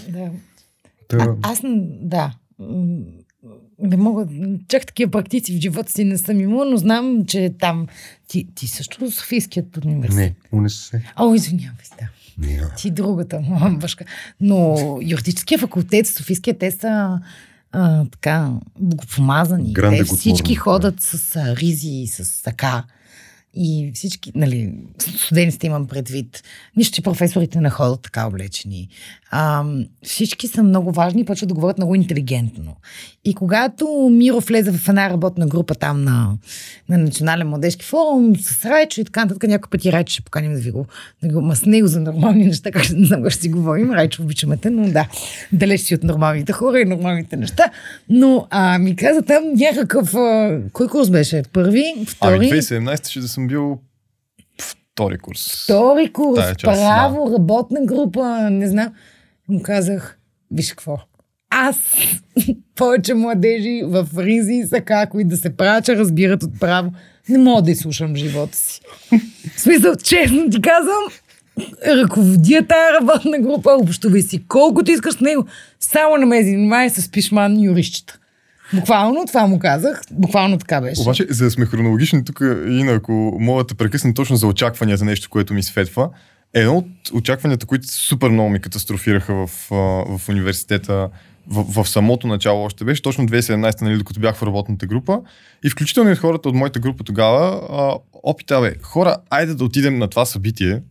Да. 0.09 0.31
Та, 1.07 1.17
А, 1.17 1.35
аз, 1.41 1.61
да. 2.01 2.33
Не 3.79 3.97
мога, 3.97 4.27
чак 4.67 4.85
такива 4.85 5.11
практици 5.11 5.57
в 5.57 5.61
живота 5.61 5.91
си 5.91 6.03
не 6.03 6.17
съм 6.17 6.39
имала, 6.41 6.65
но 6.65 6.77
знам, 6.77 7.25
че 7.27 7.53
там 7.59 7.87
ти, 8.27 8.47
ти 8.55 8.67
също 8.67 9.11
Софийският 9.11 9.77
университет. 9.77 10.33
не, 10.51 10.57
унесе 10.57 10.77
се. 10.77 11.03
О, 11.15 11.33
извинявай 11.33 11.85
да. 11.99 12.07
Не, 12.37 12.61
Ти 12.77 12.91
другата, 12.91 13.41
башка. 13.81 14.05
Но 14.41 14.77
юридическия 15.01 15.59
факултет, 15.59 16.07
Софийския, 16.07 16.57
те 16.57 16.71
са 16.71 17.19
а, 17.71 18.05
така 18.05 18.51
богопомазани. 18.79 19.73
Гранде 19.73 19.97
те 19.97 20.03
всички 20.03 20.53
да. 20.53 20.59
ходят 20.59 21.01
с 21.01 21.35
а, 21.35 21.55
ризи 21.55 21.89
и 21.89 22.07
с 22.07 22.43
така. 22.43 22.83
И 23.55 23.91
всички, 23.93 24.31
нали, 24.35 24.73
студентите 24.97 25.67
имам 25.67 25.87
предвид, 25.87 26.43
нищо, 26.77 26.95
че 26.95 27.01
професорите 27.01 27.61
не 27.61 27.69
ходят 27.69 28.01
така 28.01 28.27
облечени. 28.27 28.89
А, 29.31 29.65
всички 30.03 30.47
са 30.47 30.63
много 30.63 30.91
важни 30.91 31.21
и 31.21 31.25
почват 31.25 31.47
да 31.47 31.53
говорят 31.53 31.77
много 31.77 31.95
интелигентно. 31.95 32.75
И 33.25 33.33
когато 33.33 34.09
Миро 34.11 34.39
влезе 34.39 34.71
в 34.71 34.89
една 34.89 35.09
работна 35.09 35.47
група 35.47 35.75
там 35.75 36.03
на, 36.03 36.37
на 36.89 36.97
Национален 36.97 37.47
младежки 37.47 37.85
форум 37.85 38.35
с 38.35 38.65
Райчо 38.65 39.01
и 39.01 39.05
така 39.05 39.21
нататък, 39.21 39.49
някой 39.49 39.69
пъти 39.69 39.91
Райчо 39.91 40.13
ще 40.13 40.21
поканим 40.21 40.53
да 40.53 40.59
ви 40.59 40.71
го, 40.71 40.85
да 41.23 41.41
го 41.41 41.55
с 41.55 41.65
него 41.65 41.87
за 41.87 42.01
нормални 42.01 42.45
неща, 42.45 42.71
как 42.71 42.89
не 42.91 43.05
знам 43.05 43.29
ще 43.29 43.41
си 43.41 43.49
говорим. 43.49 43.91
Райчо 43.91 44.23
обичаме 44.23 44.57
те, 44.57 44.69
но 44.69 44.91
да, 44.91 45.07
далеч 45.51 45.81
си 45.81 45.95
от 45.95 46.03
нормалните 46.03 46.51
хора 46.53 46.79
и 46.79 46.85
нормалните 46.85 47.37
неща. 47.37 47.71
Но 48.09 48.47
а, 48.49 48.79
ми 48.79 48.95
каза 48.95 49.21
там 49.21 49.43
някакъв... 49.55 50.15
А, 50.15 50.59
кой 50.73 50.87
курс 50.87 51.09
беше? 51.09 51.43
Първи? 51.53 51.93
Втори? 52.07 52.35
Ами 52.35 52.47
2017 52.47 53.09
ще 53.09 53.19
да 53.19 53.27
съм 53.45 53.47
бил 53.47 53.79
втори 54.61 55.17
курс. 55.17 55.63
Втори 55.63 56.13
курс, 56.13 56.41
Тая 56.41 56.55
част, 56.55 56.81
право, 56.81 57.33
работна 57.33 57.79
група, 57.85 58.49
не 58.49 58.67
знам. 58.67 58.93
Му 59.49 59.61
казах, 59.61 60.19
виж 60.51 60.69
какво, 60.69 60.99
аз 61.49 61.77
повече 62.75 63.13
младежи 63.13 63.81
в 63.85 64.07
Ризи 64.17 64.63
са 64.69 64.81
како 64.81 65.19
и 65.19 65.23
да 65.23 65.37
се 65.37 65.57
правят, 65.57 65.85
че 65.85 65.95
разбират 65.95 66.43
от 66.43 66.59
право. 66.59 66.91
Не 67.29 67.37
мога 67.37 67.61
да 67.61 67.71
изслушам 67.71 68.15
живота 68.15 68.57
си. 68.57 68.81
В 69.55 69.61
смисъл, 69.61 69.95
честно 69.95 70.49
ти 70.49 70.61
казвам, 70.61 71.03
ръководя 71.87 72.65
тая 72.67 72.93
работна 73.01 73.39
група, 73.39 73.71
общувай 73.81 74.21
си 74.21 74.47
колкото 74.47 74.91
искаш 74.91 75.13
с 75.13 75.19
него, 75.19 75.45
само 75.79 76.17
на 76.17 76.25
ме 76.25 76.43
занимай 76.43 76.89
с 76.89 77.11
пишман 77.11 77.61
юрищчета. 77.61 78.19
Буквално 78.73 79.25
това 79.27 79.47
му 79.47 79.59
казах, 79.59 80.01
буквално 80.11 80.57
така 80.57 80.81
беше. 80.81 81.01
Обаче, 81.01 81.25
за 81.29 81.45
да 81.45 81.51
сме 81.51 81.65
хронологични 81.65 82.25
тук, 82.25 82.39
Ина, 82.67 82.91
ако 82.91 83.37
мога 83.39 83.63
да 83.63 83.75
прекъсна 83.75 84.13
точно 84.13 84.35
за 84.35 84.47
очакванията, 84.47 85.05
нещо, 85.05 85.29
което 85.29 85.53
ми 85.53 85.63
светва, 85.63 86.09
едно 86.53 86.77
от 86.77 86.87
очакванията, 87.13 87.65
които 87.65 87.87
супер 87.87 88.29
много 88.29 88.49
ми 88.49 88.61
катастрофираха 88.61 89.33
в, 89.33 89.47
в 90.17 90.29
университета, 90.29 91.09
в, 91.47 91.83
в 91.83 91.89
самото 91.89 92.27
начало 92.27 92.63
още 92.63 92.83
беше, 92.83 93.01
точно 93.01 93.27
2017, 93.27 93.81
нали, 93.81 93.97
докато 93.97 94.19
бях 94.19 94.35
в 94.35 94.43
работната 94.43 94.85
група. 94.85 95.19
И 95.63 95.69
включително 95.69 96.11
и 96.11 96.15
хората 96.15 96.49
от 96.49 96.55
моята 96.55 96.79
група 96.79 97.03
тогава, 97.03 97.61
опита, 98.23 98.61
бе, 98.61 98.75
хора, 98.81 99.17
айде 99.29 99.53
да 99.53 99.63
отидем 99.63 99.97
на 99.97 100.07
това 100.07 100.25
събитие, 100.25 100.81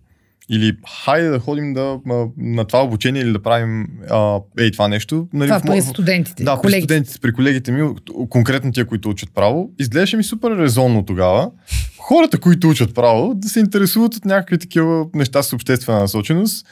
или 0.48 0.76
хайде 1.04 1.28
да 1.28 1.38
ходим 1.38 1.74
да, 1.74 1.98
на 2.36 2.64
това 2.64 2.84
обучение 2.84 3.22
или 3.22 3.32
да 3.32 3.42
правим 3.42 3.88
а, 4.10 4.40
ей 4.58 4.70
това 4.70 4.88
нещо. 4.88 5.28
Нали, 5.32 5.48
това 5.48 5.58
в 5.58 5.62
при 5.62 5.82
студентите, 5.82 6.44
да, 6.44 6.56
при 6.56 6.60
колегите. 6.60 6.84
студентите, 6.84 7.18
при 7.20 7.32
колегите 7.32 7.72
ми, 7.72 7.94
конкретно 8.28 8.72
тия, 8.72 8.86
които 8.86 9.10
учат 9.10 9.28
право, 9.34 9.70
изглеждаше 9.78 10.16
ми 10.16 10.24
супер 10.24 10.50
резонно 10.50 11.04
тогава. 11.04 11.50
Хората, 11.98 12.40
които 12.40 12.68
учат 12.68 12.94
право, 12.94 13.34
да 13.34 13.48
се 13.48 13.60
интересуват 13.60 14.14
от 14.14 14.24
някакви 14.24 14.58
такива 14.58 15.06
неща 15.14 15.42
с 15.42 15.52
обществена 15.52 16.00
насоченост. 16.00 16.66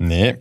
Не, 0.00 0.36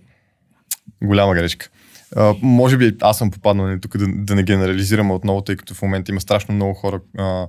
голяма 1.04 1.34
грешка. 1.34 1.70
А, 2.16 2.36
може 2.42 2.78
би 2.78 2.96
аз 3.02 3.18
съм 3.18 3.32
попаднал 3.32 3.68
нали, 3.68 3.82
тук 3.82 3.98
да, 3.98 4.06
да 4.08 4.36
не 4.36 4.44
генерализирам 4.44 5.12
отново, 5.12 5.42
тъй 5.42 5.56
като 5.56 5.74
в 5.74 5.82
момента 5.82 6.12
има 6.12 6.22
страшно 6.22 6.56
много 6.56 6.74
хора 6.74 7.00
а, 7.18 7.48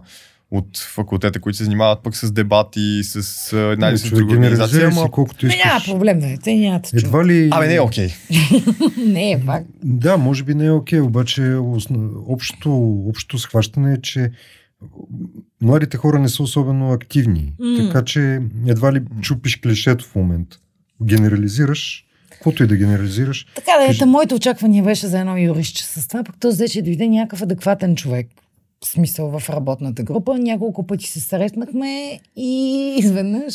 от 0.53 0.79
факултета, 0.79 1.41
които 1.41 1.57
се 1.57 1.65
занимават 1.65 2.03
пък 2.03 2.17
с 2.17 2.33
дебати, 2.33 3.01
с 3.05 3.53
една 3.73 3.89
или 3.89 3.99
с 3.99 4.11
друга 4.11 4.35
организация. 4.35 4.91
Ама... 4.93 5.11
колкото 5.11 5.47
Не, 5.47 5.57
няма 5.65 5.77
искаш. 5.77 5.93
проблем, 5.93 6.21
да. 6.21 6.39
Те 6.45 6.55
няма 6.55 6.81
да 6.81 6.89
се 6.89 6.97
чува. 6.97 7.09
Едва 7.09 7.25
ли... 7.27 7.49
Абе, 7.53 7.67
не 7.67 7.75
е 7.75 7.81
окей. 7.81 8.09
Не, 9.07 9.33
е 9.33 9.41
пак. 9.47 9.65
Да, 9.85 10.17
може 10.17 10.45
би 10.45 10.55
не 10.55 10.67
е 10.67 10.71
окей, 10.71 11.01
обаче 11.01 11.55
общото, 12.27 13.03
общото 13.09 13.39
схващане 13.39 13.93
е, 13.93 14.01
че 14.01 14.31
младите 15.61 15.97
хора 15.97 16.19
не 16.19 16.29
са 16.29 16.43
особено 16.43 16.93
активни. 16.93 17.53
М. 17.59 17.77
Така 17.79 18.05
че 18.05 18.41
едва 18.67 18.93
ли 18.93 19.03
чупиш 19.21 19.57
клишето 19.57 20.05
в 20.05 20.15
момента. 20.15 20.59
Генерализираш, 21.05 22.05
каквото 22.31 22.65
и 22.65 22.67
да 22.67 22.77
генерализираш. 22.77 23.47
Така 23.55 23.71
да, 23.79 23.93
ето, 23.93 24.07
моите 24.07 24.35
очаквания 24.35 24.85
беше 24.85 25.07
за 25.07 25.21
едно 25.21 25.39
юристче 25.39 25.85
с 25.85 26.09
това, 26.09 26.25
пък 26.25 26.37
то 26.41 26.49
взе, 26.49 26.69
че 26.69 26.83
дойде 26.83 27.09
някакъв 27.09 27.43
адекватен 27.43 27.97
човек. 27.97 28.27
Смисъл 28.85 29.39
в 29.39 29.51
работната 29.51 30.03
група. 30.03 30.39
Няколко 30.39 30.87
пъти 30.87 31.07
се 31.07 31.21
срещнахме 31.21 32.21
и 32.37 32.95
изведнъж 32.99 33.55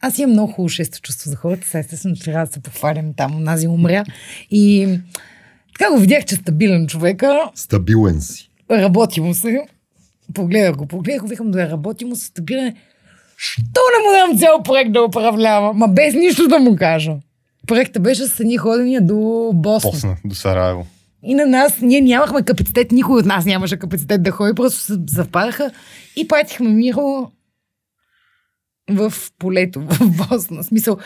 аз 0.00 0.18
имам 0.18 0.32
много 0.32 0.52
хубаво 0.52 0.68
шесто 0.68 1.00
чувство 1.00 1.30
за 1.30 1.36
хората. 1.36 1.66
Сега 1.66 1.78
естествено 1.78 2.16
трябва 2.16 2.46
да 2.46 2.52
се 2.52 2.60
похвалям 2.60 3.14
там, 3.14 3.36
онази 3.36 3.68
умря. 3.68 4.04
И 4.50 4.88
така 5.78 5.90
го 5.90 5.98
видях, 5.98 6.24
че 6.24 6.34
е 6.34 6.38
стабилен 6.38 6.86
човека. 6.86 7.50
Стабилен 7.54 8.20
си. 8.20 8.50
Работи 8.70 9.20
му 9.20 9.34
се. 9.34 9.66
Погледах 10.34 10.76
го, 10.76 10.86
погледах 10.86 11.22
го, 11.22 11.28
викам 11.28 11.50
да 11.50 11.70
работи 11.70 12.04
му 12.04 12.16
се 12.16 12.26
стабилен. 12.26 12.76
Що 13.36 13.62
не 13.64 14.08
му 14.08 14.12
дам 14.16 14.38
цял 14.38 14.62
проект 14.62 14.92
да 14.92 15.02
управлява? 15.02 15.72
Ма 15.74 15.88
без 15.88 16.14
нищо 16.14 16.48
да 16.48 16.58
му 16.58 16.76
кажа. 16.76 17.16
Проектът 17.66 18.02
беше 18.02 18.26
с 18.26 18.40
едни 18.40 18.56
ходения 18.56 19.00
до 19.00 19.50
Босна. 19.54 19.90
Посна, 19.90 20.16
до 20.24 20.34
Сараево. 20.34 20.86
И 21.22 21.34
на 21.34 21.46
нас, 21.46 21.80
ние 21.80 22.00
нямахме 22.00 22.42
капацитет, 22.42 22.92
никой 22.92 23.20
от 23.20 23.26
нас 23.26 23.44
нямаше 23.44 23.76
капацитет 23.76 24.22
да 24.22 24.30
ходи, 24.30 24.54
просто 24.54 24.80
се 24.80 24.94
съвпадаха 25.08 25.70
и 26.16 26.28
пратихме 26.28 26.68
Миро 26.68 27.30
в 28.90 29.12
полето 29.38 29.80
в 29.86 30.28
Босна. 30.28 30.64
Смисъл, 30.64 30.98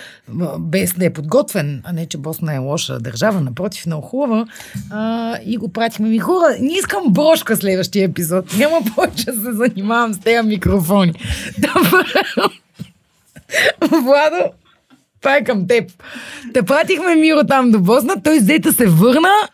без 0.58 0.94
да 0.94 1.04
е 1.04 1.12
подготвен, 1.12 1.82
а 1.84 1.92
не, 1.92 2.06
че 2.06 2.18
Босна 2.18 2.54
е 2.54 2.58
лоша 2.58 3.00
държава, 3.00 3.40
напротив, 3.40 3.86
много 3.86 4.06
хубава. 4.06 4.46
А, 4.90 5.38
и 5.44 5.56
го 5.56 5.72
пратихме 5.72 6.08
ми 6.08 6.18
хора. 6.18 6.56
Не 6.60 6.72
искам 6.72 7.02
брошка 7.08 7.56
следващия 7.56 8.04
епизод. 8.04 8.56
Няма 8.58 8.78
повече 8.94 9.24
да 9.24 9.42
се 9.42 9.52
занимавам 9.52 10.14
с 10.14 10.18
тези 10.18 10.48
микрофони. 10.48 11.12
Владо, 13.80 14.52
това 15.20 15.36
е 15.36 15.44
към 15.44 15.66
теб. 15.66 15.90
Те 16.54 16.62
пратихме 16.62 17.14
Миро 17.14 17.46
там 17.48 17.70
до 17.70 17.80
Босна, 17.80 18.22
той 18.24 18.38
взета 18.38 18.72
се 18.72 18.86
върна 18.86 19.48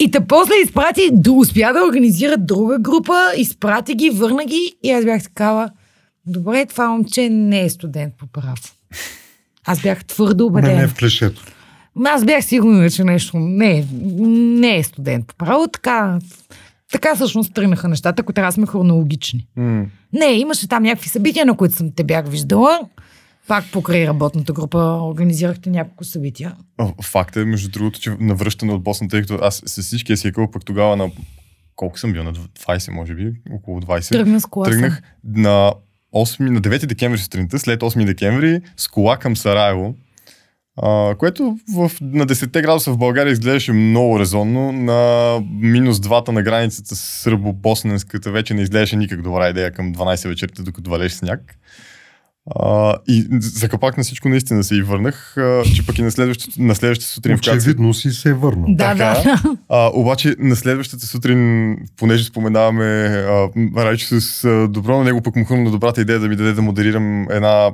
и 0.00 0.10
те 0.10 0.20
после 0.20 0.54
изпрати, 0.64 1.00
успя 1.30 1.72
да 1.72 1.84
организира 1.84 2.36
друга 2.36 2.78
група, 2.78 3.14
изпрати 3.36 3.94
ги, 3.94 4.10
върна 4.10 4.44
ги 4.44 4.76
и 4.82 4.90
аз 4.90 5.04
бях 5.04 5.22
такава, 5.22 5.70
добре, 6.26 6.66
това 6.66 6.88
момче 6.88 7.28
не 7.28 7.62
е 7.62 7.70
студент 7.70 8.14
по 8.18 8.26
право. 8.26 8.56
Аз 9.64 9.82
бях 9.82 10.04
твърдо 10.04 10.44
Не, 10.44 10.50
не 10.52 10.58
убедена. 10.58 10.82
е 10.82 10.88
в 10.88 10.94
клишето. 10.94 11.42
Аз 12.04 12.24
бях 12.24 12.44
сигурна, 12.44 12.90
че 12.90 13.04
нещо 13.04 13.36
не, 13.36 13.78
е- 13.78 13.84
не 14.28 14.76
е 14.76 14.82
студент 14.82 15.26
по 15.26 15.34
право. 15.36 15.68
Така, 15.68 16.18
така 16.92 17.14
всъщност 17.14 17.54
тръгнаха 17.54 17.88
нещата, 17.88 18.22
ако 18.22 18.32
трябва 18.32 18.48
да 18.48 18.54
сме 18.54 18.66
хронологични. 18.66 19.46
М. 19.56 19.84
Не, 20.12 20.26
имаше 20.26 20.68
там 20.68 20.82
някакви 20.82 21.08
събития, 21.08 21.46
на 21.46 21.56
които 21.56 21.74
съм 21.74 21.90
те 21.96 22.04
бях 22.04 22.28
виждала. 22.28 22.80
Пак 23.48 23.64
покрай 23.72 24.06
работната 24.06 24.52
група 24.52 24.78
организирахте 25.02 25.70
няколко 25.70 26.04
събития. 26.04 26.56
Факт 27.02 27.36
е, 27.36 27.44
между 27.44 27.70
другото, 27.70 28.00
че 28.00 28.16
навръщане 28.20 28.72
от 28.72 28.82
Босна, 28.82 29.08
тъй 29.08 29.20
като 29.20 29.38
аз 29.42 29.62
с 29.66 29.82
всичкия 29.82 30.16
си 30.16 30.28
екъл 30.28 30.50
пък 30.50 30.64
тогава 30.64 30.96
на 30.96 31.10
колко 31.76 31.98
съм 31.98 32.12
бил, 32.12 32.24
на 32.24 32.32
20 32.32 32.90
може 32.90 33.14
би, 33.14 33.32
около 33.52 33.80
20. 33.80 34.12
Тръгна 34.12 34.40
с 34.40 34.46
кола. 34.46 34.66
Тръгнах 34.66 35.02
на 35.24 35.72
8, 36.14 36.40
на 36.40 36.60
9 36.60 36.86
декември 36.86 37.18
сутринта, 37.18 37.58
след 37.58 37.80
8 37.80 38.04
декември, 38.04 38.60
с 38.76 38.88
кола 38.88 39.16
към 39.16 39.36
Сараево, 39.36 39.94
а, 40.82 41.14
което 41.14 41.58
в, 41.74 41.90
на 42.00 42.26
10 42.26 42.62
градуса 42.62 42.92
в 42.92 42.98
България 42.98 43.32
изглеждаше 43.32 43.72
много 43.72 44.20
резонно. 44.20 44.72
На 44.72 45.40
минус 45.50 45.98
2 45.98 46.28
на 46.28 46.42
границата 46.42 46.96
с 46.96 47.24
сърбо-босненската 47.24 48.30
вече 48.30 48.54
не 48.54 48.62
изглеждаше 48.62 48.96
никак 48.96 49.22
добра 49.22 49.48
идея 49.48 49.72
към 49.72 49.94
12 49.94 50.28
вечерта, 50.28 50.62
докато 50.62 50.90
валеше 50.90 51.16
сняг. 51.16 51.58
А, 52.54 52.94
и 53.08 53.26
за 53.40 53.68
капак 53.68 53.96
на 53.96 54.02
всичко 54.04 54.28
наистина 54.28 54.64
се 54.64 54.74
и 54.74 54.82
върнах, 54.82 55.36
а, 55.36 55.62
че 55.74 55.86
пък 55.86 55.98
и 55.98 56.02
на 56.02 56.10
следващата, 56.10 56.62
на 56.62 56.74
следващата 56.74 57.10
сутрин 57.12 57.34
Очевидно 57.34 57.94
си 57.94 58.10
се 58.10 58.30
е 58.30 58.34
върнал. 58.34 58.66
Да, 58.68 58.94
Така. 58.94 59.20
да. 59.24 59.56
а, 59.68 59.90
обаче 59.94 60.34
на 60.38 60.56
следващата 60.56 61.06
сутрин, 61.06 61.76
понеже 61.96 62.24
споменаваме 62.24 62.84
а, 62.84 63.48
Райчо 63.76 64.20
с 64.20 64.44
а, 64.44 64.68
добро, 64.68 64.98
на 64.98 65.04
него 65.04 65.22
пък 65.22 65.36
му 65.36 65.44
хрумна 65.44 65.70
добрата 65.70 66.00
идея 66.00 66.18
да 66.20 66.28
ми 66.28 66.36
даде 66.36 66.52
да 66.52 66.62
модерирам 66.62 67.26
една 67.30 67.70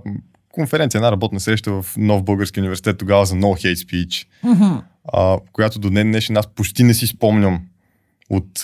конференция, 0.53 0.99
една 0.99 1.13
работна 1.13 1.41
среща 1.41 1.73
в 1.73 1.87
Нов 1.97 2.23
Български 2.23 2.61
университет 2.61 2.99
тогава 2.99 3.27
за 3.27 3.35
No 3.35 3.45
Hate 3.67 3.87
Speech, 3.87 4.27
Мгм. 4.45 4.65
а, 5.13 5.39
която 5.53 5.79
до 5.79 5.91
днен 5.91 6.07
днешен 6.11 6.37
аз 6.37 6.47
почти 6.47 6.83
не 6.85 6.95
си 6.95 7.07
спомням 7.07 7.61
от, 8.31 8.63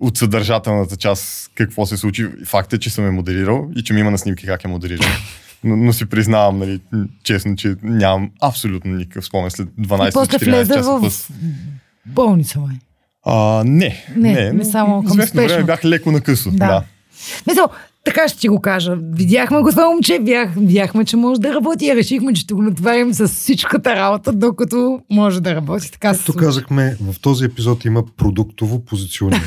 от 0.00 0.16
съдържателната 0.16 0.96
част 0.96 1.50
какво 1.54 1.86
се 1.86 1.96
случи. 1.96 2.28
Факт 2.46 2.72
е, 2.72 2.78
че 2.78 2.90
съм 2.90 3.06
е 3.06 3.10
модерирал 3.10 3.68
и 3.76 3.82
че 3.82 3.92
ми 3.92 4.00
има 4.00 4.10
на 4.10 4.18
снимки 4.18 4.46
как 4.46 4.64
е 4.64 4.68
модерирал. 4.68 5.08
Но, 5.64 5.76
но 5.76 5.92
си 5.92 6.06
признавам, 6.06 6.58
нали, 6.58 6.80
честно, 7.22 7.56
че 7.56 7.76
нямам 7.82 8.30
абсолютно 8.40 8.94
никакъв 8.94 9.24
спомен 9.24 9.50
след 9.50 9.68
И 9.78 9.82
12-14 9.82 10.12
после 10.12 10.38
влезе 10.50 10.74
часа. 10.74 10.90
в 10.90 11.30
болница, 12.06 12.60
май. 12.60 12.76
А, 13.24 13.64
не. 13.66 14.04
Не, 14.16 14.32
не, 14.32 14.52
не 14.52 14.64
само 14.64 15.02
към 15.02 15.12
известно 15.12 15.42
време 15.42 15.64
бях 15.64 15.84
леко 15.84 16.12
накъсо. 16.12 16.50
Да. 16.50 16.56
Да. 16.66 16.82
Мисъл, 17.46 17.68
така 18.08 18.28
ще 18.28 18.38
ти 18.38 18.48
го 18.48 18.60
кажа. 18.60 18.96
Видяхме 19.12 19.60
го 19.60 19.70
това 19.70 19.88
момче, 19.88 20.18
бях, 20.18 20.54
видяхме, 20.54 21.04
че 21.04 21.16
може 21.16 21.40
да 21.40 21.54
работи 21.54 21.86
и 21.86 21.96
решихме, 21.96 22.32
че 22.32 22.40
ще 22.40 22.54
го 22.54 22.62
натварим 22.62 23.14
с 23.14 23.28
всичката 23.28 23.96
работа, 23.96 24.32
докато 24.32 25.00
може 25.10 25.40
да 25.40 25.54
работи. 25.54 25.92
Така 25.92 26.12
Както 26.12 26.32
казахме, 26.32 26.96
в 27.00 27.20
този 27.20 27.44
епизод 27.44 27.84
има 27.84 28.02
продуктово 28.16 28.84
позициониране. 28.84 29.46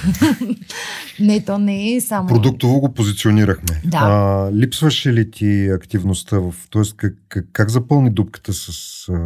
Не, 1.20 1.46
то 1.46 1.58
не 1.58 1.96
е 1.96 2.02
само... 2.02 2.28
Продуктово 2.28 2.80
го 2.80 2.94
позиционирахме. 2.94 3.82
Да. 3.86 3.98
А, 3.98 4.52
липсваше 4.54 5.14
ли 5.14 5.32
ти 5.32 5.70
активността 5.76 6.40
в... 6.40 6.54
Тоест, 6.70 6.96
как, 6.98 7.14
как, 7.30 7.46
как 7.54 7.70
запълни 7.70 8.10
дупката 8.10 8.54
с... 8.54 8.70
А, 9.10 9.18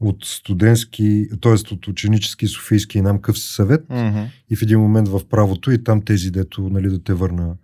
от 0.00 0.24
студентски, 0.24 1.28
т.е. 1.40 1.74
от 1.74 1.88
ученически 1.88 2.46
Софийски 2.46 2.98
и 2.98 3.02
нам 3.02 3.18
къв 3.18 3.38
си 3.38 3.54
съвет 3.54 3.84
Мгм. 3.90 4.20
и 4.50 4.56
в 4.56 4.62
един 4.62 4.80
момент 4.80 5.08
в 5.08 5.20
правото 5.30 5.70
и 5.70 5.84
там 5.84 6.02
тези, 6.02 6.30
дето 6.30 6.68
нали, 6.72 6.88
да 6.88 7.02
те 7.02 7.14
върна, 7.14 7.54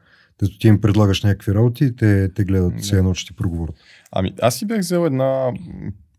дето 0.41 0.59
ти 0.59 0.69
им 0.69 0.81
предлагаш 0.81 1.23
някакви 1.23 1.55
работи 1.55 1.85
и 1.85 1.97
те, 1.97 2.29
те 2.29 2.45
гледат 2.45 2.77
Да. 2.77 2.83
все 2.83 2.97
едно, 2.99 3.15
че 3.15 3.27
ти 3.27 3.33
проговорят. 3.33 3.75
Ами, 4.13 4.33
аз 4.43 4.55
си 4.55 4.67
бях 4.67 4.79
взел 4.79 5.07
една 5.07 5.53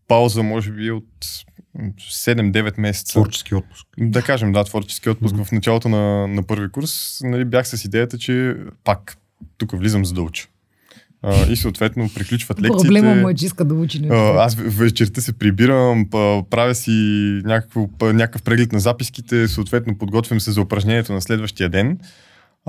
пауза, 0.07 0.43
може 0.43 0.71
би, 0.71 0.91
от 0.91 1.05
м, 1.75 1.89
7-9 2.01 2.79
месеца. 2.79 3.11
Творчески 3.13 3.55
отпуск. 3.55 3.87
Да 3.99 4.21
кажем, 4.21 4.51
да, 4.51 4.63
творчески 4.63 5.09
отпуск 5.09 5.33
Мгм. 5.33 5.43
в 5.43 5.51
началото 5.51 5.89
на, 5.89 6.27
на 6.27 6.43
първи 6.43 6.69
курс. 6.69 7.19
Нали, 7.23 7.45
бях 7.45 7.67
с 7.67 7.85
идеята, 7.85 8.17
че 8.17 8.55
пак 8.83 9.17
тук 9.57 9.71
влизам 9.73 10.05
за 10.05 10.13
да 10.13 10.21
уча. 10.21 10.47
А, 11.21 11.47
и 11.47 11.55
съответно 11.55 12.09
приключват 12.15 12.61
лекциите. 12.61 12.81
Проблема 12.83 13.15
му 13.15 13.29
е, 13.29 13.33
че 13.33 13.45
иска 13.45 13.65
да 13.65 13.73
учи. 13.73 13.99
Не. 14.01 14.07
А, 14.11 14.35
аз 14.35 14.55
в- 14.55 14.77
вечерта 14.77 15.21
се 15.21 15.33
прибирам, 15.33 16.05
правя 16.49 16.75
си 16.75 16.91
някакво, 17.45 17.81
някакъв 18.03 18.43
преглед 18.43 18.71
на 18.71 18.79
записките, 18.79 19.47
съответно 19.47 19.97
подготвям 19.97 20.39
се 20.39 20.51
за 20.51 20.61
упражнението 20.61 21.13
на 21.13 21.21
следващия 21.21 21.69
ден 21.69 21.99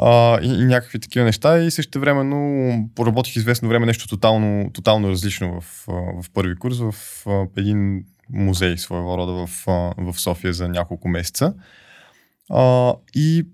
а, 0.02 0.40
и, 0.42 0.46
и 0.46 0.64
някакви 0.64 0.98
такива 0.98 1.24
неща 1.24 1.58
и 1.58 1.70
също 1.70 2.00
времено 2.00 2.88
поработих 2.94 3.36
известно 3.36 3.68
време 3.68 3.86
нещо 3.86 4.08
тотално, 4.08 4.70
тотално 4.72 5.08
различно 5.08 5.60
в, 5.60 5.84
в 6.22 6.30
първи 6.34 6.56
курс, 6.56 6.78
в 6.78 6.94
а, 7.26 7.46
един 7.56 8.04
музей 8.30 8.78
своего 8.78 9.18
рода 9.18 9.32
в, 9.32 9.64
в 9.98 10.20
София 10.20 10.52
за 10.52 10.68
няколко 10.68 11.08
месеца. 11.08 11.54
А, 12.50 12.94
и 13.14 13.46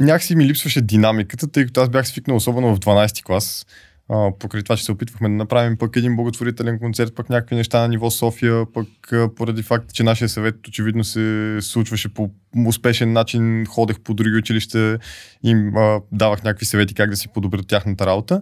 някакси 0.00 0.36
ми 0.36 0.44
липсваше 0.44 0.80
динамиката, 0.80 1.48
тъй 1.48 1.66
като 1.66 1.80
аз 1.80 1.88
бях 1.88 2.08
свикнал 2.08 2.36
особено 2.36 2.74
в 2.74 2.80
12 2.80 3.24
клас. 3.24 3.66
А, 4.10 4.30
покрай 4.38 4.62
това, 4.62 4.76
че 4.76 4.84
се 4.84 4.92
опитвахме 4.92 5.28
да 5.28 5.34
направим 5.34 5.76
пък 5.76 5.96
един 5.96 6.16
благотворителен 6.16 6.78
концерт, 6.78 7.14
пък 7.14 7.30
някакви 7.30 7.56
неща 7.56 7.80
на 7.80 7.88
ниво 7.88 8.10
София, 8.10 8.64
пък 8.74 8.88
поради 9.36 9.62
факта, 9.62 9.94
че 9.94 10.02
нашия 10.02 10.28
съвет 10.28 10.68
очевидно 10.68 11.04
се 11.04 11.58
случваше 11.60 12.14
по 12.14 12.30
успешен 12.66 13.12
начин, 13.12 13.66
ходех 13.66 14.00
по 14.00 14.14
други 14.14 14.36
училища, 14.36 14.98
им 15.42 15.76
а, 15.76 16.00
давах 16.12 16.42
някакви 16.44 16.66
съвети 16.66 16.94
как 16.94 17.10
да 17.10 17.16
си 17.16 17.28
подобрят 17.28 17.66
тяхната 17.66 18.06
работа. 18.06 18.40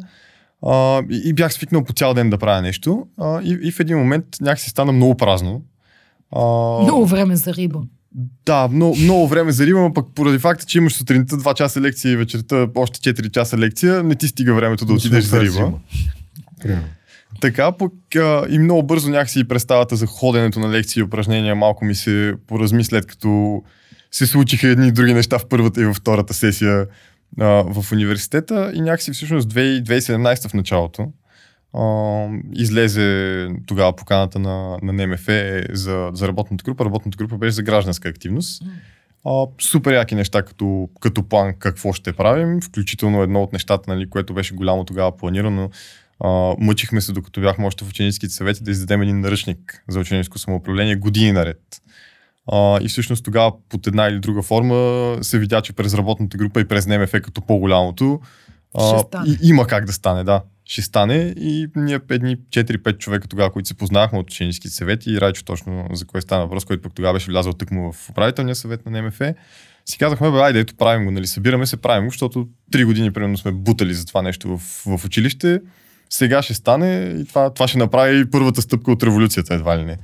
А, 0.66 1.02
и, 1.10 1.22
и 1.24 1.32
бях 1.32 1.52
свикнал 1.52 1.84
по 1.84 1.92
цял 1.92 2.14
ден 2.14 2.30
да 2.30 2.38
правя 2.38 2.62
нещо. 2.62 3.06
А, 3.18 3.42
и, 3.42 3.58
и 3.62 3.72
в 3.72 3.80
един 3.80 3.98
момент 3.98 4.24
някакси 4.40 4.70
стана 4.70 4.92
много 4.92 5.16
празно. 5.16 5.62
А, 6.32 6.40
Много 6.82 7.06
време 7.06 7.36
за 7.36 7.54
риба. 7.54 7.82
Да, 8.46 8.68
много, 8.68 8.96
много 8.96 9.28
време 9.28 9.52
за 9.52 9.66
Рима, 9.66 9.92
пък 9.94 10.06
поради 10.14 10.38
факта, 10.38 10.66
че 10.66 10.78
имаш 10.78 10.94
сутринта 10.94 11.36
2 11.36 11.54
часа 11.54 11.80
лекция 11.80 12.12
и 12.12 12.16
вечерта 12.16 12.68
още 12.74 13.14
4 13.14 13.30
часа 13.30 13.58
лекция, 13.58 14.02
не 14.02 14.14
ти 14.14 14.28
стига 14.28 14.54
времето 14.54 14.84
да 14.84 14.92
отидеш 14.92 15.24
за. 15.24 15.38
Примерно. 15.38 15.80
Така, 17.40 17.72
пък 17.72 17.92
а, 18.16 18.46
и 18.50 18.58
много 18.58 18.82
бързо 18.82 19.10
някакси 19.10 19.40
и 19.40 19.44
представата 19.44 19.96
за 19.96 20.06
ходенето 20.06 20.60
на 20.60 20.70
лекции 20.70 21.00
и 21.00 21.02
упражнения 21.02 21.54
малко 21.54 21.84
ми 21.84 21.94
се 21.94 22.34
поразми 22.46 22.84
след 22.84 23.06
като 23.06 23.62
се 24.10 24.26
случиха 24.26 24.68
едни 24.68 24.88
и 24.88 24.92
други 24.92 25.14
неща 25.14 25.38
в 25.38 25.46
първата 25.46 25.82
и 25.82 25.84
във 25.84 25.96
втората 25.96 26.34
сесия 26.34 26.86
а, 27.40 27.46
в 27.46 27.92
университета 27.92 28.72
и 28.74 28.80
някакси 28.80 29.12
всъщност 29.12 29.48
2000 29.48 29.82
2017 29.82 30.48
в 30.48 30.54
началото 30.54 31.08
а, 31.76 32.28
излезе 32.52 33.48
тогава 33.66 33.96
поканата 33.96 34.38
на, 34.38 34.78
на 34.82 34.92
НМФ 34.92 35.26
за, 35.70 36.10
за 36.14 36.28
работната 36.28 36.62
група. 36.62 36.84
Работната 36.84 37.16
група 37.16 37.38
беше 37.38 37.54
за 37.54 37.62
гражданска 37.62 38.08
активност. 38.08 38.62
А, 39.24 39.46
супер 39.60 39.92
яки 39.92 40.14
неща 40.14 40.42
като, 40.42 40.88
като 41.00 41.22
план 41.22 41.54
какво 41.58 41.92
ще 41.92 42.12
правим, 42.12 42.60
включително 42.60 43.22
едно 43.22 43.42
от 43.42 43.52
нещата, 43.52 43.90
нали, 43.90 44.10
което 44.10 44.34
беше 44.34 44.54
голямо 44.54 44.84
тогава 44.84 45.16
планирано. 45.16 45.70
А, 46.20 46.54
мъчихме 46.58 47.00
се, 47.00 47.12
докато 47.12 47.40
бяхме 47.40 47.66
още 47.66 47.84
в 47.84 47.88
ученическите 47.88 48.34
съвети, 48.34 48.62
да 48.62 48.70
издадем 48.70 49.02
един 49.02 49.20
наръчник 49.20 49.84
за 49.88 50.00
ученическо 50.00 50.38
самоуправление 50.38 50.96
години 50.96 51.32
наред. 51.32 51.82
А, 52.52 52.78
и 52.82 52.88
всъщност 52.88 53.24
тогава 53.24 53.52
под 53.68 53.86
една 53.86 54.06
или 54.06 54.18
друга 54.18 54.42
форма 54.42 55.18
се 55.22 55.38
видя, 55.38 55.62
че 55.62 55.72
през 55.72 55.94
работната 55.94 56.36
група 56.38 56.60
и 56.60 56.64
през 56.64 56.86
НМФ 56.86 57.10
като 57.10 57.40
по-голямото 57.40 58.20
а, 58.78 59.24
и, 59.26 59.38
има 59.42 59.66
как 59.66 59.84
да 59.84 59.92
стане, 59.92 60.24
да. 60.24 60.42
Ще 60.64 60.82
стане 60.82 61.34
и 61.36 61.68
ние 61.76 62.00
едни 62.10 62.36
4-5 62.36 62.98
човека 62.98 63.28
тогава, 63.28 63.52
които 63.52 63.68
се 63.68 63.74
познахме 63.74 64.18
от 64.18 64.30
ученическите 64.30 64.74
съвети 64.74 65.10
и 65.10 65.20
Райчо 65.20 65.44
точно 65.44 65.88
за 65.92 66.06
кое 66.06 66.20
стана 66.20 66.42
въпрос, 66.42 66.64
който 66.64 66.82
пък 66.82 66.94
тогава 66.94 67.12
беше 67.12 67.30
влязъл 67.30 67.52
тъкмо 67.52 67.92
в 67.92 68.10
управителния 68.10 68.54
съвет 68.54 68.86
на 68.86 69.02
НМФ. 69.02 69.20
Си 69.86 69.98
казахме, 69.98 70.30
бе, 70.30 70.38
айде, 70.38 70.58
ето 70.58 70.74
правим 70.74 71.04
го, 71.04 71.10
нали, 71.10 71.26
събираме 71.26 71.66
се, 71.66 71.76
правим 71.76 72.04
го, 72.04 72.10
защото 72.10 72.48
3 72.72 72.84
години 72.84 73.12
примерно 73.12 73.36
сме 73.36 73.52
бутали 73.52 73.94
за 73.94 74.06
това 74.06 74.22
нещо 74.22 74.58
в, 74.58 74.60
в 74.98 75.04
училище. 75.04 75.60
Сега 76.10 76.42
ще 76.42 76.54
стане 76.54 77.16
и 77.20 77.24
това, 77.24 77.50
това 77.50 77.68
ще 77.68 77.78
направи 77.78 78.30
първата 78.30 78.62
стъпка 78.62 78.92
от 78.92 79.02
революцията, 79.02 79.54
едва 79.54 79.78
ли 79.78 79.84
не. 79.84 79.96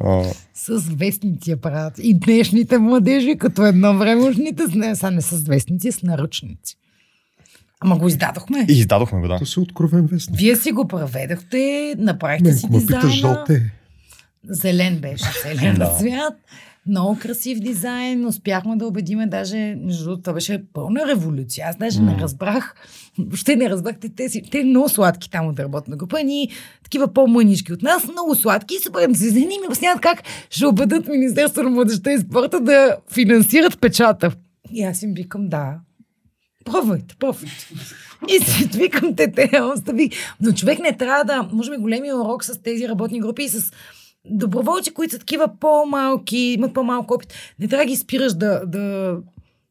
А, 0.00 0.24
С 0.54 0.80
вестници 0.96 1.50
я 1.50 1.56
правят. 1.56 1.94
И 1.98 2.18
днешните 2.18 2.78
младежи, 2.78 3.36
като 3.38 3.66
едно 3.66 3.98
време 3.98 4.34
не, 4.74 4.96
са 4.96 5.10
не 5.10 5.20
с 5.20 5.48
вестници, 5.48 5.92
с 5.92 6.02
наръчници. 6.02 6.76
Ама 7.80 7.98
го 7.98 8.08
издадохме. 8.08 8.66
и 8.68 8.72
издадохме 8.72 9.20
го, 9.20 9.28
да. 9.28 9.38
То 9.38 9.46
си 9.46 9.60
откровен 9.60 10.06
вестник. 10.06 10.38
Вие 10.38 10.56
си 10.56 10.72
го 10.72 10.88
преведахте, 10.88 11.94
направихте 11.98 12.48
Мен, 12.48 12.56
си 12.58 12.66
питаш, 12.66 12.82
дизайна. 12.86 13.10
жълте. 13.10 13.72
Зелен 14.44 14.98
беше, 14.98 15.24
зелен 15.44 15.74
Да. 15.74 15.96
цвят. 15.98 16.34
Много 16.86 17.18
красив 17.18 17.58
дизайн. 17.58 18.26
Успяхме 18.26 18.76
да 18.76 18.86
убедиме 18.86 19.26
даже, 19.26 19.56
между 19.78 20.04
другото, 20.04 20.22
това 20.22 20.32
беше 20.32 20.62
пълна 20.72 21.06
революция. 21.08 21.66
Аз 21.68 21.76
даже 21.76 22.02
не 22.02 22.18
разбрах, 22.20 22.74
въобще 23.18 23.56
не 23.56 23.70
разбрахте 23.70 24.08
тези, 24.08 24.42
те 24.42 24.64
много 24.64 24.88
сладки 24.88 25.30
там 25.30 25.46
от 25.46 25.60
работна 25.60 25.96
група. 25.96 26.22
Ни 26.22 26.48
такива 26.84 27.12
по-мънички 27.12 27.72
от 27.72 27.82
нас, 27.82 28.08
много 28.08 28.34
сладки. 28.34 28.74
И 28.74 28.78
се 28.78 28.90
бъдем 28.90 29.14
се 29.14 29.28
и 29.28 29.46
ми 29.46 29.66
обясняват 29.66 30.00
как 30.00 30.22
ще 30.50 30.66
убедат 30.66 31.08
Министерство 31.08 31.62
на 31.62 31.70
младежта 31.70 32.12
и 32.12 32.18
спорта 32.18 32.60
да 32.60 32.96
финансират 33.12 33.80
печата. 33.80 34.32
И 34.72 34.82
аз 34.82 35.02
им 35.02 35.14
викам, 35.14 35.48
да, 35.48 35.74
Пробвайте, 36.64 37.14
пробвайте. 37.18 37.68
И 38.28 38.40
си 38.40 38.64
викам 38.64 39.16
те, 39.16 39.32
те, 39.32 39.50
остави. 39.74 40.10
Но 40.40 40.52
човек 40.52 40.78
не 40.78 40.96
трябва 40.96 41.24
да, 41.24 41.48
може 41.52 41.70
би 41.70 41.76
големия 41.76 42.16
урок 42.16 42.44
с 42.44 42.62
тези 42.62 42.88
работни 42.88 43.20
групи 43.20 43.42
и 43.42 43.48
с 43.48 43.72
доброволци, 44.24 44.94
които 44.94 45.12
са 45.12 45.18
такива 45.18 45.48
по-малки, 45.60 46.36
имат 46.36 46.74
по-малко 46.74 47.14
опит, 47.14 47.34
не 47.58 47.68
трябва 47.68 47.84
да 47.84 47.90
ги 47.90 47.96
спираш 47.96 48.34
да, 48.34 48.62
да, 48.66 49.16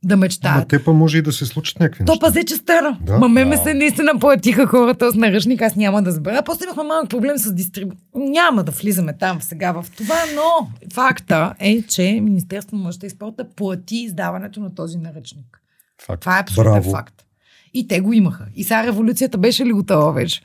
да 0.04 0.18
мечтаят. 0.18 0.68
те 0.68 0.84
па 0.84 0.94
може 0.94 1.18
и 1.18 1.22
да 1.22 1.32
се 1.32 1.46
случат 1.46 1.80
някакви 1.80 2.06
То 2.06 2.12
неща. 2.12 2.26
пазе, 2.26 2.44
че 2.44 2.56
стара. 2.56 2.98
Да. 3.02 3.18
Ма 3.18 3.28
ме 3.28 3.58
се 3.58 3.74
наистина 3.74 4.20
платиха 4.20 4.68
хората 4.68 5.12
с 5.12 5.16
наръчник, 5.16 5.62
аз 5.62 5.76
няма 5.76 6.04
да 6.04 6.12
забравя. 6.12 6.42
После 6.46 6.64
имахме 6.66 6.84
малък 6.84 7.10
проблем 7.10 7.38
с 7.38 7.54
дистрибу... 7.54 7.96
Няма 8.16 8.64
да 8.64 8.72
влизаме 8.72 9.18
там 9.20 9.42
сега 9.42 9.72
в 9.72 9.86
това, 9.98 10.16
но 10.36 10.70
факта 10.94 11.54
е, 11.60 11.82
че 11.82 12.20
Министерството 12.22 12.76
на 12.76 12.82
младежта 12.82 13.06
и 13.06 13.10
спорта 13.10 13.46
плати 13.56 13.96
издаването 13.96 14.60
на 14.60 14.76
този 14.76 14.98
наръчник. 14.98 15.62
Факт. 16.02 16.22
Това 16.22 16.38
е 16.38 16.42
абсолютен 16.42 16.74
Браво. 16.74 16.92
факт. 16.92 17.26
И 17.74 17.88
те 17.88 18.00
го 18.00 18.14
имаха. 18.14 18.48
И 18.56 18.64
сега 18.64 18.84
революцията 18.84 19.38
беше 19.38 19.66
ли 19.66 19.72
готова 19.72 20.12
вече? 20.12 20.42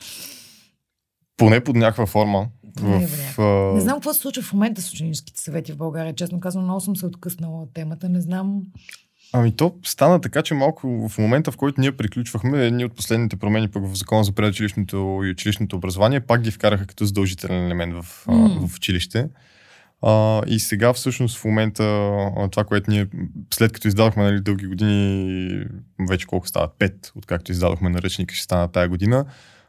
Поне 1.37 1.65
под 1.65 1.77
някаква 1.77 2.07
форма. 2.07 2.47
Поне 2.77 3.07
в, 3.07 3.35
в 3.37 3.75
Не 3.75 3.81
знам 3.81 3.97
какво 3.97 4.15
се 4.15 4.21
случва 4.21 4.43
в 4.43 4.53
момента 4.53 4.83
с 4.83 4.93
ученическите 4.93 5.41
съвети 5.41 5.73
в 5.73 5.77
България. 5.77 6.15
Честно 6.15 6.41
казвам, 6.41 6.65
много 6.65 6.81
съм 6.81 6.97
се 6.97 7.07
откъснала 7.07 7.63
от 7.63 7.75
темата. 7.75 8.09
Не 8.09 8.21
знам. 8.21 8.61
Ами 9.33 9.57
то 9.57 9.75
стана 9.85 10.21
така, 10.21 10.43
че 10.43 10.55
малко 10.55 11.09
в 11.09 11.19
момента, 11.19 11.53
в 11.53 11.57
който 11.57 11.81
ние 11.81 11.97
приключвахме, 11.97 12.67
едни 12.67 12.85
от 12.85 12.97
последните 12.97 13.37
промени 13.37 13.69
пък 13.69 13.87
в 13.87 13.95
закона 13.95 14.25
за 14.25 14.33
предучилищното 14.33 15.21
и 15.25 15.31
училищното 15.31 15.77
образование, 15.77 16.21
пак 16.21 16.41
ги 16.41 16.51
вкараха 16.51 16.87
като 16.87 17.05
задължителен 17.05 17.67
елемент 17.67 17.95
в, 17.95 18.25
а, 18.29 18.67
в 18.67 18.77
училище. 18.77 19.29
А, 20.07 20.43
и 20.47 20.59
сега 20.61 20.93
всъщност 20.93 21.39
в 21.39 21.45
момента 21.45 21.83
това, 22.51 22.65
което 22.65 22.91
ние 22.91 23.07
след 23.55 23.73
като 23.73 23.89
издадохме 23.89 24.23
нали, 24.23 24.41
дълги 24.41 24.67
години, 24.67 25.65
вече 26.09 26.27
колко 26.27 26.49
стават? 26.49 26.71
Пет, 26.79 27.13
откакто 27.17 27.53
издадохме 27.53 27.91
наръчника, 27.91 28.35
ще 28.35 28.45
стана 28.45 28.73
тая 28.73 28.89
година. 28.89 29.25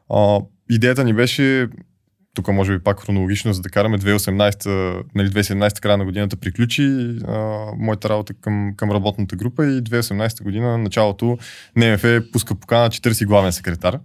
А, 0.10 0.40
идеята 0.70 1.04
ни 1.04 1.14
беше 1.14 1.68
тук 2.34 2.48
може 2.48 2.78
би 2.78 2.84
пак 2.84 3.00
хронологично, 3.00 3.54
за 3.54 3.62
да 3.62 3.70
караме 3.70 3.98
2018, 3.98 5.04
нали, 5.16 5.30
2017 5.30 5.80
края 5.80 5.98
на 5.98 6.06
годината 6.06 6.36
приключи 6.36 7.18
а, 7.28 7.66
моята 7.78 8.10
работа 8.10 8.34
към, 8.34 8.74
към 8.78 8.92
работната 8.92 9.36
група 9.36 9.66
и 9.66 9.82
2018 9.82 10.44
година 10.44 10.78
началото 10.78 11.38
НМФ 11.76 12.04
пуска 12.32 12.56
покана 12.56 12.90
40 12.90 13.26
главен 13.26 13.52
секретар. 13.52 14.00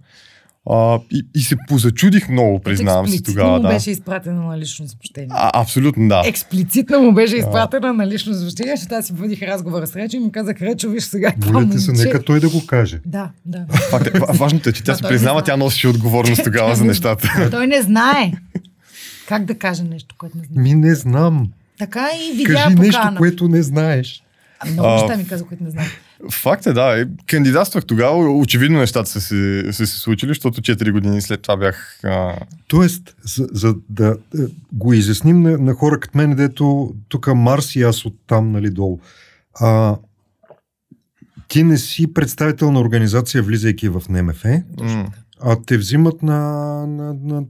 А, 0.65 0.99
и, 1.11 1.27
и 1.35 1.41
се 1.41 1.55
позачудих 1.67 2.29
много, 2.29 2.59
признавам 2.59 3.07
си 3.07 3.11
Експлицитно 3.11 3.33
тогава. 3.33 3.57
му 3.57 3.61
Да. 3.61 3.69
беше 3.69 3.91
изпратено 3.91 4.43
на 4.43 4.57
лично 4.57 4.87
съобщение. 4.87 5.27
А, 5.31 5.61
абсолютно 5.61 6.07
да. 6.07 6.21
Експлицитно 6.25 7.01
му 7.01 7.13
беше 7.13 7.35
изпратена 7.35 7.93
на 7.93 8.07
лично 8.07 8.33
съобщение, 8.33 8.75
защото 8.75 8.95
аз 8.95 9.05
си 9.05 9.13
водих 9.13 9.41
разговора 9.41 9.87
с 9.87 9.95
Речо 9.95 10.17
и 10.17 10.19
му 10.19 10.31
казах, 10.31 10.61
Речо, 10.61 10.89
виж 10.89 11.03
сега 11.03 11.33
това 11.41 11.53
Моля 11.53 11.69
ти 11.69 11.79
се, 11.79 11.91
нека 11.93 12.23
той 12.23 12.39
да 12.39 12.49
го 12.49 12.65
каже. 12.65 12.99
Да, 13.05 13.29
да. 13.45 13.65
Факт 13.89 14.07
е, 14.07 14.11
ва- 14.11 14.27
важното 14.29 14.69
е, 14.69 14.73
че 14.73 14.83
тя 14.83 14.91
А 14.91 14.95
се 14.95 15.03
признава, 15.03 15.43
тя 15.43 15.57
носеше 15.57 15.87
отговорност 15.87 16.43
тогава 16.43 16.75
за 16.75 16.85
нещата. 16.85 17.47
Той 17.51 17.67
не 17.67 17.81
знае 17.81 18.31
как 19.27 19.45
да 19.45 19.55
каже 19.55 19.83
нещо, 19.83 20.15
което 20.17 20.37
не 20.37 20.43
знае. 20.43 20.63
Ми 20.63 20.73
не 20.73 20.95
знам. 20.95 21.51
Така 21.79 22.07
и 22.23 22.37
видя 22.37 22.53
Кажи 22.53 22.75
нещо, 22.75 22.91
покана. 22.93 23.17
което 23.17 23.47
не 23.47 23.63
знаеш. 23.63 24.23
А, 24.59 24.65
Много 24.65 24.87
А, 24.89 24.93
неща 24.93 25.17
ми 25.17 25.27
каза, 25.27 25.43
които 25.43 25.63
не 25.63 25.69
знам. 25.69 25.85
Факт 26.29 26.65
е, 26.65 26.73
да. 26.73 27.05
Кандидатствах 27.27 27.85
тогава. 27.85 28.31
Очевидно 28.31 28.79
нещата 28.79 29.09
са 29.09 29.21
се, 29.21 29.63
са 29.71 29.87
се 29.87 29.99
случили, 29.99 30.29
защото 30.29 30.61
4 30.61 30.91
години 30.91 31.21
след 31.21 31.41
това 31.41 31.57
бях... 31.57 31.99
А, 32.03 32.35
Тоест, 32.67 33.15
за, 33.23 33.47
за 33.51 33.75
да 33.89 34.17
е, 34.35 34.41
го 34.73 34.93
изясним 34.93 35.41
на, 35.41 35.57
на 35.57 35.73
хора 35.73 35.99
като 35.99 36.17
мен, 36.17 36.35
дето 36.35 36.93
тук 37.09 37.27
Марс 37.27 37.75
и 37.75 37.81
аз 37.83 38.05
от 38.05 38.15
там, 38.27 38.51
нали, 38.51 38.69
долу. 38.69 38.99
А, 39.59 39.95
ти 41.47 41.63
не 41.63 41.77
си 41.77 42.13
представител 42.13 42.71
на 42.71 42.79
организация, 42.79 43.43
влизайки 43.43 43.89
в 43.89 44.01
НМФ, 44.09 44.43
м, 44.43 45.11
а 45.41 45.57
те 45.65 45.77
взимат 45.77 46.23
на, 46.23 46.39
на, 46.87 47.13
на 47.23 47.43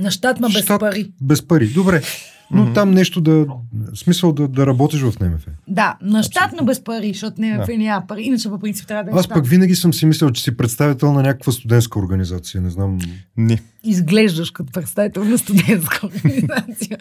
На 0.00 0.10
щат, 0.10 0.40
ма 0.40 0.48
без 0.54 0.64
щат 0.64 0.80
пари. 0.80 1.12
без 1.20 1.48
пари. 1.48 1.68
Добре. 1.68 2.02
Но 2.50 2.62
Мгм. 2.62 2.72
там 2.72 2.90
нещо 2.90 3.20
да... 3.20 3.46
Смисъл 3.94 4.32
да, 4.32 4.48
да 4.48 4.66
работиш 4.66 5.00
в 5.00 5.20
НМФ. 5.20 5.46
Да, 5.68 5.96
на 6.02 6.22
щат, 6.22 6.50
но 6.56 6.64
без 6.64 6.84
пари, 6.84 7.08
защото 7.08 7.40
не, 7.40 7.56
Да. 7.58 7.78
няма 7.78 8.06
пари. 8.06 8.22
Иначе 8.22 8.48
по 8.48 8.58
принцип 8.58 8.86
трябва 8.86 9.04
да 9.04 9.10
е 9.10 9.20
Аз 9.20 9.28
пък 9.28 9.46
винаги 9.46 9.74
съм 9.74 9.94
си 9.94 10.06
мислил, 10.06 10.30
че 10.30 10.42
си 10.42 10.56
представител 10.56 11.12
на 11.12 11.22
някаква 11.22 11.52
студентска 11.52 11.98
организация. 11.98 12.60
Не 12.60 12.70
знам. 12.70 12.98
не. 13.36 13.58
изглеждаш 13.84 14.50
като 14.50 14.72
представител 14.72 15.24
на 15.24 15.38
студентска 15.38 16.06
организация. 16.06 16.98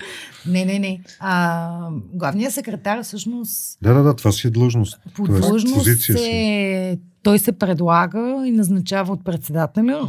не, 0.47 0.65
не, 0.65 0.79
не. 0.79 0.99
А, 1.19 1.69
главният 2.13 2.53
секретар 2.53 3.03
всъщност 3.03 3.77
Да, 3.81 3.93
да, 3.93 4.03
да, 4.03 4.15
това 4.15 4.31
си 4.31 4.47
е 4.47 4.49
длъжност. 4.49 4.99
по 5.15 5.23
длъжност 5.23 5.75
позиция 5.75 6.17
си. 6.17 6.23
се, 6.23 6.97
той 7.23 7.39
се 7.39 7.51
предлага 7.51 8.43
и 8.45 8.51
назначава 8.51 9.13
от 9.13 9.23
председателя. 9.23 10.07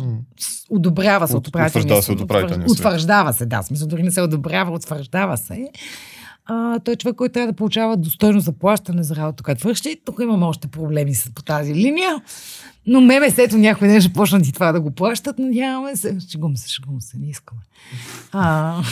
Одобрява 0.70 1.28
се 1.28 1.34
От- 1.34 1.38
от 1.38 1.48
управителния 1.48 1.84
утвърждава 1.84 2.02
се 2.02 2.12
от 2.12 2.20
управителния. 2.20 2.68
Утвърждава 2.70 3.32
се, 3.32 3.46
да. 3.46 3.62
Смисъл, 3.62 3.88
дори 3.88 4.02
не 4.02 4.10
се 4.10 4.20
одобрява, 4.20 4.72
утвърждава 4.72 5.36
се. 5.36 5.68
А, 6.46 6.78
той 6.78 6.94
е 6.94 6.96
човек, 6.96 7.16
който 7.16 7.32
трябва 7.32 7.52
да 7.52 7.56
получава 7.56 7.96
достойно 7.96 8.40
заплащане 8.40 9.02
за 9.02 9.16
работа, 9.16 9.42
която 9.42 9.68
върши. 9.68 10.00
Тук 10.04 10.18
имаме 10.22 10.44
още 10.44 10.68
проблеми 10.68 11.14
с, 11.14 11.30
по 11.34 11.42
тази 11.42 11.74
линия. 11.74 12.22
Но 12.86 13.00
ММС-то 13.00 13.56
някой 13.58 13.88
ден 13.88 14.00
ще 14.00 14.12
почнат 14.12 14.46
и 14.46 14.52
това 14.52 14.72
да 14.72 14.80
го 14.80 14.90
плащат. 14.90 15.38
Надяваме 15.38 15.96
се. 15.96 16.16
Шегувам 16.30 16.56
се, 16.56 16.68
шегувам 16.68 17.00
се, 17.00 17.16
не 17.18 17.30
искаме. 17.30 17.60
А, 18.32 18.82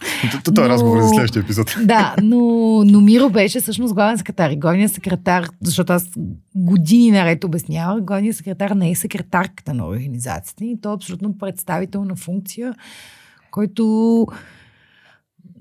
Т- 0.32 0.42
т- 0.42 0.54
Той 0.54 0.66
е 0.66 0.68
разговор 0.68 1.00
за 1.00 1.08
следващия 1.08 1.40
епизод. 1.40 1.76
да, 1.84 2.16
но, 2.22 2.38
но 2.84 3.00
Миро 3.00 3.30
беше 3.30 3.60
всъщност 3.60 3.94
главен 3.94 4.18
секретар. 4.18 4.50
И 4.50 4.56
главният 4.56 4.92
секретар, 4.92 5.48
защото 5.62 5.92
аз 5.92 6.08
години 6.54 7.10
наред 7.10 7.44
обяснявах, 7.44 8.04
главният 8.04 8.36
секретар 8.36 8.70
не 8.70 8.90
е 8.90 8.94
секретарката 8.94 9.74
на 9.74 9.86
организацията. 9.86 10.64
И 10.64 10.80
той 10.80 10.92
е 10.92 10.94
абсолютно 10.94 11.38
представителна 11.38 12.16
функция, 12.16 12.74
който 13.50 14.26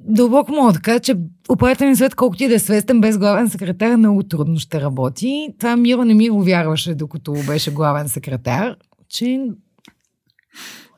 дълбоко 0.05 0.51
мога 0.51 0.73
да 0.73 0.79
кажа, 0.79 0.99
че 0.99 1.15
управителният 1.49 1.97
съвет, 1.97 2.15
колкото 2.15 2.43
и 2.43 2.47
да 2.47 2.55
е 2.55 2.59
свестен 2.59 3.01
без 3.01 3.17
главен 3.17 3.49
секретар, 3.49 3.95
много 3.95 4.23
трудно 4.23 4.59
ще 4.59 4.81
работи. 4.81 5.47
Това 5.59 5.75
Миро 5.75 6.05
не 6.05 6.13
ми 6.13 6.29
го 6.29 6.43
вярваше, 6.43 6.95
докато 6.95 7.33
беше 7.47 7.71
главен 7.71 8.09
секретар, 8.09 8.75
че 9.09 9.39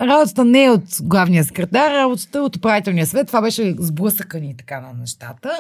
работата 0.02 0.46
не 0.46 0.64
е 0.64 0.70
от 0.70 0.84
главния 1.02 1.44
секретар, 1.44 1.92
работата 1.92 2.38
е 2.38 2.42
от 2.42 2.56
управителния 2.56 3.06
съвет. 3.06 3.28
Това 3.28 3.42
беше 3.42 3.76
сблъсъкани 3.80 4.50
и 4.50 4.58
така 4.58 4.82
на 4.82 4.94
нещата. 4.94 5.58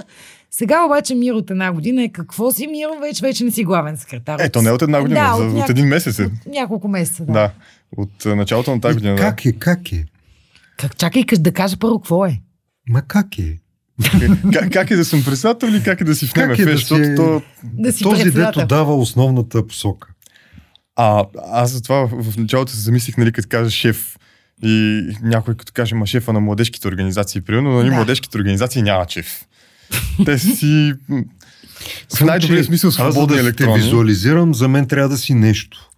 Сега 0.51 0.85
обаче 0.85 1.15
Миро 1.15 1.37
от 1.37 1.51
една 1.51 1.71
година 1.71 2.03
е 2.03 2.09
какво 2.09 2.51
си 2.51 2.67
Миро, 2.67 2.99
вече, 3.01 3.21
вече 3.21 3.43
не 3.43 3.51
си 3.51 3.63
главен 3.63 3.97
секретар. 3.97 4.39
Ето, 4.39 4.61
не 4.61 4.71
от 4.71 4.81
една 4.81 5.01
година, 5.01 5.19
Да, 5.21 5.37
за- 5.37 5.43
от 5.43 5.51
от, 5.51 5.57
няк- 5.57 5.69
един 5.69 5.87
месец 5.87 6.19
е. 6.19 6.23
От 6.23 6.31
няколко 6.47 6.87
месеца, 6.87 7.25
да. 7.25 7.31
Да. 7.33 7.51
От 7.97 8.25
а, 8.25 8.35
началото 8.35 8.71
на 8.71 8.81
тази 8.81 8.91
И 8.91 8.95
година. 8.95 9.15
Да. 9.15 9.21
как 9.21 9.45
е, 9.45 9.51
как 9.51 9.91
е? 9.91 10.05
Как, 10.77 10.97
чакай 10.97 11.23
да 11.31 11.51
кажа 11.51 11.77
първо 11.77 11.99
какво 11.99 12.25
е. 12.25 12.41
Ма 12.89 13.01
как 13.01 13.39
е? 13.39 13.57
как, 14.53 14.71
как 14.71 14.91
е 14.91 14.95
да 14.95 15.05
съм 15.05 15.23
председател 15.23 15.67
или 15.67 15.83
как 15.83 16.01
е 16.01 16.03
да 16.03 16.15
си 16.15 16.27
в 16.27 16.35
НМФ? 16.35 16.59
е 16.59 16.65
да 16.65 16.71
защото 16.71 17.03
си- 17.03 17.15
то... 17.15 17.41
Да 17.63 17.93
си 17.93 18.03
Този, 18.03 18.31
дето 18.31 18.65
дава 18.67 18.95
основната 18.95 19.67
посока. 19.67 20.07
А, 20.95 21.25
аз 21.51 21.71
затова 21.71 21.95
в, 22.07 22.31
в 22.31 22.37
началото 22.37 22.71
се 22.71 22.79
замислих, 22.79 23.17
нали, 23.17 23.31
като 23.31 23.47
кажа 23.49 23.69
шеф. 23.71 24.17
И 24.63 25.01
някой 25.21 25.57
като 25.57 25.73
каже, 25.73 25.95
ма 25.95 26.07
шефа 26.07 26.33
на 26.33 26.39
младежките 26.39 26.87
организации, 26.87 27.41
примерно, 27.41 27.71
нали, 27.73 27.89
Да. 27.89 27.95
младежките 27.95 28.37
организации 28.37 28.81
няма 28.81 29.05
шеф. 29.09 29.45
Те 30.25 30.39
си 30.39 30.93
в 32.15 32.21
най-добрия 32.25 32.63
смисъл 32.63 32.87
Аз 32.87 32.95
за 32.95 33.11
свободни 33.11 33.35
да 33.35 33.41
електрони. 33.41 33.75
визуализирам, 33.75 34.53
за 34.53 34.67
мен 34.67 34.87
трябва 34.87 35.09
да 35.09 35.17
си 35.17 35.33
нещо. 35.33 35.89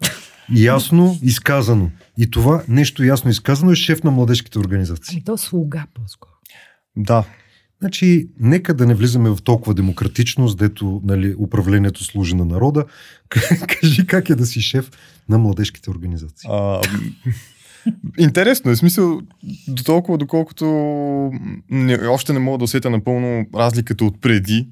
Ясно 0.56 1.20
изказано. 1.22 1.92
И 2.18 2.32
това 2.32 2.64
нещо 2.68 3.04
ясно 3.04 3.30
изказано 3.32 3.72
е 3.72 3.76
шеф 3.76 4.04
на 4.04 4.12
младежките 4.12 4.60
организации. 4.60 5.14
Ами 5.16 5.24
то 5.24 5.34
е 5.34 5.38
слуга 5.38 5.86
по-скоро. 5.94 6.32
Да. 6.96 7.24
Значи, 7.80 8.30
нека 8.40 8.74
да 8.74 8.86
не 8.86 8.94
влизаме 8.94 9.30
в 9.30 9.38
толкова 9.44 9.74
демократичност, 9.74 10.58
дето 10.58 11.02
нали, 11.04 11.36
управлението 11.38 12.04
служи 12.04 12.36
на 12.36 12.46
народа. 12.46 12.86
Кажи 13.82 14.08
как 14.08 14.30
е 14.30 14.36
да 14.36 14.46
си 14.46 14.62
шеф 14.62 14.92
на 15.30 15.38
младежките 15.38 15.90
организации. 15.90 16.50
А, 16.52 16.82
интересно 18.20 18.72
е, 18.72 18.76
смисъл, 18.76 19.22
до 19.68 19.84
толкова, 19.84 20.18
доколкото 20.18 20.66
не, 21.70 22.08
още 22.08 22.34
не 22.34 22.40
мога 22.40 22.58
да 22.58 22.64
усетя 22.64 22.90
напълно 22.90 23.46
разликата 23.56 24.06
от 24.06 24.22
преди. 24.22 24.68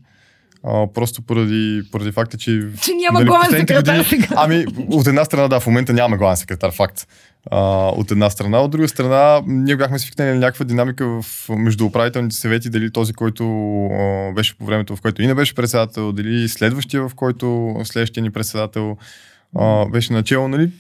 А, 0.68 0.88
просто 0.94 1.22
поради, 1.22 1.84
поради 1.92 2.12
факта, 2.12 2.38
че... 2.38 2.68
Че 2.82 2.92
няма 2.94 3.20
нали, 3.20 3.28
главен 3.28 3.50
секретар 3.50 3.98
години- 3.98 4.04
сега. 4.10 4.28
Ами, 4.36 4.66
от 4.90 5.08
една 5.08 5.26
страна, 5.26 5.48
да, 5.48 5.60
в 5.60 5.68
момента 5.68 5.94
няма 5.94 6.18
главен 6.18 6.38
секретар, 6.38 6.72
факт. 6.72 7.08
А, 7.52 7.60
от 7.88 8.12
една 8.12 8.30
страна. 8.30 8.60
От 8.60 8.72
друга 8.72 8.88
страна, 8.88 9.42
ние 9.48 9.76
бяхме 9.76 10.00
свикнали 10.00 10.30
на 10.30 10.36
някаква 10.36 10.66
динамика 10.66 11.22
в, 11.22 11.50
между 11.50 11.86
управителните 11.86 12.36
съвети, 12.36 12.70
дали 12.70 12.92
този, 12.92 13.14
който 13.14 13.46
а, 13.86 14.32
беше 14.34 14.58
по 14.58 14.66
времето, 14.66 14.96
в 14.96 15.02
което 15.02 15.22
и 15.22 15.28
не 15.28 15.34
беше 15.34 15.56
председател, 15.56 16.12
дали 16.12 16.50
следващия, 16.50 17.10
в 17.10 17.16
който 17.16 17.76
следващия 17.84 18.24
ни 18.24 18.32
председател 18.32 18.98
а, 19.60 19.86
беше 19.86 20.14
начало, 20.14 20.48
нали? 20.48 20.72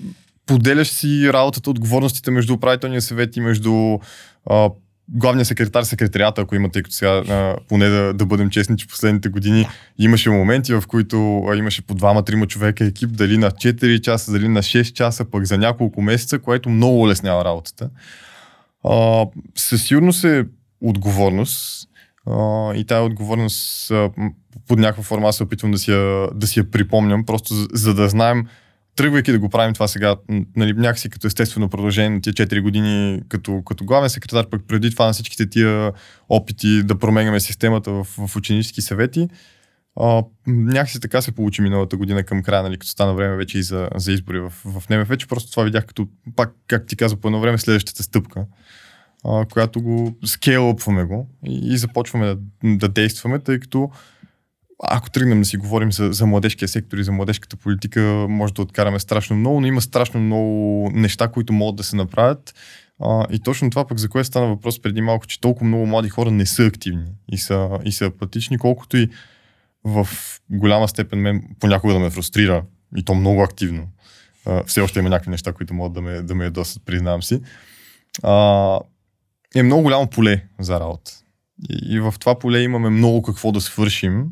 Поделяш 0.45 0.87
си 0.87 1.33
работата, 1.33 1.69
отговорностите 1.69 2.31
между 2.31 2.53
управителния 2.53 3.01
съвет 3.01 3.37
и 3.37 3.41
между 3.41 3.99
а, 4.49 4.69
главния 5.09 5.45
секретар, 5.45 5.83
секретарията, 5.83 6.41
ако 6.41 6.55
има, 6.55 6.69
тъй 6.69 6.83
като 6.83 6.95
сега, 6.95 7.11
а, 7.11 7.55
поне 7.67 7.89
да, 7.89 8.13
да 8.13 8.25
бъдем 8.25 8.49
честни, 8.49 8.77
че 8.77 8.87
последните 8.87 9.29
години 9.29 9.67
имаше 9.97 10.29
моменти, 10.29 10.73
в 10.73 10.83
които 10.87 11.43
а, 11.47 11.55
имаше 11.55 11.81
по 11.81 11.95
двама-трима 11.95 12.47
човека 12.47 12.85
екип, 12.85 13.09
дали 13.13 13.37
на 13.37 13.51
4 13.51 14.01
часа, 14.01 14.31
дали 14.31 14.47
на 14.47 14.63
6 14.63 14.93
часа, 14.93 15.25
пък 15.25 15.45
за 15.45 15.57
няколко 15.57 16.01
месеца, 16.01 16.39
което 16.39 16.69
много 16.69 17.01
улеснява 17.01 17.45
работата. 17.45 17.89
А, 18.83 19.25
със 19.55 19.83
сигурност 19.83 20.23
е 20.23 20.45
отговорност 20.81 21.87
а, 22.27 22.73
и 22.75 22.85
тая 22.85 23.03
отговорност 23.03 23.91
а, 23.91 24.09
под 24.67 24.79
някаква 24.79 25.03
форма 25.03 25.29
аз 25.29 25.35
се 25.35 25.43
опитвам 25.43 25.71
да 25.71 25.77
си 25.77 25.91
я, 25.91 26.27
да 26.35 26.47
си 26.47 26.59
я 26.59 26.71
припомням, 26.71 27.25
просто 27.25 27.53
за, 27.53 27.67
за 27.73 27.93
да 27.93 28.09
знаем 28.09 28.45
тръгвайки 28.95 29.31
да 29.31 29.39
го 29.39 29.49
правим 29.49 29.73
това 29.73 29.87
сега, 29.87 30.15
нали, 30.55 30.73
някакси 30.73 31.09
като 31.09 31.27
естествено 31.27 31.69
продължение 31.69 32.09
на 32.09 32.21
тия 32.21 32.33
4 32.33 32.61
години 32.61 33.21
като, 33.29 33.61
като 33.65 33.85
главен 33.85 34.09
секретар, 34.09 34.49
пък 34.49 34.61
преди 34.67 34.91
това 34.91 35.05
на 35.05 35.13
всичките 35.13 35.49
тия 35.49 35.91
опити 36.29 36.83
да 36.83 36.99
променяме 36.99 37.39
системата 37.39 37.91
в, 37.91 38.03
в 38.03 38.35
ученически 38.35 38.81
съвети, 38.81 39.27
а, 39.99 40.23
някакси 40.47 40.99
така 40.99 41.21
се 41.21 41.31
получи 41.31 41.61
миналата 41.61 41.97
година 41.97 42.23
към 42.23 42.43
края, 42.43 42.63
нали, 42.63 42.77
като 42.77 42.89
стана 42.89 43.13
време 43.13 43.35
вече 43.35 43.59
и 43.59 43.63
за, 43.63 43.89
за 43.95 44.11
избори 44.11 44.39
в, 44.39 44.49
в 44.65 44.89
НМФ, 44.89 45.17
че 45.17 45.27
просто 45.27 45.51
това 45.51 45.63
видях 45.63 45.85
като, 45.85 46.07
пак, 46.35 46.53
как 46.67 46.85
ти 46.85 46.95
каза 46.95 47.15
по 47.15 47.27
едно 47.27 47.39
време, 47.39 47.57
следващата 47.57 48.03
стъпка, 48.03 48.45
а, 49.25 49.45
която 49.45 49.81
го 49.81 50.17
скейлъпваме 50.25 51.03
го 51.03 51.29
и, 51.47 51.73
и 51.73 51.77
започваме 51.77 52.25
да, 52.25 52.37
да 52.63 52.89
действаме, 52.89 53.39
тъй 53.39 53.59
като 53.59 53.89
ако 54.83 55.09
тръгнем 55.09 55.39
да 55.39 55.45
си 55.45 55.57
говорим 55.57 55.91
за, 55.91 56.13
за 56.13 56.25
младежкия 56.25 56.67
сектор 56.67 56.97
и 56.97 57.03
за 57.03 57.11
младежката 57.11 57.57
политика, 57.57 58.25
може 58.29 58.53
да 58.53 58.61
откараме 58.61 58.99
страшно 58.99 59.35
много, 59.35 59.61
но 59.61 59.67
има 59.67 59.81
страшно 59.81 60.19
много 60.19 60.89
неща, 60.93 61.27
които 61.27 61.53
могат 61.53 61.75
да 61.75 61.83
се 61.83 61.95
направят. 61.95 62.55
А, 62.99 63.25
и 63.31 63.39
точно 63.39 63.69
това 63.69 63.87
пък 63.87 63.97
за 63.97 64.09
което 64.09 64.27
стана 64.27 64.47
въпрос 64.47 64.81
преди 64.81 65.01
малко, 65.01 65.27
че 65.27 65.41
толкова 65.41 65.67
много 65.67 65.85
млади 65.85 66.09
хора 66.09 66.31
не 66.31 66.45
са 66.45 66.65
активни 66.65 67.11
и 67.31 67.37
са, 67.37 67.69
и 67.85 67.91
са 67.91 68.05
апатични, 68.05 68.57
колкото 68.57 68.97
и 68.97 69.09
в 69.83 70.07
голяма 70.49 70.87
степен 70.87 71.19
мен 71.19 71.43
понякога 71.59 71.93
да 71.93 71.99
ме 71.99 72.09
фрустрира 72.09 72.63
и 72.97 73.03
то 73.03 73.15
много 73.15 73.43
активно. 73.43 73.87
А, 74.45 74.63
все 74.63 74.81
още 74.81 74.99
има 74.99 75.09
някакви 75.09 75.31
неща, 75.31 75.53
които 75.53 75.73
могат 75.73 75.93
да 75.93 76.01
ме, 76.01 76.21
да 76.21 76.35
ме 76.35 76.43
ядосат, 76.43 76.85
признавам 76.85 77.23
си. 77.23 77.41
А, 78.23 78.79
е 79.55 79.63
много 79.63 79.83
голямо 79.83 80.07
поле 80.07 80.43
за 80.59 80.79
работа. 80.79 81.11
И, 81.69 81.95
и 81.95 81.99
в 81.99 82.13
това 82.19 82.39
поле 82.39 82.61
имаме 82.61 82.89
много 82.89 83.21
какво 83.21 83.51
да 83.51 83.61
свършим. 83.61 84.25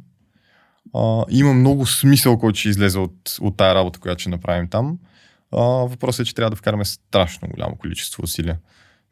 А, 0.94 1.24
има 1.30 1.54
много 1.54 1.86
смисъл, 1.86 2.38
който 2.38 2.60
ще 2.60 2.70
излезе 2.70 3.00
от, 3.00 3.38
от 3.42 3.58
тая 3.58 3.76
работа, 3.76 4.00
която 4.00 4.22
ще 4.22 4.30
направим 4.30 4.68
там. 4.68 4.98
А, 5.52 5.62
въпросът 5.62 6.26
е, 6.26 6.28
че 6.28 6.36
трябва 6.36 6.50
да 6.50 6.56
вкараме 6.56 6.86
страшно 6.86 7.48
голямо 7.48 7.76
количество 7.76 8.24
усилия. 8.24 8.58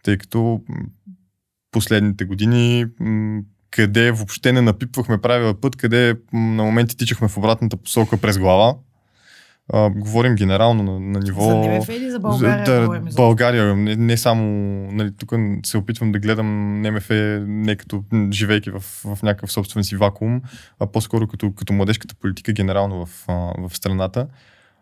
Тъй 0.04 0.18
като 0.18 0.62
последните 1.72 2.26
години 2.26 2.86
къде 3.72 4.12
въобще 4.12 4.54
не 4.54 4.62
напипвахме 4.62 5.22
правила 5.22 5.62
път, 5.62 5.76
къде 5.76 6.16
на 6.34 6.64
моменти 6.64 6.98
тичахме 6.98 7.28
в 7.28 7.38
обратната 7.38 7.78
посока 7.78 8.18
през 8.18 8.38
глава. 8.38 8.76
А, 9.74 9.90
говорим 9.90 10.36
генерално 10.36 10.84
на, 10.84 11.00
на 11.00 11.20
ниво... 11.20 11.42
За 11.42 11.56
НМФ 11.56 11.90
или 11.90 12.12
за 12.12 12.20
България? 12.20 12.66
да, 12.66 12.82
говорим 12.82 13.10
за- 13.12 13.16
България, 13.16 13.76
не, 13.76 13.96
не 13.96 14.18
само, 14.18 14.44
нали, 14.92 15.12
тук 15.18 15.34
се 15.66 15.78
опитвам 15.78 16.12
да 16.12 16.20
гледам 16.20 16.82
НМФ 16.82 17.08
не 17.48 17.76
като 17.76 18.04
живейки 18.32 18.70
в, 18.72 18.80
в 18.80 19.24
някакъв 19.24 19.52
собствен 19.52 19.84
си 19.84 19.96
вакуум, 19.96 20.42
а 20.80 20.88
по-скоро 20.88 21.28
като, 21.28 21.52
като 21.52 21.74
младежката 21.74 22.16
политика 22.16 22.54
генерално 22.54 23.06
в, 23.06 23.26
а, 23.28 23.34
в 23.68 23.78
страната. 23.78 24.28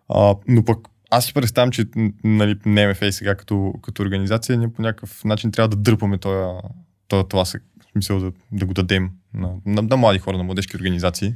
А, 0.10 0.36
но 0.48 0.66
пък 0.66 0.78
аз 1.12 1.26
си 1.26 1.34
представям, 1.34 1.72
че 1.72 1.86
нали, 2.24 2.56
НМФ 2.66 3.00
сега 3.12 3.36
като, 3.36 3.74
като 3.82 4.02
организация, 4.02 4.58
ние 4.58 4.74
по 4.74 4.82
някакъв 4.82 5.24
начин 5.26 5.52
трябва 5.52 5.68
да 5.68 5.76
дърпаме 5.76 6.18
този, 6.18 6.60
този 7.08 7.28
тласък, 7.30 7.64
в 7.82 7.92
смисъл 7.92 8.20
да, 8.20 8.32
да 8.52 8.66
го 8.66 8.74
дадем 8.74 9.10
на, 9.34 9.52
на, 9.66 9.82
на 9.82 9.98
млади 9.98 10.20
хора, 10.20 10.38
на 10.38 10.44
младежки 10.44 10.78
организации. 10.78 11.36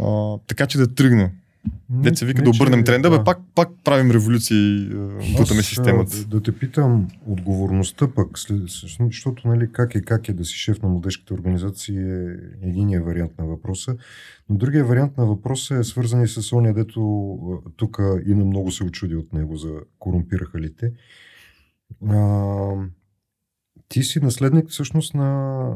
А, 0.00 0.38
така 0.46 0.66
че 0.66 0.78
да 0.78 0.94
тръгне. 0.94 1.30
Се 2.14 2.26
вика 2.26 2.40
Не, 2.42 2.44
да 2.44 2.52
че- 2.52 2.62
обърнем 2.62 2.84
тренда, 2.84 3.10
бе, 3.10 3.24
пак, 3.24 3.38
пак 3.54 3.68
правим 3.84 4.10
революции, 4.10 4.88
бутаме 5.36 5.62
системата. 5.62 6.16
Да, 6.16 6.24
да 6.24 6.42
те 6.42 6.58
питам 6.58 7.08
отговорността 7.26 8.08
пък, 8.08 8.38
след, 8.38 8.60
защото 9.00 9.48
нали, 9.48 9.72
как 9.72 9.94
е 9.94 10.02
как 10.02 10.28
е 10.28 10.32
да 10.32 10.44
си 10.44 10.54
шеф 10.54 10.82
на 10.82 10.88
младежките 10.88 11.34
организации 11.34 11.98
е 11.98 12.36
единия 12.62 13.02
вариант 13.02 13.32
на 13.38 13.46
въпроса, 13.46 13.96
но 14.48 14.56
другия 14.56 14.84
вариант 14.84 15.16
на 15.16 15.26
въпроса 15.26 15.74
е 15.76 15.84
свързан 15.84 16.22
и 16.22 16.28
с 16.28 16.52
ония, 16.52 16.74
дето 16.74 17.00
тук 17.76 18.00
и 18.26 18.34
на 18.34 18.44
много 18.44 18.70
се 18.70 18.84
очуди 18.84 19.16
от 19.16 19.32
него 19.32 19.56
за 19.56 19.70
корумпираха 19.98 20.60
ли 20.60 20.74
те. 20.74 20.92
А, 22.08 22.74
ти 23.88 24.02
си 24.02 24.20
наследник 24.20 24.68
всъщност 24.68 25.14
на, 25.14 25.28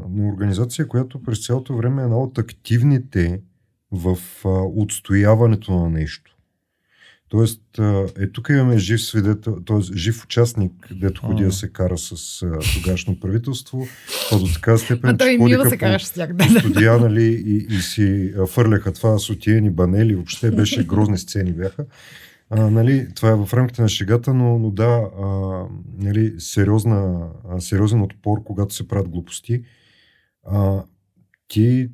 на 0.09 0.29
организация, 0.29 0.87
която 0.87 1.23
през 1.23 1.45
цялото 1.45 1.77
време 1.77 2.01
е 2.01 2.05
една 2.05 2.17
от 2.17 2.37
активните 2.37 3.41
в 3.91 4.17
а, 4.45 4.49
отстояването 4.49 5.73
на 5.73 5.89
нещо. 5.89 6.33
Тоест, 7.29 7.61
е 8.19 8.31
тук 8.31 8.49
имаме 8.49 8.77
жив 8.77 9.01
свидетел, 9.01 9.57
т.е. 9.65 9.95
жив 9.95 10.23
участник, 10.23 10.87
дето 10.91 11.21
ходи 11.21 11.43
да 11.43 11.51
се 11.51 11.69
кара 11.69 11.97
с 11.97 12.41
а, 12.41 12.59
тогашно 12.73 13.19
правителство. 13.19 13.87
То 14.29 14.39
до 14.39 14.53
така 14.53 14.77
степен, 14.77 15.09
А 15.09 15.17
че 15.17 15.37
ходиха 15.37 15.69
се 15.69 15.77
по 15.77 15.99
с 15.99 16.11
тях. 16.11 16.33
Да, 16.33 16.59
студия, 16.59 16.97
нали, 16.99 17.43
и, 17.45 17.75
и 17.75 17.81
си 17.81 18.33
фърляха 18.47 18.93
това 18.93 19.19
сотиени 19.19 19.71
банели, 19.71 20.15
въобще 20.15 20.51
беше 20.51 20.87
грозни 20.87 21.17
сцени 21.17 21.53
бяха. 21.53 21.85
А, 22.49 22.69
нали, 22.69 23.07
това 23.15 23.29
е 23.29 23.35
в 23.35 23.53
рамките 23.53 23.81
на 23.81 23.89
шегата, 23.89 24.33
но, 24.33 24.59
но 24.59 24.71
да, 24.71 25.09
а, 25.21 25.27
нали, 25.97 26.35
сериозна, 26.37 27.27
а, 27.49 27.61
сериозен 27.61 28.01
отпор, 28.01 28.43
когато 28.43 28.73
се 28.73 28.87
правят 28.87 29.09
глупости. 29.09 29.63
А, 30.43 30.83
ти 31.47 31.89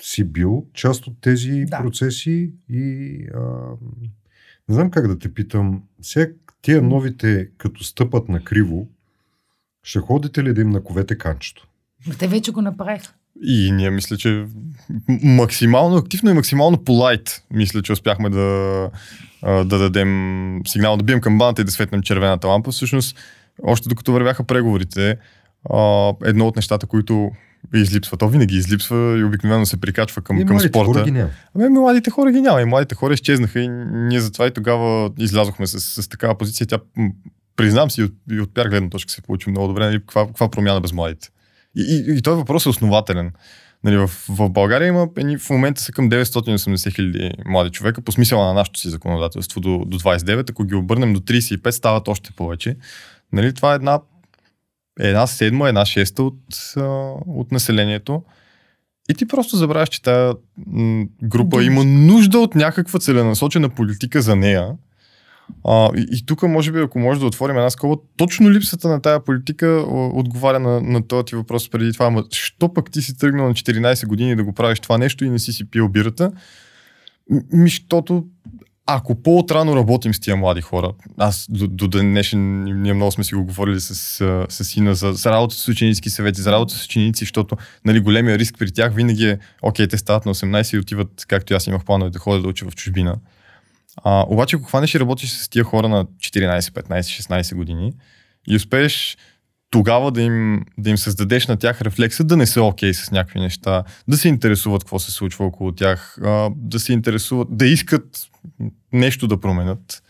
си 0.00 0.24
бил 0.24 0.66
част 0.74 1.06
от 1.06 1.20
тези 1.20 1.64
Да. 1.68 1.78
процеси 1.78 2.52
и 2.70 3.16
а, 3.34 3.40
не 4.68 4.74
знам 4.74 4.90
как 4.90 5.08
да 5.08 5.18
те 5.18 5.34
питам. 5.34 5.82
Сега 6.02 6.32
тия 6.62 6.82
новите, 6.82 7.48
като 7.58 7.84
стъпат 7.84 8.28
на 8.28 8.44
криво, 8.44 8.88
ще 9.82 9.98
ходите 9.98 10.44
ли 10.44 10.54
да 10.54 10.60
им 10.60 10.70
наковете 10.70 11.18
канчето? 11.18 11.68
Те 12.18 12.28
вече 12.28 12.50
го 12.52 12.62
направиха. 12.62 13.12
И 13.42 13.72
ние 13.72 13.90
мисля, 13.90 14.16
че 14.16 14.46
максимално 15.22 15.96
активно 15.96 16.30
и 16.30 16.34
максимално 16.34 16.84
полайт, 16.84 17.42
мисля, 17.50 17.82
че 17.82 17.92
успяхме 17.92 18.30
да, 18.30 18.90
да 19.42 19.64
дадем 19.64 20.60
сигнал, 20.66 20.96
да 20.96 21.04
бием 21.04 21.20
камбаната 21.20 21.62
и 21.62 21.64
да 21.64 21.70
светнем 21.70 22.02
червената 22.02 22.48
лампа. 22.48 22.70
Всъщност, 22.70 23.18
още 23.62 23.88
докато 23.88 24.12
вървяха 24.12 24.44
преговорите, 24.44 25.18
едно 26.24 26.46
от 26.46 26.56
нещата, 26.56 26.86
които 26.86 27.30
излипсва, 27.74 28.16
то 28.16 28.28
винаги 28.28 28.56
излипсва 28.56 29.18
и 29.18 29.24
обикновено 29.24 29.66
се 29.66 29.80
прикачва 29.80 30.22
към, 30.22 30.40
И 30.40 30.46
към 30.46 30.60
спорта. 30.60 30.84
хора 30.84 31.04
ги 31.04 31.10
няма. 31.10 31.30
Ами 31.54 31.68
младите 31.68 32.10
хора 32.10 32.32
ги 32.32 32.40
няма 32.40 32.62
и 32.62 32.64
младите 32.64 32.94
хора 32.94 33.14
изчезнаха 33.14 33.60
и 33.60 33.68
ние 33.68 34.20
затова 34.20 34.46
и 34.46 34.50
тогава 34.50 35.10
излязохме 35.18 35.66
с, 35.66 36.02
с 36.02 36.08
такава 36.08 36.38
позиция. 36.38 36.66
Тя, 36.66 36.78
признам 37.56 37.90
си, 37.90 38.00
и 38.00 38.04
от, 38.04 38.12
и 38.30 38.40
от 38.40 38.54
пиар 38.54 38.68
гледна 38.68 38.90
точка 38.90 39.10
се 39.12 39.22
получи 39.22 39.50
много 39.50 39.68
добре. 39.68 39.84
Нали, 39.84 40.00
каква, 40.00 40.26
каква 40.26 40.50
промяна 40.50 40.80
без 40.80 40.92
младите? 40.92 41.28
И, 41.76 42.04
и, 42.08 42.18
и 42.18 42.22
този 42.22 42.36
въпрос 42.36 42.66
е 42.66 42.68
основателен. 42.68 43.32
Нали, 43.84 43.96
в, 43.96 44.10
в 44.28 44.50
България 44.50 44.88
има 44.88 45.08
в 45.38 45.50
момента 45.50 45.82
са 45.82 45.92
към 45.92 46.10
980 46.10 46.94
хиляди 46.94 47.30
млади 47.46 47.70
човека, 47.70 48.00
по 48.00 48.12
смисъла 48.12 48.46
на 48.46 48.54
нашето 48.54 48.80
си 48.80 48.88
законодателство 48.90 49.60
до, 49.60 49.84
до 49.86 49.98
29. 49.98 50.50
Ако 50.50 50.64
ги 50.64 50.74
обърнем 50.74 51.12
до 51.12 51.20
35, 51.20 51.70
стават 51.70 52.08
още 52.08 52.30
повече. 52.36 52.76
Нали, 53.32 53.54
това 53.54 53.72
е 53.72 53.74
една, 53.74 54.00
една 55.00 55.26
седма, 55.26 55.68
една 55.68 55.86
шеста 55.86 56.22
от, 56.22 56.38
от 57.26 57.52
населението. 57.52 58.22
И 59.08 59.14
ти 59.14 59.28
просто 59.28 59.56
забравяш, 59.56 59.88
че 59.88 60.02
тази 60.02 60.34
група 61.22 61.56
Думичка. 61.56 61.72
има 61.72 61.84
нужда 61.84 62.38
от 62.38 62.54
някаква 62.54 63.00
целенасочена 63.00 63.68
политика 63.68 64.22
за 64.22 64.36
нея. 64.36 64.70
А, 65.64 65.90
и, 65.96 66.06
и 66.10 66.26
тук, 66.26 66.42
може 66.42 66.72
би, 66.72 66.78
ако 66.78 66.98
може 66.98 67.20
да 67.20 67.26
отворим 67.26 67.56
една 67.56 67.70
скоба, 67.70 67.96
точно 68.16 68.50
липсата 68.50 68.88
на 68.88 69.02
тая 69.02 69.24
политика 69.24 69.84
отговаря 69.88 70.58
на, 70.60 70.80
на 70.80 71.06
този 71.06 71.24
ти 71.24 71.36
въпрос 71.36 71.70
преди 71.70 71.92
това. 71.92 72.06
Ама, 72.06 72.24
що 72.30 72.74
пък 72.74 72.90
ти 72.90 73.02
си 73.02 73.18
тръгнал 73.18 73.48
на 73.48 73.54
14 73.54 74.06
години 74.06 74.36
да 74.36 74.44
го 74.44 74.52
правиш 74.52 74.80
това 74.80 74.98
нещо 74.98 75.24
и 75.24 75.30
не 75.30 75.38
си 75.38 75.52
си 75.52 75.70
пил 75.70 75.88
бирата? 75.88 76.32
Ми, 77.52 77.70
защото 77.70 78.24
ако 78.86 79.22
по-отрано 79.22 79.76
работим 79.76 80.14
с 80.14 80.20
тия 80.20 80.36
млади 80.36 80.60
хора, 80.60 80.92
аз 81.18 81.46
до, 81.50 81.68
до 81.68 81.88
днешен, 81.88 82.64
ние 82.82 82.94
много 82.94 83.12
сме 83.12 83.24
си 83.24 83.34
го 83.34 83.44
говорили 83.44 83.80
с, 83.80 83.94
с 84.48 84.64
Сина 84.64 84.94
за, 84.94 85.12
за 85.12 85.30
работа 85.30 85.54
с 85.54 85.68
ученически 85.68 86.10
съвети, 86.10 86.40
за 86.40 86.52
работа 86.52 86.74
с 86.74 86.84
ученици, 86.84 87.24
защото 87.24 87.56
нали, 87.84 88.00
големия 88.00 88.38
риск 88.38 88.54
при 88.58 88.72
тях 88.72 88.94
винаги 88.94 89.28
е, 89.28 89.38
окей, 89.62 89.88
те 89.88 89.98
стават 89.98 90.26
на 90.26 90.34
18 90.34 90.74
и 90.74 90.78
отиват, 90.78 91.24
както 91.28 91.52
и 91.52 91.56
аз 91.56 91.66
имах 91.66 91.84
планове 91.84 92.10
да 92.10 92.18
ходя 92.18 92.42
да 92.42 92.48
уча 92.48 92.70
в 92.70 92.74
чужбина. 92.74 93.16
А, 93.96 94.24
обаче, 94.28 94.56
ако 94.56 94.64
хванеш 94.64 94.94
и 94.94 95.00
работиш 95.00 95.30
с 95.30 95.48
тия 95.48 95.64
хора 95.64 95.88
на 95.88 96.04
14, 96.04 96.60
15, 96.60 97.00
16 97.00 97.54
години 97.54 97.92
и 98.48 98.56
успееш 98.56 99.16
тогава 99.74 100.10
да 100.10 100.22
им, 100.22 100.64
да 100.78 100.90
им 100.90 100.98
създадеш 100.98 101.46
на 101.46 101.56
тях 101.56 101.82
рефлекса 101.82 102.24
да 102.24 102.36
не 102.36 102.46
са 102.46 102.62
окей 102.62 102.94
с 102.94 103.10
някакви 103.10 103.40
неща, 103.40 103.84
да 104.08 104.16
се 104.16 104.28
интересуват 104.28 104.84
какво 104.84 104.98
се 104.98 105.10
случва 105.12 105.46
около 105.46 105.72
тях, 105.72 106.18
да 106.56 106.80
се 106.80 106.92
интересуват, 106.92 107.48
да 107.50 107.66
искат 107.66 108.04
нещо 108.92 109.26
да 109.26 109.40
променят. 109.40 110.02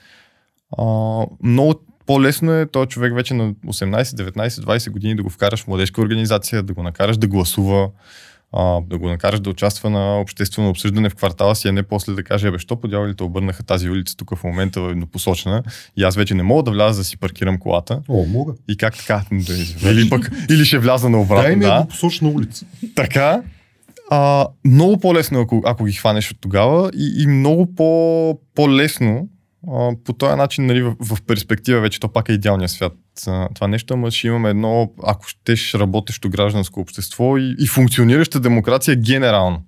Много 1.42 1.74
по-лесно 2.06 2.52
е 2.52 2.66
този 2.66 2.88
човек 2.88 3.14
вече 3.14 3.34
на 3.34 3.54
18, 3.54 4.02
19, 4.02 4.48
20 4.48 4.90
години 4.90 5.16
да 5.16 5.22
го 5.22 5.30
вкараш 5.30 5.62
в 5.62 5.66
младежка 5.66 6.00
организация, 6.00 6.62
да 6.62 6.74
го 6.74 6.82
накараш 6.82 7.16
да 7.16 7.26
гласува, 7.26 7.88
а, 8.56 8.80
да 8.80 8.98
го 8.98 9.08
накараш 9.08 9.40
да 9.40 9.50
участва 9.50 9.90
на 9.90 10.20
обществено 10.20 10.68
обсъждане 10.68 11.08
в 11.08 11.14
квартала 11.14 11.56
си, 11.56 11.68
а 11.68 11.72
не 11.72 11.82
после 11.82 12.12
да 12.12 12.22
каже, 12.22 12.50
бе, 12.50 12.58
що 12.58 12.76
по 12.76 12.88
дяволите 12.88 13.22
обърнаха 13.22 13.62
тази 13.62 13.90
улица 13.90 14.16
тук 14.16 14.36
в 14.36 14.44
момента 14.44 14.80
в 14.80 14.90
еднопосочна 14.90 15.62
и 15.96 16.02
аз 16.02 16.16
вече 16.16 16.34
не 16.34 16.42
мога 16.42 16.62
да 16.62 16.70
вляза 16.70 17.00
да 17.00 17.04
си 17.04 17.16
паркирам 17.16 17.58
колата. 17.58 18.00
О, 18.08 18.26
мога. 18.26 18.54
И 18.68 18.76
как 18.76 18.96
така? 18.96 19.24
Или 19.84 20.10
пък, 20.10 20.30
или 20.50 20.64
ще 20.64 20.78
вляза 20.78 21.08
на 21.08 21.16
Дай 21.16 21.24
обратно, 21.24 21.56
ми 21.56 21.64
да. 21.64 21.78
да. 21.78 21.86
посочна 21.88 22.28
улица. 22.28 22.66
Така, 22.94 23.42
а, 24.10 24.46
много 24.64 25.00
по-лесно, 25.00 25.40
ако, 25.40 25.62
ако 25.64 25.84
ги 25.84 25.92
хванеш 25.92 26.30
от 26.30 26.36
тогава 26.40 26.90
и, 26.94 27.22
и 27.22 27.26
много 27.26 27.74
по, 27.74 28.38
по-лесно 28.54 29.28
а, 29.72 29.90
по 30.04 30.12
този 30.12 30.36
начин, 30.36 30.66
нали, 30.66 30.82
в, 30.82 30.96
в 31.00 31.22
перспектива 31.26 31.80
вече 31.80 32.00
то 32.00 32.08
пак 32.08 32.28
е 32.28 32.32
идеалният 32.32 32.70
свят. 32.70 32.92
Това 33.54 33.68
нещо, 33.68 33.94
ама 33.94 34.10
ще 34.10 34.26
имаме 34.26 34.50
едно, 34.50 34.92
ако 35.02 35.26
щеш, 35.26 35.74
работещо 35.74 36.30
гражданско 36.30 36.80
общество 36.80 37.36
и, 37.38 37.56
и 37.58 37.66
функционираща 37.66 38.40
демокрация 38.40 38.96
генерално. 38.96 39.62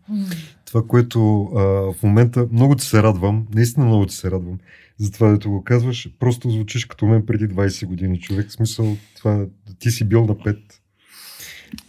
Това, 0.65 0.83
което 0.89 1.43
а, 1.45 1.61
в 1.93 2.03
момента 2.03 2.47
много 2.53 2.75
ти 2.75 2.85
се 2.85 3.03
радвам, 3.03 3.47
наистина 3.55 3.87
много 3.87 4.07
ти 4.07 4.15
се 4.15 4.31
радвам, 4.31 4.59
за 4.99 5.13
това, 5.13 5.29
дето 5.29 5.51
го 5.51 5.65
казваш, 5.65 6.09
просто 6.19 6.51
звучиш 6.51 6.85
като 6.85 7.07
мен 7.07 7.27
преди 7.27 7.49
20 7.49 7.87
години 7.87 8.21
човек. 8.21 8.49
В 8.49 8.53
смисъл, 8.53 8.97
това, 9.17 9.47
ти 9.79 9.91
си 9.91 10.05
бил 10.05 10.27
на 10.27 10.35
5. 10.35 10.59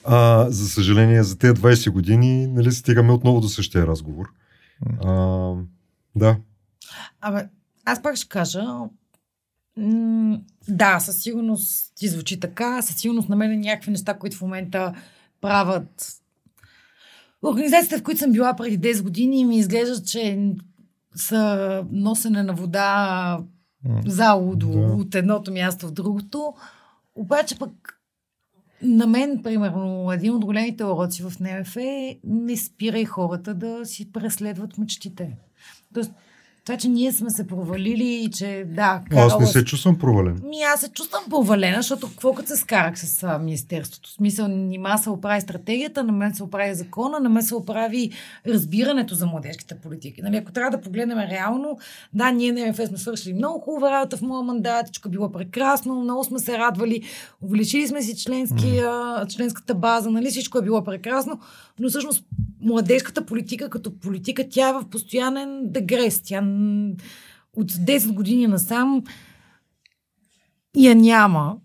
А, 0.04 0.46
за 0.50 0.70
съжаление, 0.70 1.24
за 1.24 1.38
тези 1.38 1.54
20 1.54 1.90
години, 1.90 2.48
нали, 2.48 2.72
стигаме 2.72 3.12
отново 3.12 3.42
до 3.42 3.50
същия 3.50 3.88
разговор. 3.88 4.26
А, 5.04 5.54
да. 6.16 6.38
Абе, 7.22 7.48
аз 7.86 8.02
пак 8.02 8.16
ще 8.16 8.28
кажа, 8.30 8.64
м- 9.78 10.40
да, 10.68 11.00
със 11.00 11.18
сигурност 11.22 11.94
ти 11.96 12.08
звучи 12.08 12.40
така, 12.40 12.82
със 12.82 12.96
сигурност 12.96 13.30
на 13.30 13.36
мен 13.36 13.60
някакви 13.60 13.92
неща, 13.92 14.14
които 14.14 14.38
в 14.38 14.42
момента 14.42 14.94
правят 15.42 16.14
Организацията, 17.44 17.98
в 17.98 18.04
които 18.04 18.20
съм 18.20 18.32
била 18.32 18.56
преди 18.56 18.94
10 18.94 19.04
години, 19.04 19.46
ми 19.46 19.58
изглежда, 19.58 20.04
че 20.04 20.52
са 21.16 21.86
носене 21.92 22.44
на 22.44 22.54
вода 22.54 23.40
за 24.06 24.34
удо 24.34 24.70
Да. 24.72 24.80
от 24.80 25.16
едното 25.16 25.52
място 25.54 25.88
в 25.88 25.92
другото. 25.92 26.54
Обаче 27.16 27.60
пък 27.60 28.00
на 28.82 29.08
мен, 29.08 29.44
примерно, 29.44 30.12
един 30.12 30.34
от 30.34 30.46
големите 30.46 30.84
уроци 30.84 31.24
в 31.24 31.34
НФ 31.40 31.76
е 31.76 32.20
не 32.24 32.58
спирай 32.58 33.06
хората 33.06 33.54
да 33.54 33.86
си 33.86 34.12
преследват 34.12 34.78
мечтите. 34.78 35.38
Тоест, 35.94 36.12
Това, 36.68 36.78
че 36.78 36.90
ние 36.90 37.12
сме 37.12 37.30
се 37.30 37.48
провалили 37.48 38.24
и 38.24 38.32
че 38.32 38.66
да, 38.68 39.02
Аз 39.16 39.40
не 39.40 39.46
се 39.46 39.66
чувствам 39.66 39.98
провален. 39.98 40.42
Ми 40.46 40.62
аз 40.74 40.80
се 40.80 40.90
чувствам 40.90 41.24
провалена, 41.30 41.78
защото 41.78 42.08
какво 42.08 42.34
като 42.34 42.48
се 42.48 42.56
скарах 42.56 43.00
с 43.00 43.24
а, 43.24 43.40
Министерството? 43.40 44.10
В 44.10 44.14
смисъл, 44.14 44.48
нима 44.48 44.98
се 44.98 45.10
оправи 45.10 45.42
стратегията, 45.42 46.04
на 46.04 46.12
мен 46.12 46.36
се 46.36 46.44
оправи 46.44 46.76
закона, 46.76 47.20
на 47.20 47.30
мен 47.30 47.44
се 47.44 47.56
оправи 47.56 48.12
разбирането 48.48 49.16
за 49.16 49.26
младежките 49.26 49.76
политики. 49.76 50.22
Нали, 50.22 50.38
ако 50.38 50.52
трябва 50.52 50.78
да 50.78 50.82
погледнем 50.82 51.20
реално, 51.20 51.78
да, 52.14 52.32
ние 52.32 52.52
на 52.52 52.68
МФ 52.68 52.88
сме 52.88 52.98
свършили 52.98 53.34
много 53.34 53.60
хубава 53.60 53.92
работа 53.92 54.18
в 54.18 54.22
моя 54.22 54.44
мандат, 54.44 54.86
всичко 54.86 55.08
е 55.08 55.12
било 55.12 55.32
прекрасно, 55.32 55.96
много 55.96 56.24
сме 56.24 56.40
се 56.40 56.58
радвали, 56.58 57.02
увеличили 57.42 57.88
сме 57.88 58.02
си 58.02 58.18
членски, 58.18 58.80
а, 58.80 59.26
членската 59.30 59.76
база, 59.76 60.10
нали, 60.10 60.30
всичко 60.30 60.58
е 60.58 60.62
било 60.62 60.84
прекрасно, 60.84 61.40
но 61.80 61.90
всъщност 61.90 62.24
младежката 62.62 63.26
политика 63.26 63.70
като 63.70 64.00
политика, 64.00 64.50
тя 64.50 64.70
е 64.70 64.74
в 64.74 64.90
постоянен 64.90 65.62
дегрес. 65.64 66.22
Тя 66.24 66.38
от 67.54 67.72
10 67.72 68.14
години 68.14 68.48
насам 68.48 69.04
я 70.78 70.96
няма. 70.96 71.58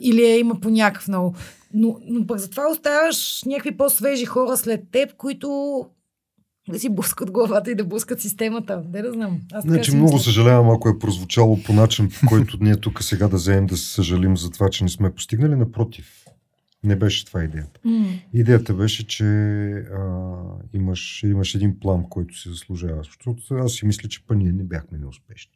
Или 0.00 0.22
я 0.22 0.38
има 0.38 0.60
по 0.60 0.70
някакъв 0.70 1.08
много. 1.08 1.34
Но, 1.74 1.98
но 2.06 2.26
пък 2.26 2.38
затова 2.38 2.62
оставяш 2.70 3.42
някакви 3.46 3.76
по-свежи 3.76 4.24
хора 4.24 4.56
след 4.56 4.90
теб, 4.90 5.16
които 5.16 5.80
да 6.68 6.78
си 6.78 6.88
блъскат 6.88 7.30
главата 7.30 7.70
и 7.70 7.74
да 7.74 7.84
блъскат 7.84 8.20
системата. 8.20 8.82
Де 8.86 9.02
да 9.02 9.12
знам. 9.12 9.40
Аз 9.52 9.64
така 9.64 9.74
Значи 9.74 9.90
си 9.90 9.96
много 9.96 10.12
мисля. 10.12 10.24
съжалявам, 10.24 10.70
ако 10.70 10.88
е 10.88 10.98
прозвучало 10.98 11.62
по 11.62 11.72
начин, 11.72 12.08
по 12.20 12.26
който 12.26 12.58
ние 12.60 12.76
тук 12.76 13.02
сега 13.02 13.28
да 13.28 13.36
вземем 13.36 13.66
да 13.66 13.76
се 13.76 13.86
съжалим 13.86 14.36
за 14.36 14.50
това, 14.50 14.70
че 14.70 14.84
не 14.84 14.90
сме 14.90 15.14
постигнали. 15.14 15.56
Напротив, 15.56 16.21
не 16.84 16.96
беше 16.96 17.24
това 17.24 17.44
идеята. 17.44 17.80
М. 17.84 18.06
Идеята 18.34 18.74
беше, 18.74 19.06
че 19.06 19.24
а, 19.24 20.36
имаш, 20.74 21.22
имаш 21.22 21.54
един 21.54 21.80
план, 21.80 22.04
който 22.04 22.38
си 22.38 22.48
заслужава. 22.48 23.02
Защото 23.04 23.54
аз 23.54 23.72
си 23.72 23.86
мисля, 23.86 24.08
че 24.08 24.26
па 24.26 24.34
ние 24.34 24.52
не 24.52 24.62
бяхме 24.64 24.98
неуспешни. 24.98 25.52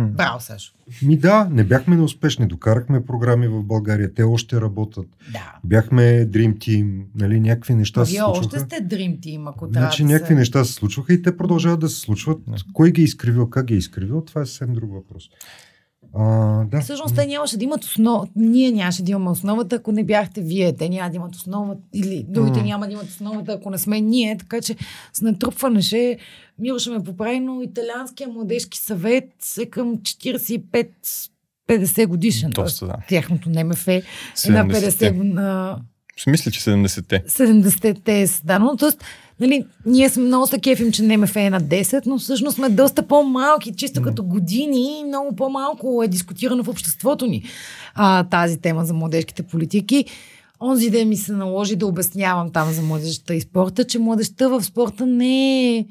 Браво, 0.00 0.40
Сашо. 0.40 0.72
Ми 1.02 1.16
да, 1.18 1.48
не 1.50 1.64
бяхме 1.64 1.96
неуспешни. 1.96 2.46
Докарахме 2.46 3.04
програми 3.04 3.48
в 3.48 3.62
България. 3.62 4.14
Те 4.14 4.22
още 4.22 4.60
работят. 4.60 5.06
Да. 5.32 5.54
Бяхме 5.64 6.02
Dream 6.02 6.54
Team. 6.54 7.02
Нали, 7.14 7.40
някакви 7.40 7.74
неща 7.74 8.00
А 8.00 8.06
се 8.06 8.10
вие 8.10 8.20
случваха. 8.20 8.46
още 8.46 8.58
сте 8.60 8.76
Dream 8.76 9.20
Team, 9.20 9.50
ако 9.50 9.68
трябва 9.68 9.86
Значи 9.86 10.02
да 10.02 10.08
се- 10.08 10.14
някакви 10.14 10.34
неща 10.34 10.64
се 10.64 10.72
случваха 10.72 11.14
и 11.14 11.22
те 11.22 11.36
продължават 11.36 11.80
да 11.80 11.88
се 11.88 12.00
случват. 12.00 12.38
Кой 12.72 12.90
ги 12.90 13.00
е 13.00 13.04
изкривил, 13.04 13.50
как 13.50 13.66
ги 13.66 13.74
е 13.74 13.78
изкривил, 13.78 14.20
това 14.20 14.40
е 14.40 14.46
съвсем 14.46 14.72
друг 14.72 14.92
въпрос. 14.92 15.28
А, 16.14 16.64
да. 16.64 16.80
Всъщност 16.80 17.14
те 17.14 17.26
нямаше 17.26 17.56
да 17.56 17.64
имат 17.64 17.84
основа. 17.84 18.26
Ние 18.36 18.70
нямаше 18.70 19.02
да 19.02 19.10
имаме 19.10 19.30
основата, 19.30 19.76
ако 19.76 19.92
не 19.92 20.04
бяхте 20.04 20.40
вие. 20.40 20.76
Те 20.76 20.88
няма 20.88 21.10
да 21.10 21.16
имат 21.16 21.34
основа. 21.34 21.76
Или 21.94 22.26
другите 22.28 22.58
М. 22.58 22.64
няма 22.64 22.86
да 22.86 22.92
имат 22.92 23.06
основата, 23.06 23.52
ако 23.52 23.70
не 23.70 23.78
сме 23.78 24.00
ние. 24.00 24.38
Така 24.38 24.60
че 24.60 24.76
с 25.12 25.20
натрупване 25.20 25.82
ще 25.82 26.18
Мило 26.58 26.78
ще 26.78 26.90
ме 26.90 27.04
поправи, 27.04 27.40
но 27.40 27.62
Италианския 27.62 28.28
младежки 28.28 28.78
съвет 28.78 29.32
е 29.60 29.66
към 29.66 29.96
45-50 29.96 32.06
годишен. 32.06 32.50
Доста, 32.50 32.86
да. 32.86 32.96
Тяхното 33.08 33.50
НМФ 33.50 33.88
е 33.88 34.02
на 34.48 34.66
50 34.66 35.78
на 36.26 36.30
Мисля, 36.30 36.50
че 36.50 36.60
70-те. 36.60 37.22
70-те 37.28 38.20
е 38.20 38.26
създано. 38.26 38.76
Тоест, 38.76 39.04
нали, 39.40 39.66
ние 39.86 40.08
сме 40.08 40.22
много 40.22 40.46
се 40.46 40.58
кефим, 40.58 40.92
че 40.92 41.02
НМФ 41.02 41.36
е 41.36 41.50
на 41.50 41.60
10, 41.60 42.02
но 42.06 42.18
всъщност 42.18 42.54
сме 42.54 42.68
доста 42.68 43.02
по-малки, 43.02 43.74
чисто 43.76 44.02
като 44.02 44.24
години 44.24 45.04
много 45.06 45.36
по-малко 45.36 46.02
е 46.04 46.08
дискутирано 46.08 46.62
в 46.64 46.68
обществото 46.68 47.26
ни 47.26 47.44
а, 47.94 48.24
тази 48.24 48.60
тема 48.60 48.84
за 48.84 48.94
младежките 48.94 49.42
политики. 49.42 50.04
Онзи 50.60 50.90
ден 50.90 51.08
ми 51.08 51.16
се 51.16 51.32
наложи 51.32 51.76
да 51.76 51.86
обяснявам 51.86 52.52
там 52.52 52.72
за 52.72 52.82
младежта 52.82 53.34
и 53.34 53.40
спорта, 53.40 53.84
че 53.84 53.98
младежта 53.98 54.48
в 54.48 54.64
спорта 54.64 55.06
не 55.06 55.76
е 55.76 55.86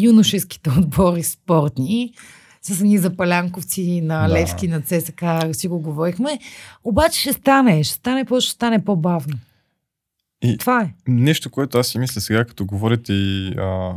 юношеските 0.00 0.70
отбори 0.70 1.22
спортни, 1.22 2.12
с 2.62 2.80
едни 2.80 2.98
запалянковци 2.98 4.00
на 4.00 4.28
Да. 4.28 4.34
Левски, 4.34 4.68
на 4.68 4.82
ЦСК, 4.82 5.24
си 5.52 5.68
го 5.68 5.78
говорихме. 5.78 6.38
Обаче 6.84 7.20
ще 7.20 7.32
стане, 7.32 7.84
ще 7.84 7.94
стане, 7.94 8.24
по 8.24 8.40
ще 8.40 8.52
стане 8.52 8.84
по-бавно. 8.84 9.34
И- 10.52 10.58
Това 10.58 10.82
е. 10.82 10.94
Нещо, 11.08 11.50
което 11.50 11.78
аз 11.78 11.88
си 11.88 11.98
мисля 11.98 12.20
сега, 12.20 12.44
като 12.44 12.66
говорите 12.66 13.12
и 13.12 13.54
а, 13.58 13.92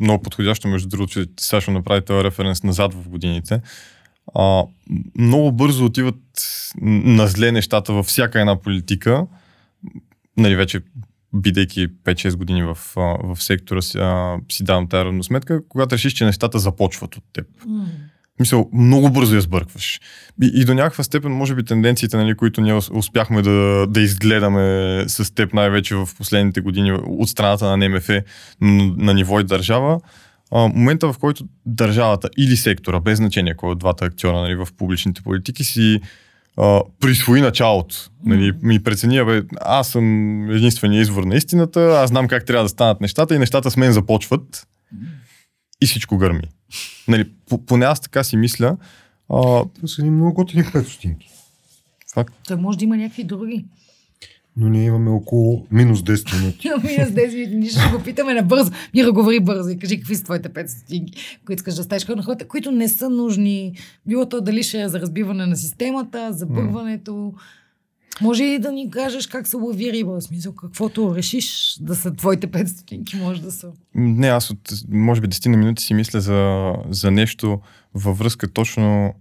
много 0.00 0.22
подходящо, 0.22 0.68
между 0.68 0.88
другото, 0.88 1.12
че 1.12 1.26
Сашо 1.40 1.70
направи 1.70 2.04
този 2.04 2.24
референс 2.24 2.62
назад 2.62 2.94
в 2.94 3.08
годините. 3.08 3.60
А, 4.34 4.62
много 5.18 5.52
бързо 5.52 5.84
отиват 5.84 6.16
на 6.82 7.26
зле 7.26 7.52
нещата 7.52 7.92
във 7.92 8.06
всяка 8.06 8.40
една 8.40 8.60
политика. 8.60 9.26
Нали, 10.36 10.56
вече 10.56 10.80
бидейки 11.34 11.88
5-6 11.88 12.36
години 12.36 12.62
в, 12.62 12.78
в 12.96 13.36
сектора 13.42 13.82
си, 13.82 13.98
а, 13.98 14.36
си 14.52 14.64
давам 14.64 14.88
тази 14.88 15.04
равносметка, 15.04 15.68
когато 15.68 15.94
решиш, 15.94 16.12
че 16.12 16.24
нещата 16.24 16.58
започват 16.58 17.16
от 17.16 17.24
теб. 17.32 17.46
М. 17.66 17.86
Мисъл, 18.40 18.68
много 18.72 19.10
бързо 19.10 19.34
я 19.34 19.40
сбъркваш. 19.40 20.00
И, 20.42 20.50
и 20.54 20.64
до 20.64 20.74
някаква 20.74 21.04
степен, 21.04 21.32
може 21.32 21.54
би, 21.54 21.64
тенденциите, 21.64 22.16
нали, 22.16 22.34
които 22.34 22.60
ние 22.60 22.74
ус- 22.74 22.90
успяхме 22.94 23.42
да, 23.42 23.86
да 23.88 24.00
изгледаме 24.00 25.04
с 25.08 25.34
теб 25.34 25.54
най-вече 25.54 25.94
в 25.94 26.08
последните 26.16 26.60
години 26.60 26.92
от 26.92 27.28
страната 27.28 27.64
на 27.64 27.76
НМФ 27.76 28.08
н- 28.08 28.24
на 28.96 29.14
ниво 29.14 29.40
и 29.40 29.44
държава, 29.44 30.00
а, 30.52 30.68
момента 30.68 31.12
в 31.12 31.18
който 31.18 31.44
държавата 31.66 32.28
или 32.38 32.56
сектора, 32.56 33.00
без 33.00 33.16
значение 33.18 33.54
кой 33.54 33.70
от 33.70 33.78
двата 33.78 34.04
актьора 34.04 34.40
нали, 34.40 34.54
в 34.54 34.68
публичните 34.78 35.22
политики, 35.22 35.64
си 35.64 36.00
а, 36.56 36.80
присвои 37.00 37.40
началото. 37.40 37.96
Нали, 38.24 38.52
ми 38.62 38.82
прецени, 38.82 39.24
бе, 39.24 39.42
аз 39.60 39.88
съм 39.88 40.50
единствения 40.50 41.00
извор 41.00 41.24
на 41.24 41.34
истината, 41.34 41.80
аз 41.80 42.10
знам 42.10 42.28
как 42.28 42.44
трябва 42.44 42.64
да 42.64 42.68
станат 42.68 43.00
нещата 43.00 43.34
и 43.34 43.38
нещата 43.38 43.70
с 43.70 43.76
мен 43.76 43.92
започват 43.92 44.66
и 45.80 45.86
всичко 45.86 46.16
гърми. 46.16 46.42
Нали, 47.08 47.30
по- 47.48 47.58
поне 47.58 47.84
аз 47.84 48.00
така 48.00 48.24
си 48.24 48.36
мисля. 48.36 48.76
А, 49.28 49.36
Това 49.66 49.88
са 49.88 50.02
ни 50.02 50.10
много 50.10 50.34
готини 50.34 50.64
5 50.64 50.82
стотинки. 50.84 51.28
факт. 52.14 52.34
Той 52.46 52.56
може 52.56 52.78
да 52.78 52.84
има 52.84 52.96
някакви 52.96 53.24
други. 53.24 53.64
Но 54.56 54.68
ние 54.68 54.84
имаме 54.84 55.10
около 55.10 55.66
минус 55.70 56.00
10 56.00 56.38
минути. 56.38 56.66
Имаме 56.66 57.06
с 57.06 57.10
10 57.10 57.34
минути, 57.34 57.56
ние 57.56 57.68
ще 57.70 57.90
го 57.90 58.02
питаме 58.04 58.34
набързо. 58.34 58.70
Мира, 58.94 59.12
говори 59.12 59.40
бързо 59.40 59.68
и 59.70 59.78
кажи 59.78 59.96
какви 59.96 60.14
са 60.14 60.24
твоите 60.24 60.48
5 60.48 60.66
стотинки, 60.68 61.12
които 61.46 61.60
искаш 61.60 61.74
да 61.74 61.82
ставиш 61.82 62.06
на 62.06 62.22
хората, 62.22 62.48
които 62.48 62.70
не 62.72 62.88
са 62.88 63.10
нужни. 63.10 63.74
Било 64.06 64.28
то 64.28 64.40
дали 64.40 64.62
ще 64.62 64.82
е 64.82 64.88
за 64.88 65.00
разбиване 65.00 65.46
на 65.46 65.56
системата, 65.56 66.32
за 66.32 66.46
бърването. 66.46 67.32
Може 68.20 68.44
и 68.44 68.58
да 68.58 68.72
ни 68.72 68.90
кажеш 68.90 69.26
как 69.26 69.46
се 69.46 69.56
лови 69.56 69.92
риба. 69.92 70.12
В 70.12 70.22
смисъл, 70.22 70.54
каквото 70.54 71.14
решиш 71.14 71.76
да 71.80 71.94
са 71.94 72.14
твоите 72.14 72.46
5 72.46 72.66
стотинки, 72.66 73.16
може 73.16 73.42
да 73.42 73.52
са. 73.52 73.72
Не, 73.94 74.28
аз 74.28 74.50
от, 74.50 74.72
може 74.90 75.20
би 75.20 75.28
10 75.28 75.48
на 75.48 75.56
минути 75.56 75.82
си 75.82 75.94
мисля 75.94 76.20
за, 76.20 76.72
за 76.90 77.10
нещо 77.10 77.60
във 77.94 78.18
връзка 78.18 78.52
точно 78.52 79.14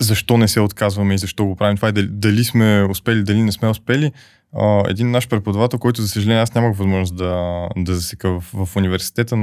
защо 0.00 0.36
не 0.36 0.48
се 0.48 0.60
отказваме 0.60 1.14
и 1.14 1.18
защо 1.18 1.44
го 1.44 1.56
правим 1.56 1.76
това 1.76 1.88
и 1.88 1.92
дали, 1.92 2.08
дали 2.10 2.44
сме 2.44 2.86
успели, 2.90 3.24
дали 3.24 3.42
не 3.42 3.52
сме 3.52 3.68
успели. 3.68 4.12
А, 4.52 4.90
един 4.90 5.10
наш 5.10 5.28
преподавател, 5.28 5.78
който 5.78 6.02
за 6.02 6.08
съжаление 6.08 6.42
аз 6.42 6.54
нямах 6.54 6.76
възможност 6.76 7.16
да, 7.16 7.66
да 7.76 7.94
засека 7.94 8.40
в, 8.40 8.66
в 8.66 8.76
университета, 8.76 9.36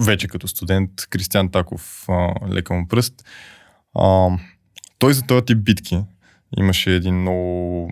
вече 0.00 0.28
като 0.28 0.48
студент, 0.48 0.90
Кристиан 1.10 1.48
Таков, 1.48 2.04
а, 2.08 2.34
лека 2.52 2.74
му 2.74 2.88
пръст. 2.88 3.14
А, 3.94 4.28
той 4.98 5.14
за 5.14 5.22
този 5.22 5.44
тип 5.44 5.58
битки 5.58 6.02
имаше 6.56 6.94
един 6.94 7.20
много 7.20 7.90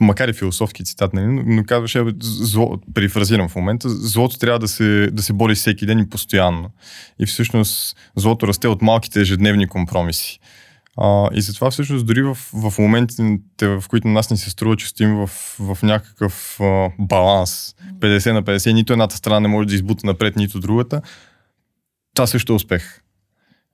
макар 0.00 0.28
и 0.28 0.32
философски 0.32 0.84
цитат, 0.84 1.14
нали, 1.14 1.26
но, 1.26 1.64
казваше, 1.64 2.04
зло, 2.22 2.78
перифразирам 2.94 3.48
в 3.48 3.56
момента, 3.56 3.88
злото 3.88 4.38
трябва 4.38 4.58
да 4.58 4.68
се, 4.68 5.10
да 5.12 5.22
се 5.22 5.32
бори 5.32 5.54
всеки 5.54 5.86
ден 5.86 5.98
и 5.98 6.08
постоянно. 6.08 6.70
И 7.18 7.26
всъщност 7.26 7.96
злото 8.16 8.46
расте 8.46 8.68
от 8.68 8.82
малките 8.82 9.20
ежедневни 9.20 9.66
компромиси. 9.66 10.38
А, 10.96 11.28
и 11.32 11.40
затова 11.40 11.70
всъщност 11.70 12.06
дори 12.06 12.22
в, 12.22 12.34
в 12.34 12.74
моментите, 12.78 13.38
в 13.60 13.84
които 13.88 14.08
нас 14.08 14.30
ни 14.30 14.36
се 14.36 14.50
струва, 14.50 14.76
че 14.76 14.88
стоим 14.88 15.14
в, 15.14 15.30
в 15.58 15.78
някакъв 15.82 16.60
а, 16.60 16.90
баланс, 16.98 17.74
50 17.98 18.32
на 18.32 18.42
50, 18.42 18.72
нито 18.72 18.92
едната 18.92 19.16
страна 19.16 19.40
не 19.40 19.48
може 19.48 19.68
да 19.68 19.74
избута 19.74 20.06
напред, 20.06 20.36
нито 20.36 20.60
другата, 20.60 21.02
това 22.14 22.26
също 22.26 22.52
е 22.52 22.56
успех. 22.56 23.00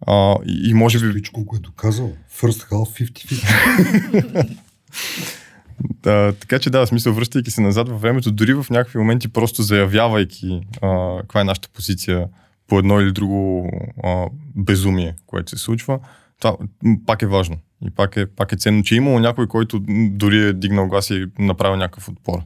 А, 0.07 0.37
и, 0.47 0.71
и 0.71 0.75
може 0.75 0.99
би 0.99 1.11
Стоичко 1.11 1.45
го 1.45 1.57
е 1.57 1.59
доказал. 1.59 2.13
First 2.41 2.71
half 2.71 3.13
50-50. 3.13 4.57
Да, 6.03 6.33
така 6.33 6.59
че 6.59 6.71
да, 6.71 6.87
в 6.87 6.89
смисъл, 6.89 7.13
връщайки 7.13 7.51
се 7.51 7.61
назад 7.61 7.89
във 7.89 8.01
времето, 8.01 8.33
дори 8.33 8.55
в 8.55 8.67
някакви 8.71 8.99
моменти, 8.99 9.29
просто 9.29 9.63
заявявайки 9.63 10.61
а, 10.83 11.19
каква 11.21 11.41
е 11.41 11.45
нашата 11.45 11.69
позиция 11.69 12.29
по 12.67 12.79
едно 12.79 13.01
или 13.01 13.13
друго 13.13 13.71
а, 14.05 14.27
безумие, 14.57 15.15
което 15.27 15.51
се 15.51 15.59
случва, 15.59 15.99
това 16.41 16.57
пак 17.07 17.23
е 17.23 17.27
важно. 17.27 17.57
И 17.87 17.91
пак 17.91 18.17
е, 18.17 18.27
пак 18.27 18.53
е 18.53 18.57
ценно, 18.57 18.83
че 18.83 18.95
е 18.95 18.97
имало 18.97 19.19
някой, 19.19 19.47
който 19.47 19.81
дори 20.11 20.49
е 20.49 20.53
дигнал 20.53 20.89
глас 20.89 21.11
и 21.11 21.23
е 21.23 21.43
направил 21.43 21.77
някакъв 21.77 22.09
отпор. 22.09 22.39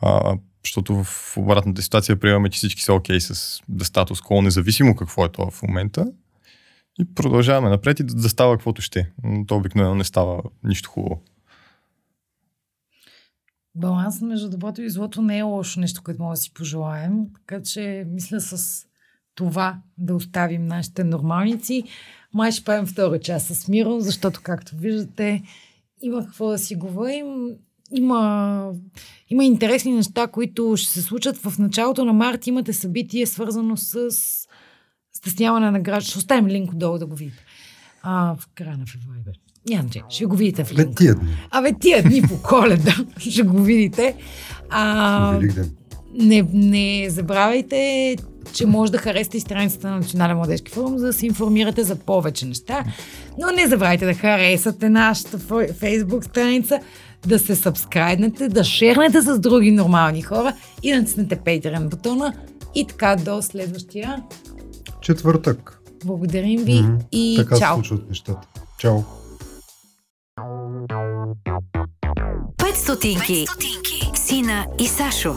А, 0.00 0.36
защото 0.64 1.04
в 1.04 1.36
обратната 1.36 1.82
ситуация 1.82 2.20
приемаме, 2.20 2.50
че 2.50 2.56
всички 2.56 2.82
са 2.82 2.94
окей 2.94 3.20
с 3.20 3.60
да 3.68 3.84
статус 3.84 4.20
кво, 4.20 4.42
независимо 4.42 4.96
какво 4.96 5.24
е 5.24 5.28
това 5.28 5.50
в 5.50 5.62
момента. 5.62 6.06
И 7.00 7.14
продължаваме 7.14 7.68
напред 7.68 8.00
и 8.00 8.04
да, 8.04 8.28
става 8.28 8.54
каквото 8.54 8.82
ще. 8.82 9.12
М, 9.24 9.44
То 9.46 9.56
обикновено 9.56 9.94
не 9.94 10.04
става 10.04 10.42
нищо 10.64 10.90
хубаво. 10.90 11.22
Балансът 13.74 14.22
между 14.22 14.50
доброто 14.50 14.82
и 14.82 14.90
злото 14.90 15.22
не 15.22 15.38
е 15.38 15.42
лошо 15.42 15.80
нещо, 15.80 16.02
което 16.04 16.22
може 16.22 16.38
да 16.38 16.42
си 16.42 16.54
пожелаем. 16.54 17.12
Така 17.34 17.62
че, 17.62 18.06
мисля, 18.10 18.40
с 18.40 18.84
това 19.34 19.78
да 19.98 20.14
оставим 20.14 20.66
нашите 20.66 21.04
нормалници. 21.04 21.84
Май 22.34 22.52
ще 22.52 22.64
правим 22.64 22.86
втора 22.86 23.20
част 23.20 23.46
с 23.46 23.68
Миро, 23.68 24.00
защото, 24.00 24.40
както 24.42 24.76
виждате, 24.76 25.42
има 26.02 26.26
какво 26.26 26.48
да 26.48 26.58
си 26.58 26.76
говорим. 26.76 27.26
Има, 27.92 28.72
има 29.28 29.44
интересни 29.44 29.92
неща, 29.92 30.26
които 30.26 30.74
ще 30.76 30.90
се 30.90 31.02
случат. 31.02 31.36
В 31.36 31.58
началото 31.58 32.04
на 32.04 32.12
март 32.12 32.46
имате 32.46 32.72
събитие, 32.72 33.26
свързано 33.26 33.76
с 33.76 34.08
стесняване 35.16 35.70
на 35.70 35.80
граждан. 35.80 36.08
Ще 36.08 36.18
оставим 36.18 36.46
линк 36.46 36.72
отдолу 36.72 36.98
да 36.98 37.06
го 37.06 37.14
видите. 37.16 37.44
А, 38.02 38.34
в 38.34 38.48
края 38.54 38.76
на 38.78 38.86
февруари. 38.86 39.20
бе. 39.24 39.30
Няма 39.68 39.88
че, 39.90 40.02
ще 40.08 40.26
го 40.26 40.36
видите 40.36 40.64
в 40.64 40.74
Бе, 40.74 40.82
линк. 40.82 40.96
тия 40.98 41.14
дни. 41.14 41.36
Абе, 41.50 41.72
тия 41.80 42.02
дни 42.02 42.22
по 42.22 42.42
коледа 42.42 42.94
ще 43.18 43.42
го 43.42 43.62
видите. 43.62 44.14
А, 44.70 45.40
не, 46.14 46.46
не 46.52 47.06
забравяйте, 47.10 48.16
че 48.52 48.66
може 48.66 48.92
да 48.92 48.98
харесате 48.98 49.36
и 49.36 49.40
страницата 49.40 49.90
на 49.90 49.96
Национален 49.96 50.36
младежки 50.36 50.72
форум, 50.72 50.98
за 50.98 51.06
да 51.06 51.12
се 51.12 51.26
информирате 51.26 51.84
за 51.84 51.96
повече 51.96 52.46
неща. 52.46 52.84
Но 53.38 53.50
не 53.50 53.66
забравяйте 53.66 54.06
да 54.06 54.14
харесате 54.14 54.88
нашата 54.88 55.38
фейсбук 55.74 56.24
страница, 56.24 56.80
да 57.26 57.38
се 57.38 57.54
сабскрайбнете, 57.54 58.48
да 58.48 58.64
шернете 58.64 59.20
с 59.22 59.38
други 59.38 59.70
нормални 59.70 60.22
хора 60.22 60.52
и 60.82 60.92
да 60.92 60.98
натиснете 60.98 61.36
Patreon 61.36 61.88
бутона. 61.88 62.32
И 62.74 62.86
така 62.86 63.16
до 63.16 63.42
следващия. 63.42 64.22
Четвъртък. 65.06 65.80
Благодарим 66.04 66.64
ви 66.64 66.82
Мгм. 66.82 66.96
и 67.12 67.36
така 67.38 67.58
чао! 67.58 67.76
се 67.76 67.88
случват 67.88 68.08
нещата. 68.08 68.48
Чао. 68.78 68.98
5 72.56 72.74
стотинки. 72.74 73.46
Сина 74.14 74.66
и 74.78 74.86
Сашо. 74.86 75.34